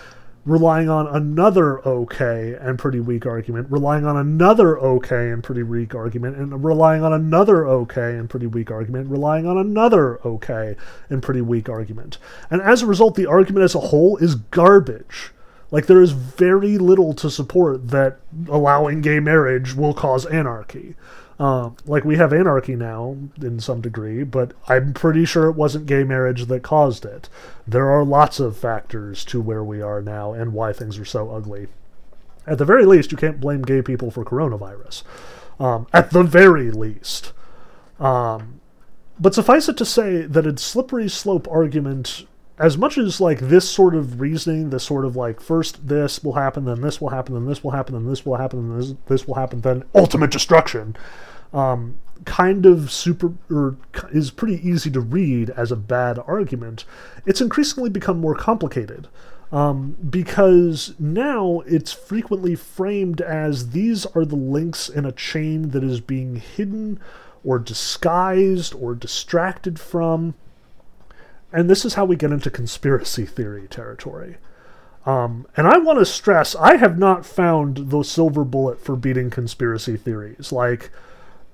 relying 0.48 0.90
on 0.90 1.08
another 1.08 1.86
okay 1.86 2.56
and 2.60 2.80
pretty 2.80 3.02
weak 3.02 3.26
argument, 3.26 3.70
relying 3.70 4.06
on 4.06 4.16
another 4.16 4.80
okay 4.80 5.30
and 5.30 5.44
pretty 5.44 5.62
weak 5.62 5.94
argument, 5.94 6.38
and 6.38 6.64
relying 6.64 7.04
on 7.04 7.12
another 7.12 7.68
okay 7.68 8.16
and 8.16 8.30
pretty 8.30 8.48
weak 8.48 8.72
argument, 8.72 9.10
relying 9.10 9.46
on 9.46 9.58
another 9.58 10.20
okay 10.26 10.78
and 11.10 11.22
pretty 11.22 11.42
weak 11.42 11.68
argument. 11.68 12.18
And 12.50 12.62
as 12.62 12.82
a 12.82 12.86
result, 12.86 13.16
the 13.16 13.26
argument 13.26 13.66
as 13.66 13.76
a 13.76 13.80
whole 13.80 14.16
is 14.18 14.36
garbage. 14.36 15.32
Like, 15.70 15.88
there 15.88 16.02
is 16.02 16.12
very 16.12 16.78
little 16.78 17.14
to 17.16 17.30
support 17.30 17.90
that 17.90 18.20
allowing 18.48 19.02
gay 19.02 19.20
marriage 19.20 19.76
will 19.76 19.94
cause 19.94 20.26
anarchy. 20.26 20.96
Uh, 21.40 21.70
like 21.86 22.04
we 22.04 22.18
have 22.18 22.34
anarchy 22.34 22.76
now 22.76 23.16
in 23.42 23.60
some 23.60 23.80
degree, 23.80 24.24
but 24.24 24.54
I'm 24.68 24.94
pretty 24.94 25.24
sure 25.24 25.48
it 25.48 25.56
wasn't 25.56 25.86
gay 25.86 26.04
marriage 26.04 26.46
that 26.46 26.64
caused 26.64 27.06
it. 27.06 27.30
There 27.68 27.90
are 27.90 28.04
lots 28.04 28.40
of 28.40 28.58
factors 28.58 29.24
to 29.26 29.40
where 29.40 29.64
we 29.64 29.82
are 29.82 30.02
now 30.02 30.34
and 30.34 30.54
why 30.54 30.74
things 30.74 30.98
are 30.98 31.06
so 31.06 31.30
ugly. 31.30 31.68
At 32.48 32.58
the 32.58 32.66
very 32.66 32.86
least, 32.86 33.12
you 33.12 33.18
can't 33.18 33.40
blame 33.40 33.62
gay 33.62 33.84
people 33.84 34.10
for 34.10 34.26
coronavirus. 34.26 35.04
Um, 35.60 35.86
at 35.94 36.12
the 36.12 36.24
very 36.24 36.72
least. 36.72 37.34
Um, 38.00 38.62
but 39.20 39.36
suffice 39.36 39.70
it 39.70 39.78
to 39.78 39.86
say 39.86 40.22
that 40.22 40.48
a 40.48 40.58
slippery 40.58 41.10
slope 41.10 41.48
argument 41.50 42.26
as 42.60 42.78
much 42.78 42.98
as 42.98 43.22
like 43.22 43.40
this 43.40 43.70
sort 43.70 43.94
of 43.94 44.20
reasoning, 44.20 44.70
this 44.70 44.84
sort 44.84 45.06
of 45.06 45.16
like 45.16 45.40
first 45.40 45.88
this 45.88 46.24
will 46.24 46.34
happen, 46.34 46.66
then 46.66 46.82
this 46.82 47.00
will 47.00 47.10
happen, 47.10 47.36
then 47.36 47.46
this 47.46 47.64
will 47.64 47.72
happen, 47.72 47.94
then 47.94 48.08
this 48.08 48.26
will 48.26 48.36
happen, 48.36 48.70
then 48.70 48.80
this, 48.80 48.94
this 49.08 49.28
will 49.28 49.36
happen, 49.36 49.62
then 49.62 49.84
ultimate 49.94 50.32
destruction, 50.32 50.96
um, 51.54 52.00
kind 52.26 52.66
of 52.66 52.92
super 52.92 53.34
or 53.52 53.78
is 54.12 54.32
pretty 54.32 54.68
easy 54.68 54.90
to 54.90 55.00
read 55.00 55.52
as 55.52 55.72
a 55.72 55.76
bad 55.76 56.18
argument. 56.26 56.84
It's 57.26 57.42
increasingly 57.42 57.90
become 57.90 58.20
more 58.20 58.36
complicated. 58.36 59.08
Um, 59.50 59.96
because 60.10 60.94
now 61.00 61.62
it's 61.66 61.94
frequently 61.94 62.56
framed 62.56 63.22
as 63.22 63.70
these 63.70 64.06
are 64.08 64.26
the 64.26 64.36
links 64.36 64.90
in 64.90 65.06
a 65.06 65.14
chain 65.14 65.70
that 65.70 65.86
is 65.86 66.02
being 66.02 66.36
hidden 66.36 67.00
or 67.46 67.58
disguised 67.58 68.74
or 68.74 68.94
distracted 68.94 69.80
from 69.80 70.34
and 71.52 71.70
this 71.70 71.86
is 71.86 71.94
how 71.94 72.06
we 72.06 72.16
get 72.16 72.32
into 72.32 72.50
conspiracy 72.50 73.26
theory 73.26 73.68
territory. 73.68 74.38
Um, 75.06 75.48
and 75.56 75.68
I 75.68 75.78
want 75.78 76.00
to 76.00 76.06
stress, 76.06 76.54
I 76.56 76.76
have 76.76 77.00
not 77.00 77.26
found 77.26 77.90
the 77.92 78.04
silver 78.04 78.44
bullet 78.44 78.84
for 78.84 78.98
beating 78.98 79.30
conspiracy 79.30 79.96
theories. 79.96 80.52
Like, 80.52 80.92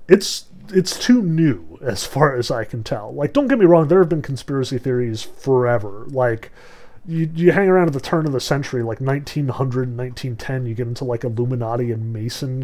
it's 0.08 0.46
it's 0.70 0.98
too 0.98 1.22
new 1.22 1.78
as 1.82 2.06
far 2.06 2.34
as 2.34 2.50
I 2.50 2.64
can 2.64 2.82
tell. 2.82 3.12
Like, 3.12 3.32
don't 3.32 3.48
get 3.48 3.58
me 3.58 3.66
wrong, 3.66 3.88
there 3.88 4.00
have 4.00 4.08
been 4.08 4.22
conspiracy 4.22 4.78
theories 4.78 5.22
forever. 5.22 6.06
Like, 6.08 6.50
you, 7.06 7.30
you 7.34 7.52
hang 7.52 7.68
around 7.68 7.88
at 7.88 7.92
the 7.92 8.00
turn 8.00 8.26
of 8.26 8.32
the 8.32 8.40
century, 8.40 8.82
like 8.82 9.00
1900 9.00 9.96
1910, 9.96 10.66
you 10.66 10.74
get 10.74 10.88
into 10.88 11.04
like 11.04 11.22
Illuminati 11.22 11.92
and 11.92 12.12
Mason, 12.12 12.62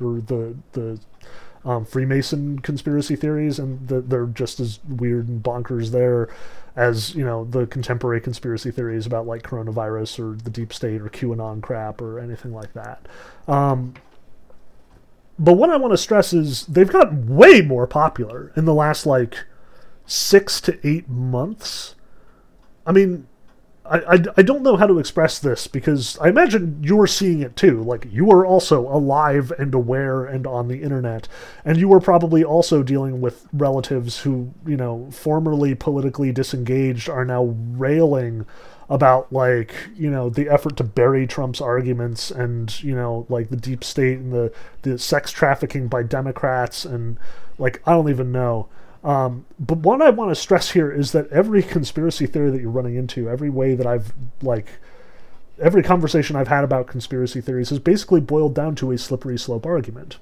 or 0.00 0.20
the 0.20 0.56
the 0.72 0.98
um, 1.66 1.84
Freemason 1.84 2.60
conspiracy 2.60 3.16
theories, 3.16 3.58
and 3.58 3.86
the, 3.88 4.00
they're 4.00 4.26
just 4.26 4.60
as 4.60 4.78
weird 4.88 5.28
and 5.28 5.42
bonkers 5.42 5.90
there 5.90 6.28
as 6.76 7.14
you 7.14 7.24
know 7.24 7.44
the 7.44 7.66
contemporary 7.66 8.20
conspiracy 8.20 8.70
theories 8.70 9.06
about 9.06 9.26
like 9.26 9.42
coronavirus 9.42 10.18
or 10.20 10.36
the 10.42 10.50
deep 10.50 10.72
state 10.72 11.00
or 11.00 11.08
QAnon 11.08 11.60
crap 11.60 12.00
or 12.00 12.20
anything 12.20 12.52
like 12.52 12.72
that. 12.74 13.06
Um, 13.48 13.94
but 15.38 15.54
what 15.54 15.70
I 15.70 15.76
want 15.76 15.92
to 15.92 15.98
stress 15.98 16.32
is 16.32 16.64
they've 16.66 16.90
got 16.90 17.12
way 17.12 17.60
more 17.62 17.86
popular 17.86 18.52
in 18.56 18.64
the 18.64 18.74
last 18.74 19.04
like 19.04 19.44
six 20.06 20.60
to 20.62 20.78
eight 20.86 21.08
months. 21.08 21.96
I 22.86 22.92
mean, 22.92 23.26
I, 23.88 24.14
I, 24.14 24.18
I 24.38 24.42
don't 24.42 24.62
know 24.62 24.76
how 24.76 24.86
to 24.86 24.98
express 24.98 25.38
this 25.38 25.66
because 25.66 26.18
I 26.18 26.28
imagine 26.28 26.82
you're 26.82 27.06
seeing 27.06 27.40
it 27.40 27.56
too. 27.56 27.82
Like, 27.82 28.06
you 28.10 28.30
are 28.30 28.44
also 28.44 28.80
alive 28.88 29.52
and 29.58 29.74
aware 29.74 30.24
and 30.24 30.46
on 30.46 30.68
the 30.68 30.82
internet. 30.82 31.28
And 31.64 31.78
you 31.78 31.92
are 31.92 32.00
probably 32.00 32.44
also 32.44 32.82
dealing 32.82 33.20
with 33.20 33.46
relatives 33.52 34.20
who, 34.20 34.52
you 34.66 34.76
know, 34.76 35.08
formerly 35.10 35.74
politically 35.74 36.32
disengaged 36.32 37.08
are 37.08 37.24
now 37.24 37.44
railing 37.44 38.46
about, 38.88 39.32
like, 39.32 39.74
you 39.96 40.10
know, 40.10 40.30
the 40.30 40.48
effort 40.48 40.76
to 40.76 40.84
bury 40.84 41.26
Trump's 41.26 41.60
arguments 41.60 42.30
and, 42.30 42.82
you 42.82 42.94
know, 42.94 43.26
like 43.28 43.50
the 43.50 43.56
deep 43.56 43.82
state 43.82 44.18
and 44.18 44.32
the, 44.32 44.52
the 44.82 44.98
sex 44.98 45.32
trafficking 45.32 45.88
by 45.88 46.02
Democrats 46.02 46.84
and, 46.84 47.18
like, 47.58 47.82
I 47.86 47.92
don't 47.92 48.10
even 48.10 48.30
know. 48.30 48.68
Um, 49.06 49.46
but 49.60 49.78
what 49.78 50.02
I 50.02 50.10
want 50.10 50.32
to 50.32 50.34
stress 50.34 50.72
here 50.72 50.90
is 50.90 51.12
that 51.12 51.30
every 51.30 51.62
conspiracy 51.62 52.26
theory 52.26 52.50
that 52.50 52.60
you're 52.60 52.70
running 52.70 52.96
into, 52.96 53.30
every 53.30 53.48
way 53.48 53.76
that 53.76 53.86
I've 53.86 54.12
like, 54.42 54.66
every 55.62 55.84
conversation 55.84 56.34
I've 56.34 56.48
had 56.48 56.64
about 56.64 56.88
conspiracy 56.88 57.40
theories 57.40 57.70
has 57.70 57.78
basically 57.78 58.20
boiled 58.20 58.56
down 58.56 58.74
to 58.76 58.90
a 58.90 58.98
slippery 58.98 59.38
slope 59.38 59.64
argument. 59.64 60.18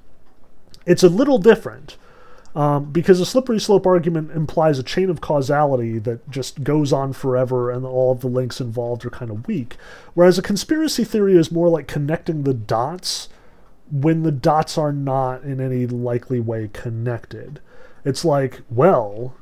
It's 0.85 1.03
a 1.03 1.09
little 1.09 1.39
different. 1.39 1.97
Um, 2.55 2.93
because 2.93 3.19
a 3.19 3.27
slippery 3.27 3.59
slope 3.59 3.85
argument 3.85 4.31
implies 4.31 4.79
a 4.79 4.85
chain 4.85 5.11
of 5.11 5.21
causality 5.21 5.99
that 6.01 6.31
just 6.31 6.63
goes 6.63 6.93
on 6.93 7.13
forever 7.13 7.69
and 7.69 7.85
all 7.85 8.13
of 8.13 8.21
the 8.21 8.29
links 8.29 8.61
involved 8.61 9.05
are 9.05 9.11
kind 9.11 9.31
of 9.33 9.49
weak. 9.49 9.77
Whereas 10.13 10.39
a 10.39 10.43
conspiracy 10.43 11.03
theory 11.03 11.37
is 11.37 11.51
more 11.51 11.69
like 11.69 11.89
connecting 11.89 12.45
the 12.45 12.55
dots 12.55 13.29
when 13.91 14.23
the 14.23 14.31
dots 14.31 14.79
are 14.79 14.93
not 14.93 15.43
in 15.43 15.61
any 15.61 15.87
likely 15.87 16.39
way 16.39 16.71
connected. 16.73 17.61
It's 18.05 18.25
like, 18.25 18.63
well, 18.71 19.35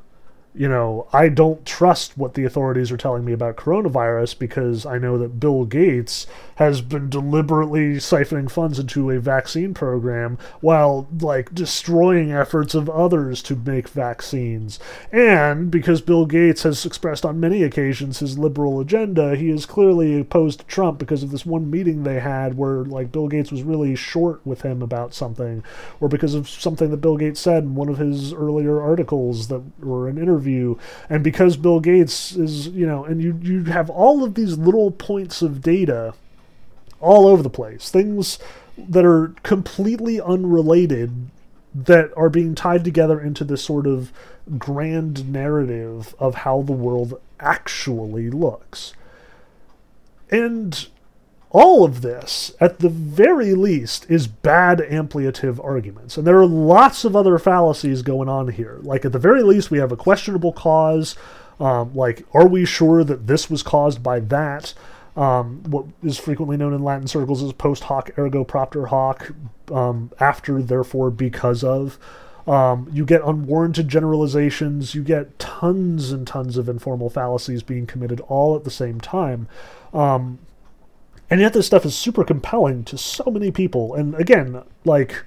you 0.55 0.69
know, 0.69 1.07
I 1.11 1.29
don't 1.29 1.65
trust 1.65 2.17
what 2.17 2.35
the 2.35 2.45
authorities 2.45 2.91
are 2.91 2.97
telling 2.97 3.25
me 3.25 3.33
about 3.33 3.55
coronavirus 3.55 4.37
because 4.37 4.85
I 4.85 4.99
know 4.99 5.17
that 5.17 5.39
Bill 5.39 5.65
Gates 5.65 6.27
has 6.57 6.81
been 6.81 7.09
deliberately 7.09 7.95
siphoning 7.95 8.51
funds 8.51 8.77
into 8.77 9.09
a 9.09 9.19
vaccine 9.19 9.73
program 9.73 10.37
while, 10.61 11.07
like, 11.19 11.55
destroying 11.55 12.31
efforts 12.31 12.75
of 12.75 12.87
others 12.87 13.41
to 13.41 13.55
make 13.55 13.89
vaccines. 13.89 14.79
And 15.11 15.71
because 15.71 16.01
Bill 16.01 16.27
Gates 16.27 16.61
has 16.61 16.85
expressed 16.85 17.25
on 17.25 17.39
many 17.39 17.63
occasions 17.63 18.19
his 18.19 18.37
liberal 18.37 18.79
agenda, 18.79 19.35
he 19.35 19.49
is 19.49 19.65
clearly 19.65 20.19
opposed 20.19 20.59
to 20.59 20.65
Trump 20.67 20.99
because 20.99 21.23
of 21.23 21.31
this 21.31 21.47
one 21.47 21.71
meeting 21.71 22.03
they 22.03 22.19
had 22.19 22.55
where, 22.55 22.83
like, 22.85 23.11
Bill 23.11 23.27
Gates 23.27 23.51
was 23.51 23.63
really 23.63 23.95
short 23.95 24.45
with 24.45 24.61
him 24.61 24.83
about 24.83 25.15
something, 25.15 25.63
or 25.99 26.07
because 26.07 26.35
of 26.35 26.47
something 26.47 26.91
that 26.91 26.97
Bill 26.97 27.17
Gates 27.17 27.39
said 27.39 27.63
in 27.63 27.73
one 27.73 27.89
of 27.89 27.97
his 27.97 28.31
earlier 28.31 28.79
articles 28.79 29.47
that 29.47 29.63
were 29.79 30.07
an 30.07 30.19
interview 30.19 30.42
interview, 30.43 30.75
and 31.09 31.23
because 31.23 31.57
Bill 31.57 31.79
Gates 31.79 32.35
is, 32.35 32.67
you 32.67 32.85
know, 32.85 33.05
and 33.05 33.21
you 33.21 33.39
you 33.41 33.63
have 33.65 33.89
all 33.89 34.23
of 34.23 34.35
these 34.35 34.57
little 34.57 34.91
points 34.91 35.41
of 35.41 35.61
data 35.61 36.13
all 36.99 37.27
over 37.27 37.43
the 37.43 37.49
place, 37.49 37.89
things 37.89 38.39
that 38.77 39.05
are 39.05 39.33
completely 39.43 40.19
unrelated 40.19 41.29
that 41.75 42.11
are 42.15 42.29
being 42.29 42.55
tied 42.55 42.83
together 42.83 43.19
into 43.19 43.43
this 43.43 43.63
sort 43.63 43.87
of 43.87 44.11
grand 44.57 45.31
narrative 45.31 46.15
of 46.19 46.35
how 46.35 46.61
the 46.61 46.71
world 46.71 47.19
actually 47.39 48.29
looks. 48.29 48.93
And 50.29 50.87
all 51.53 51.85
of 51.85 52.01
this, 52.01 52.51
at 52.59 52.79
the 52.79 52.89
very 52.89 53.53
least, 53.53 54.09
is 54.09 54.25
bad 54.25 54.79
ampliative 54.79 55.63
arguments. 55.63 56.17
And 56.17 56.25
there 56.25 56.39
are 56.39 56.47
lots 56.47 57.05
of 57.05 57.15
other 57.15 57.37
fallacies 57.37 58.01
going 58.01 58.27
on 58.27 58.47
here. 58.47 58.79
Like, 58.81 59.05
at 59.05 59.11
the 59.11 59.19
very 59.19 59.43
least, 59.43 59.69
we 59.69 59.77
have 59.77 59.91
a 59.91 59.95
questionable 59.95 60.51
cause. 60.51 61.15
Um, 61.59 61.93
like, 61.93 62.25
are 62.33 62.47
we 62.47 62.65
sure 62.65 63.03
that 63.03 63.27
this 63.27 63.51
was 63.51 63.61
caused 63.61 64.01
by 64.01 64.19
that? 64.19 64.73
Um, 65.15 65.61
what 65.69 65.85
is 66.03 66.17
frequently 66.17 66.57
known 66.57 66.73
in 66.73 66.83
Latin 66.83 67.05
circles 67.05 67.43
as 67.43 67.53
post 67.53 67.83
hoc 67.83 68.09
ergo 68.17 68.43
propter 68.43 68.87
hoc, 68.87 69.31
um, 69.71 70.09
after, 70.19 70.59
therefore, 70.59 71.11
because 71.11 71.63
of. 71.63 71.99
Um, 72.47 72.89
you 72.91 73.05
get 73.05 73.21
unwarranted 73.23 73.87
generalizations. 73.89 74.95
You 74.95 75.03
get 75.03 75.37
tons 75.37 76.11
and 76.11 76.25
tons 76.25 76.57
of 76.57 76.67
informal 76.67 77.11
fallacies 77.11 77.61
being 77.61 77.85
committed 77.85 78.21
all 78.21 78.55
at 78.55 78.63
the 78.63 78.71
same 78.71 78.99
time. 78.99 79.47
Um, 79.93 80.39
and 81.33 81.41
yet 81.41 81.53
this 81.53 81.65
stuff 81.65 81.83
is 81.83 81.95
super 81.95 82.23
compelling 82.23 82.83
to 82.83 82.95
so 82.95 83.23
many 83.31 83.49
people. 83.49 83.95
And 83.95 84.13
again, 84.13 84.61
like, 84.85 85.25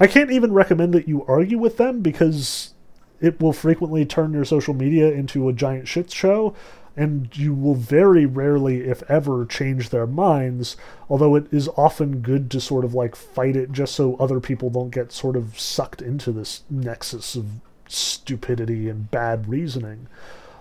I 0.00 0.08
can't 0.08 0.32
even 0.32 0.52
recommend 0.52 0.92
that 0.94 1.06
you 1.06 1.24
argue 1.26 1.56
with 1.56 1.76
them 1.76 2.00
because 2.00 2.74
it 3.20 3.40
will 3.40 3.52
frequently 3.52 4.04
turn 4.04 4.32
your 4.32 4.44
social 4.44 4.74
media 4.74 5.08
into 5.12 5.48
a 5.48 5.52
giant 5.52 5.86
shit 5.86 6.10
show 6.10 6.52
and 6.96 7.28
you 7.38 7.54
will 7.54 7.76
very 7.76 8.26
rarely, 8.26 8.88
if 8.88 9.08
ever, 9.08 9.46
change 9.46 9.90
their 9.90 10.08
minds. 10.08 10.76
Although 11.08 11.36
it 11.36 11.46
is 11.52 11.68
often 11.76 12.22
good 12.22 12.50
to 12.50 12.60
sort 12.60 12.84
of 12.84 12.94
like 12.94 13.14
fight 13.14 13.54
it 13.54 13.70
just 13.70 13.94
so 13.94 14.16
other 14.16 14.40
people 14.40 14.68
don't 14.68 14.90
get 14.90 15.12
sort 15.12 15.36
of 15.36 15.60
sucked 15.60 16.02
into 16.02 16.32
this 16.32 16.64
nexus 16.68 17.36
of 17.36 17.46
stupidity 17.86 18.88
and 18.88 19.12
bad 19.12 19.48
reasoning. 19.48 20.08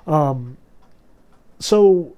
Um, 0.06 0.58
so 1.58 2.16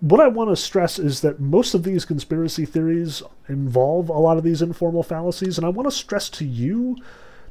what 0.00 0.20
I 0.20 0.28
want 0.28 0.50
to 0.50 0.56
stress 0.56 0.98
is 0.98 1.22
that 1.22 1.40
most 1.40 1.74
of 1.74 1.82
these 1.82 2.04
conspiracy 2.04 2.66
theories 2.66 3.22
involve 3.48 4.08
a 4.08 4.12
lot 4.12 4.36
of 4.36 4.44
these 4.44 4.62
informal 4.62 5.02
fallacies, 5.02 5.56
and 5.56 5.64
I 5.64 5.70
want 5.70 5.86
to 5.86 5.96
stress 5.96 6.28
to 6.30 6.44
you 6.44 6.96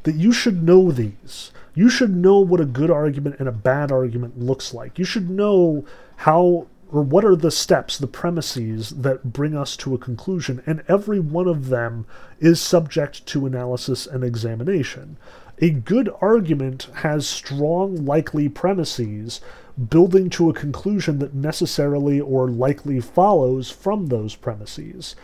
that 0.03 0.15
you 0.15 0.31
should 0.31 0.61
know 0.61 0.91
these. 0.91 1.51
You 1.73 1.89
should 1.89 2.15
know 2.15 2.39
what 2.39 2.61
a 2.61 2.65
good 2.65 2.91
argument 2.91 3.37
and 3.39 3.49
a 3.49 3.51
bad 3.51 3.91
argument 3.91 4.39
looks 4.39 4.73
like. 4.73 4.99
You 4.99 5.05
should 5.05 5.29
know 5.29 5.85
how 6.17 6.67
or 6.91 7.01
what 7.01 7.25
are 7.25 7.35
the 7.35 7.51
steps, 7.51 7.97
the 7.97 8.07
premises 8.07 8.91
that 8.91 9.33
bring 9.33 9.55
us 9.55 9.75
to 9.75 9.95
a 9.95 9.97
conclusion, 9.97 10.61
and 10.65 10.83
every 10.87 11.19
one 11.19 11.47
of 11.47 11.69
them 11.69 12.05
is 12.39 12.61
subject 12.61 13.25
to 13.25 13.45
analysis 13.45 14.05
and 14.05 14.23
examination. 14.23 15.17
A 15.59 15.69
good 15.69 16.09
argument 16.21 16.89
has 16.95 17.27
strong, 17.27 18.05
likely 18.05 18.49
premises 18.49 19.39
building 19.89 20.29
to 20.31 20.49
a 20.49 20.53
conclusion 20.53 21.19
that 21.19 21.33
necessarily 21.33 22.19
or 22.19 22.49
likely 22.49 22.99
follows 22.99 23.69
from 23.69 24.07
those 24.07 24.35
premises. 24.35 25.15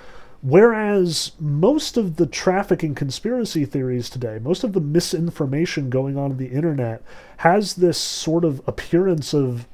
Whereas 0.41 1.33
most 1.39 1.97
of 1.97 2.15
the 2.15 2.25
trafficking 2.25 2.95
conspiracy 2.95 3.63
theories 3.63 4.09
today, 4.09 4.39
most 4.41 4.63
of 4.63 4.73
the 4.73 4.81
misinformation 4.81 5.89
going 5.89 6.17
on 6.17 6.31
in 6.31 6.37
the 6.37 6.47
internet, 6.47 7.03
has 7.37 7.75
this 7.75 7.97
sort 7.97 8.43
of 8.43 8.61
appearance 8.67 9.33
of, 9.33 9.67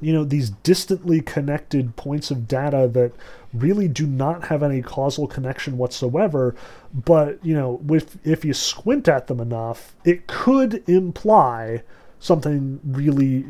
you 0.00 0.12
know, 0.12 0.24
these 0.24 0.50
distantly 0.50 1.20
connected 1.20 1.94
points 1.94 2.30
of 2.30 2.48
data 2.48 2.88
that 2.92 3.12
really 3.54 3.88
do 3.88 4.06
not 4.06 4.44
have 4.48 4.62
any 4.62 4.82
causal 4.82 5.26
connection 5.26 5.78
whatsoever. 5.78 6.54
But, 6.92 7.44
you 7.44 7.54
know, 7.54 7.80
with, 7.82 8.18
if 8.26 8.44
you 8.44 8.52
squint 8.52 9.08
at 9.08 9.28
them 9.28 9.40
enough, 9.40 9.94
it 10.04 10.26
could 10.26 10.86
imply 10.88 11.82
something 12.18 12.80
really 12.84 13.46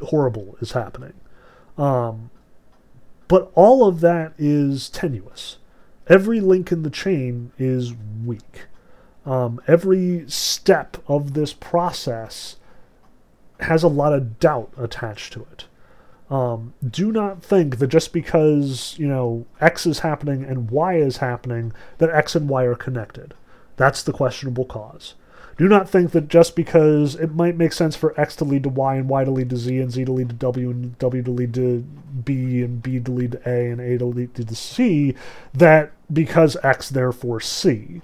horrible 0.00 0.56
is 0.60 0.72
happening. 0.72 1.14
Um, 1.76 2.30
but 3.28 3.52
all 3.54 3.86
of 3.86 4.00
that 4.00 4.32
is 4.38 4.88
tenuous. 4.88 5.58
Every 6.06 6.40
link 6.40 6.72
in 6.72 6.82
the 6.82 6.90
chain 6.90 7.52
is 7.58 7.92
weak. 8.24 8.66
Um, 9.26 9.60
every 9.66 10.24
step 10.26 10.96
of 11.06 11.34
this 11.34 11.52
process 11.52 12.56
has 13.60 13.82
a 13.82 13.88
lot 13.88 14.14
of 14.14 14.40
doubt 14.40 14.72
attached 14.78 15.32
to 15.34 15.46
it. 15.52 15.66
Um, 16.30 16.74
do 16.86 17.10
not 17.10 17.42
think 17.42 17.78
that 17.78 17.86
just 17.86 18.12
because 18.12 18.94
you 18.98 19.08
know 19.08 19.46
X 19.60 19.86
is 19.86 20.00
happening 20.00 20.44
and 20.44 20.70
Y 20.70 20.96
is 20.96 21.18
happening 21.18 21.72
that 21.98 22.10
X 22.10 22.34
and 22.34 22.48
Y 22.48 22.64
are 22.64 22.74
connected. 22.74 23.34
That's 23.76 24.02
the 24.02 24.12
questionable 24.12 24.64
cause. 24.64 25.14
Do 25.58 25.68
not 25.68 25.90
think 25.90 26.12
that 26.12 26.28
just 26.28 26.54
because 26.54 27.16
it 27.16 27.34
might 27.34 27.56
make 27.56 27.72
sense 27.72 27.96
for 27.96 28.18
X 28.18 28.36
to 28.36 28.44
lead 28.44 28.62
to 28.62 28.68
Y 28.68 28.94
and 28.94 29.08
Y 29.08 29.24
to 29.24 29.30
lead 29.30 29.50
to 29.50 29.56
Z 29.56 29.80
and 29.80 29.90
Z 29.90 30.04
to 30.04 30.12
lead 30.12 30.28
to 30.28 30.34
W 30.36 30.70
and 30.70 30.96
W 30.98 31.22
to 31.22 31.30
lead 31.32 31.54
to 31.54 31.84
B 32.24 32.62
and 32.62 32.80
B 32.80 33.00
to 33.00 33.10
lead 33.10 33.32
to 33.32 33.48
A 33.48 33.70
and 33.70 33.80
A 33.80 33.98
to 33.98 34.04
lead 34.04 34.34
to 34.36 34.54
C, 34.54 35.14
that 35.52 35.90
because 36.12 36.56
X 36.62 36.88
therefore 36.90 37.40
C. 37.40 38.02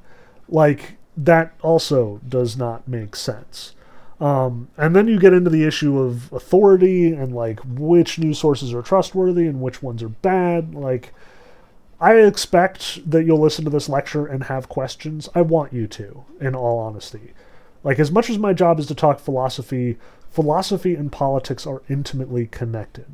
Like, 0.49 0.97
that 1.17 1.55
also 1.63 2.21
does 2.29 2.57
not 2.57 2.89
make 2.89 3.15
sense. 3.15 3.75
Um, 4.21 4.69
and 4.77 4.95
then 4.95 5.09
you 5.09 5.19
get 5.19 5.33
into 5.33 5.51
the 5.51 5.65
issue 5.65 5.99
of 5.99 6.33
authority 6.33 7.13
and 7.13 7.35
like 7.35 7.61
which 7.67 8.19
news 8.19 8.39
sources 8.39 8.73
are 8.73 8.83
trustworthy 8.83 9.47
and 9.47 9.61
which 9.61 9.83
ones 9.83 10.03
are 10.03 10.09
bad. 10.09 10.75
Like, 10.75 11.13
I 12.01 12.17
expect 12.17 13.11
that 13.11 13.25
you'll 13.25 13.41
listen 13.41 13.65
to 13.65 13.71
this 13.71 13.89
lecture 13.89 14.27
and 14.27 14.45
have 14.45 14.69
questions. 14.69 15.29
I 15.35 15.43
want 15.43 15.73
you 15.73 15.87
to, 15.89 16.25
in 16.41 16.55
all 16.55 16.79
honesty. 16.79 17.33
Like, 17.83 17.99
as 17.99 18.11
much 18.11 18.31
as 18.31 18.39
my 18.39 18.53
job 18.53 18.79
is 18.79 18.87
to 18.87 18.95
talk 18.95 19.21
philosophy, 19.21 19.99
philosophy 20.31 20.95
and 20.95 21.13
politics 21.13 21.67
are 21.67 21.83
intimately 21.89 22.47
connected. 22.47 23.07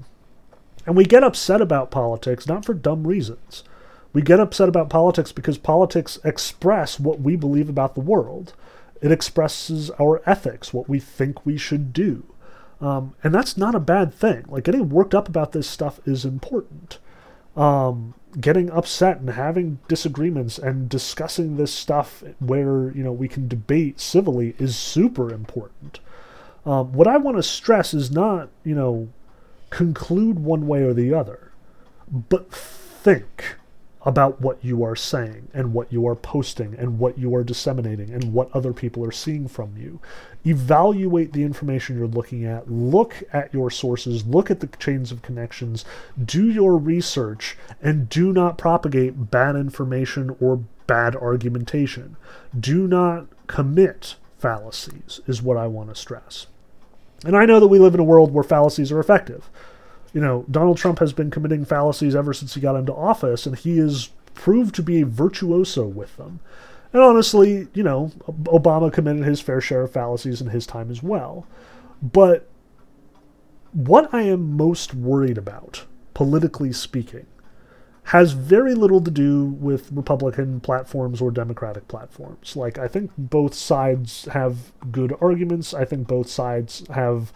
And 0.87 0.97
we 0.97 1.05
get 1.05 1.25
upset 1.25 1.61
about 1.61 1.91
politics 1.91 2.47
not 2.47 2.65
for 2.65 2.75
dumb 2.75 3.07
reasons. 3.07 3.65
We 4.13 4.23
get 4.23 4.41
upset 4.41 4.69
about 4.69 4.91
politics 4.91 5.31
because 5.31 5.59
politics 5.59 6.19
express 6.25 6.99
what 6.99 7.21
we 7.21 7.37
believe 7.37 7.69
about 7.69 7.95
the 7.95 8.01
world. 8.01 8.55
It 9.01 9.13
expresses 9.13 9.91
our 10.01 10.23
ethics, 10.27 10.75
what 10.75 10.89
we 10.89 10.99
think 10.99 11.45
we 11.47 11.57
should 11.57 11.93
do. 11.93 12.25
Um, 12.81 13.15
and 13.23 13.35
that's 13.35 13.57
not 13.57 13.75
a 13.75 13.81
bad 13.81 14.15
thing. 14.15 14.45
Like, 14.49 14.65
getting 14.65 14.89
worked 14.89 15.15
up 15.15 15.29
about 15.29 15.53
this 15.53 15.69
stuff 15.69 16.01
is 16.07 16.25
important. 16.25 16.99
Um, 17.57 18.15
getting 18.39 18.71
upset 18.71 19.19
and 19.19 19.31
having 19.31 19.81
disagreements 19.89 20.59
and 20.59 20.89
discussing 20.89 21.57
this 21.57 21.73
stuff 21.73 22.23
where 22.39 22.91
you 22.93 23.03
know 23.03 23.13
we 23.13 23.29
can 23.29 23.49
debate 23.49 24.01
civilly 24.01 24.55
is 24.59 24.77
super 24.77 25.33
important. 25.33 26.01
Um, 26.65 26.93
what 26.93 27.09
I 27.09 27.17
want 27.17 27.39
to 27.39 27.43
stress 27.43 27.93
is 27.93 28.11
not 28.11 28.51
you 28.65 28.75
know 28.75 29.09
conclude 29.71 30.39
one 30.39 30.67
way 30.67 30.83
or 30.83 30.95
the 30.95 31.13
other, 31.13 31.51
but 32.09 32.53
think 32.53 33.57
about 34.03 34.41
what 34.41 34.59
you 34.65 34.83
are 34.83 34.97
saying 34.97 35.49
and 35.53 35.75
what 35.75 35.93
you 35.93 36.07
are 36.07 36.15
posting 36.15 36.75
and 36.75 36.99
what 36.99 37.19
you 37.19 37.35
are 37.35 37.45
disseminating 37.45 38.11
and 38.11 38.33
what 38.33 38.51
other 38.55 38.73
people 38.73 39.05
are 39.05 39.13
seeing 39.13 39.47
from 39.47 39.77
you. 39.77 40.01
Evaluate 40.47 41.33
the 41.33 41.43
information 41.43 41.99
you're 41.99 42.07
looking 42.07 42.47
at, 42.47 42.71
look 42.71 43.23
at 43.33 43.53
your 43.53 43.71
sources, 43.71 44.25
look 44.25 44.51
at 44.51 44.61
the 44.61 44.67
chains 44.79 45.13
of 45.13 45.21
connections, 45.21 45.85
do 46.25 46.51
your 46.51 46.79
research, 46.79 47.59
and 47.83 48.09
do 48.09 48.33
not 48.33 48.57
propagate 48.57 49.31
bad 49.31 49.55
information 49.55 50.35
or 50.41 50.65
bad 50.87 51.15
argumentation. 51.15 52.17
Do 52.59 52.87
not 52.89 53.27
commit 53.47 54.17
fallacies, 54.39 55.21
is 55.27 55.43
what 55.43 55.59
I 55.59 55.67
want 55.67 55.91
to 55.91 55.95
stress. 55.95 56.47
And 57.25 57.37
I 57.37 57.45
know 57.45 57.61
that 57.61 57.69
we 57.69 57.79
live 57.79 57.93
in 57.93 58.01
a 58.01 58.05
world 58.05 58.33
where 58.33 58.43
fallacies 58.43 58.91
are 58.91 58.99
effective 58.99 59.51
you 60.13 60.21
know, 60.21 60.45
Donald 60.51 60.77
Trump 60.77 60.99
has 60.99 61.13
been 61.13 61.31
committing 61.31 61.65
fallacies 61.65 62.15
ever 62.15 62.33
since 62.33 62.55
he 62.55 62.61
got 62.61 62.77
into 62.77 62.95
office, 62.95 63.47
and 63.47 63.57
he 63.57 63.79
is 63.79 64.11
proved 64.35 64.75
to 64.75 64.83
be 64.83 65.01
a 65.01 65.07
virtuoso 65.07 65.87
with 65.87 66.17
them. 66.17 66.41
And 66.93 67.03
honestly, 67.03 67.69
you 67.75 67.83
know, 67.83 68.11
Obama 68.45 68.93
committed 68.93 69.25
his 69.25 69.41
fair 69.41 69.61
share 69.61 69.83
of 69.83 69.93
fallacies 69.93 70.41
in 70.41 70.49
his 70.49 70.67
time 70.67 70.91
as 70.91 71.03
well. 71.03 71.47
But 72.03 72.49
what 73.73 74.13
I 74.13 74.23
am 74.23 74.57
most 74.57 74.95
worried 74.95 75.39
about, 75.39 75.85
politically 76.15 76.73
speaking, 76.73 77.27
has 78.05 78.33
very 78.33 78.75
little 78.75 79.01
to 79.01 79.11
do 79.11 79.45
with 79.45 79.93
Republican 79.93 80.59
platforms 80.61 81.21
or 81.21 81.31
Democratic 81.31 81.87
platforms. 81.87 82.57
Like, 82.57 82.79
I 82.79 82.89
think 82.89 83.13
both 83.17 83.55
sides 83.55 84.25
have 84.33 84.73
good 84.91 85.15
arguments. 85.21 85.73
I 85.73 85.85
think 85.85 86.09
both 86.09 86.29
sides 86.29 86.83
have 86.89 87.33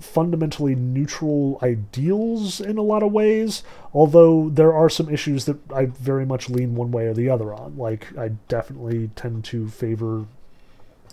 fundamentally 0.00 0.74
neutral 0.74 1.58
ideals 1.62 2.60
in 2.60 2.78
a 2.78 2.82
lot 2.82 3.02
of 3.02 3.12
ways, 3.12 3.62
although 3.92 4.48
there 4.48 4.72
are 4.72 4.88
some 4.88 5.08
issues 5.08 5.44
that 5.44 5.58
I 5.72 5.86
very 5.86 6.26
much 6.26 6.50
lean 6.50 6.74
one 6.74 6.90
way 6.90 7.06
or 7.06 7.14
the 7.14 7.28
other 7.30 7.54
on. 7.54 7.76
Like, 7.76 8.16
I 8.18 8.28
definitely 8.48 9.10
tend 9.14 9.44
to 9.46 9.68
favor 9.68 10.26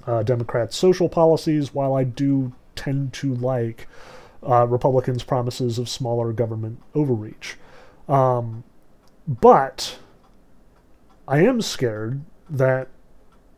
uh, 0.08 0.24
Democrats' 0.24 0.78
social 0.78 1.10
policies, 1.10 1.74
while 1.74 1.94
I 1.94 2.04
do 2.06 2.54
tend 2.76 3.14
to 3.14 3.36
like 3.36 3.88
uh, 4.48 4.66
Republicans' 4.68 5.24
promises 5.24 5.78
of 5.78 5.90
smaller 5.90 6.32
government 6.32 6.82
overreach. 6.96 7.58
Um, 8.08 8.64
but 9.28 9.98
I 11.28 11.40
am 11.40 11.62
scared 11.62 12.22
that 12.50 12.88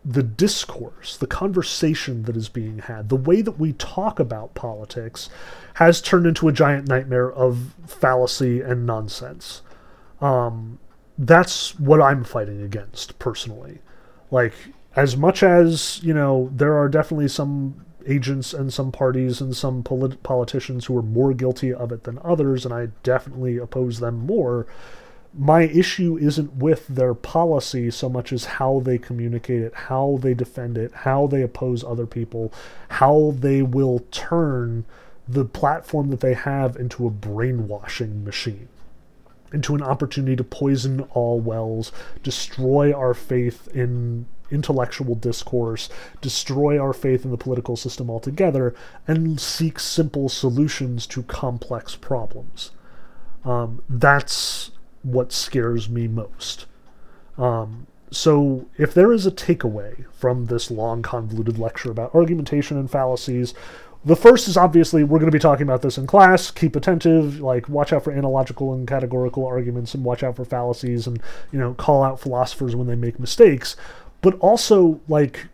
the 0.05 0.23
discourse, 0.23 1.17
the 1.17 1.27
conversation 1.27 2.23
that 2.23 2.37
is 2.37 2.49
being 2.49 2.79
had, 2.79 3.09
the 3.09 3.15
way 3.15 3.41
that 3.41 3.59
we 3.59 3.73
talk 3.73 4.19
about 4.19 4.55
politics 4.55 5.29
has 5.75 6.01
turned 6.01 6.25
into 6.25 6.47
a 6.47 6.53
giant 6.53 6.87
nightmare 6.87 7.31
of 7.31 7.73
fallacy 7.85 8.61
and 8.61 8.85
nonsense. 8.85 9.61
Um, 10.21 10.79
that's 11.17 11.77
what 11.77 12.01
I'm 12.01 12.23
fighting 12.23 12.61
against 12.61 13.19
personally. 13.19 13.79
Like, 14.31 14.53
as 14.95 15.17
much 15.17 15.43
as, 15.43 15.99
you 16.01 16.13
know, 16.13 16.49
there 16.53 16.77
are 16.77 16.87
definitely 16.87 17.27
some 17.27 17.85
agents 18.07 18.53
and 18.53 18.73
some 18.73 18.91
parties 18.91 19.41
and 19.41 19.55
some 19.55 19.83
polit- 19.83 20.23
politicians 20.23 20.85
who 20.85 20.97
are 20.97 21.03
more 21.03 21.33
guilty 21.33 21.73
of 21.73 21.91
it 21.91 22.03
than 22.03 22.19
others, 22.23 22.65
and 22.65 22.73
I 22.73 22.87
definitely 23.03 23.57
oppose 23.57 23.99
them 23.99 24.25
more 24.25 24.65
my 25.37 25.63
issue 25.63 26.17
isn't 26.17 26.55
with 26.55 26.87
their 26.87 27.13
policy 27.13 27.91
so 27.91 28.09
much 28.09 28.33
as 28.33 28.45
how 28.45 28.79
they 28.79 28.97
communicate 28.97 29.61
it, 29.61 29.73
how 29.73 30.17
they 30.21 30.33
defend 30.33 30.77
it, 30.77 30.91
how 30.93 31.27
they 31.27 31.41
oppose 31.41 31.83
other 31.83 32.07
people, 32.07 32.51
how 32.89 33.35
they 33.37 33.61
will 33.61 33.99
turn 34.11 34.85
the 35.27 35.45
platform 35.45 36.09
that 36.09 36.21
they 36.21 36.33
have 36.33 36.75
into 36.75 37.05
a 37.05 37.11
brainwashing 37.11 38.23
machine, 38.23 38.67
into 39.53 39.75
an 39.75 39.83
opportunity 39.83 40.35
to 40.35 40.43
poison 40.43 41.01
all 41.11 41.39
wells, 41.39 41.91
destroy 42.23 42.91
our 42.91 43.13
faith 43.13 43.67
in 43.67 44.25
intellectual 44.49 45.13
discourse, 45.13 45.89
destroy 46.21 46.81
our 46.81 46.93
faith 46.93 47.23
in 47.23 47.29
the 47.29 47.37
political 47.37 47.75
system 47.75 48.09
altogether, 48.09 48.73
and 49.07 49.39
seek 49.39 49.79
simple 49.79 50.27
solutions 50.27 51.05
to 51.05 51.21
complex 51.21 51.95
problems. 51.95 52.71
Um, 53.45 53.83
that's 53.87 54.71
what 55.03 55.31
scares 55.31 55.89
me 55.89 56.07
most. 56.07 56.65
Um, 57.37 57.87
so, 58.11 58.67
if 58.77 58.93
there 58.93 59.13
is 59.13 59.25
a 59.25 59.31
takeaway 59.31 60.05
from 60.13 60.47
this 60.47 60.71
long, 60.71 61.01
convoluted 61.01 61.59
lecture 61.59 61.91
about 61.91 62.15
argumentation 62.15 62.77
and 62.77 62.89
fallacies, 62.89 63.53
the 64.03 64.15
first 64.15 64.47
is 64.47 64.57
obviously 64.57 65.03
we're 65.03 65.19
going 65.19 65.31
to 65.31 65.35
be 65.35 65.39
talking 65.39 65.63
about 65.63 65.81
this 65.81 65.97
in 65.97 66.07
class. 66.07 66.51
Keep 66.51 66.75
attentive, 66.75 67.39
like 67.41 67.67
watch 67.67 67.91
out 67.91 68.03
for 68.03 68.11
analogical 68.11 68.73
and 68.73 68.87
categorical 68.87 69.45
arguments, 69.45 69.93
and 69.93 70.03
watch 70.03 70.23
out 70.23 70.37
for 70.37 70.45
fallacies, 70.45 71.05
and 71.05 71.21
you 71.51 71.59
know 71.59 71.73
call 71.73 72.03
out 72.03 72.19
philosophers 72.19 72.75
when 72.75 72.87
they 72.87 72.95
make 72.95 73.19
mistakes. 73.19 73.75
But 74.21 74.39
also 74.39 75.01
like 75.07 75.47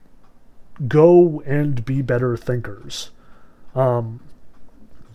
go 0.88 1.42
and 1.46 1.84
be 1.84 2.02
better 2.02 2.38
thinkers. 2.38 3.12
Um, 3.74 4.22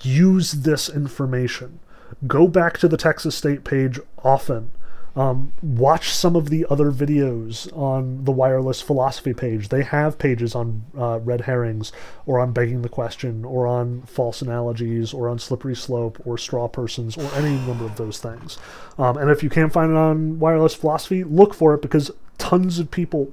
use 0.02 0.52
this 0.52 0.88
information 0.88 1.78
go 2.26 2.48
back 2.48 2.78
to 2.78 2.88
the 2.88 2.96
Texas 2.96 3.34
State 3.34 3.64
page 3.64 3.98
often. 4.22 4.70
Um, 5.16 5.52
watch 5.60 6.10
some 6.10 6.36
of 6.36 6.50
the 6.50 6.64
other 6.70 6.92
videos 6.92 7.76
on 7.76 8.24
the 8.24 8.30
wireless 8.30 8.80
philosophy 8.80 9.34
page. 9.34 9.68
They 9.68 9.82
have 9.82 10.18
pages 10.18 10.54
on 10.54 10.84
uh, 10.96 11.18
red 11.18 11.42
herrings, 11.42 11.90
or 12.26 12.38
on 12.38 12.52
begging 12.52 12.82
the 12.82 12.88
question, 12.88 13.44
or 13.44 13.66
on 13.66 14.02
false 14.02 14.40
analogies, 14.40 15.12
or 15.12 15.28
on 15.28 15.40
slippery 15.40 15.74
slope, 15.74 16.20
or 16.24 16.38
straw 16.38 16.68
persons, 16.68 17.16
or 17.16 17.28
any 17.34 17.56
number 17.66 17.84
of 17.84 17.96
those 17.96 18.18
things. 18.20 18.56
Um, 18.98 19.16
and 19.16 19.30
if 19.30 19.42
you 19.42 19.50
can't 19.50 19.72
find 19.72 19.90
it 19.90 19.96
on 19.96 20.38
wireless 20.38 20.76
philosophy, 20.76 21.24
look 21.24 21.54
for 21.54 21.74
it 21.74 21.82
because 21.82 22.12
tons 22.38 22.78
of 22.78 22.92
people 22.92 23.32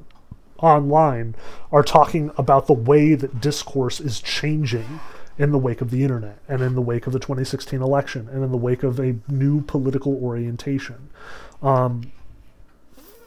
online 0.60 1.36
are 1.72 1.84
talking 1.84 2.32
about 2.38 2.66
the 2.66 2.74
way 2.74 3.14
that 3.14 3.40
discourse 3.40 4.00
is 4.00 4.20
changing 4.20 5.00
in 5.38 5.52
the 5.52 5.58
wake 5.58 5.82
of 5.82 5.92
the 5.92 6.04
internet 6.04 6.40
and 6.48 6.62
in 6.62 6.76
the 6.76 6.82
wake 6.82 7.08
of 7.08 7.14
the 7.14 7.20
2016 7.20 7.82
election 7.82 8.28
and 8.30 8.44
in 8.44 8.52
the 8.52 8.58
wake 8.58 8.84
of 8.84 9.00
a 9.00 9.16
new 9.28 9.62
political 9.62 10.16
orientation. 10.16 11.10
Um, 11.62 12.12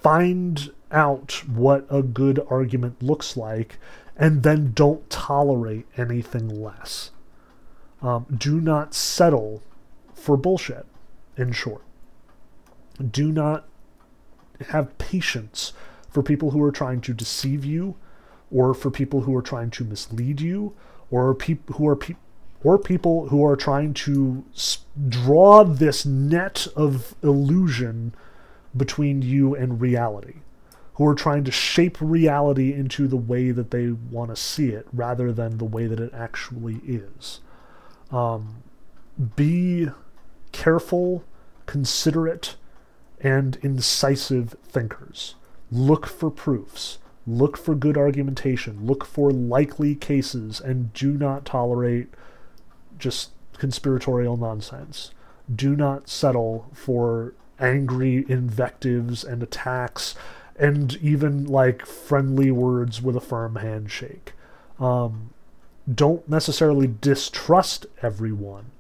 find 0.02 0.72
out 0.90 1.42
what 1.46 1.86
a 1.88 2.02
good 2.02 2.44
argument 2.48 3.02
looks 3.02 3.36
like 3.36 3.78
and 4.16 4.42
then 4.42 4.72
don't 4.72 5.08
tolerate 5.08 5.86
anything 5.96 6.48
less. 6.48 7.10
Um, 8.02 8.26
do 8.36 8.60
not 8.60 8.94
settle 8.94 9.62
for 10.14 10.36
bullshit, 10.36 10.86
in 11.36 11.52
short. 11.52 11.82
Do 13.10 13.32
not 13.32 13.66
have 14.68 14.96
patience 14.98 15.72
for 16.10 16.22
people 16.22 16.50
who 16.50 16.62
are 16.62 16.72
trying 16.72 17.00
to 17.02 17.14
deceive 17.14 17.64
you 17.64 17.96
or 18.50 18.74
for 18.74 18.90
people 18.90 19.22
who 19.22 19.34
are 19.34 19.42
trying 19.42 19.70
to 19.70 19.84
mislead 19.84 20.40
you 20.40 20.74
or 21.10 21.34
people 21.34 21.76
who 21.76 21.88
are 21.88 21.98
or 22.62 22.78
people 22.78 23.28
who 23.28 23.44
are 23.44 23.56
trying 23.56 23.94
to 23.94 24.44
draw 25.08 25.64
this 25.64 26.04
net 26.04 26.66
of 26.76 27.14
illusion 27.22 28.14
between 28.76 29.22
you 29.22 29.54
and 29.54 29.80
reality, 29.80 30.36
who 30.94 31.06
are 31.06 31.14
trying 31.14 31.42
to 31.44 31.50
shape 31.50 31.96
reality 32.00 32.72
into 32.72 33.08
the 33.08 33.16
way 33.16 33.50
that 33.50 33.70
they 33.70 33.90
want 33.90 34.30
to 34.30 34.36
see 34.36 34.68
it 34.68 34.86
rather 34.92 35.32
than 35.32 35.58
the 35.58 35.64
way 35.64 35.86
that 35.86 35.98
it 35.98 36.12
actually 36.12 36.80
is. 36.86 37.40
Um, 38.12 38.62
be 39.36 39.88
careful, 40.52 41.24
considerate, 41.66 42.56
and 43.20 43.58
incisive 43.62 44.56
thinkers. 44.64 45.34
Look 45.70 46.06
for 46.06 46.30
proofs. 46.30 46.98
Look 47.26 47.56
for 47.56 47.74
good 47.74 47.96
argumentation. 47.96 48.86
Look 48.86 49.04
for 49.04 49.30
likely 49.30 49.94
cases 49.94 50.60
and 50.60 50.92
do 50.92 51.12
not 51.12 51.44
tolerate 51.44 52.08
just 52.98 53.30
conspiratorial 53.58 54.36
nonsense. 54.36 55.10
Do 55.54 55.76
not 55.76 56.08
settle 56.08 56.70
for 56.72 57.34
angry 57.58 58.24
invectives 58.28 59.22
and 59.22 59.42
attacks 59.42 60.14
and 60.58 60.96
even 60.96 61.46
like 61.46 61.86
friendly 61.86 62.50
words 62.50 63.02
with 63.02 63.16
a 63.16 63.20
firm 63.20 63.56
handshake. 63.56 64.32
Um, 64.78 65.30
don't 65.92 66.28
necessarily 66.28 66.94
distrust 67.00 67.86
everyone, 68.02 68.70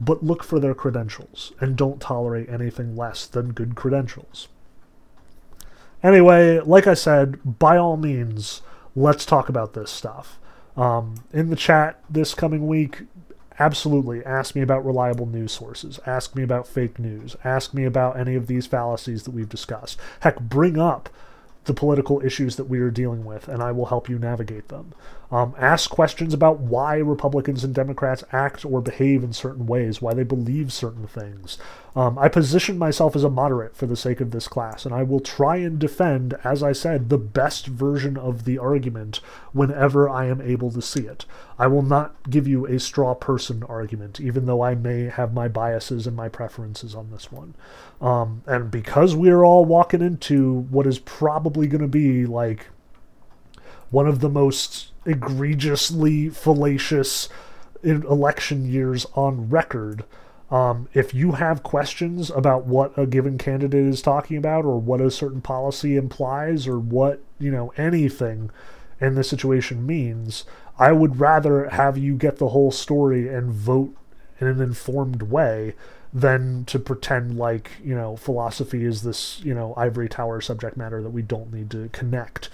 but 0.00 0.22
look 0.22 0.42
for 0.42 0.60
their 0.60 0.74
credentials 0.74 1.52
and 1.60 1.76
don't 1.76 2.00
tolerate 2.00 2.48
anything 2.48 2.96
less 2.96 3.26
than 3.26 3.52
good 3.52 3.74
credentials. 3.74 4.48
Anyway, 6.02 6.60
like 6.60 6.86
I 6.86 6.94
said, 6.94 7.58
by 7.58 7.76
all 7.76 7.96
means, 7.96 8.62
let's 8.94 9.24
talk 9.26 9.48
about 9.48 9.74
this 9.74 9.90
stuff. 9.90 10.38
Um, 10.76 11.16
in 11.32 11.50
the 11.50 11.56
chat 11.56 12.00
this 12.08 12.34
coming 12.34 12.66
week, 12.66 13.02
absolutely 13.58 14.24
ask 14.24 14.54
me 14.54 14.62
about 14.62 14.86
reliable 14.86 15.26
news 15.26 15.52
sources. 15.52 15.98
Ask 16.06 16.36
me 16.36 16.42
about 16.42 16.68
fake 16.68 16.98
news. 16.98 17.36
Ask 17.44 17.74
me 17.74 17.84
about 17.84 18.18
any 18.18 18.36
of 18.36 18.46
these 18.46 18.66
fallacies 18.66 19.24
that 19.24 19.32
we've 19.32 19.48
discussed. 19.48 19.98
Heck, 20.20 20.38
bring 20.40 20.78
up 20.78 21.08
the 21.64 21.74
political 21.74 22.24
issues 22.24 22.56
that 22.56 22.64
we 22.64 22.78
are 22.78 22.90
dealing 22.90 23.24
with, 23.24 23.48
and 23.48 23.62
I 23.62 23.72
will 23.72 23.86
help 23.86 24.08
you 24.08 24.18
navigate 24.18 24.68
them. 24.68 24.92
Um, 25.30 25.54
ask 25.58 25.90
questions 25.90 26.32
about 26.32 26.60
why 26.60 26.96
Republicans 26.96 27.62
and 27.62 27.74
Democrats 27.74 28.24
act 28.32 28.64
or 28.64 28.80
behave 28.80 29.22
in 29.22 29.34
certain 29.34 29.66
ways, 29.66 30.00
why 30.00 30.14
they 30.14 30.22
believe 30.22 30.72
certain 30.72 31.06
things. 31.06 31.58
Um, 31.94 32.18
I 32.18 32.28
position 32.28 32.78
myself 32.78 33.14
as 33.14 33.24
a 33.24 33.30
moderate 33.30 33.76
for 33.76 33.84
the 33.86 33.96
sake 33.96 34.22
of 34.22 34.30
this 34.30 34.48
class, 34.48 34.86
and 34.86 34.94
I 34.94 35.02
will 35.02 35.20
try 35.20 35.56
and 35.56 35.78
defend, 35.78 36.34
as 36.44 36.62
I 36.62 36.72
said, 36.72 37.08
the 37.08 37.18
best 37.18 37.66
version 37.66 38.16
of 38.16 38.44
the 38.44 38.56
argument 38.56 39.20
whenever 39.52 40.08
I 40.08 40.26
am 40.26 40.40
able 40.40 40.70
to 40.70 40.80
see 40.80 41.06
it. 41.06 41.26
I 41.58 41.66
will 41.66 41.82
not 41.82 42.30
give 42.30 42.48
you 42.48 42.64
a 42.64 42.80
straw 42.80 43.14
person 43.14 43.62
argument, 43.64 44.20
even 44.20 44.46
though 44.46 44.62
I 44.62 44.74
may 44.76 45.04
have 45.04 45.34
my 45.34 45.48
biases 45.48 46.06
and 46.06 46.16
my 46.16 46.28
preferences 46.28 46.94
on 46.94 47.10
this 47.10 47.30
one. 47.30 47.54
Um, 48.00 48.42
and 48.46 48.70
because 48.70 49.14
we're 49.14 49.44
all 49.44 49.66
walking 49.66 50.00
into 50.00 50.60
what 50.70 50.86
is 50.86 50.98
probably 51.00 51.66
going 51.66 51.82
to 51.82 51.88
be 51.88 52.24
like 52.24 52.68
one 53.90 54.06
of 54.06 54.20
the 54.20 54.28
most 54.28 54.92
egregiously 55.08 56.28
fallacious 56.28 57.28
election 57.82 58.64
years 58.64 59.06
on 59.14 59.48
record. 59.48 60.04
Um, 60.50 60.88
if 60.94 61.12
you 61.12 61.32
have 61.32 61.62
questions 61.62 62.30
about 62.30 62.66
what 62.66 62.96
a 62.96 63.06
given 63.06 63.36
candidate 63.38 63.86
is 63.86 64.00
talking 64.00 64.36
about, 64.36 64.64
or 64.64 64.78
what 64.78 65.00
a 65.00 65.10
certain 65.10 65.40
policy 65.40 65.96
implies, 65.96 66.66
or 66.66 66.78
what 66.78 67.20
you 67.38 67.50
know 67.50 67.72
anything 67.76 68.50
in 69.00 69.14
this 69.14 69.28
situation 69.28 69.86
means, 69.86 70.44
I 70.78 70.92
would 70.92 71.20
rather 71.20 71.68
have 71.68 71.98
you 71.98 72.16
get 72.16 72.38
the 72.38 72.48
whole 72.48 72.70
story 72.70 73.28
and 73.28 73.50
vote 73.50 73.94
in 74.40 74.46
an 74.46 74.60
informed 74.60 75.22
way 75.22 75.74
than 76.12 76.64
to 76.64 76.78
pretend 76.78 77.36
like 77.36 77.72
you 77.84 77.94
know 77.94 78.16
philosophy 78.16 78.84
is 78.84 79.02
this 79.02 79.40
you 79.44 79.52
know 79.52 79.74
ivory 79.76 80.08
tower 80.08 80.40
subject 80.40 80.76
matter 80.76 81.02
that 81.02 81.10
we 81.10 81.20
don't 81.20 81.52
need 81.52 81.70
to 81.70 81.90
connect 81.92 82.48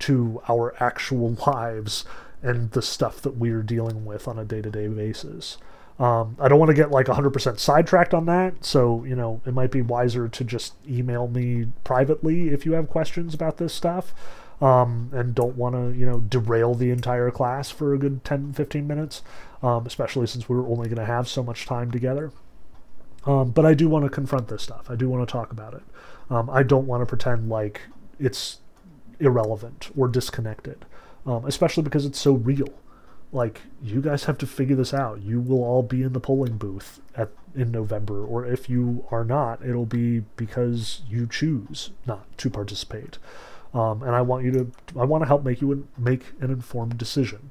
to 0.00 0.42
our 0.48 0.74
actual 0.80 1.36
lives 1.46 2.04
and 2.42 2.70
the 2.72 2.82
stuff 2.82 3.20
that 3.22 3.36
we're 3.36 3.62
dealing 3.62 4.04
with 4.04 4.28
on 4.28 4.38
a 4.38 4.44
day-to-day 4.44 4.88
basis. 4.88 5.58
Um, 5.98 6.36
I 6.38 6.48
don't 6.48 6.58
want 6.58 6.68
to 6.68 6.74
get 6.74 6.90
like 6.90 7.06
100% 7.06 7.58
sidetracked 7.58 8.12
on 8.12 8.26
that, 8.26 8.64
so 8.64 9.02
you 9.04 9.16
know 9.16 9.40
it 9.46 9.54
might 9.54 9.70
be 9.70 9.80
wiser 9.80 10.28
to 10.28 10.44
just 10.44 10.74
email 10.86 11.26
me 11.26 11.68
privately 11.84 12.50
if 12.50 12.66
you 12.66 12.72
have 12.72 12.88
questions 12.90 13.32
about 13.32 13.56
this 13.56 13.72
stuff, 13.72 14.14
um, 14.60 15.10
and 15.14 15.34
don't 15.34 15.56
want 15.56 15.74
to 15.74 15.98
you 15.98 16.04
know 16.04 16.20
derail 16.20 16.74
the 16.74 16.90
entire 16.90 17.30
class 17.30 17.70
for 17.70 17.94
a 17.94 17.98
good 17.98 18.24
10, 18.24 18.52
15 18.52 18.86
minutes, 18.86 19.22
um, 19.62 19.86
especially 19.86 20.26
since 20.26 20.50
we're 20.50 20.68
only 20.68 20.86
going 20.86 20.96
to 20.96 21.06
have 21.06 21.28
so 21.28 21.42
much 21.42 21.64
time 21.64 21.90
together. 21.90 22.30
Um, 23.24 23.50
but 23.50 23.64
I 23.64 23.72
do 23.72 23.88
want 23.88 24.04
to 24.04 24.10
confront 24.10 24.48
this 24.48 24.62
stuff. 24.62 24.90
I 24.90 24.96
do 24.96 25.08
want 25.08 25.26
to 25.26 25.32
talk 25.32 25.50
about 25.50 25.74
it. 25.74 25.82
Um, 26.28 26.50
I 26.50 26.62
don't 26.62 26.86
want 26.86 27.00
to 27.02 27.06
pretend 27.06 27.48
like 27.48 27.80
it's 28.20 28.58
irrelevant 29.20 29.90
or 29.96 30.08
disconnected, 30.08 30.84
um, 31.24 31.44
especially 31.44 31.82
because 31.82 32.04
it's 32.04 32.18
so 32.18 32.32
real. 32.32 32.72
Like 33.32 33.62
you 33.82 34.00
guys 34.00 34.24
have 34.24 34.38
to 34.38 34.46
figure 34.46 34.76
this 34.76 34.94
out. 34.94 35.20
You 35.20 35.40
will 35.40 35.62
all 35.64 35.82
be 35.82 36.02
in 36.02 36.12
the 36.12 36.20
polling 36.20 36.56
booth 36.56 37.00
at 37.14 37.30
in 37.54 37.70
November, 37.70 38.24
or 38.24 38.44
if 38.44 38.68
you 38.68 39.06
are 39.10 39.24
not, 39.24 39.64
it'll 39.64 39.86
be 39.86 40.20
because 40.36 41.02
you 41.08 41.26
choose 41.26 41.90
not 42.06 42.26
to 42.38 42.50
participate. 42.50 43.18
Um, 43.72 44.02
and 44.02 44.14
I 44.14 44.22
want 44.22 44.44
you 44.44 44.52
to, 44.52 44.72
I 44.98 45.04
want 45.04 45.22
to 45.22 45.26
help 45.26 45.44
make 45.44 45.60
you 45.60 45.88
make 45.98 46.24
an 46.40 46.50
informed 46.50 46.98
decision. 46.98 47.50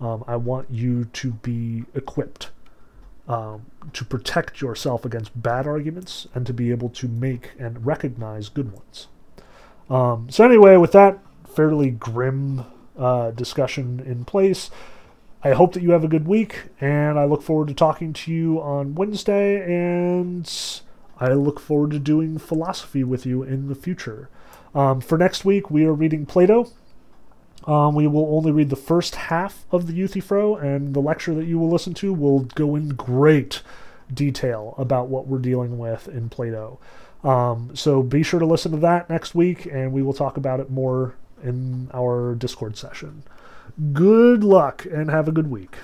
Um, 0.00 0.22
I 0.28 0.36
want 0.36 0.70
you 0.70 1.06
to 1.06 1.32
be 1.32 1.84
equipped 1.94 2.50
um, 3.26 3.66
to 3.92 4.04
protect 4.04 4.60
yourself 4.60 5.04
against 5.04 5.40
bad 5.40 5.66
arguments 5.66 6.26
and 6.34 6.46
to 6.46 6.52
be 6.52 6.70
able 6.70 6.88
to 6.90 7.08
make 7.08 7.52
and 7.58 7.84
recognize 7.84 8.48
good 8.48 8.72
ones. 8.72 9.08
Um, 9.90 10.28
so, 10.30 10.44
anyway, 10.44 10.76
with 10.76 10.92
that 10.92 11.18
fairly 11.48 11.90
grim 11.90 12.64
uh, 12.98 13.30
discussion 13.30 14.00
in 14.00 14.24
place, 14.24 14.70
I 15.42 15.52
hope 15.52 15.72
that 15.74 15.82
you 15.82 15.92
have 15.92 16.04
a 16.04 16.08
good 16.08 16.26
week, 16.26 16.64
and 16.80 17.18
I 17.18 17.24
look 17.24 17.42
forward 17.42 17.68
to 17.68 17.74
talking 17.74 18.12
to 18.12 18.32
you 18.32 18.60
on 18.60 18.94
Wednesday, 18.94 19.62
and 19.64 20.50
I 21.20 21.28
look 21.28 21.60
forward 21.60 21.92
to 21.92 21.98
doing 21.98 22.38
philosophy 22.38 23.04
with 23.04 23.24
you 23.24 23.42
in 23.42 23.68
the 23.68 23.74
future. 23.74 24.28
Um, 24.74 25.00
for 25.00 25.16
next 25.16 25.44
week, 25.44 25.70
we 25.70 25.84
are 25.84 25.92
reading 25.92 26.26
Plato. 26.26 26.70
Um, 27.66 27.94
we 27.94 28.06
will 28.06 28.34
only 28.34 28.50
read 28.50 28.70
the 28.70 28.76
first 28.76 29.14
half 29.14 29.64
of 29.70 29.86
the 29.86 29.92
Euthyphro, 29.92 30.56
and 30.56 30.94
the 30.94 31.00
lecture 31.00 31.34
that 31.34 31.46
you 31.46 31.58
will 31.58 31.70
listen 31.70 31.94
to 31.94 32.12
will 32.12 32.40
go 32.40 32.74
in 32.76 32.90
great 32.90 33.62
detail 34.12 34.74
about 34.78 35.08
what 35.08 35.26
we're 35.26 35.38
dealing 35.38 35.78
with 35.78 36.08
in 36.08 36.28
Plato. 36.28 36.78
Um, 37.24 37.70
so 37.74 38.02
be 38.02 38.22
sure 38.22 38.40
to 38.40 38.46
listen 38.46 38.72
to 38.72 38.78
that 38.78 39.10
next 39.10 39.34
week, 39.34 39.66
and 39.66 39.92
we 39.92 40.02
will 40.02 40.12
talk 40.12 40.36
about 40.36 40.60
it 40.60 40.70
more 40.70 41.14
in 41.42 41.90
our 41.92 42.34
Discord 42.34 42.76
session. 42.76 43.22
Good 43.92 44.44
luck 44.44 44.86
and 44.90 45.10
have 45.10 45.28
a 45.28 45.32
good 45.32 45.50
week. 45.50 45.76